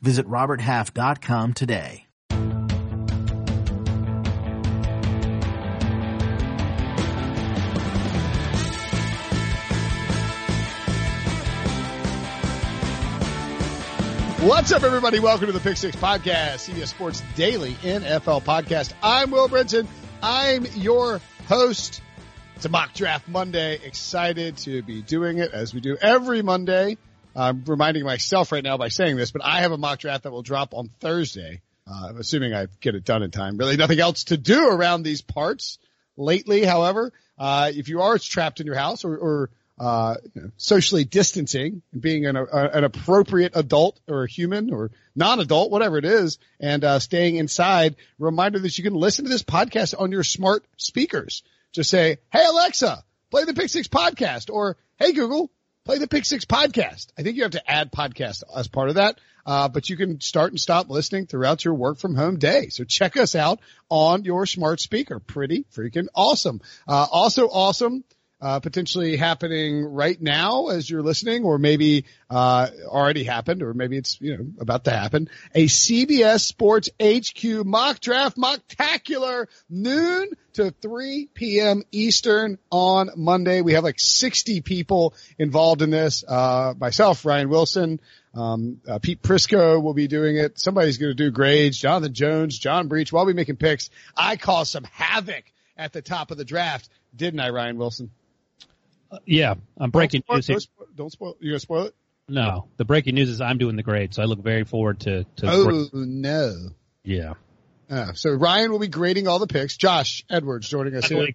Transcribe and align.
Visit 0.00 0.26
roberthalf.com 0.26 1.54
today. 1.54 2.06
What's 14.46 14.70
up, 14.70 14.84
everybody? 14.84 15.18
Welcome 15.18 15.46
to 15.46 15.52
the 15.52 15.58
Pick 15.58 15.76
Six 15.76 15.96
Podcast, 15.96 16.70
CBS 16.70 16.88
Sports 16.88 17.20
Daily 17.34 17.72
NFL 17.72 18.44
Podcast. 18.44 18.92
I'm 19.02 19.32
Will 19.32 19.48
Brinson. 19.48 19.88
I'm 20.22 20.66
your 20.76 21.20
host. 21.48 22.00
It's 22.54 22.64
a 22.64 22.68
mock 22.68 22.94
draft 22.94 23.26
Monday. 23.26 23.80
Excited 23.82 24.56
to 24.58 24.82
be 24.82 25.02
doing 25.02 25.38
it 25.38 25.50
as 25.52 25.74
we 25.74 25.80
do 25.80 25.96
every 25.96 26.42
Monday. 26.42 26.96
I'm 27.36 27.64
reminding 27.66 28.04
myself 28.04 28.50
right 28.50 28.64
now 28.64 28.78
by 28.78 28.88
saying 28.88 29.16
this, 29.16 29.30
but 29.30 29.44
I 29.44 29.60
have 29.60 29.72
a 29.72 29.78
mock 29.78 29.98
draft 29.98 30.24
that 30.24 30.32
will 30.32 30.42
drop 30.42 30.74
on 30.74 30.88
Thursday. 31.00 31.60
Uh, 31.88 32.14
assuming 32.18 32.52
I 32.52 32.66
get 32.80 32.96
it 32.96 33.04
done 33.04 33.22
in 33.22 33.30
time. 33.30 33.58
Really 33.58 33.76
nothing 33.76 34.00
else 34.00 34.24
to 34.24 34.36
do 34.36 34.68
around 34.68 35.04
these 35.04 35.22
parts 35.22 35.78
lately. 36.16 36.64
However, 36.64 37.12
uh, 37.38 37.70
if 37.72 37.88
you 37.88 38.00
are 38.02 38.18
trapped 38.18 38.58
in 38.58 38.66
your 38.66 38.74
house 38.74 39.04
or, 39.04 39.16
or 39.16 39.50
uh, 39.78 40.16
you 40.34 40.42
know, 40.42 40.50
socially 40.56 41.04
distancing 41.04 41.82
and 41.92 42.02
being 42.02 42.26
an, 42.26 42.36
a, 42.36 42.44
an 42.50 42.82
appropriate 42.82 43.52
adult 43.54 44.00
or 44.08 44.24
a 44.24 44.28
human 44.28 44.72
or 44.72 44.90
non-adult, 45.14 45.70
whatever 45.70 45.98
it 45.98 46.04
is, 46.04 46.38
and 46.58 46.82
uh, 46.82 46.98
staying 46.98 47.36
inside. 47.36 47.96
Reminder 48.18 48.58
that 48.58 48.78
you 48.78 48.82
can 48.82 48.94
listen 48.94 49.24
to 49.24 49.30
this 49.30 49.42
podcast 49.42 49.94
on 49.96 50.10
your 50.10 50.24
smart 50.24 50.64
speakers. 50.76 51.42
Just 51.72 51.90
say, 51.90 52.18
"Hey 52.32 52.44
Alexa, 52.44 53.04
play 53.30 53.44
the 53.44 53.54
Pick 53.54 53.68
Six 53.68 53.86
podcast," 53.86 54.50
or 54.52 54.76
"Hey 54.98 55.12
Google, 55.12 55.50
play 55.86 55.98
the 55.98 56.08
Pick 56.08 56.24
Six 56.24 56.44
podcast." 56.44 57.06
I 57.16 57.22
think 57.22 57.36
you 57.36 57.44
have 57.44 57.52
to 57.52 57.70
add 57.70 57.92
podcast 57.92 58.42
as 58.54 58.68
part 58.68 58.88
of 58.88 58.96
that, 58.96 59.18
uh, 59.46 59.68
but 59.68 59.88
you 59.88 59.96
can 59.96 60.20
start 60.20 60.50
and 60.52 60.60
stop 60.60 60.90
listening 60.90 61.26
throughout 61.26 61.64
your 61.64 61.74
work 61.74 61.98
from 61.98 62.14
home 62.14 62.38
day. 62.38 62.68
So 62.68 62.84
check 62.84 63.16
us 63.16 63.34
out 63.34 63.60
on 63.88 64.24
your 64.24 64.46
smart 64.46 64.80
speaker. 64.80 65.20
Pretty 65.20 65.64
freaking 65.74 66.08
awesome. 66.14 66.60
Uh, 66.86 67.06
also 67.10 67.46
awesome 67.46 68.04
uh, 68.46 68.60
potentially 68.60 69.16
happening 69.16 69.84
right 69.84 70.22
now 70.22 70.68
as 70.68 70.88
you're 70.88 71.02
listening, 71.02 71.42
or 71.42 71.58
maybe 71.58 72.04
uh, 72.30 72.68
already 72.86 73.24
happened, 73.24 73.60
or 73.60 73.74
maybe 73.74 73.96
it's 73.96 74.20
you 74.20 74.36
know 74.36 74.46
about 74.60 74.84
to 74.84 74.92
happen. 74.92 75.28
A 75.52 75.66
CBS 75.66 76.42
Sports 76.42 76.88
HQ 77.02 77.66
mock 77.66 77.98
draft 77.98 78.36
mocktacular 78.36 79.46
noon 79.68 80.28
to 80.52 80.70
3 80.70 81.28
p.m. 81.34 81.82
Eastern 81.90 82.58
on 82.70 83.10
Monday. 83.16 83.62
We 83.62 83.72
have 83.72 83.82
like 83.82 83.98
60 83.98 84.60
people 84.60 85.14
involved 85.40 85.82
in 85.82 85.90
this. 85.90 86.22
Uh, 86.22 86.72
myself, 86.78 87.24
Ryan 87.24 87.48
Wilson. 87.48 87.98
Um, 88.32 88.80
uh, 88.86 89.00
Pete 89.00 89.22
Prisco 89.22 89.82
will 89.82 89.94
be 89.94 90.06
doing 90.06 90.36
it. 90.36 90.60
Somebody's 90.60 90.98
going 90.98 91.10
to 91.10 91.16
do 91.16 91.32
grades. 91.32 91.78
Jonathan 91.78 92.14
Jones, 92.14 92.56
John 92.56 92.86
Breech. 92.86 93.12
While 93.12 93.26
we 93.26 93.32
making 93.32 93.56
picks, 93.56 93.90
I 94.16 94.36
caused 94.36 94.70
some 94.70 94.84
havoc 94.84 95.42
at 95.76 95.92
the 95.92 96.00
top 96.00 96.30
of 96.30 96.38
the 96.38 96.44
draft, 96.44 96.88
didn't 97.16 97.40
I, 97.40 97.50
Ryan 97.50 97.76
Wilson? 97.76 98.12
Uh, 99.10 99.18
yeah, 99.24 99.54
I'm 99.78 99.90
breaking 99.90 100.22
don't 100.28 100.42
spoil, 100.42 100.54
Here. 100.54 100.54
don't 100.54 100.60
spoil, 100.60 100.86
don't 100.94 101.12
spoil. 101.12 101.36
You 101.40 101.50
gonna 101.52 101.60
spoil 101.60 101.82
it? 101.84 101.94
No, 102.28 102.66
the 102.76 102.84
breaking 102.84 103.14
news 103.14 103.28
is 103.28 103.40
I'm 103.40 103.58
doing 103.58 103.76
the 103.76 103.82
grade, 103.82 104.14
so 104.14 104.22
I 104.22 104.24
look 104.24 104.40
very 104.40 104.64
forward 104.64 105.00
to. 105.00 105.24
to 105.36 105.46
Oh 105.46 105.88
no. 105.92 106.70
yeah. 107.04 107.34
Uh, 107.88 108.12
so 108.14 108.32
Ryan 108.32 108.72
will 108.72 108.80
be 108.80 108.88
grading 108.88 109.28
all 109.28 109.38
the 109.38 109.46
picks. 109.46 109.76
Josh 109.76 110.24
Edwards 110.28 110.68
joining 110.68 110.96
us 110.96 111.06
here. 111.06 111.28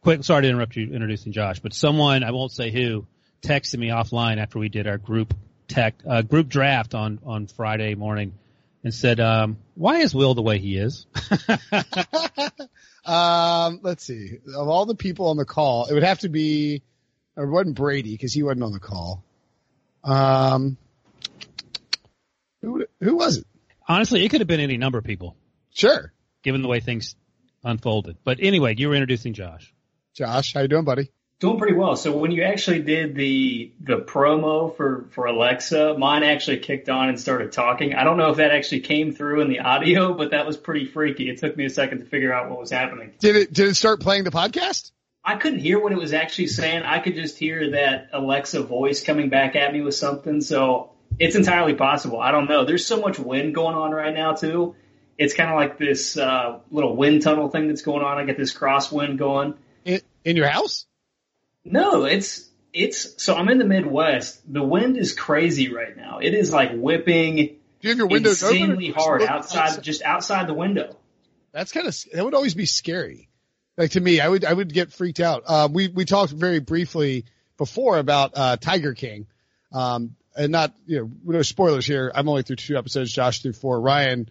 quick, 0.00 0.24
sorry 0.24 0.42
to 0.42 0.48
interrupt 0.48 0.74
you 0.74 0.90
introducing 0.90 1.32
Josh, 1.32 1.60
but 1.60 1.74
someone 1.74 2.24
I 2.24 2.30
won't 2.30 2.50
say 2.50 2.70
who 2.70 3.06
texted 3.42 3.78
me 3.78 3.88
offline 3.88 4.38
after 4.38 4.58
we 4.58 4.70
did 4.70 4.86
our 4.86 4.96
group 4.96 5.34
tech 5.68 5.96
uh, 6.08 6.22
group 6.22 6.48
draft 6.48 6.94
on 6.94 7.18
on 7.26 7.46
Friday 7.46 7.94
morning 7.94 8.32
and 8.82 8.94
said, 8.94 9.20
um, 9.20 9.58
"Why 9.74 9.98
is 9.98 10.14
Will 10.14 10.34
the 10.34 10.42
way 10.42 10.58
he 10.58 10.78
is?" 10.78 11.06
um, 13.04 13.80
let's 13.82 14.04
see. 14.04 14.38
Of 14.54 14.68
all 14.68 14.86
the 14.86 14.94
people 14.94 15.28
on 15.28 15.36
the 15.36 15.44
call, 15.44 15.86
it 15.86 15.94
would 15.94 16.04
have 16.04 16.20
to 16.20 16.28
be. 16.28 16.82
Or 17.38 17.44
it 17.44 17.50
wasn't 17.50 17.76
Brady 17.76 18.10
because 18.10 18.32
he 18.32 18.42
wasn't 18.42 18.64
on 18.64 18.72
the 18.72 18.80
call. 18.80 19.22
Um, 20.02 20.76
who 22.60 22.84
who 23.00 23.16
was 23.16 23.38
it? 23.38 23.46
Honestly, 23.86 24.24
it 24.24 24.28
could 24.28 24.40
have 24.40 24.48
been 24.48 24.60
any 24.60 24.76
number 24.76 24.98
of 24.98 25.04
people, 25.04 25.36
Sure, 25.72 26.12
given 26.42 26.62
the 26.62 26.68
way 26.68 26.80
things 26.80 27.14
unfolded. 27.62 28.16
But 28.24 28.38
anyway, 28.40 28.74
you 28.76 28.88
were 28.88 28.94
introducing 28.96 29.34
Josh. 29.34 29.72
Josh. 30.14 30.52
How 30.52 30.62
you 30.62 30.68
doing, 30.68 30.84
buddy? 30.84 31.12
Doing 31.38 31.58
pretty 31.58 31.74
well. 31.74 31.94
So 31.94 32.16
when 32.16 32.32
you 32.32 32.42
actually 32.42 32.82
did 32.82 33.14
the 33.14 33.72
the 33.80 33.98
promo 33.98 34.76
for 34.76 35.06
for 35.12 35.26
Alexa, 35.26 35.94
mine 35.96 36.24
actually 36.24 36.58
kicked 36.58 36.88
on 36.88 37.08
and 37.08 37.20
started 37.20 37.52
talking. 37.52 37.94
I 37.94 38.02
don't 38.02 38.16
know 38.16 38.30
if 38.30 38.38
that 38.38 38.50
actually 38.50 38.80
came 38.80 39.12
through 39.12 39.42
in 39.42 39.48
the 39.48 39.60
audio, 39.60 40.12
but 40.14 40.32
that 40.32 40.44
was 40.44 40.56
pretty 40.56 40.86
freaky. 40.86 41.30
It 41.30 41.38
took 41.38 41.56
me 41.56 41.66
a 41.66 41.70
second 41.70 42.00
to 42.00 42.04
figure 42.04 42.32
out 42.32 42.50
what 42.50 42.58
was 42.58 42.72
happening. 42.72 43.12
Did 43.20 43.36
it 43.36 43.52
did 43.52 43.68
it 43.68 43.76
start 43.76 44.00
playing 44.00 44.24
the 44.24 44.32
podcast? 44.32 44.90
I 45.28 45.36
couldn't 45.36 45.58
hear 45.58 45.78
what 45.78 45.92
it 45.92 45.98
was 45.98 46.14
actually 46.14 46.46
saying. 46.46 46.84
I 46.84 47.00
could 47.00 47.14
just 47.14 47.36
hear 47.36 47.72
that 47.72 48.08
Alexa 48.14 48.62
voice 48.62 49.02
coming 49.02 49.28
back 49.28 49.56
at 49.56 49.74
me 49.74 49.82
with 49.82 49.94
something. 49.94 50.40
So 50.40 50.92
it's 51.18 51.36
entirely 51.36 51.74
possible. 51.74 52.18
I 52.18 52.30
don't 52.30 52.48
know. 52.48 52.64
There's 52.64 52.86
so 52.86 52.98
much 52.98 53.18
wind 53.18 53.54
going 53.54 53.74
on 53.76 53.90
right 53.90 54.14
now 54.14 54.32
too. 54.32 54.74
It's 55.18 55.34
kind 55.34 55.50
of 55.50 55.56
like 55.56 55.76
this 55.76 56.16
uh, 56.16 56.60
little 56.70 56.96
wind 56.96 57.20
tunnel 57.20 57.50
thing 57.50 57.68
that's 57.68 57.82
going 57.82 58.02
on. 58.02 58.16
I 58.16 58.24
get 58.24 58.38
this 58.38 58.54
crosswind 58.54 59.18
going. 59.18 59.52
In, 59.84 60.00
in 60.24 60.36
your 60.36 60.48
house? 60.48 60.86
No, 61.62 62.06
it's 62.06 62.48
it's 62.72 63.22
so 63.22 63.34
I'm 63.34 63.50
in 63.50 63.58
the 63.58 63.66
Midwest. 63.66 64.50
The 64.50 64.62
wind 64.62 64.96
is 64.96 65.12
crazy 65.12 65.70
right 65.70 65.94
now. 65.94 66.20
It 66.22 66.32
is 66.32 66.54
like 66.54 66.70
whipping 66.72 67.36
Do 67.36 67.52
you 67.82 67.90
have 67.90 67.98
your 67.98 68.06
windows 68.06 68.42
insanely 68.42 68.92
just 68.92 68.98
hard 68.98 69.20
look 69.20 69.30
outside, 69.30 69.82
just 69.82 70.00
outside 70.00 70.46
the 70.46 70.54
window. 70.54 70.96
That's 71.52 71.70
kind 71.70 71.86
of 71.86 71.94
that 72.14 72.24
would 72.24 72.34
always 72.34 72.54
be 72.54 72.64
scary. 72.64 73.28
Like 73.78 73.92
to 73.92 74.00
me, 74.00 74.20
I 74.20 74.28
would 74.28 74.44
I 74.44 74.52
would 74.52 74.74
get 74.74 74.92
freaked 74.92 75.20
out. 75.20 75.44
Uh, 75.46 75.68
we 75.72 75.86
we 75.86 76.04
talked 76.04 76.32
very 76.32 76.58
briefly 76.58 77.24
before 77.56 77.98
about 77.98 78.32
uh, 78.34 78.56
Tiger 78.56 78.92
King, 78.92 79.28
um, 79.72 80.16
and 80.36 80.50
not 80.50 80.74
you 80.84 80.98
know 80.98 81.10
no 81.36 81.42
spoilers 81.42 81.86
here. 81.86 82.10
I'm 82.12 82.28
only 82.28 82.42
through 82.42 82.56
two 82.56 82.76
episodes. 82.76 83.12
Josh 83.12 83.40
through 83.40 83.52
four. 83.52 83.80
Ryan 83.80 84.28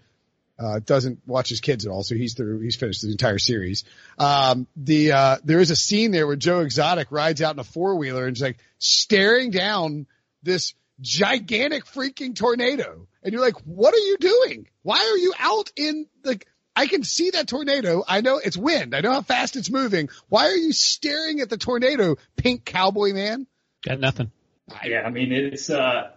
uh, 0.60 0.80
doesn't 0.80 1.22
watch 1.26 1.48
his 1.48 1.62
kids 1.62 1.86
at 1.86 1.92
all, 1.94 2.04
so 2.04 2.14
he's 2.14 2.34
through. 2.34 2.60
He's 2.60 2.76
finished 2.76 3.02
the 3.02 3.10
entire 3.10 3.40
series. 3.40 3.86
Um, 4.20 4.68
the 4.76 5.14
uh, 5.14 5.38
there 5.46 5.62
is 5.62 5.72
a 5.72 5.78
scene 5.78 6.12
there 6.12 6.28
where 6.28 6.36
Joe 6.36 6.60
Exotic 6.60 7.10
rides 7.10 7.42
out 7.42 7.56
in 7.56 7.60
a 7.60 7.64
four 7.64 7.96
wheeler 7.96 8.28
and 8.28 8.36
is 8.36 8.42
like 8.42 8.58
staring 8.80 9.52
down 9.52 10.08
this 10.44 10.74
gigantic 11.00 11.86
freaking 11.86 12.36
tornado, 12.36 13.08
and 13.24 13.32
you're 13.32 13.42
like, 13.42 13.56
"What 13.64 13.94
are 13.94 13.98
you 13.98 14.18
doing? 14.18 14.68
Why 14.82 14.98
are 14.98 15.18
you 15.18 15.34
out 15.40 15.72
in 15.78 16.08
the?" 16.24 16.42
I 16.78 16.86
can 16.86 17.04
see 17.04 17.32
that 17.32 17.48
tornado. 17.48 18.04
I 18.08 18.22
know 18.22 18.38
it's 18.38 18.56
wind. 18.56 18.96
I 18.96 19.02
know 19.02 19.12
how 19.12 19.24
fast 19.24 19.56
it's 19.56 19.72
moving. 19.72 20.10
Why 20.30 20.46
are 20.46 20.56
you 20.56 20.72
staring 20.74 21.42
at 21.42 21.50
the 21.50 21.58
tornado, 21.58 22.18
pink 22.36 22.66
cowboy 22.66 23.14
man? 23.14 23.48
Got 23.84 24.00
nothing. 24.00 24.32
Yeah, 24.86 25.02
I 25.02 25.10
mean 25.10 25.32
it's 25.32 25.72
uh, 25.72 26.12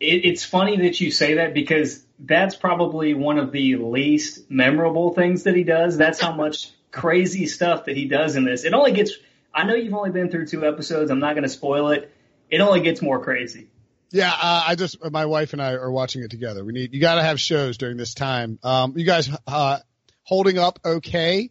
it, 0.00 0.24
it's 0.24 0.44
funny 0.44 0.78
that 0.78 1.00
you 1.00 1.12
say 1.12 1.34
that 1.34 1.54
because 1.54 2.04
that's 2.18 2.56
probably 2.56 3.14
one 3.14 3.38
of 3.38 3.52
the 3.52 3.76
least 3.76 4.50
memorable 4.50 5.14
things 5.14 5.44
that 5.44 5.54
he 5.54 5.62
does. 5.62 5.96
That's 5.96 6.20
how 6.20 6.32
much 6.32 6.72
crazy 6.90 7.46
stuff 7.46 7.84
that 7.84 7.96
he 7.96 8.06
does 8.06 8.34
in 8.34 8.44
this. 8.44 8.64
It 8.64 8.74
only 8.74 8.92
gets. 8.92 9.12
I 9.54 9.62
know 9.62 9.74
you've 9.74 9.94
only 9.94 10.10
been 10.10 10.28
through 10.28 10.48
two 10.48 10.66
episodes. 10.66 11.12
I'm 11.12 11.20
not 11.20 11.34
going 11.34 11.44
to 11.44 11.48
spoil 11.48 11.90
it. 11.90 12.12
It 12.50 12.60
only 12.60 12.80
gets 12.80 13.00
more 13.00 13.22
crazy. 13.22 13.68
Yeah, 14.10 14.30
uh, 14.30 14.64
I 14.68 14.74
just 14.76 15.10
my 15.10 15.26
wife 15.26 15.54
and 15.54 15.62
I 15.62 15.72
are 15.72 15.90
watching 15.90 16.22
it 16.22 16.30
together. 16.30 16.64
We 16.64 16.72
need 16.72 16.94
you 16.94 17.00
got 17.00 17.16
to 17.16 17.22
have 17.22 17.40
shows 17.40 17.78
during 17.78 17.96
this 17.96 18.14
time. 18.14 18.60
Um, 18.62 18.96
you 18.96 19.04
guys 19.04 19.28
uh, 19.46 19.80
holding 20.24 20.58
up 20.58 20.80
okay 20.84 21.50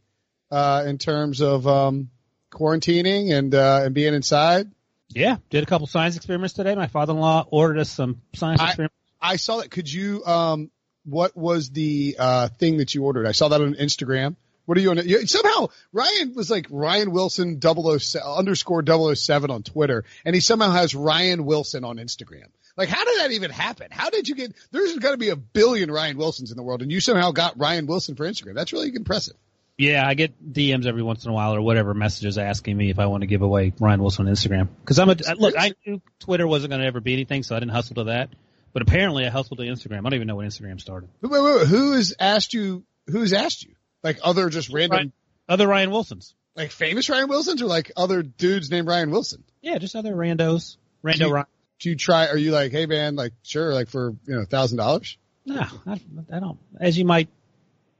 uh, 0.51 0.83
in 0.85 0.97
terms 0.97 1.41
of 1.41 1.65
um, 1.67 2.09
quarantining 2.51 3.33
and 3.33 3.53
uh, 3.55 3.81
and 3.85 3.95
being 3.95 4.13
inside. 4.13 4.71
Yeah, 5.09 5.37
did 5.49 5.63
a 5.63 5.65
couple 5.65 5.87
science 5.87 6.15
experiments 6.15 6.53
today. 6.53 6.75
My 6.75 6.87
father-in-law 6.87 7.47
ordered 7.49 7.79
us 7.79 7.89
some 7.89 8.21
science 8.33 8.61
I- 8.61 8.67
experiments. 8.67 8.95
I 9.21 9.37
saw 9.37 9.57
that. 9.57 9.71
Could 9.71 9.91
you? 9.91 10.23
Um, 10.25 10.69
what 11.05 11.35
was 11.35 11.69
the 11.69 12.15
uh, 12.17 12.47
thing 12.47 12.77
that 12.77 12.93
you 12.93 13.03
ordered? 13.03 13.27
I 13.27 13.31
saw 13.31 13.49
that 13.49 13.61
on 13.61 13.73
Instagram. 13.75 14.35
What 14.65 14.77
are 14.77 14.81
you 14.81 14.91
on? 14.91 14.97
You, 15.07 15.27
somehow 15.27 15.67
Ryan 15.91 16.33
was 16.35 16.49
like 16.49 16.67
Ryan 16.69 17.11
Wilson 17.11 17.59
007 17.61 18.21
underscore 18.25 18.83
007 19.15 19.51
on 19.51 19.63
Twitter, 19.63 20.05
and 20.25 20.33
he 20.33 20.41
somehow 20.41 20.71
has 20.71 20.95
Ryan 20.95 21.45
Wilson 21.45 21.83
on 21.83 21.97
Instagram. 21.97 22.47
Like, 22.75 22.89
how 22.89 23.03
did 23.03 23.19
that 23.19 23.31
even 23.31 23.51
happen? 23.51 23.87
How 23.91 24.09
did 24.09 24.27
you 24.27 24.35
get? 24.35 24.53
There's 24.71 24.97
got 24.97 25.11
to 25.11 25.17
be 25.17 25.29
a 25.29 25.35
billion 25.35 25.91
Ryan 25.91 26.17
Wilsons 26.17 26.51
in 26.51 26.57
the 26.57 26.63
world, 26.63 26.81
and 26.81 26.91
you 26.91 27.01
somehow 27.01 27.31
got 27.31 27.59
Ryan 27.59 27.85
Wilson 27.85 28.15
for 28.15 28.25
Instagram. 28.25 28.55
That's 28.55 28.73
really 28.73 28.93
impressive. 28.95 29.35
Yeah, 29.77 30.07
I 30.07 30.13
get 30.13 30.53
DMs 30.53 30.85
every 30.85 31.01
once 31.01 31.25
in 31.25 31.31
a 31.31 31.33
while 31.33 31.55
or 31.55 31.61
whatever 31.61 31.93
messages 31.93 32.37
asking 32.37 32.77
me 32.77 32.91
if 32.91 32.99
I 32.99 33.07
want 33.07 33.21
to 33.21 33.27
give 33.27 33.41
away 33.41 33.73
Ryan 33.79 34.01
Wilson 34.01 34.27
on 34.27 34.33
Instagram. 34.33 34.69
Because 34.79 34.99
I'm 34.99 35.09
a 35.09 35.15
look. 35.37 35.55
I 35.57 35.73
knew 35.85 36.01
Twitter 36.19 36.47
wasn't 36.47 36.71
going 36.71 36.81
to 36.81 36.87
ever 36.87 37.01
be 37.01 37.13
anything, 37.13 37.43
so 37.43 37.55
I 37.55 37.59
didn't 37.59 37.71
hustle 37.71 37.95
to 37.95 38.03
that. 38.05 38.29
But 38.71 38.81
apparently, 38.81 39.25
I 39.25 39.29
hustled 39.29 39.59
to 39.59 39.65
Instagram. 39.65 39.99
I 39.99 40.01
don't 40.03 40.15
even 40.15 40.27
know 40.27 40.37
when 40.37 40.47
Instagram 40.47 40.79
started. 40.79 41.09
Wait, 41.21 41.31
wait, 41.31 41.41
wait. 41.41 41.67
Who 41.67 41.93
has 41.93 42.13
asked 42.19 42.53
you? 42.53 42.85
Who's 43.07 43.33
asked 43.33 43.65
you? 43.65 43.75
Like 44.03 44.19
other 44.23 44.49
just 44.49 44.69
random, 44.69 44.97
Ryan, 44.97 45.13
other 45.49 45.67
Ryan 45.67 45.91
Wilsons. 45.91 46.35
like 46.55 46.71
famous 46.71 47.09
Ryan 47.09 47.29
Wilsons, 47.29 47.61
or 47.61 47.65
like 47.65 47.91
other 47.97 48.21
dudes 48.23 48.69
named 48.69 48.87
Ryan 48.87 49.11
Wilson? 49.11 49.43
Yeah, 49.61 49.77
just 49.77 49.95
other 49.95 50.13
randos. 50.13 50.77
Rando 51.03 51.17
Do 51.17 51.25
you- 51.25 51.33
Ryan. 51.33 51.45
Do 51.79 51.89
you 51.89 51.95
try? 51.97 52.27
Are 52.27 52.37
you 52.37 52.51
like, 52.51 52.71
hey 52.71 52.85
man, 52.85 53.15
like 53.15 53.33
sure, 53.43 53.73
like 53.73 53.89
for 53.89 54.15
you 54.25 54.35
know 54.35 54.45
thousand 54.45 54.77
dollars? 54.77 55.17
No, 55.45 55.61
I, 55.85 55.99
I 56.31 56.39
don't. 56.39 56.57
As 56.79 56.97
you 56.97 57.03
might 57.03 57.27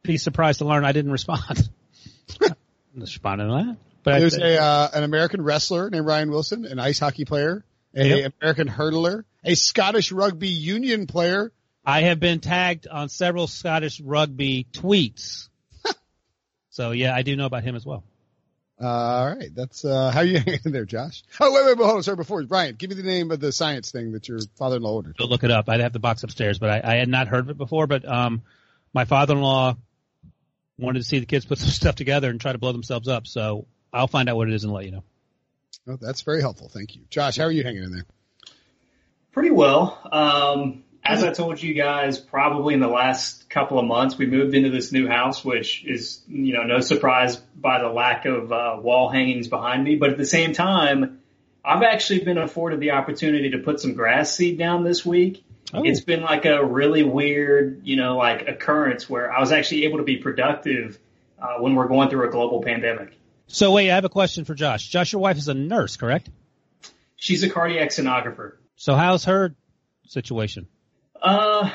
be 0.03 0.17
surprised 0.17 0.59
to 0.59 0.65
learn, 0.65 0.85
I 0.85 0.93
didn't 0.93 1.11
respond. 1.11 1.69
Responding 2.95 3.47
to 3.47 3.53
that. 3.53 3.77
But 4.03 4.19
There's 4.19 4.37
a 4.37 4.61
uh, 4.61 4.89
an 4.93 5.03
American 5.03 5.41
wrestler 5.41 5.89
named 5.89 6.05
Ryan 6.05 6.29
Wilson, 6.29 6.65
an 6.65 6.77
ice 6.79 6.99
hockey 6.99 7.25
player, 7.25 7.63
a 7.95 8.07
Yep. 8.21 8.33
American 8.41 8.67
hurdler, 8.67 9.23
a 9.43 9.55
Scottish 9.55 10.11
rugby 10.11 10.49
union 10.49 11.07
player. 11.07 11.51
I 11.85 12.01
have 12.01 12.19
been 12.19 12.39
tagged 12.39 12.87
on 12.87 13.09
several 13.09 13.47
Scottish 13.47 13.99
rugby 13.99 14.67
tweets. 14.73 15.49
So 16.73 16.89
yeah, 16.89 17.15
I 17.15 17.21
do 17.21 17.35
know 17.35 17.45
about 17.45 17.63
him 17.63 17.75
as 17.75 17.85
well. 17.85 18.03
Uh, 18.81 18.87
all 18.87 19.35
right, 19.35 19.53
that's 19.53 19.85
uh, 19.85 20.09
how 20.13 20.21
you 20.21 20.39
hanging 20.39 20.59
there, 20.65 20.85
Josh. 20.85 21.23
Oh 21.39 21.53
wait, 21.53 21.65
wait, 21.65 21.77
wait, 21.77 21.85
hold 21.85 21.97
on, 21.97 22.03
sorry. 22.03 22.17
Before 22.17 22.41
Ryan, 22.41 22.75
give 22.75 22.89
me 22.89 22.95
the 22.95 23.03
name 23.03 23.29
of 23.29 23.39
the 23.39 23.51
science 23.51 23.91
thing 23.91 24.13
that 24.13 24.27
your 24.27 24.39
father-in-law 24.57 24.91
ordered. 24.91 25.17
Go 25.17 25.25
look 25.25 25.43
it 25.43 25.51
up. 25.51 25.69
I'd 25.69 25.81
have 25.81 25.93
the 25.93 25.99
box 25.99 26.23
upstairs, 26.23 26.57
but 26.57 26.69
I, 26.71 26.93
I 26.93 26.95
had 26.95 27.09
not 27.09 27.27
heard 27.27 27.41
of 27.41 27.51
it 27.51 27.57
before. 27.59 27.85
But 27.85 28.07
um, 28.09 28.41
my 28.91 29.05
father-in-law 29.05 29.77
wanted 30.79 30.99
to 30.99 31.05
see 31.05 31.19
the 31.19 31.27
kids 31.27 31.45
put 31.45 31.57
some 31.59 31.69
stuff 31.69 31.95
together 31.95 32.31
and 32.31 32.41
try 32.41 32.51
to 32.51 32.57
blow 32.57 32.71
themselves 32.71 33.07
up. 33.07 33.27
So 33.27 33.67
I'll 33.93 34.07
find 34.07 34.27
out 34.27 34.35
what 34.35 34.49
it 34.49 34.55
is 34.55 34.63
and 34.63 34.73
let 34.73 34.85
you 34.85 34.91
know. 34.91 35.03
Oh, 35.87 35.97
that's 36.01 36.21
very 36.23 36.41
helpful. 36.41 36.69
Thank 36.69 36.95
you, 36.95 37.03
Josh. 37.11 37.37
How 37.37 37.43
are 37.43 37.51
you 37.51 37.63
hanging 37.63 37.83
in 37.83 37.91
there? 37.91 38.05
Pretty 39.31 39.51
well. 39.51 39.99
Um, 40.11 40.83
as 41.05 41.23
I 41.23 41.31
told 41.33 41.61
you 41.61 41.73
guys, 41.73 42.17
probably 42.17 42.73
in 42.73 42.79
the 42.79 42.87
last 42.87 43.49
couple 43.49 43.77
of 43.77 43.85
months, 43.85 44.17
we 44.17 44.25
moved 44.25 44.55
into 44.55 44.69
this 44.69 44.91
new 44.91 45.07
house, 45.07 45.43
which 45.43 45.83
is, 45.85 46.21
you 46.27 46.53
know, 46.53 46.63
no 46.63 46.79
surprise 46.79 47.35
by 47.35 47.81
the 47.81 47.89
lack 47.89 48.25
of 48.25 48.51
uh, 48.51 48.77
wall 48.81 49.09
hangings 49.09 49.47
behind 49.47 49.83
me. 49.83 49.95
But 49.95 50.11
at 50.11 50.17
the 50.17 50.25
same 50.25 50.53
time, 50.53 51.19
I've 51.63 51.83
actually 51.83 52.23
been 52.23 52.37
afforded 52.37 52.79
the 52.79 52.91
opportunity 52.91 53.51
to 53.51 53.57
put 53.59 53.81
some 53.81 53.93
grass 53.93 54.33
seed 54.33 54.57
down 54.57 54.83
this 54.83 55.05
week. 55.05 55.43
Oh. 55.73 55.83
It's 55.83 56.01
been 56.01 56.21
like 56.21 56.45
a 56.45 56.63
really 56.63 57.03
weird, 57.03 57.81
you 57.83 57.97
know, 57.97 58.17
like 58.17 58.47
occurrence 58.47 59.09
where 59.09 59.31
I 59.31 59.39
was 59.39 59.51
actually 59.51 59.85
able 59.85 59.97
to 59.97 60.03
be 60.03 60.17
productive 60.17 60.99
uh, 61.41 61.59
when 61.59 61.75
we're 61.75 61.87
going 61.87 62.09
through 62.09 62.27
a 62.27 62.31
global 62.31 62.61
pandemic. 62.61 63.17
So 63.47 63.71
wait, 63.71 63.91
I 63.91 63.95
have 63.95 64.05
a 64.05 64.09
question 64.09 64.45
for 64.45 64.55
Josh. 64.55 64.87
Josh, 64.87 65.11
your 65.11 65.21
wife 65.21 65.37
is 65.37 65.47
a 65.49 65.53
nurse, 65.53 65.97
correct? 65.97 66.29
She's 67.17 67.43
a 67.43 67.49
cardiac 67.49 67.89
sonographer. 67.89 68.53
So 68.75 68.95
how's 68.95 69.25
her 69.25 69.55
situation? 70.07 70.67
Uh, 71.23 71.71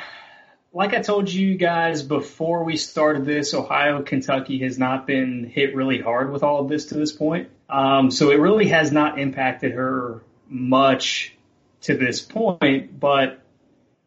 like 0.73 0.95
I 0.95 1.01
told 1.01 1.33
you 1.33 1.57
guys 1.57 2.03
before 2.03 2.63
we 2.65 2.77
started 2.77 3.25
this, 3.25 3.55
Ohio, 3.55 4.03
Kentucky 4.03 4.61
has 4.61 4.79
not 4.79 5.07
been 5.07 5.45
hit 5.45 5.75
really 5.75 6.01
hard 6.01 6.31
with 6.31 6.43
all 6.43 6.61
of 6.61 6.69
this 6.69 6.87
to 6.87 6.95
this 6.95 7.11
point. 7.11 7.49
Um, 7.69 8.11
so 8.11 8.31
it 8.31 8.39
really 8.39 8.69
has 8.69 8.93
not 8.93 9.19
impacted 9.19 9.73
her 9.73 10.23
much 10.49 11.35
to 11.83 11.97
this 11.97 12.21
point. 12.21 13.01
But 13.01 13.41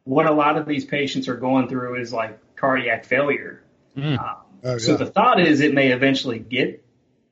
what 0.03 0.27
a 0.27 0.31
lot 0.31 0.57
of 0.57 0.65
these 0.67 0.85
patients 0.85 1.27
are 1.27 1.37
going 1.37 1.67
through 1.67 1.99
is 1.99 2.13
like 2.13 2.39
cardiac 2.55 3.05
failure. 3.05 3.63
Mm. 3.97 4.19
Um, 4.19 4.35
Oh, 4.63 4.77
so 4.77 4.91
yeah. 4.91 4.97
the 4.97 5.05
thought 5.07 5.39
is 5.39 5.61
it 5.61 5.73
may 5.73 5.91
eventually 5.91 6.39
get 6.39 6.83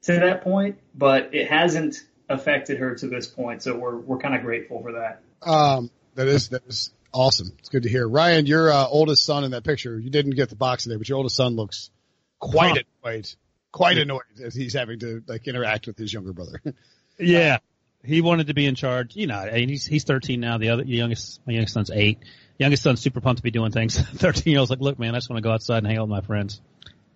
to 0.03 0.13
that 0.13 0.43
point, 0.43 0.79
but 0.95 1.33
it 1.33 1.47
hasn't 1.49 2.03
affected 2.27 2.79
her 2.79 2.95
to 2.95 3.07
this 3.07 3.27
point. 3.27 3.61
So 3.63 3.77
we're 3.77 3.97
we're 3.97 4.17
kind 4.17 4.35
of 4.35 4.41
grateful 4.41 4.81
for 4.81 4.93
that. 4.93 5.21
Um, 5.43 5.91
that 6.15 6.27
is 6.27 6.49
that 6.49 6.63
is 6.67 6.91
awesome. 7.13 7.51
It's 7.59 7.69
good 7.69 7.83
to 7.83 7.89
hear. 7.89 8.07
Ryan, 8.07 8.45
your 8.45 8.71
uh, 8.71 8.85
oldest 8.87 9.25
son 9.25 9.43
in 9.43 9.51
that 9.51 9.63
picture, 9.63 9.99
you 9.99 10.09
didn't 10.09 10.31
get 10.35 10.49
the 10.49 10.55
box 10.55 10.85
in 10.85 10.89
there, 10.89 10.97
but 10.99 11.07
your 11.09 11.17
oldest 11.17 11.35
son 11.35 11.55
looks 11.55 11.89
quite 12.39 12.77
Huh. 12.77 12.83
annoyed, 13.03 13.27
quite 13.71 13.97
annoyed 13.97 14.21
as 14.43 14.53
he's 14.55 14.73
having 14.73 14.99
to 14.99 15.23
like 15.27 15.47
interact 15.47 15.87
with 15.87 15.97
his 15.97 16.13
younger 16.13 16.33
brother. 16.33 16.61
Yeah, 17.21 17.57
he 18.01 18.21
wanted 18.21 18.47
to 18.47 18.53
be 18.53 18.65
in 18.65 18.75
charge. 18.75 19.13
You 19.17 19.27
know, 19.27 19.39
and 19.41 19.69
he's 19.69 19.85
he's 19.85 20.05
13 20.05 20.39
now. 20.39 20.57
The 20.57 20.69
other 20.69 20.83
the 20.85 20.89
youngest, 20.95 21.41
my 21.45 21.51
youngest 21.51 21.73
son's 21.73 21.91
eight. 21.91 22.19
Youngest 22.57 22.81
son's 22.81 23.01
super 23.01 23.19
pumped 23.19 23.39
to 23.39 23.43
be 23.43 23.51
doing 23.51 23.73
things. 23.73 23.99
13 24.15 24.51
year 24.51 24.59
old's 24.59 24.69
like, 24.69 24.79
look, 24.79 24.97
man, 24.97 25.15
I 25.15 25.17
just 25.17 25.29
want 25.29 25.37
to 25.37 25.41
go 25.41 25.51
outside 25.53 25.79
and 25.79 25.87
hang 25.87 25.97
out 25.97 26.03
with 26.03 26.11
my 26.11 26.21
friends. 26.21 26.61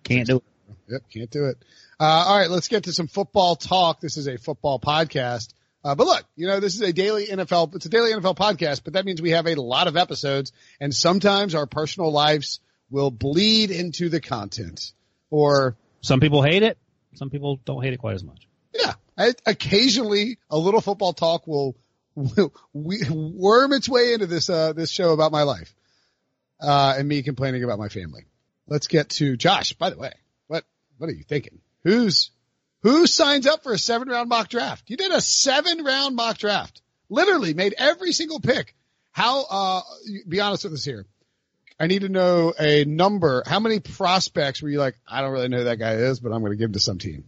Can't 0.02 0.26
do 0.26 0.36
it. 0.36 0.42
Yep, 0.88 1.02
can't 1.10 1.30
do 1.30 1.46
it. 1.46 1.56
Uh, 1.98 2.04
all 2.04 2.38
right, 2.38 2.50
let's 2.50 2.68
get 2.68 2.84
to 2.84 2.92
some 2.92 3.06
football 3.06 3.56
talk. 3.56 4.00
This 4.00 4.18
is 4.18 4.28
a 4.28 4.36
football 4.36 4.78
podcast. 4.78 5.54
Uh, 5.84 5.94
but 5.94 6.06
look, 6.06 6.24
you 6.34 6.46
know, 6.46 6.60
this 6.60 6.74
is 6.74 6.80
a 6.80 6.92
daily 6.92 7.26
NFL, 7.26 7.74
it's 7.74 7.84
a 7.84 7.90
daily 7.90 8.12
NFL 8.12 8.36
podcast, 8.36 8.82
but 8.84 8.94
that 8.94 9.04
means 9.04 9.20
we 9.20 9.30
have 9.30 9.46
a 9.46 9.54
lot 9.54 9.86
of 9.86 9.96
episodes 9.96 10.50
and 10.80 10.94
sometimes 10.94 11.54
our 11.54 11.66
personal 11.66 12.10
lives 12.10 12.60
will 12.90 13.10
bleed 13.10 13.70
into 13.70 14.08
the 14.08 14.20
content 14.20 14.92
or 15.30 15.76
Some 16.00 16.20
people 16.20 16.42
hate 16.42 16.62
it. 16.62 16.78
Some 17.14 17.28
people 17.28 17.60
don't 17.64 17.82
hate 17.82 17.92
it 17.92 17.98
quite 17.98 18.14
as 18.14 18.24
much. 18.24 18.48
Yeah, 18.72 18.94
I, 19.16 19.34
occasionally 19.46 20.38
a 20.50 20.58
little 20.58 20.80
football 20.80 21.12
talk 21.12 21.46
will, 21.46 21.76
will 22.14 22.52
we, 22.72 23.02
worm 23.10 23.72
its 23.72 23.88
way 23.88 24.14
into 24.14 24.26
this 24.26 24.48
uh, 24.50 24.72
this 24.72 24.90
show 24.90 25.12
about 25.12 25.32
my 25.32 25.42
life, 25.42 25.74
uh, 26.60 26.94
and 26.98 27.06
me 27.06 27.22
complaining 27.22 27.62
about 27.62 27.78
my 27.78 27.88
family. 27.88 28.24
Let's 28.66 28.88
get 28.88 29.10
to 29.10 29.36
Josh. 29.36 29.74
By 29.74 29.90
the 29.90 29.98
way, 29.98 30.12
what 30.48 30.64
what 30.98 31.08
are 31.08 31.12
you 31.12 31.22
thinking? 31.22 31.60
Who's 31.84 32.30
who 32.84 33.06
signs 33.06 33.46
up 33.46 33.64
for 33.64 33.72
a 33.72 33.78
seven 33.78 34.08
round 34.08 34.28
mock 34.28 34.48
draft? 34.48 34.88
You 34.88 34.96
did 34.96 35.10
a 35.10 35.20
seven 35.20 35.82
round 35.82 36.14
mock 36.14 36.38
draft. 36.38 36.82
Literally 37.08 37.54
made 37.54 37.74
every 37.76 38.12
single 38.12 38.38
pick. 38.38 38.76
How? 39.10 39.44
Uh, 39.50 39.80
be 40.28 40.40
honest 40.40 40.64
with 40.64 40.74
us 40.74 40.84
here. 40.84 41.06
I 41.80 41.88
need 41.88 42.02
to 42.02 42.08
know 42.08 42.52
a 42.58 42.84
number. 42.84 43.42
How 43.46 43.58
many 43.58 43.80
prospects 43.80 44.62
were 44.62 44.68
you 44.68 44.78
like? 44.78 44.94
I 45.08 45.22
don't 45.22 45.32
really 45.32 45.48
know 45.48 45.58
who 45.58 45.64
that 45.64 45.78
guy 45.78 45.94
is, 45.94 46.20
but 46.20 46.32
I'm 46.32 46.40
going 46.40 46.52
to 46.52 46.56
give 46.56 46.66
him 46.66 46.74
to 46.74 46.80
some 46.80 46.98
team. 46.98 47.24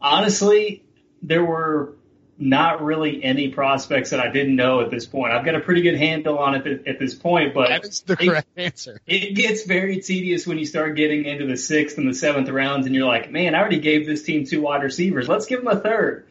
Honestly, 0.00 0.84
there 1.22 1.44
were 1.44 1.96
not 2.36 2.82
really 2.82 3.22
any 3.22 3.48
prospects 3.48 4.10
that 4.10 4.18
I 4.20 4.28
didn't 4.30 4.56
know 4.56 4.80
at 4.80 4.90
this 4.90 5.06
point. 5.06 5.32
I've 5.32 5.44
got 5.44 5.54
a 5.54 5.60
pretty 5.60 5.82
good 5.82 5.96
handle 5.96 6.38
on 6.38 6.54
it 6.56 6.66
at- 6.66 6.86
at 6.88 6.98
this 6.98 7.14
point, 7.14 7.54
but 7.54 7.68
That 7.68 7.84
is 7.84 8.00
the 8.00 8.14
it- 8.14 8.18
correct 8.28 8.48
answer. 8.56 9.00
it 9.06 9.34
gets 9.34 9.64
very 9.64 9.98
tedious 10.00 10.46
when 10.46 10.58
you 10.58 10.66
start 10.66 10.96
getting 10.96 11.24
into 11.26 11.46
the 11.46 11.56
sixth 11.56 11.96
and 11.96 12.08
the 12.08 12.14
seventh 12.14 12.48
rounds 12.48 12.86
and 12.86 12.94
you're 12.94 13.06
like, 13.06 13.30
man, 13.30 13.54
I 13.54 13.60
already 13.60 13.78
gave 13.78 14.06
this 14.06 14.22
team 14.24 14.44
two 14.46 14.60
wide 14.62 14.82
receivers. 14.82 15.28
Let's 15.28 15.46
give 15.46 15.60
them 15.62 15.68
a 15.68 15.80
third. 15.80 16.26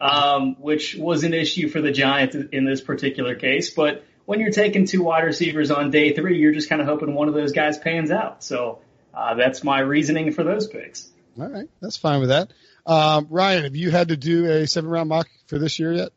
Um, 0.00 0.54
which 0.60 0.94
was 0.94 1.24
an 1.24 1.34
issue 1.34 1.68
for 1.68 1.80
the 1.80 1.90
Giants 1.90 2.36
in 2.52 2.64
this 2.64 2.80
particular 2.80 3.34
case. 3.34 3.70
But 3.70 4.04
when 4.26 4.38
you're 4.38 4.52
taking 4.52 4.86
two 4.86 5.02
wide 5.02 5.24
receivers 5.24 5.72
on 5.72 5.90
day 5.90 6.12
three, 6.12 6.38
you're 6.38 6.52
just 6.52 6.68
kind 6.68 6.80
of 6.80 6.86
hoping 6.86 7.14
one 7.14 7.26
of 7.26 7.34
those 7.34 7.50
guys 7.50 7.78
pans 7.78 8.12
out. 8.12 8.44
So, 8.44 8.78
uh, 9.12 9.34
that's 9.34 9.64
my 9.64 9.80
reasoning 9.80 10.30
for 10.30 10.44
those 10.44 10.68
picks. 10.68 11.08
All 11.36 11.48
right, 11.48 11.68
that's 11.80 11.96
fine 11.96 12.20
with 12.20 12.28
that. 12.28 12.52
Um, 12.86 13.26
Ryan, 13.28 13.64
have 13.64 13.74
you 13.74 13.90
had 13.90 14.08
to 14.10 14.16
do 14.16 14.44
a 14.48 14.68
seven 14.68 14.88
round 14.88 15.08
mock 15.08 15.26
for 15.48 15.58
this 15.58 15.78
year 15.78 15.92
yet? 15.92 16.10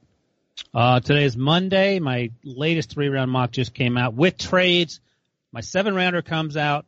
Uh, 0.73 0.99
today 0.99 1.23
is 1.23 1.35
Monday. 1.35 1.99
My 1.99 2.31
latest 2.43 2.91
three 2.91 3.09
round 3.09 3.31
mock 3.31 3.51
just 3.51 3.73
came 3.73 3.97
out 3.97 4.13
with 4.13 4.37
trades. 4.37 4.99
My 5.51 5.61
seven 5.61 5.95
rounder 5.95 6.21
comes 6.21 6.55
out 6.55 6.85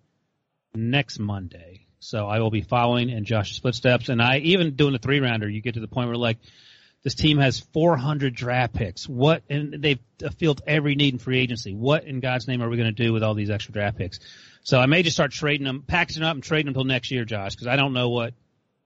next 0.75 1.19
Monday. 1.19 1.87
So 1.99 2.27
I 2.27 2.39
will 2.39 2.51
be 2.51 2.61
following 2.61 3.09
in 3.09 3.23
Josh's 3.23 3.59
footsteps. 3.59 4.09
And 4.09 4.21
I, 4.21 4.39
even 4.39 4.75
doing 4.75 4.93
the 4.93 4.99
three 4.99 5.21
rounder, 5.21 5.49
you 5.49 5.61
get 5.61 5.75
to 5.75 5.79
the 5.79 5.87
point 5.87 6.07
where 6.07 6.17
like, 6.17 6.37
this 7.01 7.15
team 7.15 7.37
has 7.37 7.59
400 7.73 8.33
draft 8.33 8.73
picks. 8.73 9.07
What, 9.07 9.43
and 9.49 9.81
they've 9.81 9.99
filled 10.37 10.61
every 10.65 10.95
need 10.95 11.13
in 11.13 11.19
free 11.19 11.39
agency. 11.39 11.73
What 11.73 12.05
in 12.05 12.21
God's 12.21 12.47
name 12.47 12.61
are 12.61 12.69
we 12.69 12.77
going 12.77 12.93
to 12.93 13.03
do 13.03 13.11
with 13.11 13.23
all 13.23 13.33
these 13.33 13.49
extra 13.49 13.73
draft 13.73 13.97
picks? 13.97 14.19
So 14.63 14.79
I 14.79 14.85
may 14.85 15.03
just 15.03 15.15
start 15.15 15.31
trading 15.31 15.65
them, 15.65 15.83
packaging 15.85 16.23
up 16.23 16.33
and 16.33 16.43
trading 16.43 16.67
them 16.67 16.75
until 16.75 16.85
next 16.85 17.11
year, 17.11 17.25
Josh, 17.25 17.55
because 17.55 17.67
I 17.67 17.75
don't 17.75 17.91
know 17.91 18.09
what, 18.09 18.33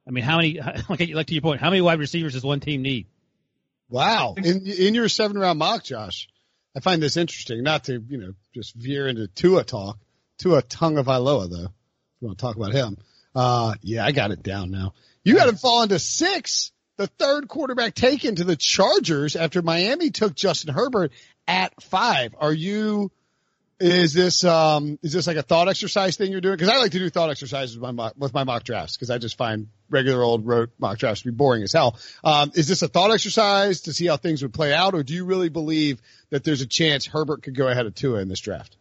I 0.08 0.12
mean, 0.12 0.24
how 0.24 0.38
many, 0.38 0.60
like, 0.90 1.10
like 1.10 1.28
to 1.28 1.34
your 1.34 1.44
point, 1.44 1.62
how 1.62 1.70
many 1.70 1.82
wide 1.82 2.00
receivers 2.00 2.34
does 2.34 2.44
one 2.44 2.60
team 2.60 2.82
need? 2.82 3.06
Wow. 3.90 4.36
In 4.38 4.66
in 4.68 4.96
your 4.96 5.10
seven 5.10 5.38
round 5.38 5.60
mock, 5.60 5.84
Josh, 5.84 6.28
I 6.76 6.80
find 6.80 7.02
this 7.02 7.18
interesting. 7.18 7.64
Not 7.64 7.86
to 7.86 8.04
you 8.08 8.18
know 8.18 8.34
just 8.54 8.76
veer 8.76 9.08
into 9.08 9.28
Tua 9.28 9.64
talk. 9.64 9.98
Tua 10.38 10.62
Tagovailoa 10.62 11.50
though. 11.50 11.66
If 11.66 12.22
you 12.22 12.28
want 12.28 12.38
to 12.38 12.42
talk 12.42 12.56
about 12.56 12.74
him, 12.74 12.98
uh, 13.36 13.76
yeah, 13.82 14.06
I 14.06 14.12
got 14.12 14.32
it 14.32 14.44
down 14.44 14.72
now. 14.72 14.94
You 15.24 15.36
got 15.36 15.50
him 15.50 15.56
falling 15.56 15.90
to 15.90 16.00
six, 16.00 16.72
the 16.98 17.08
third 17.08 17.48
quarterback 17.48 17.94
taken 17.96 18.36
to 18.36 18.44
the 18.44 18.56
Chargers 18.56 19.36
after 19.36 19.62
Miami 19.62 20.10
took 20.10 20.36
Justin 20.36 20.74
Herbert 20.74 21.12
at 21.48 21.82
five. 21.82 22.36
Are 22.40 22.54
you 22.54 23.12
Is 23.80 24.12
this 24.12 24.44
um 24.44 24.98
is 25.04 25.14
this 25.14 25.28
like 25.28 25.38
a 25.38 25.44
thought 25.44 25.68
exercise 25.68 26.18
thing 26.18 26.32
you're 26.32 26.42
doing? 26.42 26.56
Because 26.56 26.70
I 26.70 26.78
like 26.78 26.94
to 26.94 27.00
do 27.00 27.10
thought 27.12 27.30
exercises 27.30 27.76
with 27.76 27.84
my 27.84 27.92
mock, 27.92 28.14
with 28.18 28.34
my 28.34 28.44
mock 28.44 28.64
drafts 28.64 28.98
because 28.98 29.12
I 29.12 29.20
just 29.20 29.38
find 29.38 29.68
regular 29.92 30.24
old 30.24 30.48
road 30.48 30.72
mock 30.80 30.98
drafts 30.98 31.22
to 31.22 31.28
be 31.28 31.36
boring 31.36 31.62
as 31.62 31.74
hell. 31.74 32.00
Um, 32.24 32.52
is 32.56 32.68
this 32.68 32.82
a 32.82 32.88
thought 32.88 33.12
exercise 33.12 33.82
to 33.82 33.94
see 33.94 34.08
how 34.08 34.18
things 34.18 34.42
would 34.42 34.54
play 34.54 34.74
out, 34.74 34.96
or 34.96 35.04
do 35.04 35.14
you 35.14 35.26
really 35.26 35.50
believe 35.50 36.02
that 36.32 36.44
there's 36.44 36.62
a 36.62 36.66
chance 36.66 37.06
Herbert 37.06 37.44
could 37.44 37.56
go 37.56 37.68
ahead 37.68 37.86
of 37.86 37.94
Tua 37.94 38.20
in 38.20 38.30
this 38.30 38.40
draft? 38.40 38.76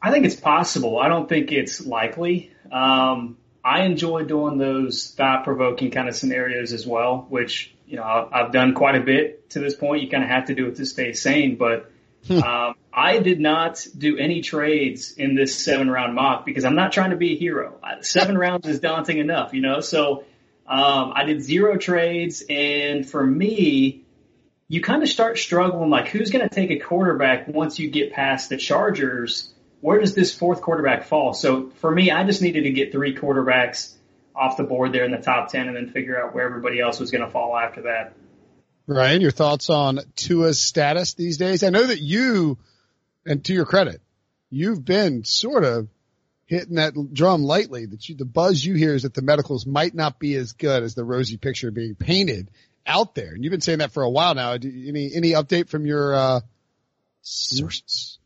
I 0.00 0.12
think 0.12 0.24
it's 0.24 0.36
possible. 0.36 1.00
I 1.00 1.08
don't 1.08 1.28
think 1.28 1.50
it's 1.50 1.84
likely. 1.84 2.52
Um, 2.70 3.38
I 3.64 3.82
enjoy 3.82 4.22
doing 4.22 4.56
those 4.56 5.14
thought 5.16 5.42
provoking 5.42 5.90
kind 5.90 6.08
of 6.08 6.14
scenarios 6.14 6.72
as 6.72 6.86
well, 6.86 7.26
which 7.28 7.74
you 7.88 7.96
know 7.96 8.28
I've 8.32 8.52
done 8.52 8.74
quite 8.74 8.94
a 8.94 9.00
bit 9.00 9.50
to 9.50 9.58
this 9.58 9.74
point. 9.74 10.02
You 10.02 10.08
kind 10.08 10.22
of 10.22 10.30
have 10.30 10.46
to 10.46 10.54
do 10.54 10.68
it 10.68 10.76
to 10.76 10.86
stay 10.86 11.12
sane, 11.12 11.56
but. 11.56 11.90
um, 12.44 12.74
I 12.92 13.18
did 13.18 13.40
not 13.40 13.86
do 13.96 14.18
any 14.18 14.42
trades 14.42 15.12
in 15.12 15.34
this 15.34 15.64
seven 15.64 15.90
round 15.90 16.14
mock 16.14 16.44
because 16.44 16.64
I'm 16.64 16.74
not 16.74 16.92
trying 16.92 17.10
to 17.10 17.16
be 17.16 17.34
a 17.34 17.36
hero. 17.36 17.78
Seven 18.00 18.36
rounds 18.44 18.66
is 18.66 18.80
daunting 18.80 19.18
enough, 19.18 19.54
you 19.54 19.60
know. 19.60 19.80
So 19.80 20.24
um, 20.66 21.12
I 21.14 21.24
did 21.24 21.42
zero 21.42 21.78
trades, 21.78 22.42
and 22.48 23.08
for 23.08 23.24
me, 23.24 24.02
you 24.68 24.82
kind 24.82 25.02
of 25.02 25.08
start 25.08 25.38
struggling 25.38 25.88
like 25.88 26.08
who's 26.08 26.30
going 26.30 26.46
to 26.46 26.54
take 26.54 26.70
a 26.70 26.78
quarterback 26.78 27.48
once 27.48 27.78
you 27.78 27.90
get 27.90 28.12
past 28.12 28.50
the 28.50 28.58
Chargers. 28.58 29.52
Where 29.80 30.00
does 30.00 30.14
this 30.14 30.34
fourth 30.34 30.60
quarterback 30.60 31.04
fall? 31.04 31.32
So 31.32 31.70
for 31.76 31.90
me, 31.90 32.10
I 32.10 32.24
just 32.24 32.42
needed 32.42 32.64
to 32.64 32.70
get 32.70 32.92
three 32.92 33.14
quarterbacks 33.14 33.94
off 34.34 34.56
the 34.56 34.64
board 34.64 34.92
there 34.92 35.04
in 35.04 35.10
the 35.10 35.18
top 35.18 35.50
ten, 35.50 35.68
and 35.68 35.76
then 35.76 35.88
figure 35.88 36.22
out 36.22 36.34
where 36.34 36.44
everybody 36.44 36.80
else 36.80 37.00
was 37.00 37.10
going 37.10 37.24
to 37.24 37.30
fall 37.30 37.56
after 37.56 37.82
that. 37.82 38.14
Ryan, 38.88 39.20
your 39.20 39.30
thoughts 39.30 39.68
on 39.68 40.00
Tua's 40.16 40.58
status 40.58 41.12
these 41.12 41.36
days? 41.36 41.62
I 41.62 41.68
know 41.68 41.86
that 41.86 42.00
you 42.00 42.58
and 43.26 43.44
to 43.44 43.52
your 43.52 43.66
credit, 43.66 44.00
you've 44.48 44.82
been 44.82 45.24
sort 45.24 45.62
of 45.64 45.88
hitting 46.46 46.76
that 46.76 46.94
drum 47.12 47.42
lightly 47.42 47.84
that 47.84 48.08
you, 48.08 48.14
the 48.14 48.24
buzz 48.24 48.64
you 48.64 48.74
hear 48.74 48.94
is 48.94 49.02
that 49.02 49.12
the 49.12 49.20
medicals 49.20 49.66
might 49.66 49.94
not 49.94 50.18
be 50.18 50.34
as 50.36 50.52
good 50.52 50.82
as 50.82 50.94
the 50.94 51.04
rosy 51.04 51.36
picture 51.36 51.70
being 51.70 51.94
painted 51.94 52.50
out 52.86 53.14
there. 53.14 53.34
And 53.34 53.44
you've 53.44 53.50
been 53.50 53.60
saying 53.60 53.80
that 53.80 53.92
for 53.92 54.02
a 54.02 54.08
while 54.08 54.34
now. 54.34 54.52
Any, 54.52 55.10
any 55.14 55.32
update 55.32 55.68
from 55.68 55.84
your, 55.84 56.14
uh, 56.14 56.40
sources? 57.20 58.17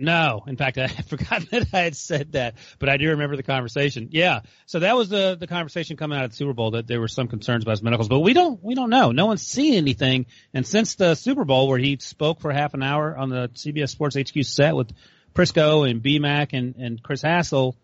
No, 0.00 0.44
in 0.46 0.56
fact, 0.56 0.78
I 0.78 0.86
forgot 1.08 1.50
that 1.50 1.66
I 1.72 1.80
had 1.80 1.96
said 1.96 2.32
that, 2.32 2.54
but 2.78 2.88
I 2.88 2.96
do 2.96 3.10
remember 3.10 3.36
the 3.36 3.42
conversation. 3.42 4.08
Yeah, 4.12 4.40
so 4.66 4.78
that 4.78 4.96
was 4.96 5.08
the 5.08 5.36
the 5.38 5.48
conversation 5.48 5.96
coming 5.96 6.16
out 6.16 6.24
of 6.24 6.30
the 6.30 6.36
Super 6.36 6.52
Bowl 6.52 6.72
that 6.72 6.86
there 6.86 7.00
were 7.00 7.08
some 7.08 7.26
concerns 7.26 7.64
about 7.64 7.72
his 7.72 7.82
medicals, 7.82 8.08
but 8.08 8.20
we 8.20 8.32
don't 8.32 8.62
we 8.62 8.76
don't 8.76 8.90
know. 8.90 9.10
No 9.10 9.26
one's 9.26 9.42
seen 9.42 9.74
anything, 9.74 10.26
and 10.54 10.64
since 10.64 10.94
the 10.94 11.16
Super 11.16 11.44
Bowl 11.44 11.66
where 11.68 11.78
he 11.78 11.98
spoke 12.00 12.40
for 12.40 12.52
half 12.52 12.74
an 12.74 12.82
hour 12.82 13.16
on 13.16 13.28
the 13.28 13.48
CBS 13.48 13.90
Sports 13.90 14.16
HQ 14.16 14.44
set 14.44 14.76
with 14.76 14.92
Prisco 15.34 15.88
and 15.88 16.00
BMAC 16.00 16.52
and 16.52 16.76
and 16.76 17.02
Chris 17.02 17.22
Hassel, 17.22 17.74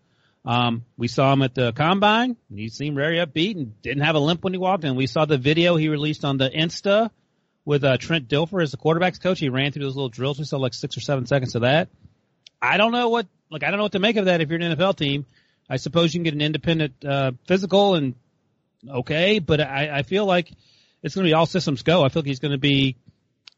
um, 0.45 0.85
we 0.95 1.09
saw 1.09 1.33
him 1.33 1.41
at 1.41 1.53
the 1.53 1.73
combine. 1.73 2.37
He 2.53 2.69
seemed 2.69 2.95
very 2.95 3.17
upbeat 3.17 3.57
and 3.57 3.81
didn't 3.81 4.03
have 4.03 4.15
a 4.15 4.19
limp 4.19 4.41
when 4.41 4.53
he 4.53 4.59
walked 4.59 4.85
in. 4.85 4.95
We 4.95 5.07
saw 5.07 5.25
the 5.25 5.37
video 5.37 5.75
he 5.75 5.89
released 5.89 6.23
on 6.23 6.37
the 6.37 6.49
Insta 6.49 7.09
with 7.65 7.83
uh, 7.83 7.97
Trent 7.97 8.29
Dilfer 8.29 8.63
as 8.63 8.71
the 8.71 8.77
quarterbacks 8.77 9.21
coach. 9.21 9.39
He 9.39 9.49
ran 9.49 9.73
through 9.73 9.83
those 9.83 9.95
little 9.95 10.09
drills. 10.09 10.39
We 10.39 10.45
saw 10.45 10.57
like 10.57 10.73
six 10.73 10.95
or 10.95 11.01
seven 11.01 11.25
seconds 11.25 11.55
of 11.55 11.63
that. 11.63 11.89
I 12.61 12.77
don't 12.77 12.91
know 12.91 13.09
what 13.09 13.27
like 13.49 13.63
I 13.63 13.69
don't 13.69 13.77
know 13.77 13.83
what 13.83 13.93
to 13.93 13.99
make 13.99 14.17
of 14.17 14.25
that 14.25 14.41
if 14.41 14.49
you're 14.49 14.59
an 14.59 14.75
NFL 14.75 14.97
team. 14.97 15.25
I 15.69 15.77
suppose 15.77 16.13
you 16.13 16.19
can 16.19 16.23
get 16.23 16.33
an 16.33 16.41
independent 16.41 16.93
uh, 17.03 17.31
physical 17.47 17.95
and 17.95 18.15
okay, 18.87 19.39
but 19.39 19.61
I, 19.61 19.99
I 19.99 20.03
feel 20.03 20.25
like 20.25 20.51
it's 21.01 21.15
going 21.15 21.25
to 21.25 21.29
be 21.29 21.33
all 21.33 21.45
systems 21.45 21.83
go. 21.83 22.03
I 22.03 22.09
feel 22.09 22.21
like 22.21 22.27
he's 22.27 22.39
going 22.39 22.51
to 22.51 22.57
be 22.57 22.95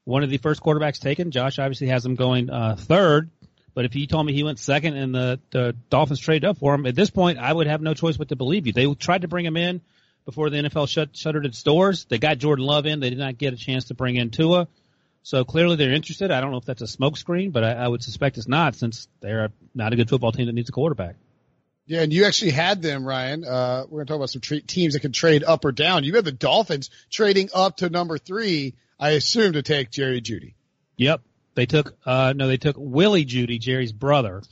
one 0.03 0.23
of 0.23 0.29
the 0.29 0.37
first 0.37 0.61
quarterbacks 0.61 0.99
taken. 0.99 1.31
Josh 1.31 1.59
obviously 1.59 1.87
has 1.87 2.05
him 2.05 2.15
going 2.15 2.49
uh, 2.49 2.75
third, 2.77 3.29
but 3.73 3.85
if 3.85 3.93
he 3.93 4.07
told 4.07 4.25
me 4.25 4.33
he 4.33 4.43
went 4.43 4.59
second 4.59 4.95
and 4.95 5.13
the 5.13 5.39
the 5.51 5.75
Dolphins 5.89 6.19
traded 6.19 6.45
up 6.45 6.57
for 6.57 6.73
him, 6.73 6.85
at 6.85 6.95
this 6.95 7.09
point 7.09 7.39
I 7.39 7.51
would 7.51 7.67
have 7.67 7.81
no 7.81 7.93
choice 7.93 8.17
but 8.17 8.29
to 8.29 8.35
believe 8.35 8.67
you. 8.67 8.73
They 8.73 8.93
tried 8.93 9.21
to 9.21 9.27
bring 9.27 9.45
him 9.45 9.57
in 9.57 9.81
before 10.25 10.49
the 10.49 10.57
NFL 10.57 10.89
shut 10.89 11.15
shuttered 11.15 11.45
its 11.45 11.63
doors. 11.63 12.05
They 12.05 12.19
got 12.19 12.37
Jordan 12.37 12.65
Love 12.65 12.85
in. 12.85 12.99
They 12.99 13.09
did 13.09 13.19
not 13.19 13.37
get 13.37 13.53
a 13.53 13.57
chance 13.57 13.85
to 13.85 13.93
bring 13.93 14.15
in 14.15 14.29
Tua. 14.29 14.67
So 15.27 15.43
clearly 15.43 15.75
they're 15.75 15.91
interested. 15.91 16.31
I 16.31 16.39
don't 16.39 16.51
know 16.51 16.57
if 16.57 16.63
that's 16.63 16.81
a 16.81 16.85
smokescreen, 16.85 17.51
but 17.51 17.61
I, 17.61 17.73
I 17.73 17.87
would 17.89 18.01
suspect 18.01 18.37
it's 18.37 18.47
not 18.47 18.75
since 18.75 19.09
they're 19.19 19.49
not 19.75 19.91
a 19.91 19.97
good 19.97 20.09
football 20.09 20.31
team 20.31 20.45
that 20.45 20.53
needs 20.53 20.69
a 20.69 20.71
quarterback. 20.71 21.17
Yeah, 21.85 22.01
and 22.03 22.13
you 22.13 22.23
actually 22.23 22.51
had 22.51 22.81
them, 22.81 23.05
Ryan. 23.05 23.43
Uh, 23.43 23.83
we're 23.89 23.97
going 23.97 24.05
to 24.05 24.11
talk 24.11 24.15
about 24.15 24.29
some 24.29 24.39
tra- 24.39 24.61
teams 24.61 24.93
that 24.93 25.01
can 25.01 25.11
trade 25.11 25.43
up 25.43 25.65
or 25.65 25.73
down. 25.73 26.05
You 26.05 26.15
had 26.15 26.23
the 26.23 26.31
Dolphins 26.31 26.91
trading 27.11 27.49
up 27.53 27.75
to 27.77 27.89
number 27.89 28.17
three, 28.17 28.75
I 28.97 29.11
assume, 29.11 29.51
to 29.51 29.63
take 29.63 29.91
Jerry 29.91 30.21
Jeudy. 30.21 30.53
Yep. 30.95 31.19
They 31.55 31.65
took, 31.65 31.97
uh, 32.05 32.31
no, 32.33 32.47
they 32.47 32.55
took 32.55 32.77
Willie 32.79 33.25
Jeudy, 33.25 33.59
Jerry's 33.59 33.91
brother, 33.91 34.43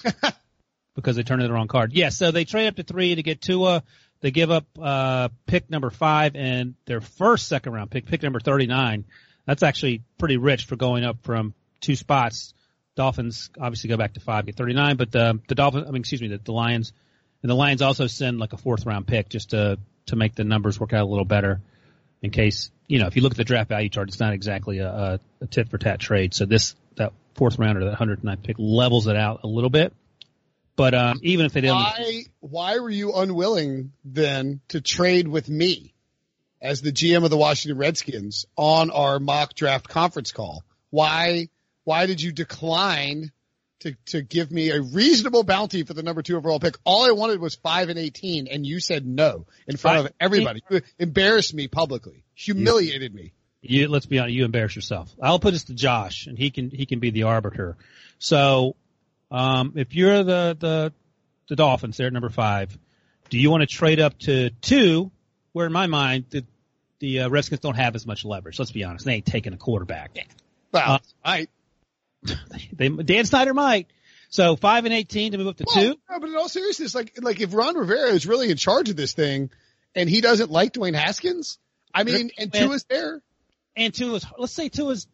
because 0.94 1.15
they 1.15 1.24
turned 1.24 1.41
in 1.41 1.48
the 1.48 1.53
wrong 1.53 1.70
card. 1.70 1.94
Yeah, 1.94 2.10
so 2.10 2.32
they 2.32 2.44
trade 2.44 2.67
up 2.67 2.75
to 2.75 2.84
three 2.84 3.15
to 3.15 3.24
get 3.24 3.41
Tua. 3.41 3.82
They 4.20 4.32
give 4.32 4.51
up, 4.51 4.65
uh, 4.77 5.29
pick 5.46 5.70
number 5.70 5.89
five 5.89 6.36
and 6.36 6.75
their 6.86 7.00
first 7.00 7.48
second 7.48 7.72
round 7.72 7.91
pick, 7.91 8.08
pick 8.08 8.22
number 8.24 8.41
39. 8.41 9.05
That's 9.46 9.64
actually 9.64 10.04
pretty 10.18 10.38
rich 10.38 10.66
for 10.66 10.75
going 10.75 11.04
up 11.04 11.18
from 11.24 11.54
two 11.82 11.96
spots. 11.96 12.54
Dolphins 12.96 13.50
obviously 13.60 13.90
go 13.90 13.98
back 13.98 14.14
to 14.14 14.20
five, 14.20 14.46
get 14.46 14.56
39, 14.56 14.98
but 14.98 15.12
the, 15.12 15.40
the 15.48 15.56
Dolphins, 15.56 15.86
I 15.88 15.92
mean, 15.92 16.02
excuse 16.02 16.22
me, 16.22 16.30
the, 16.30 16.38
the 16.38 16.54
Lions, 16.54 16.94
and 17.42 17.50
the 17.50 17.56
Lions 17.56 17.82
also 17.82 18.08
send 18.08 18.40
like 18.40 18.54
a 18.54 18.58
fourth 18.58 18.86
round 18.86 19.06
pick 19.06 19.30
just 19.30 19.52
to, 19.52 19.78
to 20.08 20.16
make 20.16 20.36
the 20.36 20.44
numbers 20.44 20.80
work 20.80 20.94
out 20.94 21.02
a 21.02 21.10
little 21.10 21.25
better 21.25 21.62
in 22.22 22.32
case, 22.32 22.72
you 22.88 23.00
know, 23.00 23.08
if 23.08 23.16
you 23.16 23.22
look 23.22 23.34
at 23.34 23.38
the 23.38 23.44
draft 23.44 23.70
value 23.70 23.90
chart, 23.90 24.08
it's 24.08 24.20
not 24.20 24.34
exactly 24.34 24.80
a, 24.80 25.20
a, 25.42 25.48
tit 25.48 25.70
for 25.70 25.78
tat 25.78 26.00
trade. 26.00 26.34
So 26.34 26.46
this, 26.46 26.75
that 26.96 27.14
fourth 27.36 27.60
rounder, 27.60 27.86
that 27.86 28.00
109th 28.00 28.44
pick 28.44 28.56
levels 28.58 29.08
it 29.08 29.16
out 29.16 29.42
a 29.44 29.48
little 29.48 29.70
bit. 29.70 29.94
But 30.75 30.94
um, 30.94 31.20
even 31.24 31.46
if 31.46 31.54
they 31.54 31.62
didn't, 31.62 31.78
why 31.78 32.24
why 32.42 32.80
were 32.80 32.90
you 32.90 33.14
unwilling 33.14 33.94
then 34.04 34.60
to 34.70 34.82
trade 34.82 35.28
with 35.28 35.48
me? 35.48 35.95
As 36.66 36.82
the 36.82 36.92
GM 36.92 37.24
of 37.24 37.30
the 37.30 37.38
Washington 37.38 37.78
Redskins 37.78 38.48
on 38.58 38.90
our 38.90 39.20
mock 39.20 39.54
draft 39.54 39.88
conference 39.88 40.32
call. 40.32 40.64
Why, 40.90 41.50
why 41.84 42.08
did 42.08 42.20
you 42.20 42.32
decline 42.32 43.32
to, 43.82 43.96
to 44.08 44.24
give 44.24 44.52
me 44.52 44.72
a 44.72 44.82
reasonable 44.82 45.44
bounty 45.44 45.84
for 45.84 45.94
the 45.94 46.02
number 46.02 46.24
two 46.24 46.36
overall 46.36 46.60
pick? 46.60 46.76
All 46.84 47.06
I 47.06 47.12
wanted 47.12 47.40
was 47.40 47.54
five 47.54 47.90
and 47.90 48.00
18 48.00 48.48
and 48.48 48.66
you 48.66 48.80
said 48.80 49.06
no 49.06 49.46
in 49.68 49.78
front 49.78 50.08
of 50.08 50.14
everybody. 50.20 50.64
You 50.68 50.82
embarrassed 50.98 51.54
me 51.54 51.68
publicly, 51.68 52.24
humiliated 52.34 53.14
me. 53.14 53.34
You, 53.62 53.88
let's 53.88 54.08
be 54.08 54.18
honest, 54.18 54.34
you 54.34 54.44
embarrass 54.44 54.76
yourself. 54.76 55.14
I'll 55.22 55.40
put 55.40 55.52
this 55.52 55.66
to 55.66 55.76
Josh 55.76 56.26
and 56.26 56.36
he 56.36 56.50
can, 56.50 56.72
he 56.72 56.88
can 56.88 57.00
be 57.00 57.12
the 57.12 57.24
arbiter. 57.24 57.78
So, 58.18 58.76
um, 59.30 59.74
if 59.76 59.94
you're 59.94 60.24
the, 60.24 60.58
the, 60.60 60.94
the 61.48 61.56
Dolphins 61.56 61.98
there 61.98 62.08
at 62.08 62.14
number 62.14 62.30
five, 62.30 62.76
do 63.30 63.38
you 63.38 63.52
want 63.52 63.62
to 63.62 63.68
trade 63.68 64.00
up 64.00 64.18
to 64.20 64.50
two? 64.62 65.12
Where 65.52 65.68
in 65.68 65.72
my 65.72 65.88
mind, 65.88 66.26
the, 66.32 66.44
the 67.00 67.22
uh, 67.22 67.30
Redskins 67.30 67.62
don't 67.62 67.75
have 67.75 67.96
as 67.96 68.06
much 68.06 68.25
leverage. 68.25 68.60
Let's 68.60 68.72
be 68.72 68.84
honest. 68.84 69.06
They 69.06 69.16
ain't 69.16 69.25
taking 69.25 69.54
a 69.54 69.58
quarterback. 69.58 70.18
Well, 70.72 70.94
uh, 70.94 71.00
I, 71.24 71.48
they, 72.74 72.90
Dan 72.90 73.25
Snyder 73.25 73.54
might. 73.54 73.88
So 74.30 74.56
five 74.56 74.86
and 74.86 74.94
eighteen 74.94 75.32
to 75.32 75.38
move 75.38 75.48
up 75.48 75.58
to 75.58 75.66
well, 75.68 75.75
two. 75.75 76.00
No, 76.10 76.20
but 76.20 76.30
in 76.30 76.36
all 76.36 76.50
seriousness, 76.50 76.96
like 76.96 77.18
like 77.22 77.40
if 77.40 77.54
Ron 77.54 77.75
Rivera 77.75 78.10
is 78.10 78.25
really 78.25 78.50
in 78.50 78.58
charge 78.58 78.90
of 78.90 78.96
this 78.96 79.14
thing, 79.14 79.50
and 79.94 80.10
he 80.10 80.22
doesn't 80.22 80.52
like 80.52 80.74
Dwayne 80.74 80.96
Haskins, 80.96 81.58
I 81.94 82.04
mean, 82.04 82.32
and 82.38 82.52
two 82.52 82.72
is 82.74 82.84
there, 82.86 83.22
and 83.75 83.94
two 83.94 84.16
is 84.16 84.25
let's 84.38 84.54
say 84.54 84.70
two 84.70 84.90
is 84.90 85.08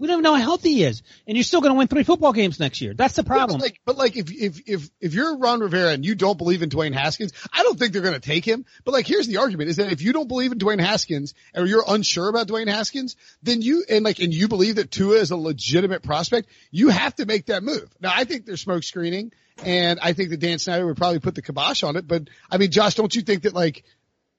we 0.00 0.06
don't 0.06 0.14
even 0.14 0.22
know 0.22 0.34
how 0.34 0.42
healthy 0.42 0.72
he 0.72 0.84
is, 0.84 1.02
and 1.26 1.36
you're 1.36 1.44
still 1.44 1.60
going 1.60 1.74
to 1.74 1.78
win 1.78 1.86
three 1.86 2.04
football 2.04 2.32
games 2.32 2.58
next 2.58 2.80
year. 2.80 2.94
That's 2.94 3.14
the 3.14 3.22
problem. 3.22 3.50
Yeah, 3.50 3.56
but, 3.58 3.62
like, 3.62 3.80
but 3.84 3.98
like, 3.98 4.16
if 4.16 4.32
if 4.32 4.60
if 4.66 4.90
if 4.98 5.14
you're 5.14 5.36
Ron 5.36 5.60
Rivera 5.60 5.90
and 5.92 6.06
you 6.06 6.14
don't 6.14 6.38
believe 6.38 6.62
in 6.62 6.70
Dwayne 6.70 6.94
Haskins, 6.94 7.34
I 7.52 7.62
don't 7.62 7.78
think 7.78 7.92
they're 7.92 8.00
going 8.00 8.14
to 8.14 8.20
take 8.20 8.46
him. 8.46 8.64
But 8.84 8.94
like, 8.94 9.06
here's 9.06 9.26
the 9.26 9.36
argument: 9.36 9.68
is 9.68 9.76
that 9.76 9.92
if 9.92 10.00
you 10.00 10.14
don't 10.14 10.26
believe 10.26 10.52
in 10.52 10.58
Dwayne 10.58 10.80
Haskins 10.80 11.34
or 11.54 11.66
you're 11.66 11.84
unsure 11.86 12.30
about 12.30 12.48
Dwayne 12.48 12.66
Haskins, 12.66 13.16
then 13.42 13.60
you 13.60 13.84
and 13.90 14.02
like, 14.02 14.20
and 14.20 14.32
you 14.32 14.48
believe 14.48 14.76
that 14.76 14.90
Tua 14.90 15.16
is 15.16 15.32
a 15.32 15.36
legitimate 15.36 16.02
prospect, 16.02 16.48
you 16.70 16.88
have 16.88 17.14
to 17.16 17.26
make 17.26 17.46
that 17.46 17.62
move. 17.62 17.94
Now, 18.00 18.12
I 18.14 18.24
think 18.24 18.46
there's 18.46 18.62
smoke 18.62 18.84
screening, 18.84 19.32
and 19.62 20.00
I 20.00 20.14
think 20.14 20.30
that 20.30 20.40
Dan 20.40 20.58
Snyder 20.58 20.86
would 20.86 20.96
probably 20.96 21.20
put 21.20 21.34
the 21.34 21.42
kibosh 21.42 21.82
on 21.82 21.96
it. 21.96 22.08
But 22.08 22.28
I 22.50 22.56
mean, 22.56 22.70
Josh, 22.70 22.94
don't 22.94 23.14
you 23.14 23.20
think 23.20 23.42
that 23.42 23.52
like, 23.52 23.84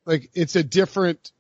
like 0.07 0.31
it's 0.33 0.55
a 0.55 0.63
different? 0.63 1.31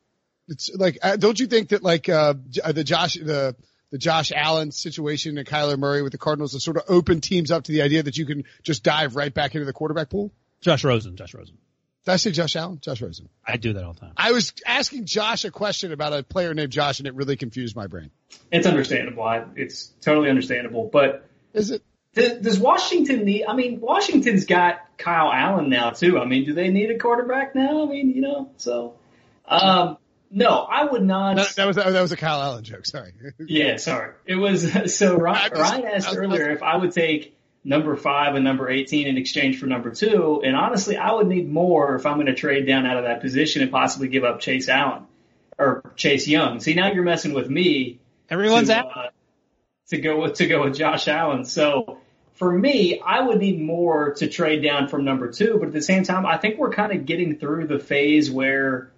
It's 0.47 0.69
like, 0.75 0.99
uh, 1.01 1.15
don't 1.15 1.39
you 1.39 1.47
think 1.47 1.69
that 1.69 1.81
like 1.81 2.07
uh 2.07 2.35
the 2.71 2.83
Josh 2.83 3.15
the 3.15 3.55
the 3.91 3.97
Josh 3.97 4.31
Allen 4.33 4.71
situation 4.71 5.37
and 5.37 5.47
Kyler 5.47 5.77
Murray 5.77 6.01
with 6.01 6.13
the 6.13 6.17
Cardinals 6.17 6.53
to 6.53 6.59
sort 6.59 6.77
of 6.77 6.83
open 6.87 7.21
teams 7.21 7.51
up 7.51 7.65
to 7.65 7.71
the 7.71 7.81
idea 7.81 8.03
that 8.03 8.17
you 8.17 8.25
can 8.25 8.45
just 8.63 8.83
dive 8.83 9.15
right 9.15 9.33
back 9.33 9.53
into 9.53 9.65
the 9.65 9.73
quarterback 9.73 10.09
pool? 10.09 10.31
Josh 10.61 10.83
Rosen, 10.83 11.15
Josh 11.15 11.33
Rosen. 11.33 11.57
Did 12.05 12.11
I 12.11 12.15
say 12.15 12.31
Josh 12.31 12.55
Allen? 12.55 12.79
Josh 12.81 13.01
Rosen. 13.01 13.29
I 13.45 13.57
do 13.57 13.73
that 13.73 13.83
all 13.83 13.93
the 13.93 13.99
time. 13.99 14.13
I 14.17 14.31
was 14.31 14.53
asking 14.65 15.05
Josh 15.05 15.45
a 15.45 15.51
question 15.51 15.91
about 15.91 16.13
a 16.13 16.23
player 16.23 16.53
named 16.53 16.71
Josh 16.71 16.99
and 16.99 17.07
it 17.07 17.13
really 17.13 17.35
confused 17.35 17.75
my 17.75 17.87
brain. 17.87 18.09
It's 18.51 18.65
understandable. 18.65 19.23
I, 19.23 19.45
it's 19.55 19.87
totally 20.01 20.29
understandable, 20.29 20.89
but 20.91 21.29
is 21.53 21.69
it? 21.69 21.83
Does, 22.13 22.41
does 22.41 22.59
Washington 22.59 23.23
need, 23.23 23.45
I 23.45 23.55
mean, 23.55 23.79
Washington's 23.79 24.45
got 24.45 24.81
Kyle 24.97 25.31
Allen 25.31 25.69
now 25.69 25.91
too. 25.91 26.19
I 26.19 26.25
mean, 26.25 26.45
do 26.45 26.53
they 26.53 26.69
need 26.69 26.91
a 26.91 26.97
quarterback 26.97 27.55
now? 27.55 27.85
I 27.85 27.89
mean, 27.89 28.09
you 28.11 28.21
know, 28.21 28.51
so, 28.57 28.95
um, 29.45 29.97
no, 30.31 30.59
I 30.59 30.85
would 30.85 31.03
not. 31.03 31.35
That, 31.35 31.55
that 31.55 31.67
was 31.67 31.75
that 31.75 32.01
was 32.01 32.11
a 32.11 32.17
Kyle 32.17 32.41
Allen 32.41 32.63
joke. 32.63 32.85
Sorry. 32.85 33.13
yeah, 33.39 33.77
sorry. 33.77 34.13
It 34.25 34.35
was 34.35 34.95
so 34.95 35.17
Ryan, 35.17 35.51
Ryan 35.53 35.85
asked 35.85 36.15
earlier 36.15 36.49
if 36.51 36.63
I 36.63 36.77
would 36.77 36.93
take 36.93 37.37
number 37.63 37.95
five 37.95 38.35
and 38.35 38.43
number 38.43 38.69
18 38.69 39.07
in 39.07 39.17
exchange 39.17 39.59
for 39.59 39.67
number 39.67 39.91
two. 39.91 40.41
And 40.43 40.55
honestly, 40.55 40.97
I 40.97 41.11
would 41.11 41.27
need 41.27 41.49
more 41.49 41.95
if 41.95 42.05
I'm 42.05 42.15
going 42.15 42.25
to 42.27 42.33
trade 42.33 42.65
down 42.65 42.85
out 42.85 42.97
of 42.97 43.03
that 43.03 43.21
position 43.21 43.61
and 43.61 43.71
possibly 43.71 44.07
give 44.07 44.23
up 44.23 44.39
Chase 44.39 44.67
Allen 44.67 45.03
or 45.59 45.83
Chase 45.95 46.27
Young. 46.27 46.59
See, 46.59 46.73
now 46.73 46.91
you're 46.91 47.03
messing 47.03 47.33
with 47.33 47.49
me. 47.49 47.99
Everyone's 48.29 48.69
to, 48.69 48.77
out. 48.77 48.97
Uh, 48.97 49.09
to 49.89 49.97
go 49.97 50.21
with, 50.21 50.35
to 50.35 50.47
go 50.47 50.63
with 50.63 50.75
Josh 50.75 51.07
Allen. 51.07 51.45
So 51.45 51.99
for 52.33 52.51
me, 52.51 52.99
I 52.99 53.21
would 53.21 53.37
need 53.37 53.61
more 53.61 54.13
to 54.15 54.27
trade 54.27 54.63
down 54.63 54.87
from 54.87 55.05
number 55.05 55.31
two. 55.31 55.57
But 55.59 55.67
at 55.67 55.73
the 55.73 55.81
same 55.81 56.03
time, 56.03 56.25
I 56.25 56.37
think 56.37 56.57
we're 56.57 56.71
kind 56.71 56.91
of 56.93 57.05
getting 57.05 57.37
through 57.37 57.67
the 57.67 57.77
phase 57.77 58.31
where 58.31 58.89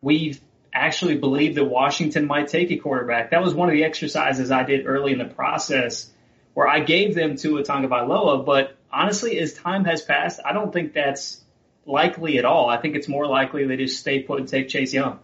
we've 0.00 0.40
actually 0.72 1.16
believed 1.16 1.56
that 1.56 1.64
Washington 1.64 2.26
might 2.26 2.48
take 2.48 2.70
a 2.70 2.76
quarterback. 2.76 3.30
That 3.30 3.42
was 3.42 3.54
one 3.54 3.68
of 3.68 3.74
the 3.74 3.84
exercises 3.84 4.50
I 4.50 4.62
did 4.62 4.86
early 4.86 5.12
in 5.12 5.18
the 5.18 5.26
process 5.26 6.10
where 6.54 6.68
I 6.68 6.80
gave 6.80 7.14
them 7.14 7.36
to 7.36 7.42
Tua 7.42 7.62
Tagovailoa. 7.62 8.44
But 8.44 8.76
honestly, 8.90 9.38
as 9.38 9.54
time 9.54 9.84
has 9.84 10.02
passed, 10.02 10.40
I 10.44 10.52
don't 10.52 10.72
think 10.72 10.94
that's 10.94 11.42
likely 11.86 12.38
at 12.38 12.44
all. 12.44 12.68
I 12.68 12.78
think 12.78 12.96
it's 12.96 13.08
more 13.08 13.26
likely 13.26 13.66
they 13.66 13.76
just 13.76 13.98
stay 13.98 14.22
put 14.22 14.40
and 14.40 14.48
take 14.48 14.68
Chase 14.68 14.92
Young. 14.92 15.18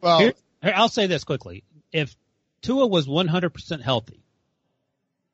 Well, 0.00 0.18
Here, 0.18 0.34
I'll 0.62 0.88
say 0.88 1.06
this 1.06 1.24
quickly. 1.24 1.64
If 1.92 2.16
Tua 2.62 2.86
was 2.86 3.06
100% 3.06 3.82
healthy, 3.82 4.22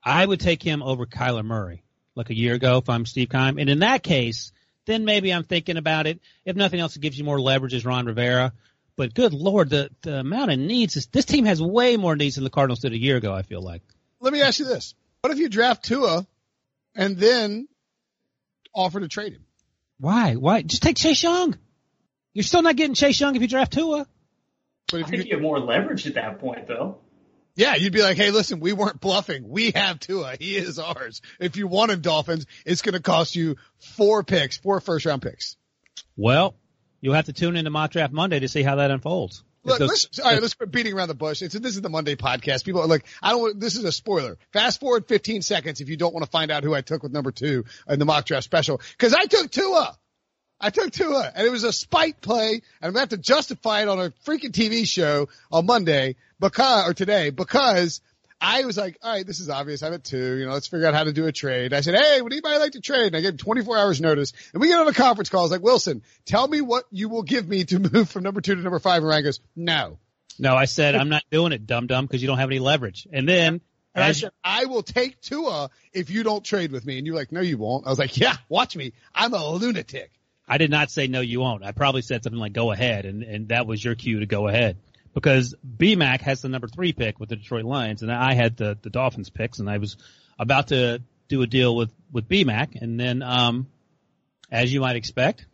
I 0.03 0.25
would 0.25 0.41
take 0.41 0.63
him 0.63 0.83
over 0.83 1.07
Kyler 1.07 1.45
Murray 1.45 1.83
like 2.15 2.31
a 2.31 2.37
year 2.37 2.55
ago 2.55 2.79
if 2.79 2.89
I'm 2.89 3.07
Steve 3.07 3.29
Keim. 3.29 3.59
And 3.59 3.69
in 3.69 3.81
that 3.81 4.03
case, 4.03 4.53
then 4.87 5.05
maybe 5.05 5.33
I'm 5.33 5.45
thinking 5.45 5.77
about 5.77 6.07
it. 6.07 6.21
If 6.45 6.57
nothing 6.57 6.81
else, 6.81 6.97
it 6.97 7.01
gives 7.01 7.19
you 7.19 7.25
more 7.25 7.41
leverage 7.41 7.75
as 7.75 7.85
Ron 7.85 8.07
Rivera. 8.07 8.53
But 8.97 9.15
good 9.15 9.35
lord, 9.35 9.71
the 9.71 9.91
the 10.03 10.21
amount 10.21 10.51
of 10.51 10.59
needs 10.59 10.97
is, 10.97 11.07
this 11.07 11.27
team 11.27 11.45
has 11.45 11.61
way 11.61 11.97
more 11.97 12.17
needs 12.17 12.37
than 12.37 12.45
the 12.45 12.51
Cardinals 12.51 12.81
did 12.81 12.93
a 12.93 12.99
year 12.99 13.17
ago. 13.17 13.35
I 13.35 13.43
feel 13.43 13.61
like. 13.61 13.83
Let 14.21 14.33
me 14.33 14.41
ask 14.41 14.59
you 14.59 14.65
this: 14.65 14.95
What 15.21 15.33
if 15.33 15.39
you 15.39 15.49
draft 15.49 15.85
Tua 15.85 16.27
and 16.95 17.19
then 17.19 17.69
offer 18.75 19.01
to 19.01 19.09
trade 19.09 19.35
him? 19.35 19.45
Why? 19.99 20.35
Why? 20.35 20.63
Just 20.63 20.83
take 20.83 20.97
Chase 20.97 21.23
Young. 21.23 21.57
You're 22.33 22.43
still 22.43 22.63
not 22.63 22.77
getting 22.77 22.95
Chase 22.95 23.21
Young 23.21 23.37
if 23.37 23.43
you 23.43 23.49
draft 23.49 23.73
Tua. 23.73 24.07
But 24.91 25.01
if 25.01 25.07
I 25.07 25.11
think 25.11 25.25
you, 25.25 25.31
you 25.31 25.35
have 25.37 25.43
more 25.43 25.59
leverage 25.59 26.07
at 26.07 26.15
that 26.15 26.39
point, 26.39 26.67
though. 26.67 26.99
Yeah, 27.55 27.75
you'd 27.75 27.95
be 27.95 28.03
like, 28.03 28.19
hey, 28.19 28.31
listen, 28.31 28.61
we 28.61 28.75
weren't 28.75 29.01
bluffing. 29.01 29.49
We 29.49 29.73
have 29.75 29.99
Tua. 29.99 30.37
He 30.39 30.57
is 30.57 30.79
ours. 30.79 31.23
If 31.41 31.57
you 31.57 31.67
want 31.67 31.91
him, 31.91 32.03
Dolphins, 32.03 32.47
it's 32.67 32.83
going 32.83 32.93
to 32.93 33.01
cost 33.01 33.35
you 33.35 33.57
four 33.79 34.23
picks, 34.23 34.59
four 34.59 34.81
first 34.81 35.07
round 35.07 35.23
picks. 35.23 35.57
Well, 36.17 36.55
you'll 37.01 37.15
have 37.15 37.27
to 37.27 37.33
tune 37.33 37.57
into 37.57 37.71
Mock 37.71 37.93
Draft 37.93 38.13
Monday 38.13 38.41
to 38.41 38.49
see 38.49 38.63
how 38.63 38.77
that 38.77 38.91
unfolds. 38.91 39.43
Look, 39.67 39.81
let's, 39.81 40.21
all 40.21 40.31
right, 40.31 40.41
let's 40.41 40.55
quit 40.55 40.71
beating 40.71 40.95
around 40.95 41.09
the 41.09 41.15
bush. 41.15 41.43
It's, 41.43 41.55
this 41.55 41.75
is 41.75 41.83
the 41.83 41.89
Monday 41.89 42.15
podcast. 42.15 42.65
People 42.65 42.83
are 42.83 42.87
like, 42.87 43.05
I 43.21 43.31
don't, 43.31 43.41
want, 43.41 43.61
this 43.61 43.75
is 43.75 43.85
a 43.85 43.91
spoiler. 43.91 44.39
Fast 44.53 44.79
forward 44.79 45.09
15 45.09 45.43
seconds 45.43 45.81
if 45.81 45.89
you 45.89 45.97
don't 45.97 46.15
want 46.15 46.25
to 46.25 46.31
find 46.31 46.53
out 46.53 46.63
who 46.63 46.73
I 46.73 46.83
took 46.83 47.03
with 47.03 47.13
number 47.13 47.33
two 47.33 47.65
in 47.89 47.99
the 47.99 48.05
mock 48.05 48.27
draft 48.27 48.45
special. 48.45 48.81
Cause 48.97 49.13
I 49.13 49.25
took 49.25 49.51
Tua. 49.51 49.97
I 50.61 50.71
took 50.71 50.93
Tua 50.93 51.33
and 51.35 51.47
it 51.47 51.51
was 51.51 51.65
a 51.65 51.73
spite 51.73 52.21
play 52.21 52.53
and 52.53 52.63
I'm 52.81 52.93
going 52.93 52.95
to 52.95 53.01
have 53.01 53.09
to 53.09 53.17
justify 53.19 53.83
it 53.83 53.89
on 53.89 53.99
a 53.99 54.11
freaking 54.25 54.53
TV 54.53 54.87
show 54.87 55.29
on 55.51 55.67
Monday 55.67 56.15
because, 56.39 56.89
or 56.89 56.95
today 56.95 57.31
because 57.31 58.01
I 58.41 58.65
was 58.65 58.77
like, 58.77 58.99
all 59.03 59.13
right, 59.13 59.27
this 59.27 59.41
is 59.41 59.49
obvious. 59.49 59.83
I'm 59.83 59.95
at 59.95 60.05
two. 60.05 60.37
You 60.37 60.47
know, 60.47 60.53
let's 60.53 60.67
figure 60.67 60.87
out 60.87 60.95
how 60.95 61.05
to 61.05 61.13
do 61.13 61.27
a 61.27 61.33
trade. 61.33 61.73
I 61.73 61.81
said, 61.81 61.95
hey, 61.95 62.21
would 62.21 62.33
anybody 62.33 62.59
like 62.59 62.73
to 62.73 62.81
trade? 62.81 63.09
And 63.09 63.17
I 63.17 63.21
gave 63.21 63.33
him 63.33 63.39
24 63.39 63.79
hours 63.79 64.01
notice. 64.01 64.33
And 64.53 64.61
we 64.61 64.69
get 64.69 64.79
on 64.79 64.89
a 64.89 64.93
conference 64.93 65.31
call. 65.31 65.41
I 65.41 65.45
was 65.45 65.53
like, 65.53 65.63
Wilson, 65.63 66.03
tell 66.27 66.47
me 66.47 66.61
what 66.61 66.85
you 66.91 67.09
will 67.09 67.23
give 67.23 67.49
me 67.49 67.65
to 67.65 67.79
move 67.93 68.11
from 68.11 68.23
number 68.25 68.41
two 68.41 68.55
to 68.55 68.61
number 68.61 68.79
five. 68.79 68.99
And 68.99 69.09
Ryan 69.09 69.25
goes, 69.25 69.41
no. 69.55 69.99
No, 70.39 70.55
I 70.55 70.67
said, 70.67 70.95
I'm 70.95 71.09
not 71.09 71.23
doing 71.31 71.53
it, 71.53 71.67
dum 71.67 71.87
dum, 71.87 72.05
because 72.05 72.21
you 72.21 72.29
don't 72.29 72.39
have 72.39 72.51
any 72.51 72.59
leverage. 72.59 73.09
And 73.11 73.27
then 73.27 73.63
and 73.95 74.05
I 74.05 74.13
said, 74.13 74.31
I 74.45 74.67
will 74.67 74.83
take 74.83 75.19
Tua 75.23 75.71
if 75.95 76.11
you 76.11 76.23
don't 76.23 76.45
trade 76.45 76.71
with 76.71 76.85
me. 76.85 76.99
And 76.99 77.07
you're 77.07 77.17
like, 77.17 77.33
no, 77.33 77.41
you 77.41 77.57
won't. 77.57 77.87
I 77.87 77.91
was 77.91 77.99
like, 77.99 78.19
yeah, 78.19 78.37
watch 78.51 78.77
me. 78.77 78.93
I'm 79.15 79.33
a 79.33 79.49
lunatic. 79.53 80.11
I 80.47 80.59
did 80.59 80.71
not 80.71 80.91
say 80.91 81.07
no, 81.07 81.23
you 81.23 81.41
won't. 81.41 81.65
I 81.65 81.73
probably 81.73 82.03
said 82.03 82.23
something 82.23 82.39
like 82.39 82.53
go 82.53 82.71
ahead, 82.71 83.05
and, 83.07 83.23
and 83.23 83.49
that 83.49 83.67
was 83.67 83.83
your 83.83 83.95
cue 83.95 84.21
to 84.21 84.27
go 84.27 84.47
ahead 84.47 84.77
because 85.17 85.55
BMAC 85.67 86.21
has 86.21 86.43
the 86.43 86.51
number 86.51 86.69
three 86.69 86.93
pick 86.93 87.19
with 87.19 87.31
the 87.31 87.37
Detroit 87.37 87.65
Lions, 87.65 88.03
and 88.03 88.13
I 88.13 88.35
had 88.35 88.59
the 88.59 88.77
the 88.81 88.91
Dolphins 88.91 89.31
picks, 89.31 89.61
and 89.61 89.69
I 89.69 89.79
was 89.79 89.97
about 90.39 90.69
to 90.69 91.03
do 91.29 91.41
a 91.41 91.47
deal 91.47 91.75
with 91.75 91.91
with 92.13 92.29
BMAC, 92.29 92.81
and 92.81 93.01
then 93.01 93.23
um, 93.23 93.67
as 94.53 94.71
you 94.71 94.81
might 94.81 94.97
expect, 94.97 95.47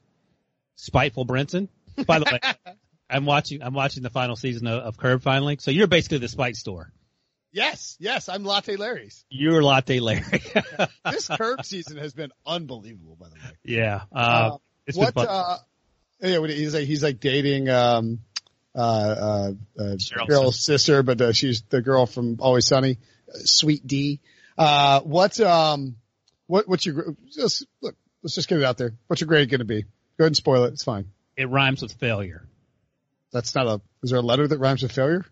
spiteful 0.75 1.25
Brinson. 1.25 1.69
By 2.07 2.19
the 2.19 2.25
way, 2.25 2.75
I'm 3.11 3.25
watching 3.25 3.63
I'm 3.63 3.73
watching 3.73 4.03
the 4.03 4.11
final 4.11 4.35
season 4.35 4.67
of, 4.67 4.83
of 4.83 4.97
Curb 4.99 5.23
finally, 5.23 5.59
so 5.61 5.71
you're 5.71 5.87
basically 5.87 6.19
the 6.19 6.29
spite 6.29 6.57
store. 6.57 6.93
Yes, 7.53 7.97
yes, 8.01 8.29
I'm 8.29 8.45
Latte 8.45 8.75
Larry's. 8.75 9.25
You're 9.31 9.63
Latte 9.63 10.01
Larry. 10.01 10.43
this 11.09 11.29
Curb 11.29 11.65
season 11.65 11.99
has 11.99 12.15
been 12.15 12.33
unbelievable, 12.45 13.17
by 13.21 13.29
the 13.29 13.35
way. 13.35 13.53
Yeah. 13.63 14.03
Uh, 14.11 14.57
uh, 14.89 14.93
what? 14.95 15.17
Uh, 15.17 15.59
yeah, 16.21 16.45
he's 16.49 16.75
like 16.75 16.87
he's 16.87 17.03
like 17.05 17.21
dating 17.21 17.69
um, 17.69 18.21
uh, 18.75 18.79
uh, 18.79 19.53
uh, 19.79 19.97
girl's 20.27 20.65
sister, 20.65 21.03
but 21.03 21.21
uh, 21.21 21.33
she's 21.33 21.63
the 21.63 21.83
girl 21.83 22.07
from 22.07 22.39
Always 22.41 22.67
Sunny, 22.67 22.99
uh, 23.29 23.39
Sweet 23.39 23.87
Dee. 23.87 24.21
Uh, 24.57 25.01
what, 25.01 25.39
um, 25.41 25.97
what, 26.47 26.69
what's 26.69 26.87
your, 26.87 27.17
just, 27.31 27.67
look, 27.81 27.97
let's 28.23 28.35
just 28.35 28.49
get 28.49 28.59
it 28.59 28.65
out 28.65 28.79
there. 28.79 28.93
What's 29.07 29.21
your 29.21 29.29
grade 29.29 29.51
going 29.51 29.61
to 29.61 29.65
be? 29.65 29.83
Go 29.83 30.25
ahead 30.25 30.29
and 30.29 30.37
spoil 30.37 30.65
it. 30.65 30.73
It's 30.73 30.85
fine. 30.85 31.07
It 31.37 31.49
rhymes 31.49 31.83
with 31.83 31.93
failure. 31.95 32.47
That's 33.33 33.55
not 33.55 33.67
a, 33.67 33.81
is 34.03 34.11
there 34.11 34.19
a 34.19 34.23
letter 34.23 34.47
that 34.47 34.59
rhymes 34.59 34.83
with 34.83 34.93
failure? 34.93 35.25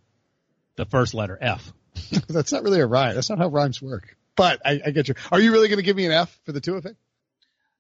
The 0.77 0.87
first 0.87 1.13
letter, 1.15 1.37
F. 1.41 1.73
That's 2.29 2.53
not 2.53 2.63
really 2.63 2.81
a 2.81 2.87
rhyme. 2.87 3.15
That's 3.15 3.29
not 3.29 3.39
how 3.39 3.49
rhymes 3.49 3.83
work. 3.83 4.17
But 4.37 4.63
I, 4.65 4.81
I 4.87 4.91
get 4.91 5.09
you. 5.09 5.15
Are 5.31 5.41
you 5.41 5.53
really 5.53 5.69
going 5.69 5.79
to 5.79 5.83
give 5.83 5.97
me 5.97 6.07
an 6.07 6.13
F 6.13 6.41
for 6.47 6.53
the 6.53 6.61
two 6.61 6.77
of 6.77 6.87
it? 6.87 6.97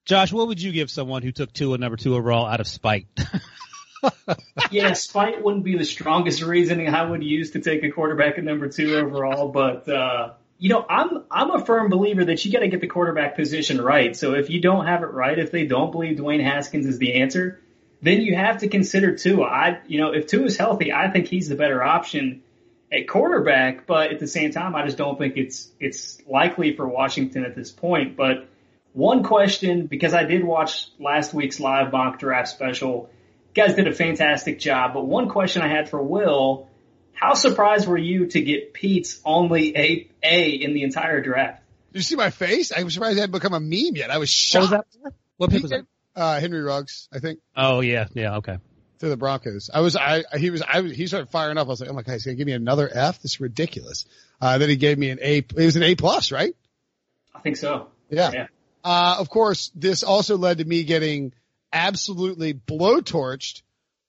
Josh, 0.04 0.32
what 0.32 0.48
would 0.48 0.60
you 0.60 0.72
give 0.72 0.90
someone 0.90 1.22
who 1.22 1.32
took 1.32 1.52
two 1.52 1.72
and 1.72 1.80
number 1.80 1.96
two 1.96 2.14
overall 2.14 2.46
out 2.46 2.60
of 2.60 2.66
spite? 2.66 3.06
yeah, 4.70 4.92
spite 4.92 5.42
wouldn't 5.42 5.64
be 5.64 5.76
the 5.76 5.84
strongest 5.84 6.42
reasoning 6.42 6.88
I 6.88 7.08
would 7.08 7.22
use 7.22 7.52
to 7.52 7.60
take 7.60 7.82
a 7.84 7.90
quarterback 7.90 8.38
at 8.38 8.44
number 8.44 8.68
two 8.68 8.96
overall, 8.96 9.48
but 9.48 9.88
uh, 9.88 10.32
you 10.58 10.68
know, 10.68 10.84
I'm 10.88 11.24
I'm 11.30 11.50
a 11.50 11.64
firm 11.64 11.88
believer 11.88 12.24
that 12.26 12.44
you 12.44 12.52
got 12.52 12.60
to 12.60 12.68
get 12.68 12.82
the 12.82 12.86
quarterback 12.86 13.34
position 13.34 13.80
right. 13.80 14.14
So 14.14 14.34
if 14.34 14.50
you 14.50 14.60
don't 14.60 14.86
have 14.86 15.02
it 15.02 15.06
right, 15.06 15.38
if 15.38 15.50
they 15.50 15.64
don't 15.64 15.90
believe 15.90 16.18
Dwayne 16.18 16.44
Haskins 16.44 16.86
is 16.86 16.98
the 16.98 17.22
answer, 17.22 17.60
then 18.02 18.20
you 18.20 18.36
have 18.36 18.58
to 18.58 18.68
consider 18.68 19.16
Tua. 19.16 19.44
I, 19.44 19.80
you 19.86 20.00
know, 20.00 20.12
if 20.12 20.26
Tua 20.26 20.44
is 20.44 20.58
healthy, 20.58 20.92
I 20.92 21.10
think 21.10 21.28
he's 21.28 21.48
the 21.48 21.56
better 21.56 21.82
option 21.82 22.42
at 22.92 23.08
quarterback. 23.08 23.86
But 23.86 24.12
at 24.12 24.20
the 24.20 24.26
same 24.26 24.52
time, 24.52 24.74
I 24.74 24.84
just 24.84 24.98
don't 24.98 25.18
think 25.18 25.38
it's 25.38 25.70
it's 25.80 26.18
likely 26.26 26.76
for 26.76 26.86
Washington 26.86 27.46
at 27.46 27.54
this 27.54 27.70
point. 27.70 28.16
But 28.16 28.46
one 28.92 29.22
question, 29.22 29.86
because 29.86 30.12
I 30.12 30.24
did 30.24 30.44
watch 30.44 30.88
last 30.98 31.32
week's 31.32 31.58
live 31.58 31.90
mock 31.90 32.18
draft 32.18 32.48
special 32.48 33.08
guys 33.54 33.74
did 33.74 33.88
a 33.88 33.94
fantastic 33.94 34.58
job. 34.58 34.94
But 34.94 35.06
one 35.06 35.28
question 35.28 35.62
I 35.62 35.68
had 35.68 35.88
for 35.88 36.02
Will, 36.02 36.68
how 37.12 37.34
surprised 37.34 37.86
were 37.86 37.98
you 37.98 38.26
to 38.28 38.40
get 38.40 38.72
Pete's 38.72 39.20
only 39.24 39.76
a 39.76 40.10
A 40.22 40.50
in 40.50 40.74
the 40.74 40.82
entire 40.82 41.20
draft? 41.20 41.62
Did 41.92 41.98
you 41.98 42.02
see 42.02 42.16
my 42.16 42.30
face? 42.30 42.72
I 42.72 42.82
was 42.82 42.94
surprised 42.94 43.18
I 43.18 43.22
hadn't 43.22 43.32
become 43.32 43.52
a 43.52 43.60
meme 43.60 43.96
yet. 43.96 44.10
I 44.10 44.18
was 44.18 44.30
shocked. 44.30 44.70
What, 44.70 44.86
was 44.86 45.02
that? 45.02 45.14
what 45.36 45.50
pick 45.50 45.62
was 45.62 45.70
that? 45.72 45.86
Uh, 46.14 46.40
Henry 46.40 46.60
Ruggs, 46.60 47.08
I 47.12 47.18
think. 47.18 47.40
Oh 47.56 47.80
yeah, 47.80 48.06
yeah, 48.14 48.36
okay. 48.36 48.58
To 49.00 49.08
the 49.08 49.16
Broncos. 49.16 49.70
I 49.72 49.80
was, 49.80 49.96
I, 49.96 50.24
he 50.36 50.50
was, 50.50 50.62
I 50.62 50.82
was, 50.82 50.92
he 50.92 51.06
started 51.06 51.30
firing 51.30 51.56
up. 51.56 51.66
I 51.66 51.70
was 51.70 51.80
like, 51.80 51.88
oh 51.88 51.94
my 51.94 52.02
god, 52.02 52.12
he's 52.12 52.24
gonna 52.24 52.36
give 52.36 52.46
me 52.46 52.52
another 52.52 52.88
F? 52.92 53.22
This 53.22 53.32
is 53.32 53.40
ridiculous. 53.40 54.04
Uh, 54.40 54.58
then 54.58 54.68
he 54.68 54.76
gave 54.76 54.98
me 54.98 55.10
an 55.10 55.18
A, 55.22 55.38
it 55.38 55.54
was 55.54 55.76
an 55.76 55.82
A 55.82 55.94
plus, 55.94 56.32
right? 56.32 56.54
I 57.34 57.40
think 57.40 57.56
so. 57.56 57.88
Yeah. 58.10 58.30
yeah. 58.32 58.46
Uh, 58.84 59.16
of 59.18 59.30
course, 59.30 59.70
this 59.74 60.02
also 60.02 60.36
led 60.36 60.58
to 60.58 60.64
me 60.64 60.84
getting 60.84 61.32
absolutely 61.72 62.54
blowtorched 62.54 63.62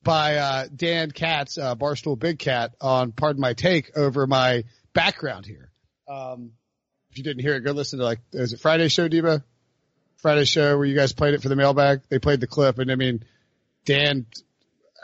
by 0.04 0.38
uh, 0.38 0.68
Dan 0.76 1.12
Katz, 1.12 1.58
uh, 1.58 1.76
Barstool 1.76 2.18
Big 2.18 2.40
Cat, 2.40 2.74
on 2.82 3.12
Pardon 3.12 3.42
My 3.42 3.54
Take 3.54 3.96
over 3.98 4.26
my 4.26 4.64
background 4.94 5.46
here. 5.46 5.72
Um, 6.08 6.52
if 7.12 7.18
you 7.18 7.24
didn't 7.24 7.42
hear 7.42 7.56
it, 7.56 7.62
go 7.62 7.72
listen 7.72 8.00
to 8.00 8.06
like, 8.06 8.20
is 8.34 8.54
it 8.54 8.60
Friday 8.60 8.88
show, 8.88 9.08
Deba? 9.08 9.44
Friday 10.18 10.46
show 10.46 10.78
where 10.78 10.86
you 10.86 10.96
guys 10.96 11.14
played 11.14 11.34
it 11.34 11.42
for 11.42 11.50
the 11.50 11.56
mailbag. 11.56 12.02
They 12.10 12.20
played 12.20 12.40
the 12.40 12.48
clip, 12.48 12.80
and 12.80 12.92
I 12.92 12.96
mean, 12.96 13.24
Dan, 13.86 14.28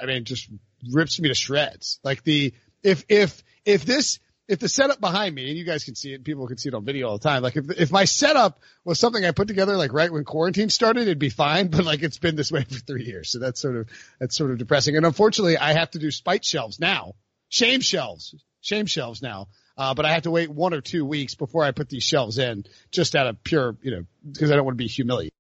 I 0.02 0.06
mean, 0.06 0.26
just 0.26 0.48
rips 0.92 1.20
me 1.20 1.30
to 1.30 1.36
shreds. 1.36 2.00
Like 2.04 2.24
the 2.24 2.54
if 2.84 3.04
if 3.10 3.44
if 3.66 3.84
this 3.84 4.20
if 4.48 4.60
the 4.60 4.70
setup 4.70 5.02
behind 5.02 5.36
me, 5.36 5.50
and 5.50 5.58
you 5.58 5.66
guys 5.66 5.84
can 5.84 5.96
see 5.96 6.14
it, 6.14 6.24
people 6.24 6.48
can 6.48 6.58
see 6.58 6.70
it 6.70 6.76
on 6.76 6.86
video 6.86 7.10
all 7.10 7.18
the 7.18 7.24
time. 7.24 7.44
Like 7.44 7.58
if 7.58 7.70
if 7.72 7.92
my 7.92 8.06
setup 8.06 8.60
was 8.86 9.00
something 9.00 9.24
I 9.26 9.32
put 9.32 9.48
together 9.48 9.76
like 9.76 9.94
right 9.94 10.12
when 10.12 10.24
quarantine 10.24 10.70
started, 10.70 11.02
it'd 11.02 11.20
be 11.20 11.30
fine. 11.30 11.68
But 11.78 11.86
like 11.86 12.02
it's 12.02 12.18
been 12.18 12.36
this 12.36 12.52
way 12.52 12.64
for 12.64 12.76
three 12.76 13.04
years, 13.04 13.30
so 13.30 13.40
that's 13.40 13.62
sort 13.62 13.76
of 13.76 13.90
that's 14.20 14.38
sort 14.38 14.52
of 14.52 14.58
depressing. 14.58 14.96
And 14.96 15.06
unfortunately, 15.06 15.58
I 15.58 15.74
have 15.74 15.92
to 15.92 16.00
do 16.00 16.12
spite 16.12 16.46
shelves 16.46 16.80
now, 16.80 17.14
shame 17.50 17.82
shelves, 17.82 18.36
shame 18.62 18.86
shelves 18.86 19.22
now. 19.22 19.48
Uh, 19.78 19.94
but 19.94 20.06
I 20.06 20.14
have 20.14 20.24
to 20.24 20.32
wait 20.32 20.50
one 20.50 20.74
or 20.74 20.82
two 20.82 21.06
weeks 21.06 21.36
before 21.36 21.64
I 21.64 21.72
put 21.72 21.88
these 21.88 22.04
shelves 22.04 22.40
in, 22.40 22.66
just 22.92 23.16
out 23.16 23.28
of 23.28 23.44
pure, 23.44 23.78
you 23.84 23.92
know, 23.92 24.06
because 24.32 24.50
I 24.50 24.56
don't 24.56 24.66
want 24.66 24.76
to 24.76 24.84
be 24.84 24.88
humiliated. 24.88 25.34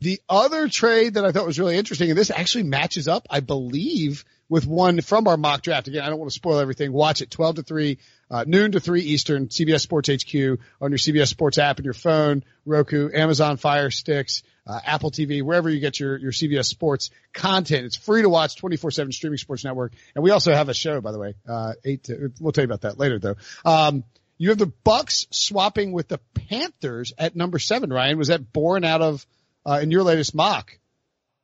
The 0.00 0.20
other 0.28 0.68
trade 0.68 1.14
that 1.14 1.24
I 1.24 1.30
thought 1.30 1.46
was 1.46 1.60
really 1.60 1.78
interesting, 1.78 2.10
and 2.10 2.18
this 2.18 2.30
actually 2.30 2.64
matches 2.64 3.06
up, 3.06 3.26
I 3.30 3.38
believe, 3.38 4.24
with 4.48 4.66
one 4.66 5.00
from 5.00 5.28
our 5.28 5.36
mock 5.36 5.62
draft. 5.62 5.86
Again, 5.86 6.02
I 6.02 6.08
don't 6.08 6.18
want 6.18 6.30
to 6.30 6.34
spoil 6.34 6.58
everything. 6.58 6.92
Watch 6.92 7.22
it. 7.22 7.30
12 7.30 7.56
to 7.56 7.62
3 7.62 7.98
uh, 8.34 8.44
noon 8.48 8.72
to 8.72 8.80
3 8.80 9.00
Eastern, 9.00 9.46
CBS 9.46 9.80
Sports 9.80 10.08
HQ 10.08 10.58
on 10.80 10.90
your 10.90 10.98
CBS 10.98 11.28
Sports 11.28 11.56
app 11.56 11.76
and 11.78 11.84
your 11.84 11.94
phone, 11.94 12.42
Roku, 12.66 13.08
Amazon 13.14 13.58
Fire 13.58 13.92
Sticks, 13.92 14.42
uh, 14.66 14.80
Apple 14.84 15.12
TV, 15.12 15.40
wherever 15.40 15.70
you 15.70 15.78
get 15.78 16.00
your, 16.00 16.16
your 16.18 16.32
CBS 16.32 16.64
Sports 16.64 17.10
content. 17.32 17.86
It's 17.86 17.94
free 17.94 18.22
to 18.22 18.28
watch 18.28 18.60
24-7 18.60 19.14
streaming 19.14 19.38
sports 19.38 19.62
network. 19.62 19.92
And 20.16 20.24
we 20.24 20.32
also 20.32 20.52
have 20.52 20.68
a 20.68 20.74
show, 20.74 21.00
by 21.00 21.12
the 21.12 21.18
way, 21.20 21.34
uh, 21.48 21.74
eight 21.84 22.02
to, 22.04 22.32
we'll 22.40 22.50
tell 22.50 22.62
you 22.62 22.66
about 22.66 22.80
that 22.80 22.98
later 22.98 23.20
though. 23.20 23.36
Um, 23.64 24.02
you 24.36 24.48
have 24.48 24.58
the 24.58 24.72
Bucks 24.82 25.28
swapping 25.30 25.92
with 25.92 26.08
the 26.08 26.18
Panthers 26.48 27.12
at 27.16 27.36
number 27.36 27.60
seven, 27.60 27.92
Ryan. 27.92 28.18
Was 28.18 28.28
that 28.28 28.52
born 28.52 28.82
out 28.82 29.00
of, 29.00 29.24
uh, 29.64 29.78
in 29.80 29.92
your 29.92 30.02
latest 30.02 30.34
mock? 30.34 30.76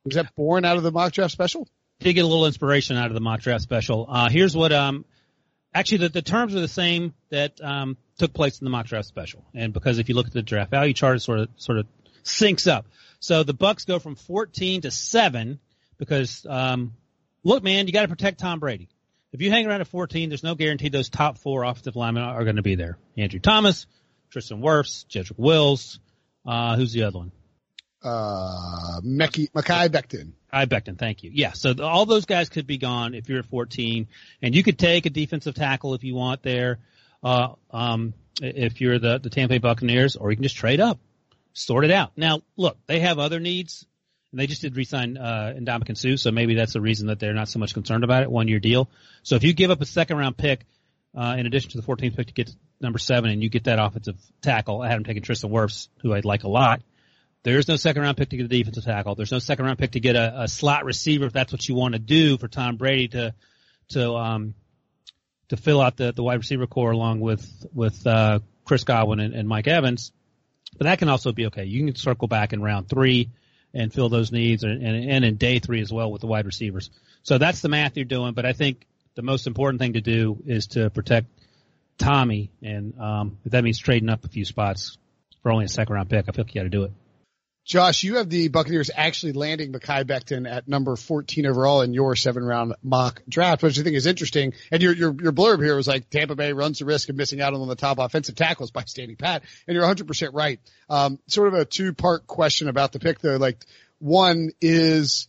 Was 0.03 0.15
that 0.15 0.35
born 0.35 0.65
out 0.65 0.75
of 0.75 0.83
the 0.83 0.91
mock 0.91 1.13
draft 1.13 1.31
special? 1.31 1.69
Did 2.01 2.15
get 2.15 2.25
a 2.25 2.27
little 2.27 2.47
inspiration 2.47 2.97
out 2.97 3.07
of 3.07 3.13
the 3.13 3.21
mock 3.21 3.39
draft 3.39 3.63
special. 3.63 4.07
Uh, 4.09 4.27
here's 4.27 4.57
what, 4.57 4.73
um, 4.73 5.05
actually 5.73 5.99
the, 5.99 6.09
the 6.09 6.21
terms 6.21 6.55
are 6.55 6.59
the 6.59 6.67
same 6.67 7.13
that, 7.29 7.59
um, 7.61 7.97
took 8.17 8.33
place 8.33 8.59
in 8.59 8.65
the 8.65 8.71
mock 8.71 8.85
draft 8.85 9.07
special. 9.07 9.43
And 9.53 9.73
because 9.73 9.97
if 9.97 10.07
you 10.07 10.15
look 10.15 10.27
at 10.27 10.33
the 10.33 10.43
draft 10.43 10.71
value 10.71 10.93
chart, 10.93 11.17
it 11.17 11.19
sort 11.21 11.39
of, 11.39 11.49
sort 11.55 11.79
of 11.79 11.87
syncs 12.23 12.71
up. 12.71 12.85
So 13.19 13.43
the 13.43 13.53
Bucks 13.53 13.85
go 13.85 13.99
from 13.99 14.15
14 14.15 14.81
to 14.81 14.91
seven 14.91 15.59
because, 15.97 16.45
um, 16.49 16.93
look, 17.43 17.63
man, 17.63 17.87
you 17.87 17.93
got 17.93 18.03
to 18.03 18.07
protect 18.07 18.39
Tom 18.39 18.59
Brady. 18.59 18.89
If 19.31 19.41
you 19.41 19.49
hang 19.49 19.65
around 19.65 19.81
at 19.81 19.87
14, 19.87 20.29
there's 20.29 20.43
no 20.43 20.55
guarantee 20.55 20.89
those 20.89 21.09
top 21.09 21.37
four 21.37 21.63
offensive 21.63 21.95
linemen 21.95 22.23
are 22.23 22.43
going 22.43 22.57
to 22.57 22.61
be 22.61 22.75
there. 22.75 22.97
Andrew 23.17 23.39
Thomas, 23.39 23.87
Tristan 24.29 24.61
Wirfs, 24.61 25.05
Jedrick 25.07 25.37
Wills, 25.37 25.99
uh, 26.45 26.75
who's 26.75 26.93
the 26.93 27.03
other 27.03 27.19
one? 27.19 27.31
Uh, 28.03 28.99
Mekhi, 29.01 29.49
Mekhi 29.51 29.89
Becton. 29.89 30.33
I 30.51 30.65
Becton, 30.65 30.97
thank 30.97 31.23
you. 31.23 31.31
Yeah, 31.33 31.53
so 31.53 31.73
the, 31.73 31.83
all 31.83 32.05
those 32.05 32.25
guys 32.25 32.49
could 32.49 32.67
be 32.67 32.77
gone 32.77 33.13
if 33.13 33.29
you're 33.29 33.39
at 33.39 33.45
14, 33.45 34.07
and 34.41 34.53
you 34.53 34.63
could 34.63 34.77
take 34.77 35.05
a 35.05 35.09
defensive 35.09 35.55
tackle 35.55 35.93
if 35.93 36.03
you 36.03 36.15
want 36.15 36.43
there, 36.43 36.79
uh, 37.23 37.53
um, 37.71 38.13
if 38.41 38.81
you're 38.81 38.99
the, 38.99 39.19
the 39.19 39.29
Tampa 39.29 39.53
Bay 39.53 39.57
Buccaneers, 39.59 40.15
or 40.15 40.29
you 40.29 40.35
can 40.35 40.43
just 40.43 40.57
trade 40.57 40.81
up, 40.81 40.99
sort 41.53 41.85
it 41.85 41.91
out. 41.91 42.11
Now, 42.17 42.41
look, 42.57 42.77
they 42.87 42.99
have 42.99 43.17
other 43.17 43.39
needs, 43.39 43.85
and 44.31 44.39
they 44.39 44.47
just 44.47 44.61
did 44.61 44.75
resign 44.75 45.17
uh, 45.17 45.53
Ndamukong 45.57 45.97
Suh, 45.97 46.17
so 46.17 46.31
maybe 46.31 46.55
that's 46.55 46.73
the 46.73 46.81
reason 46.81 47.07
that 47.07 47.19
they're 47.19 47.33
not 47.33 47.47
so 47.47 47.59
much 47.59 47.73
concerned 47.73 48.03
about 48.03 48.23
it. 48.23 48.31
One 48.31 48.47
year 48.47 48.59
deal. 48.59 48.89
So 49.23 49.35
if 49.35 49.43
you 49.43 49.53
give 49.53 49.71
up 49.71 49.81
a 49.81 49.85
second 49.85 50.17
round 50.17 50.37
pick, 50.37 50.65
uh, 51.15 51.35
in 51.37 51.45
addition 51.45 51.71
to 51.71 51.81
the 51.81 51.83
14th 51.83 52.15
pick 52.15 52.27
to 52.27 52.33
get 52.33 52.47
to 52.47 52.53
number 52.81 52.99
seven, 52.99 53.29
and 53.29 53.41
you 53.41 53.49
get 53.49 53.65
that 53.65 53.79
offensive 53.79 54.17
tackle, 54.41 54.81
I 54.81 54.89
had 54.89 54.97
him 54.97 55.03
taking 55.05 55.23
Tristan 55.23 55.49
Wirfs, 55.49 55.87
who 56.01 56.13
I'd 56.13 56.25
like 56.25 56.43
a 56.43 56.49
lot. 56.49 56.81
There's 57.43 57.67
no 57.67 57.75
second 57.75 58.03
round 58.03 58.17
pick 58.17 58.29
to 58.29 58.37
get 58.37 58.45
a 58.45 58.49
defensive 58.49 58.83
tackle. 58.83 59.15
There's 59.15 59.31
no 59.31 59.39
second 59.39 59.65
round 59.65 59.79
pick 59.79 59.91
to 59.91 59.99
get 59.99 60.15
a, 60.15 60.43
a 60.43 60.47
slot 60.47 60.85
receiver 60.85 61.25
if 61.25 61.33
that's 61.33 61.51
what 61.51 61.67
you 61.67 61.75
want 61.75 61.93
to 61.93 61.99
do 61.99 62.37
for 62.37 62.47
Tom 62.47 62.77
Brady 62.77 63.07
to 63.09 63.33
to 63.89 64.13
um 64.15 64.53
to 65.49 65.57
fill 65.57 65.81
out 65.81 65.97
the, 65.97 66.13
the 66.13 66.23
wide 66.23 66.37
receiver 66.37 66.67
corps 66.67 66.91
along 66.91 67.19
with 67.19 67.45
with 67.73 68.05
uh, 68.07 68.39
Chris 68.63 68.83
Godwin 68.83 69.19
and, 69.19 69.33
and 69.33 69.47
Mike 69.47 69.67
Evans. 69.67 70.11
But 70.77 70.85
that 70.85 70.99
can 70.99 71.09
also 71.09 71.31
be 71.31 71.47
okay. 71.47 71.65
You 71.65 71.85
can 71.85 71.95
circle 71.95 72.27
back 72.27 72.53
in 72.53 72.61
round 72.61 72.87
three 72.87 73.31
and 73.73 73.93
fill 73.93 74.09
those 74.09 74.31
needs 74.31 74.63
and, 74.63 74.81
and, 74.81 75.09
and 75.09 75.25
in 75.25 75.35
day 75.35 75.59
three 75.59 75.81
as 75.81 75.91
well 75.91 76.11
with 76.11 76.21
the 76.21 76.27
wide 76.27 76.45
receivers. 76.45 76.89
So 77.23 77.37
that's 77.37 77.61
the 77.61 77.69
math 77.69 77.97
you're 77.97 78.05
doing. 78.05 78.33
But 78.33 78.45
I 78.45 78.53
think 78.53 78.85
the 79.15 79.21
most 79.21 79.47
important 79.47 79.81
thing 79.81 79.93
to 79.93 80.01
do 80.01 80.41
is 80.45 80.67
to 80.67 80.89
protect 80.89 81.27
Tommy. 81.97 82.51
And 82.61 82.97
um, 82.99 83.37
if 83.43 83.51
that 83.51 83.63
means 83.63 83.79
trading 83.79 84.09
up 84.09 84.23
a 84.23 84.29
few 84.29 84.45
spots 84.45 84.97
for 85.43 85.51
only 85.51 85.65
a 85.65 85.69
second 85.69 85.93
round 85.93 86.09
pick, 86.09 86.25
I 86.27 86.31
feel 86.31 86.45
like 86.45 86.55
you 86.55 86.61
got 86.61 86.63
to 86.63 86.69
do 86.69 86.83
it. 86.83 86.91
Josh, 87.63 88.03
you 88.03 88.15
have 88.15 88.27
the 88.27 88.47
Buccaneers 88.47 88.89
actually 88.93 89.33
landing 89.33 89.71
Mekhi 89.71 90.03
Becton 90.03 90.49
at 90.49 90.67
number 90.67 90.95
14 90.95 91.45
overall 91.45 91.81
in 91.81 91.93
your 91.93 92.15
seven 92.15 92.43
round 92.43 92.73
mock 92.81 93.21
draft, 93.29 93.61
which 93.61 93.79
I 93.79 93.83
think 93.83 93.95
is 93.95 94.07
interesting. 94.07 94.53
And 94.71 94.81
your, 94.81 94.93
your, 94.93 95.15
your 95.21 95.31
blurb 95.31 95.63
here 95.63 95.75
was 95.75 95.87
like 95.87 96.09
Tampa 96.09 96.35
Bay 96.35 96.53
runs 96.53 96.79
the 96.79 96.85
risk 96.85 97.09
of 97.09 97.15
missing 97.15 97.39
out 97.39 97.53
on 97.53 97.67
the 97.67 97.75
top 97.75 97.99
offensive 97.99 98.35
tackles 98.35 98.71
by 98.71 98.83
standing 98.85 99.15
pat. 99.15 99.43
And 99.67 99.75
you're 99.75 99.83
100% 99.83 100.31
right. 100.33 100.59
Um, 100.89 101.19
sort 101.27 101.49
of 101.49 101.53
a 101.53 101.65
two 101.65 101.93
part 101.93 102.25
question 102.25 102.67
about 102.67 102.93
the 102.93 102.99
pick 102.99 103.19
though. 103.19 103.37
Like 103.37 103.63
one 103.99 104.49
is, 104.59 105.27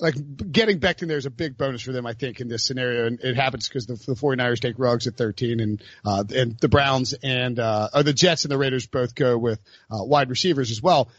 like 0.00 0.14
getting 0.52 0.78
Becton 0.78 1.08
there 1.08 1.18
is 1.18 1.26
a 1.26 1.30
big 1.30 1.58
bonus 1.58 1.82
for 1.82 1.92
them, 1.92 2.06
I 2.06 2.14
think, 2.14 2.40
in 2.40 2.48
this 2.48 2.64
scenario. 2.64 3.06
And 3.06 3.20
it 3.20 3.36
happens 3.36 3.68
because 3.68 3.86
the, 3.86 3.94
the 3.94 4.14
49ers 4.14 4.60
take 4.60 4.78
Ruggs 4.78 5.06
at 5.06 5.16
13 5.16 5.60
and, 5.60 5.82
uh, 6.04 6.24
and 6.34 6.58
the 6.58 6.68
Browns 6.68 7.12
and, 7.12 7.58
uh, 7.58 7.88
or 7.92 8.04
the 8.04 8.12
Jets 8.12 8.44
and 8.44 8.52
the 8.52 8.58
Raiders 8.58 8.86
both 8.86 9.14
go 9.14 9.36
with, 9.36 9.60
uh, 9.90 10.04
wide 10.04 10.30
receivers 10.30 10.70
as 10.70 10.80
well 10.80 11.10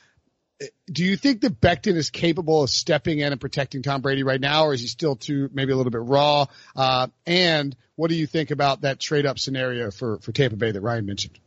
do 0.92 1.06
you 1.06 1.16
think 1.16 1.42
that 1.42 1.62
Becton 1.62 1.96
is 1.96 2.10
capable 2.10 2.64
of 2.64 2.70
stepping 2.70 3.20
in 3.20 3.32
and 3.32 3.40
protecting 3.40 3.82
Tom 3.82 4.02
Brady 4.02 4.24
right 4.24 4.42
now, 4.42 4.66
or 4.66 4.74
is 4.74 4.82
he 4.82 4.88
still 4.88 5.16
too 5.16 5.50
maybe 5.54 5.72
a 5.72 5.76
little 5.76 5.92
bit 5.92 6.02
raw? 6.02 6.46
Uh, 6.76 7.08
and 7.26 7.76
what 7.96 8.10
do 8.10 8.16
you 8.16 8.28
think 8.28 8.52
about 8.52 8.82
that 8.82 9.00
trade 9.00 9.26
up 9.26 9.40
scenario 9.40 9.92
for 9.92 10.20
for 10.20 10.32
Tampa 10.32 10.58
Bay 10.58 10.72
that 10.72 10.82
Ryan 10.82 11.06
mentioned? 11.06 11.40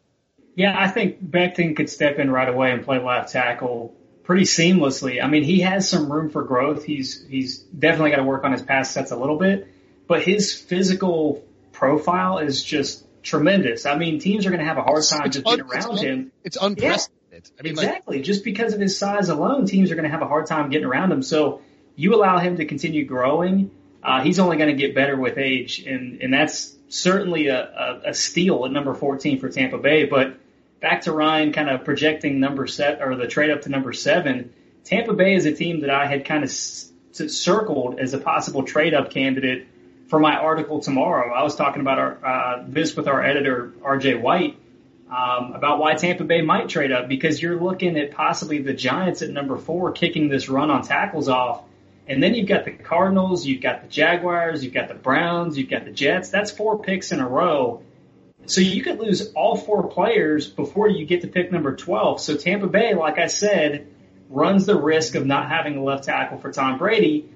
Yeah, 0.54 0.74
I 0.78 0.88
think 0.88 1.22
Becton 1.22 1.76
could 1.76 1.88
step 1.88 2.18
in 2.18 2.30
right 2.30 2.48
away 2.48 2.72
and 2.72 2.84
play 2.84 2.98
left 2.98 3.32
tackle 3.32 3.94
pretty 4.24 4.44
seamlessly. 4.44 5.22
I 5.22 5.26
mean, 5.26 5.44
he 5.44 5.60
has 5.60 5.88
some 5.88 6.10
room 6.10 6.30
for 6.30 6.42
growth. 6.42 6.84
He's 6.84 7.26
he's 7.26 7.58
definitely 7.58 8.10
got 8.10 8.18
to 8.18 8.24
work 8.24 8.44
on 8.44 8.52
his 8.52 8.62
pass 8.62 8.90
sets 8.90 9.10
a 9.10 9.16
little 9.16 9.38
bit, 9.38 9.68
but 10.06 10.22
his 10.22 10.54
physical 10.54 11.44
profile 11.72 12.38
is 12.38 12.62
just 12.62 13.04
tremendous. 13.22 13.86
I 13.86 13.96
mean, 13.96 14.20
teams 14.20 14.46
are 14.46 14.50
going 14.50 14.60
to 14.60 14.66
have 14.66 14.78
a 14.78 14.82
hard 14.82 15.04
time 15.04 15.26
it's 15.26 15.36
just 15.36 15.46
un- 15.46 15.58
getting 15.58 15.70
around 15.70 15.98
un- 15.98 16.04
him. 16.04 16.32
It's 16.44 16.56
unprecedented. 16.60 17.10
Yeah. 17.10 17.21
I 17.32 17.62
mean, 17.62 17.72
exactly. 17.72 18.18
Like, 18.18 18.24
just 18.24 18.44
because 18.44 18.74
of 18.74 18.80
his 18.80 18.98
size 18.98 19.28
alone, 19.28 19.66
teams 19.66 19.90
are 19.90 19.94
going 19.94 20.04
to 20.04 20.10
have 20.10 20.22
a 20.22 20.28
hard 20.28 20.46
time 20.46 20.70
getting 20.70 20.86
around 20.86 21.12
him. 21.12 21.22
So 21.22 21.62
you 21.96 22.14
allow 22.14 22.38
him 22.38 22.56
to 22.56 22.64
continue 22.64 23.04
growing. 23.04 23.70
Uh, 24.02 24.22
he's 24.22 24.38
only 24.38 24.56
going 24.56 24.74
to 24.74 24.80
get 24.80 24.94
better 24.94 25.16
with 25.16 25.38
age, 25.38 25.80
and 25.80 26.20
and 26.20 26.34
that's 26.34 26.76
certainly 26.88 27.46
a, 27.46 27.60
a, 27.60 28.10
a 28.10 28.14
steal 28.14 28.66
at 28.66 28.72
number 28.72 28.94
14 28.94 29.40
for 29.40 29.48
Tampa 29.48 29.78
Bay. 29.78 30.04
But 30.04 30.36
back 30.80 31.02
to 31.02 31.12
Ryan, 31.12 31.52
kind 31.52 31.70
of 31.70 31.84
projecting 31.84 32.40
number 32.40 32.66
set 32.66 33.00
or 33.00 33.16
the 33.16 33.26
trade 33.26 33.50
up 33.50 33.62
to 33.62 33.70
number 33.70 33.92
seven. 33.92 34.52
Tampa 34.84 35.14
Bay 35.14 35.34
is 35.34 35.46
a 35.46 35.54
team 35.54 35.80
that 35.80 35.90
I 35.90 36.06
had 36.06 36.24
kind 36.24 36.42
of 36.42 36.50
s- 36.50 36.90
circled 37.12 38.00
as 38.00 38.12
a 38.12 38.18
possible 38.18 38.64
trade 38.64 38.92
up 38.92 39.10
candidate 39.10 39.68
for 40.08 40.18
my 40.18 40.36
article 40.36 40.80
tomorrow. 40.80 41.32
I 41.32 41.44
was 41.44 41.54
talking 41.54 41.80
about 41.80 41.98
our, 41.98 42.26
uh, 42.26 42.64
this 42.66 42.96
with 42.96 43.06
our 43.06 43.24
editor 43.24 43.72
RJ 43.82 44.20
White 44.20 44.58
um, 45.12 45.52
about 45.52 45.78
why 45.78 45.94
Tampa 45.94 46.24
Bay 46.24 46.40
might 46.40 46.70
trade 46.70 46.90
up 46.90 47.06
because 47.06 47.42
you're 47.42 47.60
looking 47.60 47.98
at 47.98 48.12
possibly 48.12 48.62
the 48.62 48.72
Giants 48.72 49.20
at 49.20 49.28
number 49.28 49.58
four 49.58 49.92
kicking 49.92 50.28
this 50.28 50.48
run 50.48 50.70
on 50.70 50.82
tackles 50.82 51.28
off. 51.28 51.62
And 52.08 52.22
then 52.22 52.34
you've 52.34 52.48
got 52.48 52.64
the 52.64 52.72
Cardinals, 52.72 53.46
you've 53.46 53.60
got 53.60 53.82
the 53.82 53.88
Jaguars, 53.88 54.64
you've 54.64 54.72
got 54.72 54.88
the 54.88 54.94
Browns, 54.94 55.58
you've 55.58 55.68
got 55.68 55.84
the 55.84 55.92
Jets. 55.92 56.30
That's 56.30 56.50
four 56.50 56.78
picks 56.78 57.12
in 57.12 57.20
a 57.20 57.28
row. 57.28 57.82
So 58.46 58.60
you 58.60 58.82
could 58.82 58.98
lose 58.98 59.32
all 59.34 59.56
four 59.56 59.88
players 59.88 60.48
before 60.48 60.88
you 60.88 61.04
get 61.04 61.20
to 61.20 61.28
pick 61.28 61.52
number 61.52 61.76
12. 61.76 62.20
So 62.20 62.36
Tampa 62.36 62.66
Bay, 62.66 62.94
like 62.94 63.18
I 63.18 63.26
said, 63.26 63.88
runs 64.30 64.66
the 64.66 64.80
risk 64.80 65.14
of 65.14 65.26
not 65.26 65.48
having 65.48 65.76
a 65.76 65.82
left 65.82 66.04
tackle 66.04 66.38
for 66.38 66.50
Tom 66.50 66.78
Brady. 66.78 67.28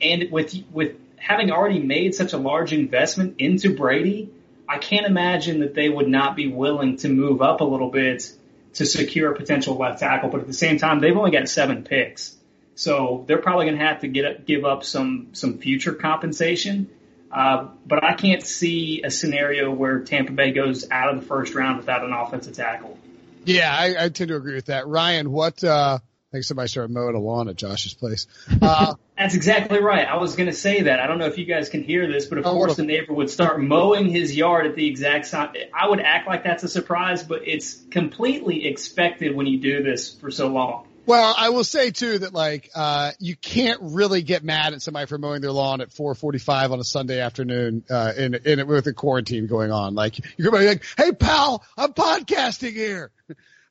And 0.00 0.30
with, 0.30 0.54
with 0.72 0.96
having 1.16 1.50
already 1.50 1.80
made 1.80 2.14
such 2.14 2.32
a 2.32 2.38
large 2.38 2.72
investment 2.72 3.36
into 3.38 3.74
Brady, 3.74 4.30
I 4.68 4.78
can't 4.78 5.06
imagine 5.06 5.60
that 5.60 5.74
they 5.74 5.88
would 5.88 6.08
not 6.08 6.36
be 6.36 6.48
willing 6.48 6.96
to 6.98 7.08
move 7.08 7.42
up 7.42 7.60
a 7.60 7.64
little 7.64 7.90
bit 7.90 8.30
to 8.74 8.86
secure 8.86 9.32
a 9.32 9.36
potential 9.36 9.76
left 9.76 10.00
tackle. 10.00 10.30
But 10.30 10.40
at 10.40 10.46
the 10.46 10.52
same 10.52 10.78
time, 10.78 11.00
they've 11.00 11.16
only 11.16 11.30
got 11.30 11.48
seven 11.48 11.84
picks, 11.84 12.34
so 12.74 13.24
they're 13.26 13.38
probably 13.38 13.66
going 13.66 13.78
to 13.78 13.84
have 13.84 14.00
to 14.00 14.08
get 14.08 14.46
give 14.46 14.64
up 14.64 14.84
some 14.84 15.28
some 15.32 15.58
future 15.58 15.92
compensation. 15.92 16.90
Uh, 17.30 17.68
but 17.84 18.04
I 18.04 18.14
can't 18.14 18.44
see 18.44 19.02
a 19.02 19.10
scenario 19.10 19.70
where 19.70 20.00
Tampa 20.00 20.32
Bay 20.32 20.52
goes 20.52 20.88
out 20.90 21.12
of 21.12 21.20
the 21.20 21.26
first 21.26 21.54
round 21.54 21.78
without 21.78 22.04
an 22.04 22.12
offensive 22.12 22.54
tackle. 22.54 22.96
Yeah, 23.44 23.74
I, 23.76 24.04
I 24.04 24.08
tend 24.08 24.28
to 24.28 24.36
agree 24.36 24.54
with 24.54 24.66
that. 24.66 24.86
Ryan, 24.86 25.32
what? 25.32 25.62
Uh, 25.62 25.98
think 26.34 26.44
somebody 26.44 26.68
started 26.68 26.92
mowing 26.92 27.14
a 27.14 27.20
lawn 27.20 27.48
at 27.48 27.56
Josh's 27.56 27.94
place. 27.94 28.26
Uh, 28.64 28.94
That's 29.18 29.34
exactly 29.34 29.78
right. 29.78 30.06
I 30.08 30.16
was 30.16 30.36
going 30.36 30.48
to 30.48 30.54
say 30.54 30.82
that. 30.82 30.98
I 30.98 31.06
don't 31.06 31.18
know 31.18 31.26
if 31.26 31.36
you 31.36 31.44
guys 31.44 31.68
can 31.68 31.82
hear 31.82 32.10
this, 32.10 32.26
but 32.26 32.38
of 32.38 32.46
oh, 32.46 32.52
course 32.52 32.76
the 32.76 32.82
neighbor 32.82 33.12
would 33.12 33.28
start 33.28 33.60
mowing 33.60 34.08
his 34.08 34.34
yard 34.34 34.66
at 34.66 34.74
the 34.74 34.86
exact 34.86 35.30
time. 35.30 35.54
I 35.72 35.88
would 35.88 36.00
act 36.00 36.26
like 36.26 36.44
that's 36.44 36.62
a 36.62 36.68
surprise, 36.68 37.22
but 37.22 37.46
it's 37.46 37.74
completely 37.90 38.66
expected 38.66 39.36
when 39.36 39.46
you 39.46 39.60
do 39.60 39.82
this 39.82 40.14
for 40.14 40.30
so 40.30 40.48
long. 40.48 40.88
Well, 41.06 41.34
I 41.36 41.50
will 41.50 41.64
say 41.64 41.90
too 41.90 42.20
that 42.20 42.32
like 42.32 42.70
uh 42.74 43.12
you 43.20 43.36
can't 43.36 43.80
really 43.82 44.22
get 44.22 44.42
mad 44.42 44.72
at 44.72 44.80
somebody 44.80 45.06
for 45.06 45.18
mowing 45.18 45.42
their 45.42 45.52
lawn 45.52 45.82
at 45.82 45.90
4:45 45.90 46.72
on 46.72 46.80
a 46.80 46.84
Sunday 46.84 47.20
afternoon 47.20 47.84
uh 47.90 48.12
in 48.16 48.34
in 48.34 48.66
with 48.66 48.86
a 48.86 48.94
quarantine 48.94 49.46
going 49.46 49.70
on. 49.70 49.94
Like 49.94 50.18
you're 50.38 50.50
going 50.50 50.62
to 50.62 50.66
be 50.66 50.74
like, 50.74 50.84
"Hey 50.96 51.12
pal, 51.12 51.62
I'm 51.76 51.92
podcasting 51.92 52.72
here." 52.72 53.10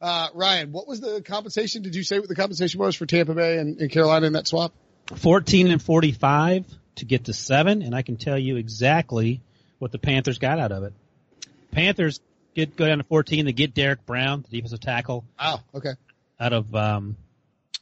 Uh 0.04 0.28
Ryan, 0.34 0.74
what 0.74 0.86
was 0.86 1.00
the 1.00 1.22
compensation? 1.22 1.82
Did 1.82 1.96
you 1.96 2.04
say 2.04 2.20
what 2.20 2.28
the 2.28 2.36
compensation 2.36 2.78
was 2.78 2.94
for 2.94 3.06
Tampa 3.06 3.34
Bay 3.34 3.58
and, 3.58 3.80
and 3.80 3.90
Carolina 3.90 4.28
in 4.28 4.34
that 4.34 4.46
swap? 4.46 4.74
14 5.16 5.72
and 5.72 5.82
45 5.82 6.66
to 6.96 7.06
get 7.06 7.26
to 7.26 7.34
seven, 7.34 7.82
and 7.82 7.96
I 7.96 8.02
can 8.02 8.18
tell 8.18 8.38
you 8.38 8.58
exactly 8.58 9.40
what 9.80 9.94
the 9.94 9.98
Panthers 9.98 10.40
got 10.40 10.60
out 10.60 10.74
of 10.74 10.84
it. 10.84 10.94
Panthers 11.72 12.20
get 12.54 12.76
go 12.76 12.86
down 12.86 12.98
to 12.98 13.06
14. 13.06 13.46
They 13.46 13.54
get 13.54 13.74
Derrick 13.74 14.06
Brown, 14.06 14.44
the 14.50 14.58
defensive 14.58 14.82
tackle. 14.82 15.24
Oh, 15.40 15.62
okay. 15.74 15.94
Out 16.38 16.52
of 16.52 16.76
um, 16.76 17.16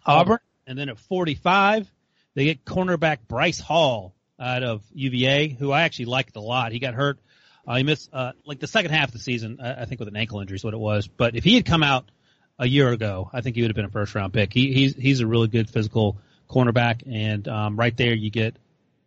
Auburn, 0.05 0.37
and 0.67 0.77
then 0.77 0.89
at 0.89 0.99
45, 0.99 1.91
they 2.35 2.45
get 2.45 2.63
cornerback 2.65 3.17
Bryce 3.27 3.59
Hall 3.59 4.13
out 4.39 4.61
of 4.61 4.83
UVA, 4.93 5.49
who 5.49 5.71
I 5.71 5.81
actually 5.81 6.05
liked 6.05 6.35
a 6.35 6.39
lot. 6.41 6.71
He 6.71 6.77
got 6.77 6.93
hurt 6.93 7.17
Uh, 7.67 7.77
he 7.77 7.83
missed 7.83 8.09
uh, 8.13 8.31
like 8.45 8.59
the 8.59 8.67
second 8.67 8.91
half 8.91 9.09
of 9.09 9.13
the 9.13 9.19
season, 9.19 9.59
I, 9.61 9.81
I 9.81 9.85
think, 9.85 9.99
with 9.99 10.07
an 10.07 10.15
ankle 10.15 10.39
injury 10.39 10.55
is 10.55 10.63
what 10.63 10.73
it 10.73 10.79
was. 10.79 11.07
But 11.07 11.35
if 11.35 11.43
he 11.43 11.55
had 11.55 11.65
come 11.65 11.83
out 11.83 12.09
a 12.57 12.67
year 12.67 12.91
ago, 12.91 13.29
I 13.33 13.41
think 13.41 13.55
he 13.55 13.61
would 13.61 13.69
have 13.69 13.75
been 13.75 13.85
a 13.85 13.89
first 13.89 14.13
round 14.15 14.33
pick. 14.33 14.53
He, 14.53 14.73
he's 14.73 14.95
he's 14.95 15.19
a 15.19 15.27
really 15.27 15.47
good 15.47 15.69
physical 15.69 16.17
cornerback, 16.49 17.03
and 17.11 17.47
um, 17.47 17.77
right 17.77 17.95
there 17.95 18.13
you 18.13 18.29
get 18.29 18.55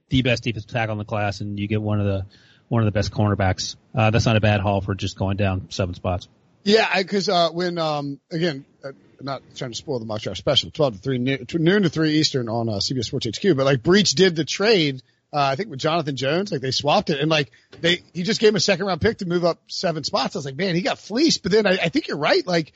the 0.08 0.22
best 0.22 0.44
defensive 0.44 0.70
tackle 0.70 0.92
in 0.92 0.98
the 0.98 1.04
class, 1.04 1.40
and 1.40 1.58
you 1.58 1.68
get 1.68 1.82
one 1.82 2.00
of 2.00 2.06
the 2.06 2.26
one 2.68 2.82
of 2.82 2.86
the 2.86 2.92
best 2.92 3.12
cornerbacks. 3.12 3.76
Uh, 3.94 4.10
that's 4.10 4.26
not 4.26 4.36
a 4.36 4.40
bad 4.40 4.60
haul 4.60 4.80
for 4.80 4.94
just 4.94 5.18
going 5.18 5.36
down 5.36 5.66
seven 5.70 5.94
spots. 5.94 6.28
Yeah, 6.64 6.96
because 6.96 7.28
uh, 7.28 7.50
when 7.50 7.78
um, 7.78 8.20
again, 8.30 8.64
uh, 8.82 8.92
not 9.20 9.42
trying 9.54 9.70
to 9.70 9.76
spoil 9.76 9.98
the 9.98 10.06
mock 10.06 10.22
draft 10.22 10.38
special, 10.38 10.70
twelve 10.70 10.94
to 10.94 10.98
three 10.98 11.18
noon, 11.18 11.46
to 11.82 11.88
three 11.88 12.14
Eastern 12.14 12.48
on 12.48 12.68
uh, 12.68 12.74
CBS 12.74 13.04
Sports 13.04 13.26
HQ, 13.26 13.56
but 13.56 13.64
like 13.64 13.82
Breech 13.82 14.12
did 14.12 14.34
the 14.34 14.44
trade. 14.44 15.02
Uh, 15.34 15.48
I 15.50 15.56
think 15.56 15.68
with 15.68 15.80
Jonathan 15.80 16.14
Jones, 16.14 16.52
like 16.52 16.60
they 16.60 16.70
swapped 16.70 17.10
it 17.10 17.18
and 17.18 17.28
like 17.28 17.50
they, 17.80 18.04
he 18.12 18.22
just 18.22 18.40
gave 18.40 18.50
him 18.50 18.56
a 18.56 18.60
second 18.60 18.86
round 18.86 19.00
pick 19.00 19.18
to 19.18 19.26
move 19.26 19.44
up 19.44 19.58
seven 19.66 20.04
spots. 20.04 20.36
I 20.36 20.38
was 20.38 20.44
like, 20.44 20.54
man, 20.54 20.76
he 20.76 20.82
got 20.82 20.96
fleeced. 20.96 21.42
But 21.42 21.50
then 21.50 21.66
I, 21.66 21.72
I 21.72 21.88
think 21.88 22.06
you're 22.06 22.18
right. 22.18 22.46
Like, 22.46 22.72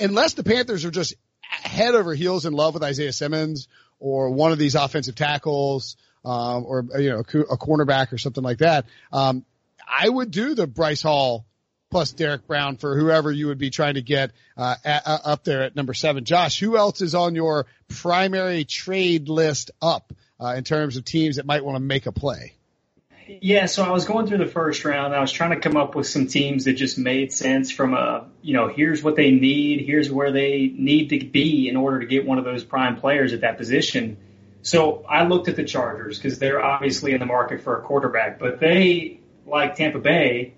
unless 0.00 0.32
the 0.32 0.42
Panthers 0.42 0.86
are 0.86 0.90
just 0.90 1.12
head 1.42 1.94
over 1.94 2.14
heels 2.14 2.46
in 2.46 2.54
love 2.54 2.72
with 2.72 2.82
Isaiah 2.82 3.12
Simmons 3.12 3.68
or 3.98 4.30
one 4.30 4.52
of 4.52 4.58
these 4.58 4.74
offensive 4.74 5.16
tackles, 5.16 5.98
um, 6.24 6.64
or 6.66 6.86
you 6.98 7.10
know 7.10 7.18
a, 7.18 7.38
a, 7.40 7.58
cornerback 7.58 8.10
or 8.10 8.16
something 8.16 8.42
like 8.42 8.58
that. 8.58 8.86
Um, 9.12 9.44
I 9.86 10.08
would 10.08 10.30
do 10.30 10.54
the 10.54 10.66
Bryce 10.66 11.02
Hall 11.02 11.44
plus 11.90 12.12
Derrick 12.12 12.46
Brown 12.46 12.78
for 12.78 12.98
whoever 12.98 13.30
you 13.30 13.48
would 13.48 13.58
be 13.58 13.68
trying 13.68 13.94
to 13.94 14.02
get 14.02 14.32
uh, 14.56 14.76
at, 14.82 15.06
uh, 15.06 15.18
up 15.24 15.44
there 15.44 15.62
at 15.62 15.76
number 15.76 15.92
seven. 15.92 16.24
Josh, 16.24 16.58
who 16.58 16.78
else 16.78 17.02
is 17.02 17.14
on 17.14 17.34
your 17.34 17.66
primary 17.88 18.64
trade 18.64 19.28
list 19.28 19.70
up 19.82 20.12
uh, 20.40 20.54
in 20.56 20.64
terms 20.64 20.96
of 20.96 21.04
teams 21.04 21.36
that 21.36 21.46
might 21.46 21.64
want 21.64 21.76
to 21.76 21.80
make 21.80 22.06
a 22.06 22.12
play? 22.12 22.54
Yeah, 23.28 23.66
so 23.66 23.82
I 23.82 23.90
was 23.90 24.04
going 24.04 24.28
through 24.28 24.38
the 24.38 24.46
first 24.46 24.84
round. 24.84 25.12
I 25.12 25.20
was 25.20 25.32
trying 25.32 25.50
to 25.50 25.58
come 25.58 25.76
up 25.76 25.96
with 25.96 26.06
some 26.06 26.28
teams 26.28 26.64
that 26.64 26.74
just 26.74 26.96
made 26.96 27.32
sense 27.32 27.72
from 27.72 27.92
a, 27.92 28.28
you 28.40 28.52
know, 28.52 28.68
here's 28.68 29.02
what 29.02 29.16
they 29.16 29.32
need, 29.32 29.84
here's 29.84 30.10
where 30.10 30.30
they 30.30 30.72
need 30.72 31.08
to 31.08 31.24
be 31.24 31.68
in 31.68 31.76
order 31.76 32.00
to 32.00 32.06
get 32.06 32.24
one 32.24 32.38
of 32.38 32.44
those 32.44 32.62
prime 32.62 32.96
players 32.96 33.32
at 33.32 33.40
that 33.40 33.58
position. 33.58 34.18
So 34.62 35.04
I 35.08 35.26
looked 35.26 35.48
at 35.48 35.56
the 35.56 35.64
Chargers 35.64 36.18
because 36.18 36.38
they're 36.38 36.64
obviously 36.64 37.14
in 37.14 37.18
the 37.18 37.26
market 37.26 37.62
for 37.62 37.76
a 37.76 37.82
quarterback, 37.82 38.38
but 38.38 38.60
they, 38.60 39.18
like 39.44 39.74
Tampa 39.74 39.98
Bay, 39.98 40.54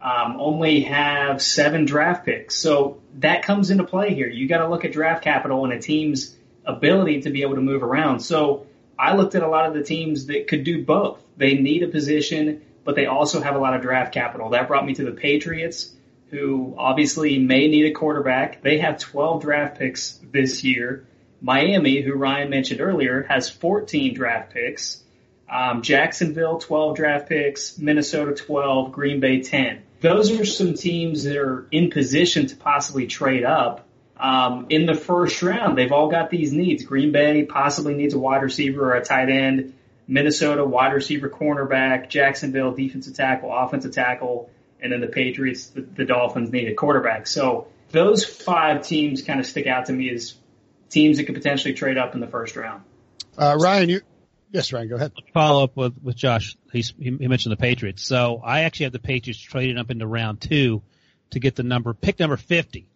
um, 0.00 0.36
only 0.38 0.82
have 0.82 1.42
seven 1.42 1.84
draft 1.86 2.24
picks. 2.24 2.56
So 2.56 3.00
that 3.18 3.44
comes 3.44 3.70
into 3.70 3.84
play 3.84 4.14
here. 4.14 4.28
You 4.28 4.48
got 4.48 4.58
to 4.58 4.68
look 4.68 4.84
at 4.84 4.92
draft 4.92 5.24
capital 5.24 5.64
and 5.64 5.72
a 5.72 5.80
team's 5.80 6.36
ability 6.64 7.22
to 7.22 7.30
be 7.30 7.42
able 7.42 7.56
to 7.56 7.60
move 7.60 7.82
around. 7.82 8.20
So 8.20 8.66
I 9.02 9.16
looked 9.16 9.34
at 9.34 9.42
a 9.42 9.48
lot 9.48 9.66
of 9.66 9.74
the 9.74 9.82
teams 9.82 10.26
that 10.26 10.46
could 10.46 10.62
do 10.62 10.84
both. 10.84 11.20
They 11.36 11.54
need 11.54 11.82
a 11.82 11.88
position, 11.88 12.62
but 12.84 12.94
they 12.94 13.06
also 13.06 13.40
have 13.40 13.56
a 13.56 13.58
lot 13.58 13.74
of 13.74 13.82
draft 13.82 14.14
capital. 14.14 14.50
That 14.50 14.68
brought 14.68 14.86
me 14.86 14.94
to 14.94 15.04
the 15.04 15.10
Patriots, 15.10 15.92
who 16.30 16.76
obviously 16.78 17.40
may 17.40 17.66
need 17.66 17.86
a 17.86 17.90
quarterback. 17.90 18.62
They 18.62 18.78
have 18.78 19.00
12 19.00 19.42
draft 19.42 19.80
picks 19.80 20.20
this 20.30 20.62
year. 20.62 21.04
Miami, 21.40 22.00
who 22.00 22.14
Ryan 22.14 22.48
mentioned 22.48 22.80
earlier, 22.80 23.24
has 23.24 23.50
14 23.50 24.14
draft 24.14 24.52
picks. 24.52 25.02
Um, 25.50 25.82
Jacksonville, 25.82 26.58
12 26.58 26.96
draft 26.96 27.28
picks. 27.28 27.76
Minnesota, 27.78 28.34
12. 28.34 28.92
Green 28.92 29.18
Bay, 29.18 29.42
10. 29.42 29.82
Those 30.00 30.30
are 30.30 30.44
some 30.44 30.74
teams 30.74 31.24
that 31.24 31.36
are 31.36 31.66
in 31.72 31.90
position 31.90 32.46
to 32.46 32.56
possibly 32.56 33.08
trade 33.08 33.42
up 33.42 33.84
um, 34.22 34.66
in 34.70 34.86
the 34.86 34.94
first 34.94 35.42
round. 35.42 35.76
They've 35.76 35.90
all 35.90 36.08
got 36.08 36.30
these 36.30 36.52
needs. 36.52 36.84
Green 36.84 37.10
Bay 37.10 37.44
possibly 37.44 37.94
needs 37.94 38.14
a 38.14 38.18
wide 38.18 38.42
receiver 38.42 38.92
or 38.92 38.94
a 38.94 39.04
tight 39.04 39.28
end. 39.28 39.74
Minnesota 40.06 40.64
wide 40.64 40.92
receiver, 40.92 41.28
cornerback. 41.28 42.08
Jacksonville 42.08 42.72
defensive 42.72 43.14
tackle, 43.14 43.52
offensive 43.52 43.92
tackle, 43.92 44.48
and 44.80 44.92
then 44.92 45.00
the 45.00 45.08
Patriots, 45.08 45.66
the, 45.66 45.80
the 45.82 46.04
Dolphins 46.04 46.52
need 46.52 46.68
a 46.68 46.74
quarterback. 46.74 47.26
So 47.26 47.66
those 47.90 48.24
five 48.24 48.86
teams 48.86 49.22
kind 49.22 49.40
of 49.40 49.46
stick 49.46 49.66
out 49.66 49.86
to 49.86 49.92
me 49.92 50.10
as 50.10 50.34
teams 50.88 51.16
that 51.16 51.24
could 51.24 51.34
potentially 51.34 51.74
trade 51.74 51.98
up 51.98 52.14
in 52.14 52.20
the 52.20 52.28
first 52.28 52.54
round. 52.54 52.84
Uh, 53.36 53.56
Ryan, 53.58 53.88
you. 53.88 54.00
Yes, 54.52 54.72
Ryan, 54.72 54.88
go 54.88 54.96
ahead. 54.96 55.12
Follow 55.32 55.64
up 55.64 55.76
with, 55.76 55.94
with 56.00 56.14
Josh. 56.14 56.56
He's, 56.72 56.92
he 56.98 57.10
mentioned 57.10 57.52
the 57.52 57.56
Patriots. 57.56 58.04
So 58.04 58.40
I 58.44 58.60
actually 58.60 58.84
have 58.84 58.92
the 58.92 58.98
Patriots 59.00 59.40
trading 59.40 59.78
up 59.78 59.90
into 59.90 60.06
round 60.06 60.42
two 60.42 60.82
to 61.30 61.40
get 61.40 61.56
the 61.56 61.62
number, 61.62 61.94
pick 61.94 62.20
number 62.20 62.36
50 62.36 62.86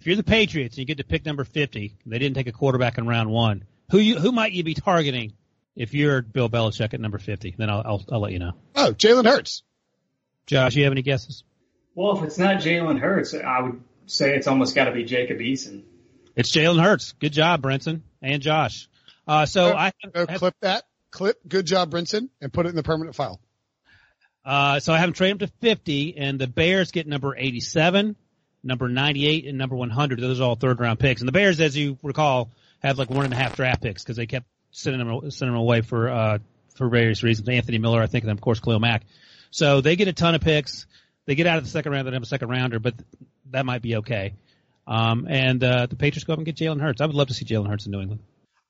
if 0.00 0.06
you're 0.06 0.16
the 0.16 0.24
Patriots 0.24 0.74
and 0.74 0.80
you 0.80 0.84
get 0.86 0.98
to 0.98 1.04
pick 1.04 1.24
number 1.24 1.44
50, 1.44 1.96
they 2.04 2.18
didn't 2.18 2.34
take 2.34 2.48
a 2.48 2.52
quarterback 2.52 2.98
in 2.98 3.06
round 3.06 3.30
one. 3.30 3.64
Who 3.90 3.98
you, 3.98 4.18
who 4.18 4.32
might 4.32 4.52
you 4.52 4.64
be 4.64 4.74
targeting 4.74 5.34
if 5.76 5.94
you're 5.94 6.20
Bill 6.20 6.48
Belichick 6.48 6.94
at 6.94 7.00
number 7.00 7.18
50? 7.18 7.54
Then 7.56 7.70
I'll, 7.70 7.82
I'll, 7.84 8.04
I'll 8.10 8.20
let 8.20 8.32
you 8.32 8.40
know. 8.40 8.52
Oh, 8.74 8.92
Jalen 8.92 9.24
Hurts. 9.24 9.62
Josh, 10.46 10.74
you 10.74 10.84
have 10.84 10.92
any 10.92 11.02
guesses? 11.02 11.44
Well, 11.94 12.18
if 12.18 12.24
it's 12.24 12.38
not 12.38 12.56
Jalen 12.56 12.98
Hurts, 12.98 13.34
I 13.34 13.60
would 13.60 13.82
say 14.06 14.34
it's 14.34 14.48
almost 14.48 14.74
got 14.74 14.84
to 14.84 14.92
be 14.92 15.04
Jacob 15.04 15.38
Eason. 15.38 15.84
It's 16.34 16.50
Jalen 16.50 16.82
Hurts. 16.82 17.12
Good 17.12 17.32
job, 17.32 17.62
Brinson 17.62 18.02
and 18.20 18.42
Josh. 18.42 18.88
Uh, 19.28 19.46
so 19.46 19.72
I 19.72 19.92
have, 20.14 20.28
clip 20.28 20.54
that 20.60 20.82
clip. 21.10 21.38
Good 21.46 21.66
job, 21.66 21.90
Brinson, 21.90 22.28
and 22.40 22.52
put 22.52 22.66
it 22.66 22.70
in 22.70 22.76
the 22.76 22.82
permanent 22.82 23.14
file. 23.14 23.40
Uh, 24.44 24.80
so 24.80 24.92
I 24.92 24.98
have 24.98 25.08
him 25.08 25.14
trade 25.14 25.30
him 25.30 25.38
to 25.38 25.46
50 25.46 26.18
and 26.18 26.38
the 26.38 26.46
Bears 26.46 26.90
get 26.90 27.06
number 27.06 27.34
87 27.34 28.16
number 28.64 28.88
98 28.88 29.46
and 29.46 29.58
number 29.58 29.76
100. 29.76 30.20
Those 30.20 30.40
are 30.40 30.44
all 30.44 30.54
third 30.56 30.80
round 30.80 30.98
picks. 30.98 31.20
And 31.20 31.28
the 31.28 31.32
Bears, 31.32 31.60
as 31.60 31.76
you 31.76 31.98
recall, 32.02 32.50
have 32.80 32.98
like 32.98 33.10
one 33.10 33.24
and 33.24 33.34
a 33.34 33.36
half 33.36 33.56
draft 33.56 33.82
picks 33.82 34.02
because 34.02 34.16
they 34.16 34.26
kept 34.26 34.46
sending 34.70 35.06
them, 35.06 35.30
sending 35.30 35.54
them 35.54 35.60
away 35.60 35.82
for, 35.82 36.08
uh, 36.08 36.38
for 36.74 36.88
various 36.88 37.22
reasons. 37.22 37.48
Anthony 37.48 37.78
Miller, 37.78 38.02
I 38.02 38.06
think, 38.06 38.24
and 38.24 38.32
of 38.32 38.40
course 38.40 38.60
Khalil 38.60 38.80
Mack. 38.80 39.02
So 39.50 39.80
they 39.80 39.96
get 39.96 40.08
a 40.08 40.12
ton 40.12 40.34
of 40.34 40.40
picks. 40.40 40.86
They 41.26 41.34
get 41.34 41.46
out 41.46 41.58
of 41.58 41.64
the 41.64 41.70
second 41.70 41.92
round. 41.92 42.06
They 42.06 42.12
have 42.12 42.22
a 42.22 42.26
second 42.26 42.48
rounder, 42.48 42.78
but 42.78 42.94
that 43.50 43.64
might 43.64 43.82
be 43.82 43.96
okay. 43.96 44.34
Um, 44.86 45.26
and, 45.28 45.62
uh, 45.62 45.86
the 45.86 45.96
Patriots 45.96 46.24
go 46.24 46.34
up 46.34 46.38
and 46.38 46.46
get 46.46 46.56
Jalen 46.56 46.80
Hurts. 46.80 47.00
I 47.00 47.06
would 47.06 47.14
love 47.14 47.28
to 47.28 47.34
see 47.34 47.44
Jalen 47.44 47.68
Hurts 47.68 47.86
in 47.86 47.92
New 47.92 48.00
England. 48.00 48.20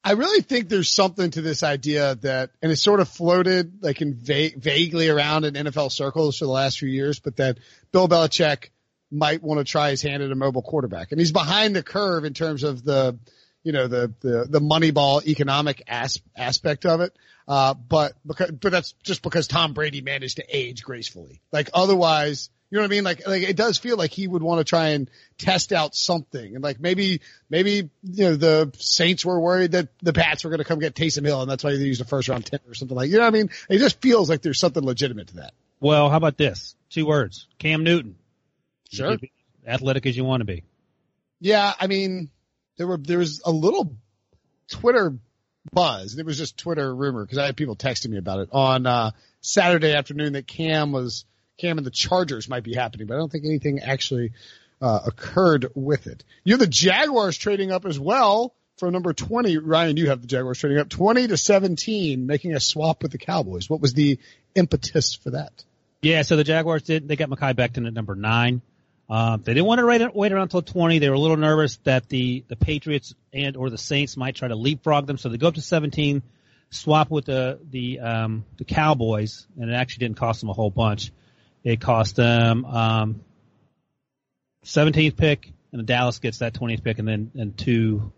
I 0.07 0.13
really 0.13 0.43
think 0.43 0.69
there's 0.69 0.93
something 0.93 1.31
to 1.31 1.41
this 1.41 1.63
idea 1.63 2.17
that, 2.17 2.51
and 2.61 2.71
it's 2.71 2.83
sort 2.83 3.01
of 3.01 3.09
floated 3.09 3.83
like 3.83 4.03
in 4.03 4.15
va- 4.15 4.51
vaguely 4.55 5.09
around 5.09 5.47
in 5.47 5.55
NFL 5.55 5.91
circles 5.91 6.39
for 6.39 6.45
the 6.45 6.51
last 6.51 6.79
few 6.79 6.91
years, 6.91 7.21
but 7.21 7.37
that 7.37 7.59
Bill 7.91 8.07
Belichick 8.07 8.69
might 9.11 9.43
want 9.43 9.59
to 9.59 9.65
try 9.65 9.91
his 9.91 10.03
hand 10.03 10.23
at 10.23 10.31
a 10.31 10.35
mobile 10.35 10.63
quarterback. 10.63 11.13
And 11.13 11.21
he's 11.21 11.33
behind 11.33 11.77
the 11.77 11.83
curve 11.83 12.25
in 12.25 12.35
terms 12.35 12.63
of 12.63 12.85
the, 12.85 13.19
you 13.63 13.73
know, 13.73 13.87
the, 13.87 14.13
the, 14.21 14.47
the 14.49 14.61
money 14.61 14.91
ball 14.91 15.23
economic 15.27 15.83
as, 15.87 16.21
aspect 16.37 16.87
of 16.87 17.01
it. 17.01 17.17
Uh, 17.47 17.75
but 17.75 18.15
because, 18.27 18.51
but 18.53 18.73
that's 18.73 18.93
just 19.03 19.23
because 19.23 19.47
Tom 19.47 19.73
Brady 19.73 20.01
managed 20.01 20.37
to 20.37 20.45
age 20.49 20.83
gracefully. 20.83 21.41
Like 21.53 21.71
otherwise, 21.75 22.51
you 22.71 22.77
know 22.79 22.83
what 22.83 22.89
I 22.89 22.97
mean? 22.97 23.05
Like, 23.05 23.27
like 23.27 23.43
it 23.43 23.57
does 23.57 23.79
feel 23.79 23.97
like 23.97 24.11
he 24.11 24.27
would 24.27 24.43
want 24.43 24.59
to 24.59 24.65
try 24.65 24.89
and 24.89 25.09
test 25.39 25.73
out 25.73 25.95
something. 25.95 26.55
And 26.55 26.65
like 26.65 26.81
maybe, 26.81 27.21
maybe, 27.49 27.91
you 28.03 28.25
know, 28.25 28.35
the 28.35 28.75
Saints 28.79 29.25
were 29.25 29.39
worried 29.39 29.73
that 29.73 29.89
the 30.03 30.13
Pats 30.13 30.43
were 30.43 30.51
going 30.51 30.59
to 30.59 30.65
come 30.65 30.81
get 30.81 30.95
Taysom 30.95 31.25
Hill 31.25 31.43
and 31.43 31.51
that's 31.51 31.63
why 31.63 31.71
they 31.77 31.85
used 31.85 32.01
a 32.01 32.05
first 32.05 32.29
round 32.29 32.47
10 32.47 32.61
or 32.67 32.75
something 32.75 32.97
like, 32.97 33.11
you 33.11 33.19
know 33.19 33.23
what 33.25 33.35
I 33.35 33.39
mean? 33.39 33.51
It 33.69 33.79
just 33.79 34.01
feels 34.01 34.29
like 34.29 34.43
there's 34.43 34.59
something 34.59 34.83
legitimate 34.83 35.29
to 35.29 35.37
that. 35.37 35.53
Well, 35.81 36.09
how 36.09 36.17
about 36.17 36.39
this? 36.39 36.75
Two 36.91 37.07
words. 37.07 37.47
Cam 37.59 37.85
Newton. 37.85 38.17
Sure. 38.95 39.17
athletic 39.67 40.07
as 40.07 40.17
you 40.17 40.25
want 40.25 40.41
to 40.41 40.45
be. 40.45 40.65
Yeah, 41.41 41.73
I 41.79 41.87
mean, 41.87 42.31
there 42.77 42.87
were 42.87 42.97
there 42.97 43.19
was 43.19 43.43
a 43.45 43.51
little 43.51 43.97
Twitter 44.69 45.19
buzz. 45.73 46.19
It 46.19 46.27
was 46.27 46.39
just 46.39 46.59
Twitter 46.59 46.95
rumor 46.95 47.25
because 47.25 47.39
I 47.39 47.47
had 47.47 47.57
people 47.57 47.77
texting 47.77 48.11
me 48.11 48.19
about 48.19 48.41
it 48.41 48.49
on 48.53 48.87
uh, 48.87 49.11
Saturday 49.41 49.93
afternoon 49.95 50.35
that 50.35 50.47
Cam 50.47 50.93
was 50.93 51.25
Cam 51.59 51.79
and 51.79 51.87
the 51.87 51.91
Chargers 51.91 52.49
might 52.49 52.65
be 52.65 52.75
happening, 52.75 53.07
but 53.07 53.15
I 53.15 53.19
don't 53.19 53.31
think 53.31 53.45
anything 53.45 53.81
actually 53.81 54.33
uh, 54.81 55.01
occurred 55.07 55.67
with 55.75 56.07
it. 56.07 56.25
You 56.45 56.55
have 56.55 56.61
the 56.61 56.67
Jaguars 56.67 57.37
trading 57.37 57.71
up 57.73 57.87
as 57.87 57.99
well 57.99 58.55
from 58.77 58.93
number 58.93 59.13
20. 59.13 59.59
Ryan, 59.59 59.97
you 59.97 60.09
have 60.09 60.21
the 60.21 60.27
Jaguars 60.27 60.59
trading 60.59 60.79
up 60.79 60.89
20 60.89 61.29
to 61.29 61.37
17, 61.37 62.27
making 62.27 62.55
a 62.55 62.61
swap 62.61 63.03
with 63.03 63.13
the 63.13 63.19
Cowboys. 63.19 63.71
What 63.71 63.81
was 63.81 63.95
the 63.95 64.19
impetus 64.55 65.15
for 65.15 65.31
that? 65.31 65.65
Yeah, 66.03 66.23
so 66.23 66.37
the 66.37 66.45
Jaguars 66.45 66.83
did. 66.83 67.09
They 67.09 67.17
got 67.17 67.31
Mekhi 67.31 67.55
Becton 67.55 67.87
at 67.87 67.95
number 67.95 68.15
nine. 68.15 68.61
Um, 69.09 69.43
they 69.43 69.53
didn't 69.53 69.67
want 69.67 69.81
to 69.81 69.87
wait, 69.87 70.15
wait 70.15 70.33
around 70.33 70.45
until 70.45 70.63
20. 70.63 70.99
They 70.99 71.09
were 71.09 71.15
a 71.15 71.21
little 71.21 71.37
nervous 71.37 71.77
that 71.85 72.09
the, 72.09 72.45
the 72.49 72.57
Patriots 72.57 73.15
and 73.33 73.57
or 73.57 73.69
the 73.69 73.79
Saints 73.79 74.17
might 74.17 74.35
try 74.35 74.49
to 74.49 74.57
leapfrog 74.57 75.07
them. 75.07 75.19
So 75.19 75.29
they 75.29 75.37
go 75.37 75.49
up 75.49 75.55
to 75.55 75.61
17, 75.61 76.23
swap 76.71 77.11
with 77.11 77.27
the, 77.27 77.59
the, 77.71 78.01
um, 78.01 78.45
the 78.57 78.65
Cowboys, 78.65 79.47
and 79.61 79.71
it 79.71 79.75
actually 79.75 80.07
didn't 80.07 80.17
cost 80.17 80.41
them 80.41 80.49
a 80.49 80.55
whole 80.55 80.71
bunch. 80.71 81.13
It 81.63 81.81
cost 81.81 82.17
them, 82.17 82.65
um, 82.65 83.21
17th 84.65 85.17
pick, 85.17 85.53
and 85.73 85.81
the 85.81 85.85
Dallas 85.85 86.19
gets 86.19 86.39
that 86.39 86.55
20th 86.55 86.83
pick, 86.83 86.99
and 86.99 87.07
then, 87.07 87.31
and 87.35 87.57
two, 87.57 88.13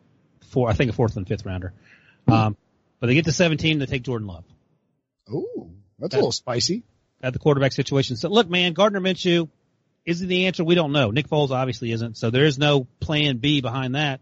four, 0.48 0.70
I 0.70 0.74
think 0.74 0.90
a 0.90 0.92
fourth 0.92 1.16
and 1.16 1.26
fifth 1.26 1.44
rounder. 1.44 1.72
Um, 2.28 2.56
but 3.00 3.08
they 3.08 3.14
get 3.14 3.24
to 3.26 3.32
17, 3.32 3.78
they 3.78 3.86
take 3.86 4.02
Jordan 4.02 4.26
Love. 4.26 4.44
Oh, 5.30 5.70
that's 5.98 6.14
a 6.14 6.18
little 6.18 6.32
spicy. 6.32 6.84
At 7.22 7.32
the 7.32 7.38
quarterback 7.38 7.72
situation. 7.72 8.16
So 8.16 8.28
look, 8.28 8.48
man, 8.48 8.72
Gardner 8.72 9.00
Minshew, 9.00 9.48
is 10.06 10.20
he 10.20 10.26
the 10.26 10.46
answer? 10.46 10.64
We 10.64 10.76
don't 10.76 10.92
know. 10.92 11.10
Nick 11.10 11.28
Foles 11.28 11.50
obviously 11.50 11.92
isn't. 11.92 12.16
So 12.16 12.30
there 12.30 12.44
is 12.44 12.58
no 12.58 12.86
plan 13.00 13.38
B 13.38 13.60
behind 13.60 13.96
that. 13.96 14.20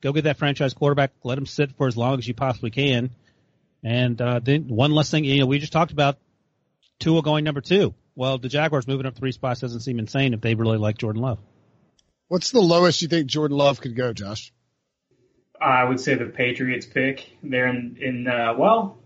Go 0.00 0.12
get 0.12 0.24
that 0.24 0.38
franchise 0.38 0.72
quarterback. 0.72 1.12
Let 1.22 1.36
him 1.36 1.46
sit 1.46 1.72
for 1.76 1.86
as 1.86 1.96
long 1.96 2.18
as 2.18 2.26
you 2.26 2.32
possibly 2.32 2.70
can. 2.70 3.10
And 3.84 4.20
uh, 4.20 4.40
then 4.42 4.68
one 4.68 4.92
less 4.92 5.10
thing, 5.10 5.24
you 5.24 5.40
know, 5.40 5.46
we 5.46 5.58
just 5.58 5.72
talked 5.72 5.92
about 5.92 6.16
Tua 6.98 7.22
going 7.22 7.44
number 7.44 7.60
two. 7.60 7.94
Well, 8.14 8.38
the 8.38 8.48
Jaguars 8.48 8.86
moving 8.86 9.06
up 9.06 9.16
three 9.16 9.32
spots 9.32 9.60
doesn't 9.60 9.80
seem 9.80 9.98
insane 9.98 10.34
if 10.34 10.40
they 10.40 10.54
really 10.54 10.78
like 10.78 10.98
Jordan 10.98 11.22
Love. 11.22 11.38
What's 12.28 12.50
the 12.50 12.60
lowest 12.60 13.02
you 13.02 13.08
think 13.08 13.26
Jordan 13.26 13.56
Love 13.56 13.80
could 13.80 13.96
go, 13.96 14.12
Josh? 14.12 14.52
I 15.60 15.84
would 15.84 16.00
say 16.00 16.14
the 16.14 16.26
Patriots 16.26 16.86
pick. 16.86 17.30
They're 17.42 17.66
in, 17.68 17.98
in 18.00 18.26
uh, 18.26 18.54
well, 18.56 18.99